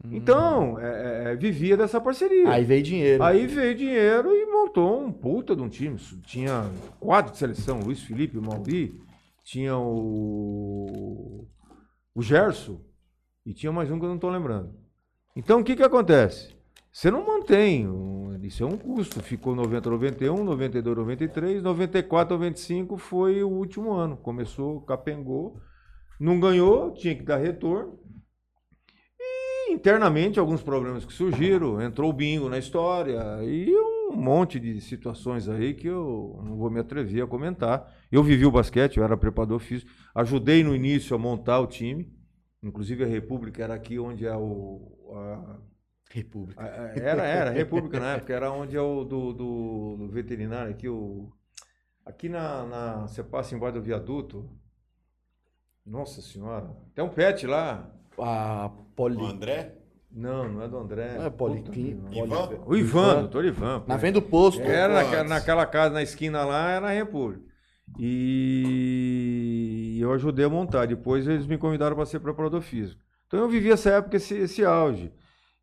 Hum. 0.05 0.09
Então, 0.11 0.79
é, 0.79 0.85
é, 0.85 1.31
é, 1.31 1.35
vivia 1.35 1.75
dessa 1.75 1.99
parceria. 1.99 2.47
Aí 2.47 2.63
veio 2.63 2.83
dinheiro. 2.83 3.23
Aí 3.23 3.47
veio 3.47 3.73
dinheiro 3.73 4.29
e 4.35 4.45
montou 4.45 5.03
um 5.03 5.11
puta 5.11 5.55
de 5.55 5.63
um 5.63 5.67
time. 5.67 5.97
Tinha 6.23 6.69
quatro 6.99 7.31
de 7.31 7.39
seleção, 7.39 7.79
Luiz 7.79 8.03
Felipe, 8.03 8.37
o 8.37 8.41
Mauri, 8.41 9.01
tinha 9.43 9.75
o, 9.75 11.47
o 12.13 12.21
Gerson, 12.21 12.79
e 13.43 13.51
tinha 13.51 13.71
mais 13.71 13.89
um 13.89 13.97
que 13.97 14.05
eu 14.05 14.09
não 14.09 14.15
estou 14.15 14.29
lembrando. 14.29 14.75
Então, 15.35 15.61
o 15.61 15.63
que, 15.63 15.75
que 15.75 15.83
acontece? 15.83 16.55
Você 16.91 17.09
não 17.09 17.25
mantém, 17.25 17.87
isso 18.43 18.63
é 18.63 18.67
um 18.67 18.77
custo. 18.77 19.21
Ficou 19.23 19.55
90, 19.55 19.89
91, 19.89 20.43
92, 20.43 20.97
93, 20.97 21.63
94, 21.63 22.35
95 22.35 22.97
foi 22.97 23.43
o 23.43 23.49
último 23.49 23.93
ano. 23.93 24.17
Começou, 24.17 24.81
capengou, 24.81 25.59
não 26.19 26.39
ganhou, 26.39 26.93
tinha 26.93 27.15
que 27.15 27.23
dar 27.23 27.37
retorno. 27.37 27.99
E 29.19 29.73
internamente 29.73 30.39
alguns 30.39 30.61
problemas 30.61 31.05
que 31.05 31.13
surgiram, 31.13 31.81
entrou 31.81 32.09
o 32.09 32.13
bingo 32.13 32.49
na 32.49 32.57
história 32.57 33.21
e 33.43 33.73
um 34.09 34.15
monte 34.15 34.59
de 34.59 34.79
situações 34.81 35.49
aí 35.49 35.73
que 35.73 35.87
eu 35.87 36.39
não 36.43 36.55
vou 36.55 36.69
me 36.69 36.79
atrever 36.79 37.23
a 37.23 37.27
comentar. 37.27 37.93
Eu 38.11 38.23
vivi 38.23 38.45
o 38.45 38.51
basquete, 38.51 38.97
eu 38.97 39.03
era 39.03 39.17
preparador 39.17 39.59
físico, 39.59 39.91
ajudei 40.15 40.63
no 40.63 40.75
início 40.75 41.15
a 41.15 41.19
montar 41.19 41.59
o 41.59 41.67
time. 41.67 42.11
Inclusive 42.63 43.03
a 43.03 43.07
República 43.07 43.63
era 43.63 43.75
aqui 43.75 43.99
onde 43.99 44.25
é 44.25 44.35
o. 44.35 45.13
A, 45.13 45.59
República. 46.09 46.61
A, 46.61 46.67
era, 46.97 47.25
era, 47.25 47.51
República 47.51 47.99
na 47.99 48.13
época, 48.13 48.33
era 48.33 48.51
onde 48.51 48.75
é 48.77 48.81
o 48.81 49.03
do, 49.03 49.33
do, 49.33 49.97
do 49.97 50.09
veterinário 50.09 50.71
aqui, 50.71 50.87
o. 50.87 51.31
Aqui 52.05 52.29
na, 52.29 52.65
na. 52.65 53.01
Você 53.07 53.23
passa 53.23 53.55
embaixo 53.55 53.75
do 53.75 53.81
viaduto. 53.81 54.49
Nossa 55.87 56.21
senhora. 56.21 56.69
Tem 56.93 57.03
um 57.03 57.09
pet 57.09 57.47
lá. 57.47 57.89
A 58.19 58.69
Poli. 58.93 59.15
O 59.15 59.25
André? 59.25 59.75
Não, 60.11 60.51
não 60.51 60.61
é 60.61 60.67
do 60.67 60.77
André. 60.77 61.17
Não 61.17 61.25
é 61.25 61.29
Policlin. 61.29 62.01
Ivan? 62.11 62.49
O 62.65 62.75
Ivan, 62.75 63.19
doutor 63.21 63.45
Ivan. 63.45 63.83
Na 63.87 63.95
venda 63.95 64.19
do 64.19 64.25
posto. 64.25 64.61
Era 64.61 64.95
naquela, 64.95 65.23
naquela 65.23 65.65
casa 65.65 65.93
na 65.93 66.01
esquina 66.01 66.43
lá, 66.43 66.71
era 66.71 66.87
a 66.87 66.91
República. 66.91 67.41
E 67.97 69.97
eu 70.01 70.11
ajudei 70.11 70.43
a 70.45 70.49
montar. 70.49 70.87
Depois 70.87 71.25
eles 71.27 71.45
me 71.45 71.57
convidaram 71.57 71.95
para 71.95 72.05
ser 72.05 72.19
preparador 72.19 72.61
físico. 72.61 73.01
Então 73.27 73.39
eu 73.39 73.47
vivi 73.47 73.71
essa 73.71 73.91
época, 73.91 74.17
esse, 74.17 74.35
esse 74.35 74.65
auge. 74.65 75.13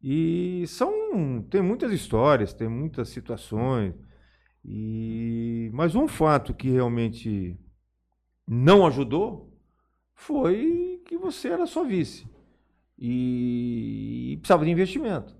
E 0.02 0.64
são. 0.68 1.42
Tem 1.50 1.60
muitas 1.60 1.92
histórias, 1.92 2.54
tem 2.54 2.68
muitas 2.68 3.10
situações. 3.10 3.94
E, 4.64 5.70
mas 5.74 5.94
um 5.94 6.08
fato 6.08 6.54
que 6.54 6.70
realmente 6.70 7.58
não 8.48 8.86
ajudou 8.86 9.53
foi 10.14 11.02
que 11.04 11.16
você 11.16 11.48
era 11.48 11.66
só 11.66 11.84
vice. 11.84 12.26
E, 12.98 14.32
e 14.32 14.36
precisava 14.38 14.64
de 14.64 14.70
investimento. 14.70 15.36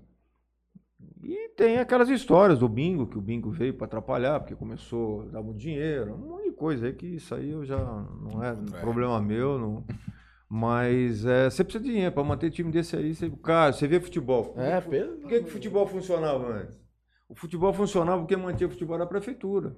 E 1.23 1.49
tem 1.55 1.79
aquelas 1.79 2.09
histórias 2.09 2.59
do 2.59 2.69
bingo, 2.69 3.07
que 3.07 3.17
o 3.17 3.21
bingo 3.21 3.49
veio 3.49 3.73
para 3.73 3.87
atrapalhar, 3.87 4.39
porque 4.39 4.55
começou 4.55 5.23
a 5.23 5.25
dar 5.25 5.41
muito 5.41 5.57
dinheiro, 5.57 6.13
um 6.13 6.17
monte 6.17 6.45
de 6.45 6.51
coisa 6.51 6.85
aí 6.85 6.93
que 6.93 7.07
isso 7.07 7.33
aí 7.33 7.49
eu 7.49 7.65
já 7.65 7.77
não 7.77 8.43
é, 8.43 8.51
é. 8.51 8.79
problema 8.79 9.19
meu, 9.19 9.57
não. 9.57 9.83
Mas 10.47 11.25
é, 11.25 11.49
você 11.49 11.63
precisa 11.63 11.83
de 11.83 11.89
dinheiro 11.89 12.13
para 12.13 12.23
manter 12.23 12.51
time 12.51 12.71
desse 12.71 12.95
aí. 12.95 13.15
Você, 13.15 13.29
cara, 13.43 13.73
você 13.73 13.87
vê 13.87 13.99
futebol. 13.99 14.53
É, 14.55 14.79
por, 14.79 14.91
por 14.91 15.29
que, 15.29 15.39
que 15.39 15.47
o 15.47 15.51
futebol 15.51 15.87
funcionava 15.87 16.47
antes? 16.47 16.75
O 17.27 17.35
futebol 17.35 17.73
funcionava 17.73 18.21
porque 18.21 18.35
mantinha 18.35 18.67
o 18.67 18.71
futebol 18.71 18.97
da 18.97 19.07
prefeitura. 19.07 19.75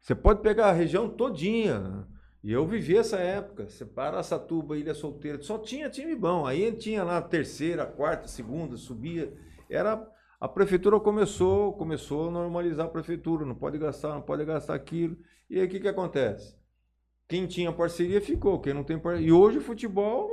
Você 0.00 0.14
pode 0.14 0.40
pegar 0.40 0.68
a 0.68 0.72
região 0.72 1.08
todinha. 1.08 2.06
E 2.42 2.52
eu 2.52 2.66
vivi 2.66 2.96
essa 2.96 3.18
época. 3.18 3.68
Você 3.68 3.84
para 3.84 4.22
Satuba, 4.22 4.76
Ilha 4.76 4.94
Solteira, 4.94 5.42
só 5.42 5.58
tinha 5.58 5.90
time 5.90 6.14
bom. 6.14 6.46
Aí 6.46 6.72
tinha 6.72 7.04
lá 7.04 7.20
terceira, 7.20 7.84
quarta, 7.84 8.28
segunda, 8.28 8.76
subia. 8.76 9.32
Era 9.68 10.06
a 10.40 10.48
prefeitura 10.48 10.98
começou, 10.98 11.74
começou 11.74 12.28
a 12.28 12.30
normalizar 12.30 12.86
a 12.86 12.90
prefeitura, 12.90 13.44
não 13.44 13.54
pode 13.54 13.76
gastar, 13.76 14.14
não 14.14 14.22
pode 14.22 14.44
gastar 14.44 14.74
aquilo. 14.74 15.18
E 15.50 15.60
aí 15.60 15.66
o 15.66 15.68
que, 15.68 15.80
que 15.80 15.88
acontece? 15.88 16.56
Quem 17.28 17.46
tinha 17.46 17.70
parceria 17.70 18.20
ficou, 18.20 18.58
quem 18.58 18.72
não 18.72 18.82
tem 18.82 18.98
parceria. 18.98 19.28
E 19.28 19.32
hoje 19.32 19.58
o 19.58 19.62
futebol 19.62 20.30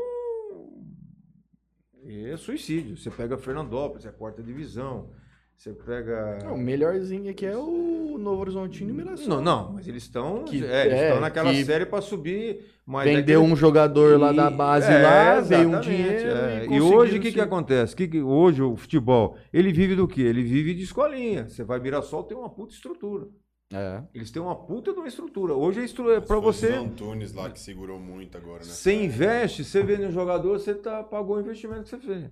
é 2.06 2.38
suicídio. 2.38 2.96
Você 2.96 3.12
pega 3.12 3.38
Fernandópolis, 3.38 4.06
é 4.06 4.12
quarta 4.12 4.42
divisão. 4.42 5.12
Você 5.58 5.74
pega. 5.74 6.38
Não, 6.44 6.54
o 6.54 6.58
melhorzinho 6.58 7.32
aqui 7.32 7.44
é 7.44 7.58
o 7.58 8.16
Novo 8.20 8.42
Horizontino 8.42 8.92
e 8.92 8.94
Mirassol. 8.94 9.28
Não, 9.28 9.42
não, 9.42 9.74
mas 9.74 9.88
eles 9.88 10.04
estão. 10.04 10.46
É, 10.48 10.52
eles 10.52 10.70
é, 10.70 11.08
estão 11.08 11.20
naquela 11.20 11.52
série 11.64 11.86
para 11.88 12.00
subir. 12.00 12.64
Mas 12.86 13.06
vendeu 13.06 13.42
é 13.42 13.46
que... 13.46 13.52
um 13.52 13.56
jogador 13.56 14.20
lá 14.20 14.32
da 14.32 14.52
base 14.52 14.92
é, 14.92 15.02
lá, 15.02 15.42
veio 15.42 15.76
um 15.76 15.80
dinheiro. 15.82 16.30
É. 16.30 16.66
E, 16.68 16.76
e, 16.76 16.80
hoje 16.80 17.18
o 17.18 17.20
que, 17.20 17.32
que 17.32 17.42
acontece? 17.42 17.96
Que, 17.96 18.08
que, 18.08 18.22
hoje 18.22 18.62
o 18.62 18.76
futebol, 18.76 19.36
ele 19.52 19.74
vive 19.74 19.96
do 19.96 20.08
quê? 20.08 20.22
Ele 20.22 20.44
vive 20.44 20.76
de 20.76 20.84
escolinha. 20.84 21.50
Você 21.50 21.64
vai 21.64 21.80
Mirassol, 21.80 22.24
tem 22.24 22.38
uma 22.38 22.50
puta 22.50 22.76
estrutura. 22.76 23.28
É. 23.74 24.04
Eles 24.14 24.30
têm 24.30 24.42
uma 24.42 24.56
puta 24.56 24.94
de 24.94 25.00
uma 25.00 25.08
estrutura. 25.08 25.56
Hoje 25.56 25.82
a 25.82 25.84
estrutura 25.84 26.18
é 26.18 26.22
Se 26.22 26.28
fosse 26.28 26.68
você. 26.68 26.74
o 26.74 26.82
Antunes 26.84 27.34
lá 27.34 27.50
que 27.50 27.60
segurou 27.60 28.00
muito 28.00 28.38
agora, 28.38 28.60
né? 28.60 28.70
Você 28.70 28.94
investe, 28.94 29.64
você 29.64 29.82
vende 29.82 30.06
um 30.06 30.12
jogador, 30.12 30.60
você 30.60 30.76
tá, 30.76 31.04
pagou 31.04 31.36
o 31.36 31.40
investimento 31.42 31.84
que 31.84 31.90
você 31.90 31.98
fez. 31.98 32.30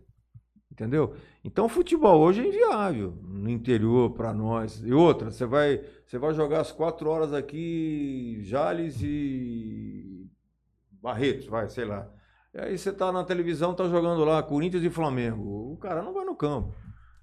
Entendeu? 0.75 1.15
Então, 1.41 1.69
futebol 1.69 2.19
hoje 2.19 2.41
é 2.41 2.47
inviável 2.47 3.13
no 3.23 3.49
interior 3.49 4.09
para 4.09 4.33
nós. 4.33 4.83
E 4.85 4.91
outra, 4.91 5.31
você 5.31 5.45
vai, 5.45 5.81
você 6.05 6.17
vai 6.17 6.33
jogar 6.33 6.59
as 6.59 6.69
quatro 6.69 7.09
horas 7.09 7.33
aqui, 7.33 8.39
Jales 8.41 9.01
e 9.01 10.29
Barretos, 11.01 11.47
vai, 11.47 11.69
sei 11.69 11.85
lá. 11.85 12.11
E 12.53 12.59
aí 12.59 12.77
você 12.77 12.91
tá 12.91 13.09
na 13.09 13.23
televisão, 13.23 13.73
tá 13.73 13.87
jogando 13.87 14.25
lá 14.25 14.43
Corinthians 14.43 14.83
e 14.83 14.89
Flamengo. 14.89 15.71
O 15.71 15.77
cara 15.77 16.03
não 16.03 16.11
vai 16.11 16.25
no 16.25 16.35
campo. 16.35 16.75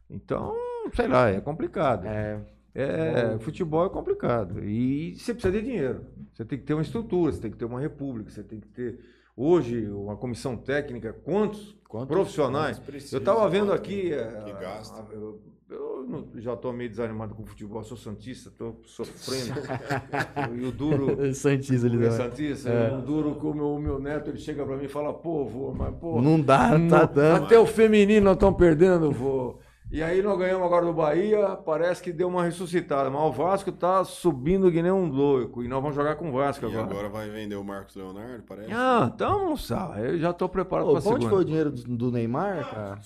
Então, 0.09 0.55
sei 0.95 1.09
lá, 1.09 1.29
é 1.29 1.39
complicado. 1.39 2.07
É. 2.07 2.41
É, 2.74 3.39
futebol 3.39 3.85
é 3.85 3.91
complicado. 3.91 4.65
E 4.65 5.15
você 5.15 5.35
precisa 5.35 5.53
de 5.53 5.62
dinheiro. 5.62 6.07
Você 6.33 6.43
tem 6.43 6.59
que 6.59 6.65
ter 6.65 6.73
uma 6.73 6.81
estrutura, 6.81 7.33
você 7.33 7.41
tem 7.43 7.51
que 7.51 7.59
ter 7.59 7.66
uma 7.66 7.81
república, 7.81 8.31
você 8.31 8.43
tem 8.43 8.59
que 8.59 8.69
ter. 8.69 8.99
Hoje, 9.37 9.91
uma 9.91 10.16
comissão 10.16 10.57
técnica, 10.57 11.12
quantos 11.12 11.77
Quantos- 11.93 12.09
profissionais? 12.09 12.78
precisa, 12.78 13.16
Eu 13.16 13.19
estava 13.20 13.47
vendo 13.51 13.70
aqui. 13.73 14.02
que 14.02 14.12
eh, 14.14 14.56
gasta. 14.60 15.01
a- 15.02 15.14
eu 15.14 15.39
eu 15.70 16.05
não- 16.06 16.27
já 16.39 16.52
estou 16.52 16.70
meio 16.70 16.90
desanimado 16.90 17.35
com 17.35 17.43
o 17.43 17.47
futebol, 17.47 17.82
sou 17.82 17.97
Santista, 17.97 18.51
estou 18.51 18.78
sofrendo. 18.85 19.55
e 20.60 20.64
o 20.66 20.70
duro. 20.73 21.35
Santista 21.35 21.86
o 21.86 21.90
né? 21.90 22.10
Santista, 22.10 22.69
É. 22.69 22.94
o 22.94 23.01
duro 23.01 23.36
que 23.36 23.47
o 23.47 23.55
meu, 23.55 23.78
neto 23.98 24.28
ele 24.28 24.36
chega 24.39 24.66
para 24.66 24.77
mim 24.77 24.85
e 24.85 24.89
fala: 24.89 25.14
pô, 25.14 25.47
vô, 25.47 25.73
mas 25.73 25.94
pô. 25.97 26.20
Não 26.20 26.39
dá, 26.40 26.77
não 26.78 26.89
tá 26.89 27.06
Não, 27.06 27.12
dando. 27.14 27.44
Até 27.44 27.59
o 27.59 27.64
feminino 27.66 28.24
nós 28.24 28.35
estamos 28.35 28.59
perdendo, 28.59 29.10
vô. 29.10 29.59
E 29.93 30.02
aí 30.02 30.23
nós 30.23 30.39
ganhamos 30.39 30.64
agora 30.64 30.86
do 30.86 30.93
Bahia, 30.94 31.48
parece 31.66 32.02
que 32.02 32.10
deu 32.14 32.27
uma 32.27 32.43
ressuscitada. 32.44 33.10
Mas 33.10 33.20
o 33.23 33.31
Vasco 33.31 33.70
tá 33.70 34.02
subindo 34.05 34.73
que 34.73 34.81
nem 34.81 34.90
um 34.90 35.06
louco. 35.06 35.62
E 35.62 35.69
nós 35.69 35.82
vamos 35.82 35.94
jogar 35.94 36.16
com 36.16 36.31
o 36.31 36.32
Vasco 36.32 36.64
E 36.64 36.69
agora. 36.69 36.86
agora 36.90 37.09
vai 37.10 37.28
vender 37.28 37.56
o 37.56 37.62
Marcos 37.62 37.94
Leonardo, 37.94 38.43
parece? 38.48 38.73
Ah, 38.73 39.10
então, 39.14 39.51
moçada, 39.51 40.01
eu 40.01 40.19
já 40.19 40.32
tô 40.32 40.48
preparado 40.48 40.89
Ô, 40.89 40.93
para 40.94 41.02
pra 41.02 41.10
onde 41.10 41.19
segunda. 41.24 41.31
foi 41.36 41.43
o 41.43 41.44
dinheiro 41.44 41.70
do, 41.70 41.97
do 41.97 42.10
Neymar, 42.10 42.70
cara? 42.70 43.01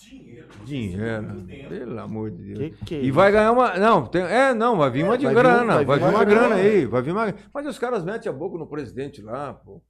Dinheiro, 0.65 1.45
pelo 1.69 1.99
amor 1.99 2.31
de 2.31 2.55
Deus. 2.55 2.77
Que 2.79 2.85
que 2.85 2.95
é 2.95 3.03
E 3.03 3.11
vai 3.11 3.33
ganhar 3.33 3.51
uma. 3.51 3.77
Não, 3.79 4.07
tem- 4.07 4.23
é, 4.23 4.55
não, 4.55 4.77
vai 4.77 4.89
vir 4.89 5.03
uma 5.05 5.19
de 5.19 5.25
vai 5.25 5.35
vir 5.35 5.41
grana. 5.43 5.75
vai 5.75 5.85
vai 5.85 5.99
vir 5.99 6.05
vir 6.05 6.09
uma 6.11 6.19
uma 6.19 6.25
grana 6.25 6.49
grana. 6.51 6.61
aí. 6.63 6.87
Vai 6.87 7.03
vir 7.03 7.11
uma... 7.11 7.35
Mas 7.53 7.67
os 7.67 7.79
caras 7.81 8.05
metem 8.05 8.31
a 8.31 8.33
boca 8.33 8.57
no 8.57 8.67
presidente 8.69 9.21
lá, 9.21 9.55
pô. 9.55 9.83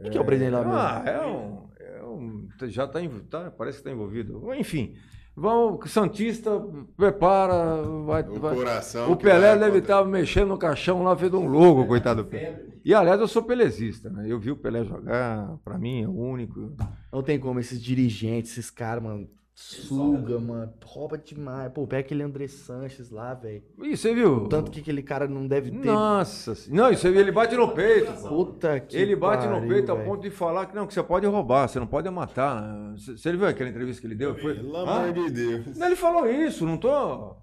Quem 0.00 0.10
que 0.10 0.18
é 0.18 0.20
o 0.20 0.24
presidente 0.24 0.52
lá 0.52 0.60
mesmo? 0.60 0.74
Ah, 0.76 1.02
é 1.04 1.26
um. 1.26 1.68
é 1.80 2.04
um- 2.04 2.48
já 2.68 2.86
tá, 2.86 3.00
env- 3.02 3.24
tá- 3.28 3.50
Parece 3.50 3.78
que 3.78 3.84
tá 3.84 3.90
envolvido. 3.90 4.54
Enfim. 4.54 4.94
Vamos, 5.36 5.90
Santista, 5.90 6.50
prepara. 6.96 7.82
Vai, 8.06 8.22
O 8.22 8.38
vai- 8.40 8.54
coração. 8.54 9.10
O 9.10 9.16
Pelé 9.16 9.56
deve 9.58 9.78
estar 9.78 10.04
mexendo 10.04 10.48
no 10.48 10.58
caixão 10.58 11.02
lá, 11.02 11.16
fez 11.16 11.32
um 11.34 11.46
louco, 11.48 11.86
coitado 11.86 12.22
do 12.22 12.28
Pelé. 12.28 12.64
E 12.84 12.94
aliás, 12.94 13.18
eu 13.20 13.26
sou 13.26 13.42
pelezista, 13.42 14.10
né? 14.10 14.26
Eu 14.28 14.38
vi 14.38 14.50
o 14.50 14.56
Pelé 14.56 14.84
jogar, 14.84 15.56
pra 15.64 15.78
mim 15.78 16.02
é 16.02 16.06
o 16.08 16.12
único. 16.12 16.72
Não 17.12 17.22
tem 17.22 17.38
como, 17.38 17.58
esses 17.58 17.82
dirigentes, 17.82 18.52
esses 18.52 18.70
caras, 18.70 19.02
mano, 19.02 19.26
suga, 19.54 20.38
mano, 20.40 20.72
rouba 20.84 21.16
demais. 21.16 21.72
Pô, 21.72 21.86
pega 21.86 22.00
aquele 22.00 22.22
André 22.22 22.48
Sanches 22.48 23.10
lá, 23.10 23.34
velho. 23.34 23.62
E 23.82 23.96
você 23.96 24.12
viu? 24.12 24.48
Tanto 24.48 24.70
que 24.70 24.80
aquele 24.80 25.02
cara 25.02 25.28
não 25.28 25.46
deve 25.46 25.70
ter. 25.70 25.86
Nossa, 25.86 26.54
não, 26.68 26.90
isso 26.90 27.06
aí 27.06 27.16
ele 27.16 27.30
bate 27.30 27.54
no 27.56 27.72
peito. 27.72 28.12
Puta 28.28 28.80
que 28.80 28.96
Ele 28.96 29.14
bate 29.14 29.46
no 29.46 29.54
pariu, 29.54 29.68
peito 29.68 29.92
a 29.92 29.96
ponto 29.96 30.22
de 30.22 30.30
falar 30.30 30.66
que 30.66 30.74
não, 30.74 30.86
que 30.86 30.94
você 30.94 31.02
pode 31.02 31.26
roubar, 31.26 31.68
você 31.68 31.78
não 31.78 31.86
pode 31.86 32.10
matar. 32.10 32.62
né? 32.62 32.94
Você 32.96 33.32
viu 33.32 33.46
aquela 33.46 33.70
entrevista 33.70 34.00
que 34.00 34.06
ele 34.08 34.16
deu? 34.16 34.34
Foi, 34.36 34.54
Pelo 34.56 34.76
amor 34.76 35.12
de 35.12 35.30
Deus. 35.30 35.76
Não, 35.78 35.86
Ele 35.86 35.96
falou 35.96 36.26
isso, 36.28 36.66
não 36.66 36.76
tô. 36.76 37.36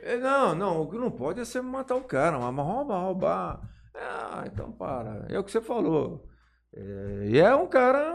É, 0.00 0.16
Não, 0.16 0.54
não, 0.54 0.82
o 0.82 0.90
que 0.90 0.96
não 0.96 1.10
pode 1.10 1.40
é 1.40 1.44
você 1.44 1.60
matar 1.60 1.96
o 1.96 2.02
cara, 2.02 2.38
mas 2.38 2.66
roubar, 2.66 3.00
roubar. 3.04 3.60
Ah, 3.94 4.44
então 4.46 4.72
para. 4.72 5.26
É 5.28 5.38
o 5.38 5.44
que 5.44 5.50
você 5.50 5.60
falou. 5.60 6.24
É, 6.74 7.26
e 7.28 7.38
é 7.38 7.54
um 7.54 7.66
cara 7.66 8.14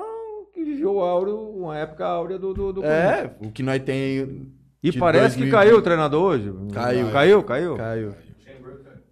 viveu 0.73 0.95
o 0.95 1.01
áureo, 1.01 1.37
uma 1.37 1.77
época 1.77 2.05
áurea 2.05 2.37
do, 2.37 2.53
do, 2.53 2.73
do. 2.73 2.85
É, 2.85 3.35
o 3.39 3.51
que 3.51 3.63
nós 3.63 3.81
tem. 3.83 4.51
E 4.81 4.91
parece 4.91 5.35
que 5.35 5.43
2020. 5.43 5.51
caiu 5.51 5.77
o 5.77 5.81
treinador 5.81 6.21
hoje. 6.21 6.53
Caiu. 6.73 7.11
Caiu, 7.11 7.43
caiu. 7.43 7.77
Caio. 7.77 8.15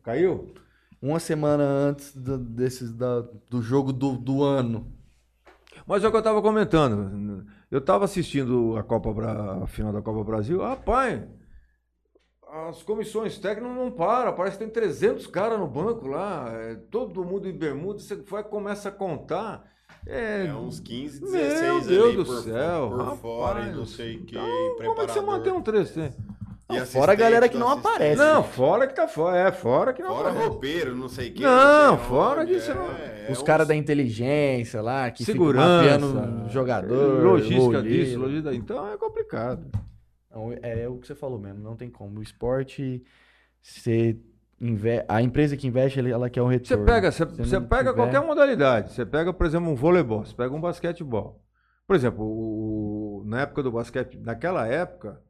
Caiu? 0.04 0.54
Uma 1.02 1.20
semana 1.20 1.64
antes 1.64 2.16
do, 2.16 2.38
desses, 2.38 2.92
da, 2.92 3.22
do 3.50 3.62
jogo 3.62 3.94
do, 3.94 4.18
do 4.18 4.44
ano. 4.44 4.92
Mas 5.88 6.04
é 6.04 6.08
o 6.08 6.12
que 6.12 6.18
eu 6.18 6.20
estava 6.20 6.42
comentando. 6.42 7.46
Eu 7.70 7.80
estava 7.80 8.06
assistindo 8.06 8.76
a 8.78 8.84
Copa 8.84 9.14
Bra... 9.14 9.64
a 9.64 9.68
final 9.68 9.94
da 9.94 10.02
Copa 10.02 10.24
Brasil. 10.24 10.62
Rapaz, 10.62 11.24
as 12.52 12.84
comissões 12.84 13.38
técnicas 13.40 13.76
não 13.76 13.90
param. 13.90 14.36
Parece 14.36 14.58
que 14.58 14.64
tem 14.66 14.74
300 14.74 15.26
caras 15.28 15.60
no 15.60 15.68
banco 15.68 16.08
lá. 16.08 16.52
é, 16.52 16.76
todo 16.76 17.24
mundo 17.24 17.48
em 17.48 17.58
bermuda. 17.58 18.00
Você 18.00 18.16
vai, 18.16 18.44
começa 18.44 18.90
a 18.90 18.92
contar. 18.92 19.72
É, 20.08 20.48
É 20.48 20.54
uns 20.54 20.80
15, 20.80 21.22
Meu 21.22 21.32
16 21.32 21.88
Deus 21.88 22.08
ali 22.08 22.16
do 22.18 22.26
por, 22.26 22.42
céu, 22.44 22.90
por 22.90 22.98
rapaz. 23.00 23.20
fora 23.20 23.62
e 23.68 23.72
não 23.76 23.86
sei 23.86 24.16
o 24.18 24.24
que. 24.26 24.36
Então, 24.38 24.86
como 24.88 25.02
é 25.02 25.06
que 25.06 25.12
você 25.14 25.22
mantém 25.22 25.54
um 25.54 25.62
3? 25.62 25.94
E 26.74 26.86
Fora 26.86 27.12
a 27.12 27.16
galera 27.16 27.50
que 27.50 27.58
não 27.58 27.68
aparece. 27.68 28.16
Não, 28.18 28.44
fora 28.44 28.88
que 28.88 28.96
tá 28.96 29.06
fora. 29.08 29.38
É, 29.38 29.52
fora 29.52 29.92
que 29.92 30.02
não 30.02 30.16
Fora 30.16 30.30
aparece. 30.30 30.48
roupeiro, 30.50 30.96
não 30.96 31.10
sei 31.10 31.30
o 31.30 31.34
que. 31.34 31.44
Não, 31.44 31.98
sei 31.98 32.08
fora 32.08 32.42
onde, 32.42 32.54
disso, 32.54 32.74
não. 32.74 32.90
é, 32.94 33.28
Os 33.30 33.42
é 33.42 33.44
caras 33.44 33.66
uns- 33.66 33.68
da 33.68 33.76
inteligência 33.76 34.82
lá, 34.82 35.12
que 35.12 35.26
Segurança, 35.26 35.84
ficam 36.00 36.10
mapeando 36.10 36.50
jogador. 36.50 37.24
logística 37.24 37.60
goleiro. 37.62 37.90
disso, 37.90 38.18
logística. 38.20 38.56
Então 38.56 38.90
é 38.90 38.98
complicado. 38.98 39.70
Não, 40.34 40.54
é, 40.62 40.84
é 40.84 40.88
o 40.88 40.96
que 40.98 41.08
você 41.08 41.14
falou 41.14 41.38
mesmo, 41.38 41.60
não 41.62 41.76
tem 41.76 41.90
como. 41.90 42.20
O 42.20 42.24
esporte, 42.24 43.04
você. 43.62 44.18
A 45.08 45.22
empresa 45.22 45.58
que 45.58 45.68
investe, 45.68 46.00
ela- 46.00 46.30
quer 46.30 46.42
um 46.42 46.48
Você 46.48 46.54
retorno. 46.54 46.86
pega, 46.86 47.12
você, 47.12 47.26
Se 47.28 47.36
você 47.46 47.60
pega 47.62 47.92
tiver- 47.92 47.94
qualquer 47.96 48.22
modalidade. 48.26 48.92
Você 48.94 49.06
pega, 49.06 49.34
por 49.34 49.46
exemplo, 49.46 49.70
um 49.70 49.76
voleibol, 49.76 50.24
você 50.26 50.36
pega 50.36 50.54
um 50.54 50.62
basquetebol. 50.62 51.42
Por 51.88 51.96
exemplo, 51.96 52.24
o- 52.24 53.24
na 53.26 53.42
época 53.42 53.64
do 53.64 53.72
basquete, 53.72 54.18
naquela 54.20 54.68
época, 54.68 55.22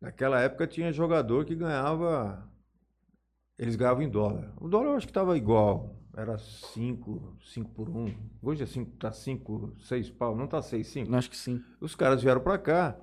naquela 0.00 0.40
época 0.40 0.66
tinha 0.66 0.90
jogador 0.92 1.44
que 1.44 1.54
ganhava, 1.54 2.48
eles 3.58 3.76
ganhavam 3.76 4.02
em 4.02 4.08
dólar. 4.08 4.52
O 4.60 4.68
dólar 4.68 4.90
eu 4.90 4.96
acho 4.96 5.06
que 5.06 5.10
estava 5.10 5.36
igual, 5.36 5.94
era 6.16 6.38
5, 6.38 7.36
5 7.44 7.70
por 7.72 7.88
1. 7.88 8.14
Hoje 8.42 8.62
é 8.62 8.66
5, 8.66 8.96
tá 8.96 9.12
5, 9.12 9.74
6 9.80 10.10
pau, 10.10 10.34
não 10.34 10.46
tá 10.46 10.62
6, 10.62 10.86
5. 10.88 11.14
Acho 11.14 11.30
que 11.30 11.36
sim. 11.36 11.60
Os 11.80 11.94
caras 11.94 12.22
vieram 12.22 12.40
para 12.40 12.56
cá. 12.58 12.96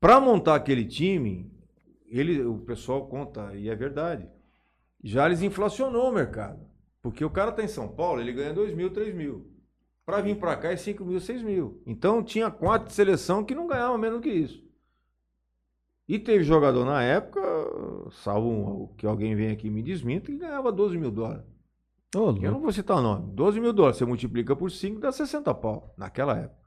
Para 0.00 0.18
montar 0.20 0.54
aquele 0.54 0.84
time, 0.84 1.50
ele, 2.06 2.42
o 2.42 2.58
pessoal 2.58 3.06
conta, 3.06 3.54
e 3.54 3.68
é 3.68 3.76
verdade. 3.76 4.28
Já 5.06 5.26
eles 5.26 5.42
inflacionou 5.42 6.08
o 6.10 6.12
mercado. 6.14 6.66
Porque 7.02 7.22
o 7.24 7.28
cara 7.30 7.52
tá 7.52 7.62
em 7.62 7.68
São 7.68 7.86
Paulo, 7.86 8.20
ele 8.20 8.32
ganha 8.32 8.54
2 8.54 8.74
mil, 8.74 8.90
3 8.90 9.14
mil. 9.14 9.46
Para 10.06 10.22
vir 10.22 10.36
para 10.38 10.56
cá 10.56 10.72
é 10.72 10.76
5 10.76 11.04
mil, 11.04 11.20
6 11.20 11.42
mil. 11.42 11.82
Então 11.86 12.22
tinha 12.22 12.50
quatro 12.50 12.88
de 12.88 12.94
seleção 12.94 13.44
que 13.44 13.54
não 13.54 13.66
ganhavam 13.66 13.98
menos 13.98 14.20
que 14.20 14.30
isso. 14.30 14.64
E 16.08 16.18
teve 16.18 16.44
jogador 16.44 16.84
na 16.84 17.02
época, 17.02 17.40
salvo 18.22 18.48
um- 18.48 18.86
que 18.96 19.06
alguém 19.06 19.34
vem 19.34 19.50
aqui 19.50 19.68
e 19.68 19.70
me 19.70 19.82
desminta, 19.82 20.26
que 20.26 20.36
ganhava 20.38 20.70
12 20.72 20.96
mil 20.98 21.10
dólares. 21.10 21.44
Ô, 22.14 22.30
Eu 22.30 22.52
não 22.52 22.60
vou 22.60 22.72
citar 22.72 22.98
o 22.98 23.02
nome. 23.02 23.32
12 23.34 23.60
mil 23.60 23.72
dólares, 23.72 23.96
você 23.98 24.04
multiplica 24.04 24.54
por 24.54 24.70
5, 24.70 25.00
dá 25.00 25.10
60 25.12 25.52
pau. 25.54 25.94
Naquela 25.96 26.36
época. 26.38 26.58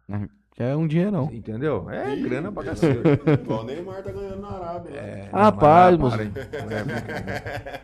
É 0.60 0.76
um 0.76 0.88
dinheirão. 0.88 1.30
Entendeu? 1.32 1.88
É 1.90 2.16
Ih, 2.16 2.24
grana 2.24 2.52
pra 2.52 2.64
cacete. 2.64 3.00
Igual 3.44 3.62
o 3.62 3.64
Neymar 3.64 4.02
tá 4.02 4.12
ganhando 4.12 4.42
na 4.42 4.50
Arábia. 4.50 4.92
né? 4.92 4.98
É, 4.98 5.30
Rapaz, 5.32 5.98
não, 5.98 6.10
mas 6.10 6.20
moço. 6.20 6.32
é. 6.40 7.78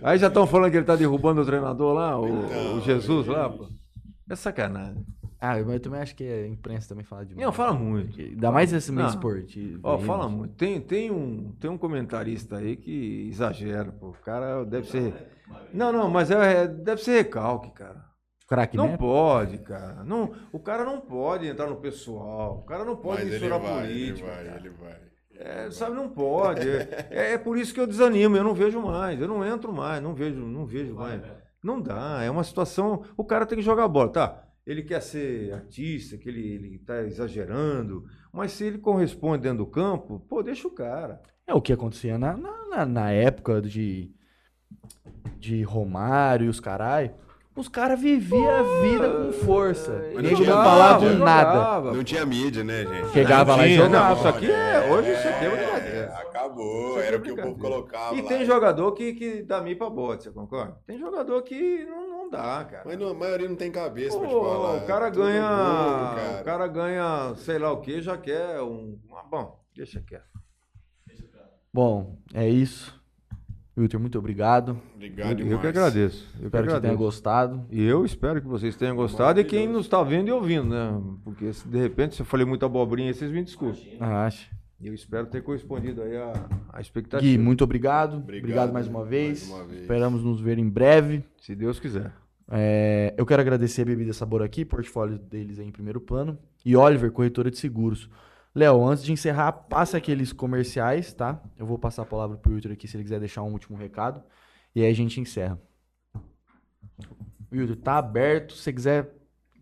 Aí 0.02 0.18
já 0.18 0.28
estão 0.28 0.46
falando 0.46 0.70
que 0.70 0.76
ele 0.76 0.86
tá 0.86 0.96
derrubando 0.96 1.40
o 1.40 1.44
treinador 1.46 1.94
lá, 1.94 2.18
o, 2.18 2.28
Não, 2.28 2.76
o 2.76 2.80
Jesus 2.80 3.26
lá, 3.26 3.48
pô. 3.50 3.68
É 4.30 4.36
sacanagem. 4.36 5.04
Ah, 5.40 5.54
mas 5.56 5.68
eu 5.74 5.80
também 5.80 6.00
acho 6.00 6.14
que 6.16 6.24
a 6.24 6.46
imprensa 6.48 6.88
também 6.88 7.04
fala 7.04 7.24
demais. 7.26 7.44
Não, 7.44 7.52
fala 7.52 7.74
muito. 7.74 8.18
Ainda 8.18 8.50
mais 8.50 8.72
esse 8.72 8.90
meio 8.90 9.02
Não. 9.06 9.10
esportivo. 9.10 9.80
Ó, 9.82 9.96
aí, 9.96 10.02
fala 10.04 10.24
moço. 10.24 10.36
muito. 10.36 10.54
Tem, 10.54 10.80
tem, 10.80 11.10
um, 11.10 11.52
tem 11.60 11.70
um 11.70 11.76
comentarista 11.78 12.56
aí 12.56 12.76
que 12.76 13.28
exagera, 13.30 13.92
pô. 13.92 14.08
O 14.08 14.12
cara 14.24 14.64
deve 14.64 14.86
ser. 14.88 15.12
Não, 15.72 15.92
não, 15.92 16.10
mas 16.10 16.30
é, 16.30 16.64
é- 16.64 16.68
deve 16.68 17.02
ser 17.02 17.18
recalque, 17.18 17.70
cara. 17.72 18.04
Craque, 18.46 18.76
Não 18.76 18.88
né? 18.88 18.96
pode, 18.96 19.58
cara. 19.58 20.04
Não, 20.04 20.32
o 20.52 20.58
cara 20.60 20.84
não 20.84 21.00
pode 21.00 21.46
entrar 21.48 21.66
no 21.68 21.76
pessoal. 21.76 22.58
O 22.58 22.62
cara 22.62 22.84
não 22.84 22.96
pode 22.96 23.24
Mas 23.24 23.32
ele 23.32 23.40
misturar 23.40 23.58
vai, 23.60 23.84
ele 23.90 23.92
política. 24.12 24.28
vai, 24.28 24.44
cara. 24.44 24.56
ele 24.60 24.70
vai. 24.70 24.96
É, 25.38 25.70
sabe, 25.70 25.96
não 25.96 26.08
pode. 26.08 26.66
É, 26.68 27.06
é- 27.10 27.32
é 27.32 27.38
por 27.38 27.58
isso 27.58 27.74
que 27.74 27.80
eu 27.80 27.86
desanimo, 27.86 28.36
eu 28.36 28.44
não 28.44 28.54
vejo 28.54 28.80
mais, 28.80 29.20
eu 29.20 29.28
não 29.28 29.44
entro 29.44 29.72
mais, 29.72 30.00
não 30.02 30.14
vejo, 30.14 30.38
não 30.38 30.64
vejo 30.64 30.94
mais. 30.94 31.20
Não 31.62 31.80
dá, 31.80 32.22
é 32.22 32.30
uma 32.30 32.44
situação. 32.44 33.02
O 33.16 33.24
cara 33.24 33.44
tem 33.44 33.58
que 33.58 33.64
jogar 33.64 33.88
bola, 33.88 34.10
tá? 34.12 34.42
Ele 34.64 34.82
quer 34.82 35.00
ser 35.02 35.52
artista, 35.52 36.16
que 36.16 36.28
ele, 36.28 36.54
ele 36.54 36.78
tá 36.78 37.02
exagerando, 37.02 38.04
mas 38.32 38.52
se 38.52 38.64
ele 38.64 38.78
corresponde 38.78 39.42
dentro 39.42 39.58
do 39.58 39.66
campo, 39.66 40.20
pô, 40.28 40.42
deixa 40.42 40.66
o 40.68 40.70
cara. 40.72 41.20
É 41.46 41.52
o 41.54 41.60
que 41.60 41.72
acontecia 41.72 42.16
na, 42.16 42.36
na, 42.36 42.66
na- 42.68 42.86
na 42.86 43.10
época 43.10 43.60
de, 43.60 44.10
de 45.38 45.62
Romário 45.62 46.46
e 46.46 46.48
os 46.48 46.60
carai. 46.60 47.14
Os 47.56 47.68
caras 47.68 47.98
viviam 47.98 48.50
a 48.50 48.62
vida 48.82 49.08
com 49.10 49.32
força. 49.32 49.90
Mas 50.14 50.22
Nego 50.22 50.24
não 50.24 50.30
não 50.30 50.36
jogava, 50.44 50.64
falava 50.64 51.00
jogava, 51.08 51.24
nada. 51.24 51.52
jogava, 51.54 51.92
Não 51.94 52.04
tinha 52.04 52.26
mídia, 52.26 52.62
né, 52.62 52.84
gente? 52.84 53.08
Chegava 53.12 53.56
lá 53.56 53.66
e 53.66 53.70
Tinha, 53.74 53.84
jogava. 53.86 54.08
não, 54.10 54.16
isso 54.18 54.28
aqui 54.28 54.50
é. 54.50 54.90
Hoje 54.92 55.12
isso 55.12 55.28
aqui 55.28 55.44
é 55.44 55.48
outra 55.48 55.72
matéria. 55.72 56.06
acabou, 56.18 57.00
era 57.00 57.16
o 57.16 57.20
que 57.22 57.32
o 57.32 57.36
povo 57.36 57.58
colocava. 57.58 58.14
E 58.14 58.20
lá. 58.20 58.28
tem 58.28 58.44
jogador 58.44 58.92
que, 58.92 59.14
que 59.14 59.42
dá 59.42 59.62
mim 59.62 59.74
pra 59.74 59.88
bote, 59.88 60.24
você 60.24 60.30
concorda? 60.30 60.76
Tem 60.86 60.98
jogador 60.98 61.40
que 61.42 61.84
não, 61.86 62.06
não 62.08 62.30
dá, 62.30 62.62
cara. 62.70 62.82
Mas 62.84 62.98
não, 62.98 63.08
a 63.08 63.14
maioria 63.14 63.48
não 63.48 63.56
tem 63.56 63.72
cabeça 63.72 64.18
pra 64.18 64.28
te 64.28 64.34
Pô, 64.34 64.44
falar. 64.44 64.76
o 64.76 64.86
cara 64.86 65.08
ganha. 65.08 65.48
bobo, 65.48 66.14
cara. 66.16 66.40
O 66.40 66.44
cara 66.44 66.66
ganha, 66.68 67.34
sei 67.36 67.58
lá 67.58 67.72
o 67.72 67.80
que, 67.80 68.02
já 68.02 68.18
quer 68.18 68.60
um. 68.60 68.98
ah, 69.14 69.24
Bom, 69.30 69.58
deixa 69.74 70.02
quieto. 70.02 70.24
Bom, 71.72 72.18
é 72.34 72.48
isso. 72.48 72.95
Wilton, 73.78 73.98
muito 73.98 74.18
obrigado. 74.18 74.80
Obrigado 74.94 75.30
Eu, 75.30 75.34
demais. 75.36 75.52
eu 75.52 75.58
que 75.60 75.66
agradeço. 75.66 76.26
Eu 76.34 76.40
que 76.40 76.46
Espero 76.46 76.64
que 76.66 76.72
você 76.72 76.80
tenha 76.80 76.92
agradeço. 76.92 76.98
gostado. 76.98 77.66
E 77.70 77.82
eu 77.84 78.04
espero 78.04 78.40
que 78.40 78.46
vocês 78.48 78.74
tenham 78.76 78.96
gostado 78.96 79.38
e 79.40 79.44
quem 79.44 79.68
nos 79.68 79.84
está 79.84 80.02
vendo 80.02 80.28
e 80.28 80.32
ouvindo, 80.32 80.64
né? 80.70 80.98
Porque 81.22 81.52
se 81.52 81.68
de 81.68 81.78
repente 81.78 82.14
se 82.14 82.22
eu 82.22 82.26
falei 82.26 82.46
muita 82.46 82.64
abobrinha, 82.66 83.12
vocês 83.12 83.30
me 83.30 83.42
desculpem. 83.44 83.96
Ah, 84.00 84.24
acho. 84.26 84.50
Eu 84.82 84.92
espero 84.94 85.26
ter 85.26 85.42
correspondido 85.42 86.02
aí 86.02 86.16
a, 86.16 86.32
a 86.72 86.80
expectativa. 86.80 87.20
Gui, 87.30 87.38
muito 87.38 87.64
obrigado. 87.64 88.16
Obrigado, 88.18 88.42
Obrigado, 88.44 88.72
mais 88.72 88.86
uma 88.86 89.00
Mais 89.00 89.10
vez. 89.10 89.48
uma 89.50 89.64
vez. 89.64 89.80
Esperamos 89.82 90.22
nos 90.22 90.40
ver 90.40 90.58
em 90.58 90.68
breve. 90.68 91.22
Se 91.40 91.54
Deus 91.54 91.78
quiser. 91.80 92.12
É, 92.50 93.12
eu 93.16 93.26
quero 93.26 93.40
agradecer 93.42 93.82
a 93.82 93.84
Bebida 93.86 94.12
Sabor 94.12 94.42
aqui, 94.42 94.64
portfólio 94.64 95.18
deles 95.18 95.58
aí 95.58 95.66
em 95.66 95.72
primeiro 95.72 96.00
plano. 96.00 96.38
E 96.64 96.76
Oliver, 96.76 97.10
corretora 97.10 97.50
de 97.50 97.58
seguros. 97.58 98.08
Léo, 98.56 98.82
antes 98.86 99.04
de 99.04 99.12
encerrar, 99.12 99.52
passa 99.52 99.98
aqueles 99.98 100.32
comerciais, 100.32 101.12
tá? 101.12 101.42
Eu 101.58 101.66
vou 101.66 101.78
passar 101.78 102.02
a 102.02 102.06
palavra 102.06 102.38
pro 102.38 102.54
Wilton 102.54 102.72
aqui 102.72 102.88
se 102.88 102.96
ele 102.96 103.04
quiser 103.04 103.20
deixar 103.20 103.42
um 103.42 103.52
último 103.52 103.76
recado. 103.76 104.22
E 104.74 104.80
aí 104.82 104.90
a 104.90 104.94
gente 104.94 105.20
encerra. 105.20 105.60
Wilton, 107.52 107.74
tá 107.74 107.98
aberto. 107.98 108.54
Se 108.54 108.62
você 108.62 108.72
quiser 108.72 109.12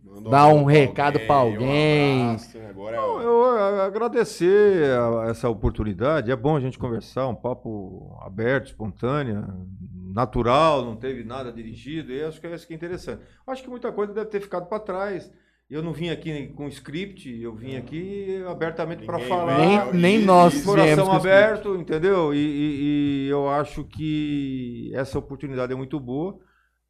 Manda 0.04 0.30
Dá 0.30 0.40
alô 0.42 0.58
um 0.60 0.64
recado 0.64 1.18
pra 1.20 1.34
alguém. 1.34 2.20
Um 2.20 2.28
abraço, 2.34 2.58
Agora 2.68 2.96
é 2.96 3.00
eu 3.00 3.44
a- 3.56 3.86
agradecer 3.86 4.84
a- 4.96 5.30
essa 5.30 5.48
oportunidade. 5.48 6.30
É 6.30 6.36
bom 6.36 6.54
a 6.54 6.60
gente 6.60 6.78
conversar, 6.78 7.26
um 7.26 7.34
papo 7.34 8.16
aberto, 8.20 8.66
espontâneo, 8.66 9.66
natural, 10.12 10.84
não 10.84 10.94
teve 10.94 11.24
nada 11.24 11.50
dirigido. 11.50 12.12
E 12.12 12.22
acho 12.22 12.38
que 12.40 12.46
é 12.46 12.54
isso 12.54 12.66
que 12.66 12.74
é 12.74 12.76
interessante. 12.76 13.22
Acho 13.46 13.62
que 13.64 13.70
muita 13.70 13.90
coisa 13.90 14.12
deve 14.12 14.26
ter 14.30 14.40
ficado 14.40 14.66
para 14.66 14.78
trás. 14.78 15.32
Eu 15.70 15.82
não 15.82 15.93
vim 15.93 16.11
aqui 16.11 16.49
com 16.49 16.69
script, 16.69 17.28
eu 17.41 17.55
vim 17.55 17.74
aqui 17.77 18.43
abertamente 18.49 19.05
para 19.05 19.19
falar. 19.20 19.59
Nem, 19.59 19.93
nem 20.01 20.16
isso, 20.19 20.27
nós 20.27 20.55
isso. 20.55 20.73
viemos 20.74 20.95
coração 21.05 21.12
aberto, 21.12 21.74
entendeu? 21.77 22.35
E, 22.35 22.39
e- 22.39 23.24
e 23.24 23.28
eu 23.28 23.49
acho 23.49 23.82
que 23.85 24.91
essa 24.95 25.19
oportunidade 25.19 25.73
é 25.73 25.77
muito 25.77 25.99
boa 25.99 26.39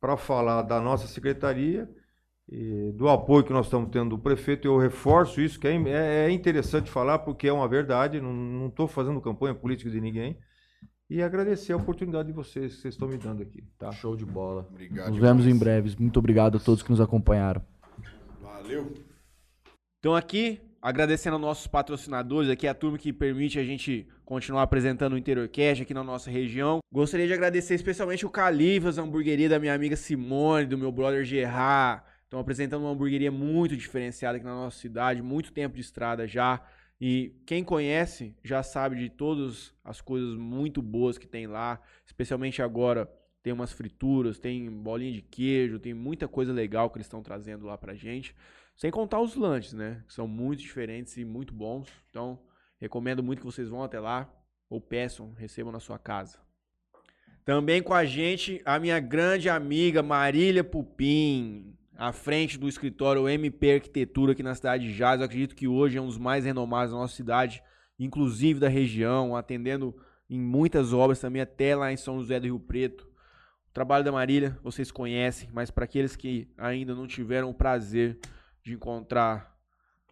para 0.01 0.17
falar 0.17 0.63
da 0.63 0.81
nossa 0.81 1.07
secretaria, 1.07 1.89
e 2.47 2.93
do 2.93 3.09
apoio 3.09 3.43
que 3.45 3.53
nós 3.55 3.67
estamos 3.67 3.89
tendo 3.91 4.11
do 4.11 4.19
prefeito. 4.19 4.67
Eu 4.69 4.77
reforço 4.77 5.41
isso, 5.41 5.59
que 5.59 5.67
é, 5.67 5.75
é- 5.87 6.27
é 6.27 6.31
interessante 6.31 6.91
falar, 6.91 7.21
porque 7.21 7.49
é 7.49 7.53
uma 7.53 7.67
verdade, 7.69 8.21
não 8.21 8.67
estou 8.67 8.87
fazendo 8.87 9.19
campanha 9.21 9.55
política 9.55 9.89
de 9.91 10.01
ninguém. 10.01 10.37
E 11.09 11.23
agradecer 11.23 11.73
a 11.73 11.77
oportunidade 11.77 12.29
de 12.29 12.35
vocês 12.35 12.75
que 12.75 12.81
vocês 12.83 12.95
estão 12.95 13.07
me 13.09 13.17
dando 13.17 13.43
aqui. 13.43 13.63
Tá? 13.79 13.93
Show 13.93 14.17
de 14.17 14.25
bola. 14.27 14.67
Obrigado 14.71 15.11
Nos 15.11 15.19
vemos 15.19 15.45
demais. 15.45 15.57
em 15.57 15.59
breve. 15.59 15.97
Muito 15.99 16.19
obrigado 16.19 16.57
a 16.57 16.61
todos 16.61 16.83
que 16.83 16.91
nos 16.91 17.01
acompanharam. 17.01 17.63
Valeu. 18.65 18.95
Então 19.99 20.17
aqui, 20.17 20.59
agradecendo 20.81 21.37
aos 21.37 21.43
nossos 21.43 21.67
patrocinadores, 21.67 22.49
aqui 22.49 22.67
a 22.67 22.73
turma 22.73 22.97
que 22.97 23.13
permite 23.13 23.59
a 23.59 23.65
gente 23.65 24.09
continuar 24.25 24.63
apresentando 24.63 25.13
o 25.13 25.19
Interior 25.19 25.47
Cash 25.49 25.83
aqui 25.83 25.93
na 25.93 26.03
nossa 26.03 26.31
região. 26.31 26.79
Gostaria 26.91 27.27
de 27.27 27.35
agradecer 27.35 27.75
especialmente 27.75 28.25
o 28.25 28.31
Califas, 28.31 28.99
a 28.99 29.03
hamburgueria 29.03 29.51
da 29.51 29.59
minha 29.59 29.75
amiga 29.75 29.97
Simone, 29.97 30.65
do 30.65 30.79
meu 30.79 30.91
brother 30.91 31.25
Gerard. 31.27 32.03
Estão 32.23 32.41
apresentando 32.41 32.85
uma 32.85 32.93
hamburgueria 32.93 33.31
muito 33.31 33.77
diferenciada 33.77 34.39
aqui 34.39 34.47
na 34.47 34.55
nossa 34.55 34.79
cidade, 34.79 35.21
muito 35.21 35.53
tempo 35.53 35.75
de 35.75 35.83
estrada 35.83 36.27
já. 36.27 36.63
E 36.99 37.35
quem 37.45 37.63
conhece 37.63 38.35
já 38.43 38.63
sabe 38.63 38.97
de 38.97 39.11
todas 39.11 39.75
as 39.85 40.01
coisas 40.01 40.37
muito 40.37 40.81
boas 40.81 41.19
que 41.19 41.27
tem 41.27 41.47
lá, 41.47 41.79
especialmente 42.07 42.63
agora 42.63 43.07
tem 43.45 43.53
umas 43.53 43.73
frituras, 43.73 44.39
tem 44.39 44.71
bolinha 44.71 45.13
de 45.13 45.21
queijo, 45.21 45.79
tem 45.79 45.93
muita 45.93 46.27
coisa 46.27 46.51
legal 46.51 46.89
que 46.89 46.97
eles 46.97 47.05
estão 47.05 47.23
trazendo 47.23 47.67
lá 47.67 47.77
pra 47.77 47.95
gente. 47.95 48.35
Sem 48.75 48.91
contar 48.91 49.21
os 49.21 49.37
lanches, 49.37 49.75
né? 49.75 50.03
São 50.09 50.27
muito 50.27 50.61
diferentes 50.61 51.19
e 51.19 51.27
muito 51.27 51.53
bons. 51.53 51.87
Então, 52.09 52.41
recomendo 52.81 53.23
muito 53.23 53.41
que 53.41 53.45
vocês 53.45 53.69
vão 53.69 53.83
até 53.83 54.01
lá 54.01 54.33
ou 54.67 54.81
peçam, 54.81 55.35
recebam 55.35 55.71
na 55.71 55.79
sua 55.79 55.99
casa. 55.99 56.39
Também 57.45 57.83
com 57.83 57.93
a 57.93 58.07
gente, 58.07 58.63
a 58.65 58.79
minha 58.79 58.99
grande 58.99 59.51
amiga 59.51 60.03
Marília 60.03 60.65
Pupim, 60.65 61.77
à 61.99 62.13
frente 62.13 62.57
do 62.59 62.67
escritório 62.67 63.29
MP 63.29 63.75
Arquitetura 63.75 64.33
aqui 64.33 64.43
na 64.43 64.55
cidade 64.55 64.89
de 64.89 64.95
Jales. 64.95 65.21
Eu 65.21 65.27
acredito 65.27 65.55
que 65.55 65.69
hoje 65.69 65.99
é 65.99 66.01
um 66.01 66.07
dos 66.07 66.17
mais 66.17 66.47
renomados 66.47 66.95
da 66.95 66.99
nossa 66.99 67.15
cidade, 67.15 67.63
inclusive 67.99 68.59
da 68.59 68.71
região, 68.71 69.37
atendendo 69.37 69.95
em 70.31 70.41
muitas 70.41 70.95
obras 70.95 71.21
também, 71.21 71.43
até 71.43 71.77
lá 71.77 71.93
em 71.93 71.97
São 71.99 72.19
José 72.19 72.41
do 72.41 72.47
Rio 72.47 72.59
Preto. 72.59 73.13
Trabalho 73.75 74.05
da 74.05 74.13
Marília 74.13 74.57
vocês 74.63 74.93
conhecem, 74.93 75.51
mas 75.53 75.69
para 75.69 75.85
aqueles 75.85 76.15
que 76.15 76.49
ainda 76.57 76.95
não 76.95 77.09
tiveram 77.09 77.51
o 77.51 77.55
prazer 77.55 78.21
de 78.63 78.73
encontrar 78.73 79.53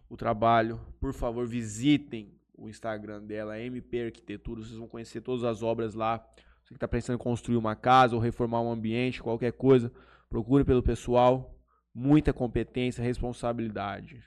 o 0.09 0.17
trabalho, 0.17 0.81
por 0.99 1.13
favor, 1.13 1.47
visitem 1.47 2.37
o 2.53 2.67
Instagram 2.67 3.23
dela, 3.23 3.57
MP 3.57 4.03
Arquitetura. 4.03 4.61
Vocês 4.61 4.77
vão 4.77 4.89
conhecer 4.89 5.21
todas 5.21 5.45
as 5.45 5.63
obras 5.63 5.93
lá. 5.93 6.17
Você 6.61 6.73
que 6.73 6.73
está 6.73 6.89
pensando 6.89 7.15
em 7.15 7.23
construir 7.23 7.55
uma 7.55 7.73
casa 7.73 8.15
ou 8.15 8.21
reformar 8.21 8.61
um 8.61 8.69
ambiente, 8.69 9.23
qualquer 9.23 9.53
coisa, 9.53 9.89
procure 10.29 10.65
pelo 10.65 10.83
pessoal. 10.83 11.57
Muita 11.95 12.33
competência, 12.33 13.01
responsabilidade. 13.01 14.21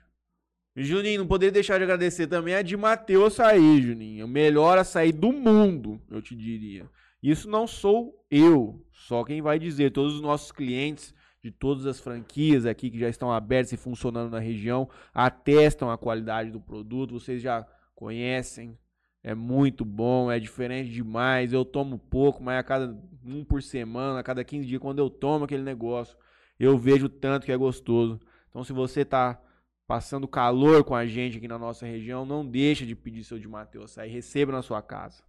Juninho, 0.75 1.21
não 1.21 1.27
poderia 1.27 1.53
deixar 1.53 1.77
de 1.77 1.85
agradecer 1.85 2.27
também 2.27 2.55
a 2.55 2.63
de 2.63 2.75
Mateus 2.75 3.39
Açaí, 3.39 3.83
Juninho. 3.83 4.25
O 4.25 4.29
melhor 4.29 4.79
açaí 4.79 5.13
do 5.13 5.31
mundo, 5.31 6.01
eu 6.11 6.23
te 6.23 6.35
diria. 6.35 6.89
Isso 7.27 7.51
não 7.51 7.66
sou 7.66 8.24
eu, 8.31 8.86
só 8.93 9.24
quem 9.24 9.43
vai 9.43 9.59
dizer. 9.59 9.90
Todos 9.90 10.15
os 10.15 10.20
nossos 10.20 10.53
clientes 10.53 11.12
de 11.43 11.51
todas 11.51 11.85
as 11.85 11.98
franquias 11.98 12.65
aqui 12.65 12.89
que 12.89 13.01
já 13.01 13.09
estão 13.09 13.32
abertas 13.32 13.73
e 13.73 13.77
funcionando 13.77 14.31
na 14.31 14.39
região 14.39 14.89
atestam 15.12 15.90
a 15.90 15.98
qualidade 15.98 16.53
do 16.53 16.61
produto. 16.61 17.19
Vocês 17.19 17.43
já 17.43 17.66
conhecem. 17.97 18.78
É 19.24 19.35
muito 19.35 19.85
bom, 19.85 20.31
é 20.31 20.39
diferente 20.39 20.93
demais. 20.93 21.53
Eu 21.53 21.65
tomo 21.65 21.98
pouco, 21.98 22.44
mas 22.44 22.61
a 22.61 22.62
cada 22.62 22.97
um 23.24 23.44
por 23.44 23.61
semana, 23.61 24.20
a 24.20 24.23
cada 24.23 24.44
15 24.44 24.65
dias, 24.65 24.81
quando 24.81 25.01
eu 25.01 25.11
tomo 25.11 25.47
aquele 25.47 25.65
negócio, 25.65 26.16
eu 26.61 26.78
vejo 26.78 27.09
tanto 27.09 27.44
que 27.44 27.51
é 27.51 27.57
gostoso. 27.57 28.20
Então, 28.48 28.62
se 28.62 28.73
você 28.73 29.05
tá 29.05 29.36
passando 29.85 30.28
calor 30.28 30.85
com 30.85 30.94
a 30.94 31.05
gente 31.05 31.39
aqui 31.39 31.48
na 31.48 31.59
nossa 31.59 31.86
região, 31.86 32.24
não 32.24 32.47
deixa 32.47 32.86
de 32.86 32.94
pedir 32.94 33.24
seu 33.24 33.36
de 33.36 33.48
Mateus 33.48 33.90
Açaí, 33.90 34.12
receba 34.12 34.53
na 34.53 34.62
sua 34.62 34.81
casa. 34.81 35.24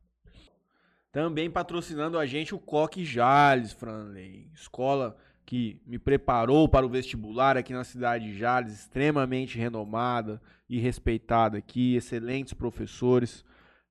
Também 1.12 1.50
patrocinando 1.50 2.18
a 2.18 2.26
gente 2.26 2.54
o 2.54 2.60
Coque 2.60 3.04
Jales, 3.04 3.72
Franley, 3.72 4.50
escola 4.54 5.18
que 5.46 5.82
me 5.86 5.98
preparou 5.98 6.68
para 6.68 6.86
o 6.86 6.90
vestibular 6.90 7.56
aqui 7.56 7.72
na 7.72 7.86
cidade 7.86 8.26
de 8.26 8.38
Jales, 8.38 8.74
extremamente 8.74 9.58
renomada 9.58 10.42
e 10.70 10.78
respeitada 10.78 11.58
aqui, 11.58 11.96
excelentes 11.96 12.54
professores. 12.54 13.46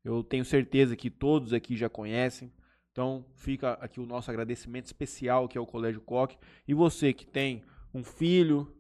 Eu 0.05 0.23
tenho 0.23 0.45
certeza 0.45 0.95
que 0.95 1.09
todos 1.09 1.55
aqui 1.55 1.75
já 1.75 1.89
conhecem. 1.89 2.53
Então, 2.93 3.25
fica 3.35 3.73
aqui 3.81 3.99
o 3.99 4.07
nosso 4.07 4.31
agradecimento 4.31 4.85
especial 4.85 5.49
que 5.49 5.57
é 5.57 5.61
o 5.61 5.67
Colégio 5.67 6.03
Coque. 6.03 6.37
E 6.69 6.75
você 6.75 7.15
que 7.15 7.27
tem 7.27 7.65
um 7.93 8.05
filho 8.05 8.71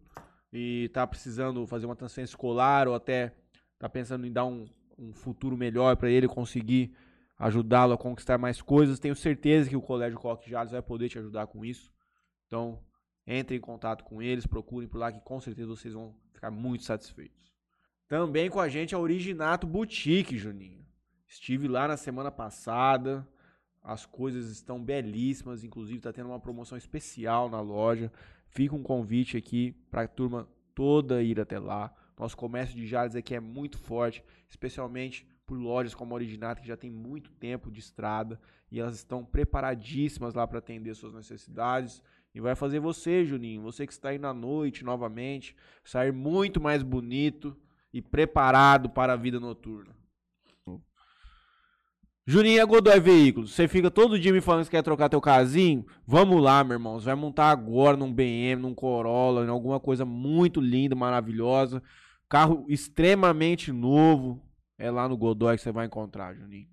e 0.53 0.85
está 0.85 1.07
precisando 1.07 1.67
fazer 1.67 1.87
uma 1.87 1.97
transferência 1.97 2.33
escolar 2.33 2.89
ou 2.89 2.95
até 2.95 3.33
está 3.75 3.89
pensando 3.89 4.27
em 4.27 4.33
dar 4.33 4.45
um, 4.45 4.67
um 4.99 5.15
futuro 5.15 5.57
melhor 5.57 5.97
para 5.97 6.11
ele 6.11 6.29
conseguir 6.29 6.95
ajudá-lo 7.39 7.93
a 7.93 7.99
conquistar 7.99 8.39
mais 8.39 8.63
coisas, 8.63 8.99
tenho 8.99 9.15
certeza 9.15 9.69
que 9.69 9.77
o 9.77 9.83
Colégio 9.83 10.19
Coque 10.19 10.51
Jales 10.51 10.73
vai 10.73 10.83
poder 10.83 11.09
te 11.09 11.19
ajudar 11.19 11.47
com 11.47 11.65
isso. 11.65 11.93
Então, 12.47 12.83
entre 13.27 13.57
em 13.57 13.61
contato 13.61 14.05
com 14.05 14.23
eles, 14.23 14.47
procurem 14.47 14.89
por 14.89 14.99
lá 14.99 15.13
que 15.13 15.21
com 15.21 15.41
certeza 15.41 15.69
vocês 15.69 15.95
vão 15.95 16.15
ficar 16.33 16.51
muito 16.51 16.85
satisfeitos. 16.85 17.53
Também 18.09 18.49
com 18.49 18.61
a 18.61 18.69
gente 18.69 18.95
a 18.95 18.99
Originato 18.99 19.67
Boutique, 19.67 20.39
Juninho. 20.39 20.87
Estive 21.27 21.67
lá 21.67 21.89
na 21.89 21.97
semana 21.97 22.31
passada. 22.31 23.27
As 23.83 24.07
coisas 24.07 24.49
estão 24.49 24.83
belíssimas, 24.83 25.65
inclusive 25.65 25.99
está 25.99 26.13
tendo 26.13 26.29
uma 26.29 26.41
promoção 26.41 26.79
especial 26.79 27.49
na 27.49 27.61
loja. 27.61 28.13
Fica 28.49 28.75
um 28.75 28.83
convite 28.83 29.37
aqui 29.37 29.73
para 29.91 30.03
a 30.03 30.09
turma 30.09 30.49
toda 30.75 31.23
ir 31.23 31.41
até 31.41 31.59
lá. 31.59 31.93
Nosso 32.17 32.37
comércio 32.37 32.77
de 32.77 32.87
Jales 32.87 33.15
aqui 33.15 33.35
é 33.35 33.41
muito 33.41 33.77
forte, 33.79 34.25
especialmente 34.49 35.27
por 35.47 35.56
lojas 35.56 35.94
como 35.94 36.12
a 36.12 36.16
Originato, 36.16 36.60
que 36.60 36.68
já 36.68 36.77
tem 36.77 36.90
muito 36.90 37.31
tempo 37.31 37.70
de 37.70 37.81
estrada 37.81 38.40
e 38.70 38.81
elas 38.81 38.97
estão 38.97 39.24
preparadíssimas 39.24 40.35
lá 40.35 40.47
para 40.47 40.59
atender 40.59 40.94
suas 40.94 41.14
necessidades. 41.14 42.02
E 42.35 42.40
vai 42.40 42.55
fazer 42.55 42.81
você, 42.81 43.24
Juninho, 43.24 43.62
você 43.62 43.86
que 43.86 43.93
está 43.93 44.10
aí 44.10 44.18
na 44.18 44.35
noite 44.35 44.85
novamente, 44.85 45.56
sair 45.85 46.12
muito 46.12 46.60
mais 46.60 46.82
bonito 46.82 47.56
e 47.93 48.02
preparado 48.02 48.90
para 48.90 49.14
a 49.14 49.16
vida 49.16 49.40
noturna. 49.40 49.94
Juninho 52.28 52.60
é 52.60 52.66
Godoy 52.66 52.98
Veículos. 52.98 53.55
Você 53.55 53.68
fica 53.68 53.89
todo 53.89 54.18
dia 54.18 54.32
me 54.32 54.40
falando 54.40 54.64
que 54.64 54.73
quer 54.73 54.82
trocar 54.82 55.09
teu 55.09 55.20
casinho? 55.20 55.86
Vamos 56.05 56.43
lá, 56.43 56.64
meu 56.64 56.74
irmão. 56.74 56.98
Você 56.98 57.06
vai 57.06 57.14
montar 57.14 57.51
agora 57.51 57.97
num 57.97 58.12
BM, 58.12 58.56
num 58.56 58.74
Corolla, 58.74 59.44
em 59.44 59.48
alguma 59.48 59.78
coisa 59.78 60.05
muito 60.05 60.60
linda, 60.60 60.97
maravilhosa. 60.97 61.81
Carro 62.28 62.66
extremamente 62.68 63.70
novo. 63.70 64.43
É 64.78 64.90
lá 64.90 65.09
no 65.09 65.16
Godoy 65.16 65.57
que 65.57 65.62
você 65.62 65.73
vai 65.73 65.86
encontrar, 65.86 66.35
Juninho. 66.35 66.69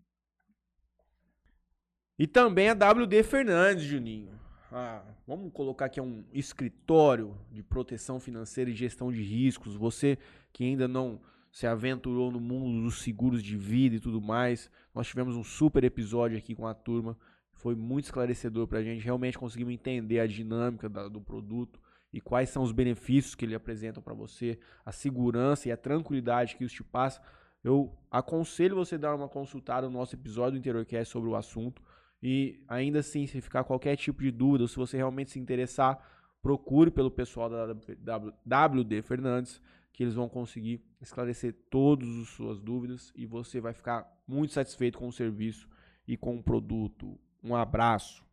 E 2.17 2.27
também 2.27 2.69
a 2.69 2.73
WD 2.73 3.23
Fernandes, 3.23 3.83
Juninho. 3.83 4.39
Ah, 4.71 5.03
vamos 5.27 5.51
colocar 5.53 5.85
aqui 5.85 6.01
um 6.01 6.25
escritório 6.33 7.37
de 7.51 7.61
proteção 7.61 8.19
financeira 8.19 8.69
e 8.69 8.75
gestão 8.75 9.11
de 9.11 9.21
riscos. 9.21 9.75
Você 9.75 10.17
que 10.51 10.63
ainda 10.63 10.87
não 10.87 11.21
se 11.53 11.67
aventurou 11.67 12.31
no 12.31 12.39
mundo 12.39 12.81
dos 12.81 13.03
seguros 13.03 13.43
de 13.43 13.55
vida 13.55 13.95
e 13.95 13.99
tudo 13.99 14.19
mais. 14.19 14.71
Nós 14.93 15.07
tivemos 15.07 15.35
um 15.35 15.43
super 15.43 15.83
episódio 15.83 16.35
aqui 16.35 16.55
com 16.55 16.65
a 16.65 16.73
turma. 16.73 17.15
Foi 17.53 17.75
muito 17.75 18.05
esclarecedor 18.05 18.67
para 18.67 18.79
a 18.79 18.83
gente. 18.83 19.05
Realmente 19.05 19.37
conseguimos 19.37 19.71
entender 19.71 20.19
a 20.19 20.25
dinâmica 20.25 20.89
do 20.89 21.21
produto 21.21 21.79
e 22.11 22.19
quais 22.19 22.49
são 22.49 22.63
os 22.63 22.71
benefícios 22.71 23.35
que 23.35 23.45
ele 23.45 23.53
apresenta 23.53 24.01
para 24.01 24.15
você, 24.15 24.59
a 24.83 24.91
segurança 24.91 25.69
e 25.69 25.71
a 25.71 25.77
tranquilidade 25.77 26.55
que 26.55 26.63
isso 26.63 26.75
te 26.75 26.83
passa. 26.83 27.21
Eu 27.63 27.97
aconselho 28.11 28.75
você 28.75 28.97
dar 28.97 29.15
uma 29.15 29.29
consultada 29.29 29.87
no 29.87 29.93
nosso 29.93 30.15
episódio 30.15 30.53
do 30.53 30.57
Interiorcast 30.57 31.11
sobre 31.11 31.29
o 31.29 31.35
assunto. 31.35 31.81
E 32.21 32.63
ainda 32.67 32.99
assim, 32.99 33.25
se 33.25 33.41
ficar 33.41 33.63
qualquer 33.63 33.95
tipo 33.95 34.21
de 34.21 34.31
dúvida, 34.31 34.63
ou 34.63 34.67
se 34.67 34.75
você 34.75 34.97
realmente 34.97 35.31
se 35.31 35.39
interessar, 35.39 35.99
procure 36.41 36.91
pelo 36.91 37.09
pessoal 37.09 37.49
da 37.49 38.67
WD 38.67 39.01
Fernandes, 39.01 39.61
que 39.93 40.03
eles 40.03 40.15
vão 40.15 40.27
conseguir 40.27 40.83
esclarecer 40.99 41.55
todas 41.69 42.09
as 42.17 42.29
suas 42.29 42.59
dúvidas 42.59 43.13
e 43.15 43.25
você 43.25 43.61
vai 43.61 43.73
ficar 43.73 44.11
muito 44.27 44.53
satisfeito 44.53 44.97
com 44.97 45.07
o 45.07 45.13
serviço 45.13 45.69
e 46.07 46.17
com 46.17 46.35
o 46.35 46.43
produto. 46.43 47.17
Um 47.43 47.55
abraço. 47.55 48.25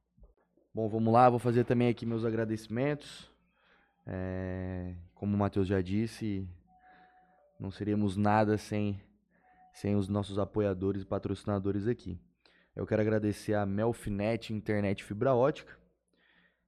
Bom, 0.75 0.89
vamos 0.89 1.13
lá, 1.13 1.29
vou 1.29 1.39
fazer 1.39 1.65
também 1.65 1.89
aqui 1.89 2.07
meus 2.07 2.25
agradecimentos. 2.25 3.31
É, 4.07 4.95
como 5.15 5.37
o 5.37 5.39
Matheus 5.39 5.69
já 5.69 5.81
disse, 5.81 6.49
não 7.59 7.71
seríamos 7.71 8.17
nada 8.17 8.57
sem, 8.57 9.01
sem 9.81 9.97
os 9.97 10.09
nossos 10.09 10.39
apoiadores 10.39 11.01
e 11.01 11.07
patrocinadores 11.07 11.89
aqui. 11.89 12.21
Eu 12.77 12.87
quero 12.87 13.01
agradecer 13.01 13.55
a 13.55 13.65
Melfinet 13.65 14.53
Internet 14.53 15.03
Fibra 15.03 15.35
Ótica. 15.35 15.75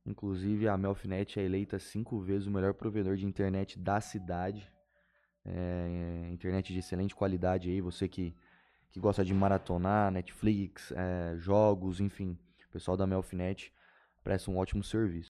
Inclusive, 0.06 0.66
a 0.66 0.78
Melfinet 0.78 1.38
é 1.38 1.44
eleita 1.44 1.78
cinco 1.78 2.18
vezes 2.20 2.46
o 2.46 2.50
melhor 2.50 2.72
provedor 2.72 3.16
de 3.16 3.26
internet 3.26 3.78
da 3.78 4.00
cidade. 4.00 4.66
É, 5.44 6.30
internet 6.30 6.72
de 6.72 6.78
excelente 6.78 7.14
qualidade 7.14 7.68
aí, 7.68 7.82
você 7.82 8.08
que, 8.08 8.34
que 8.90 8.98
gosta 8.98 9.22
de 9.22 9.34
maratonar, 9.34 10.10
Netflix, 10.10 10.90
é, 10.92 11.36
jogos, 11.36 12.00
enfim. 12.00 12.38
O 12.66 12.72
pessoal 12.72 12.96
da 12.96 13.06
Melfinet 13.06 13.70
presta 14.24 14.50
um 14.50 14.56
ótimo 14.56 14.82
serviço. 14.82 15.20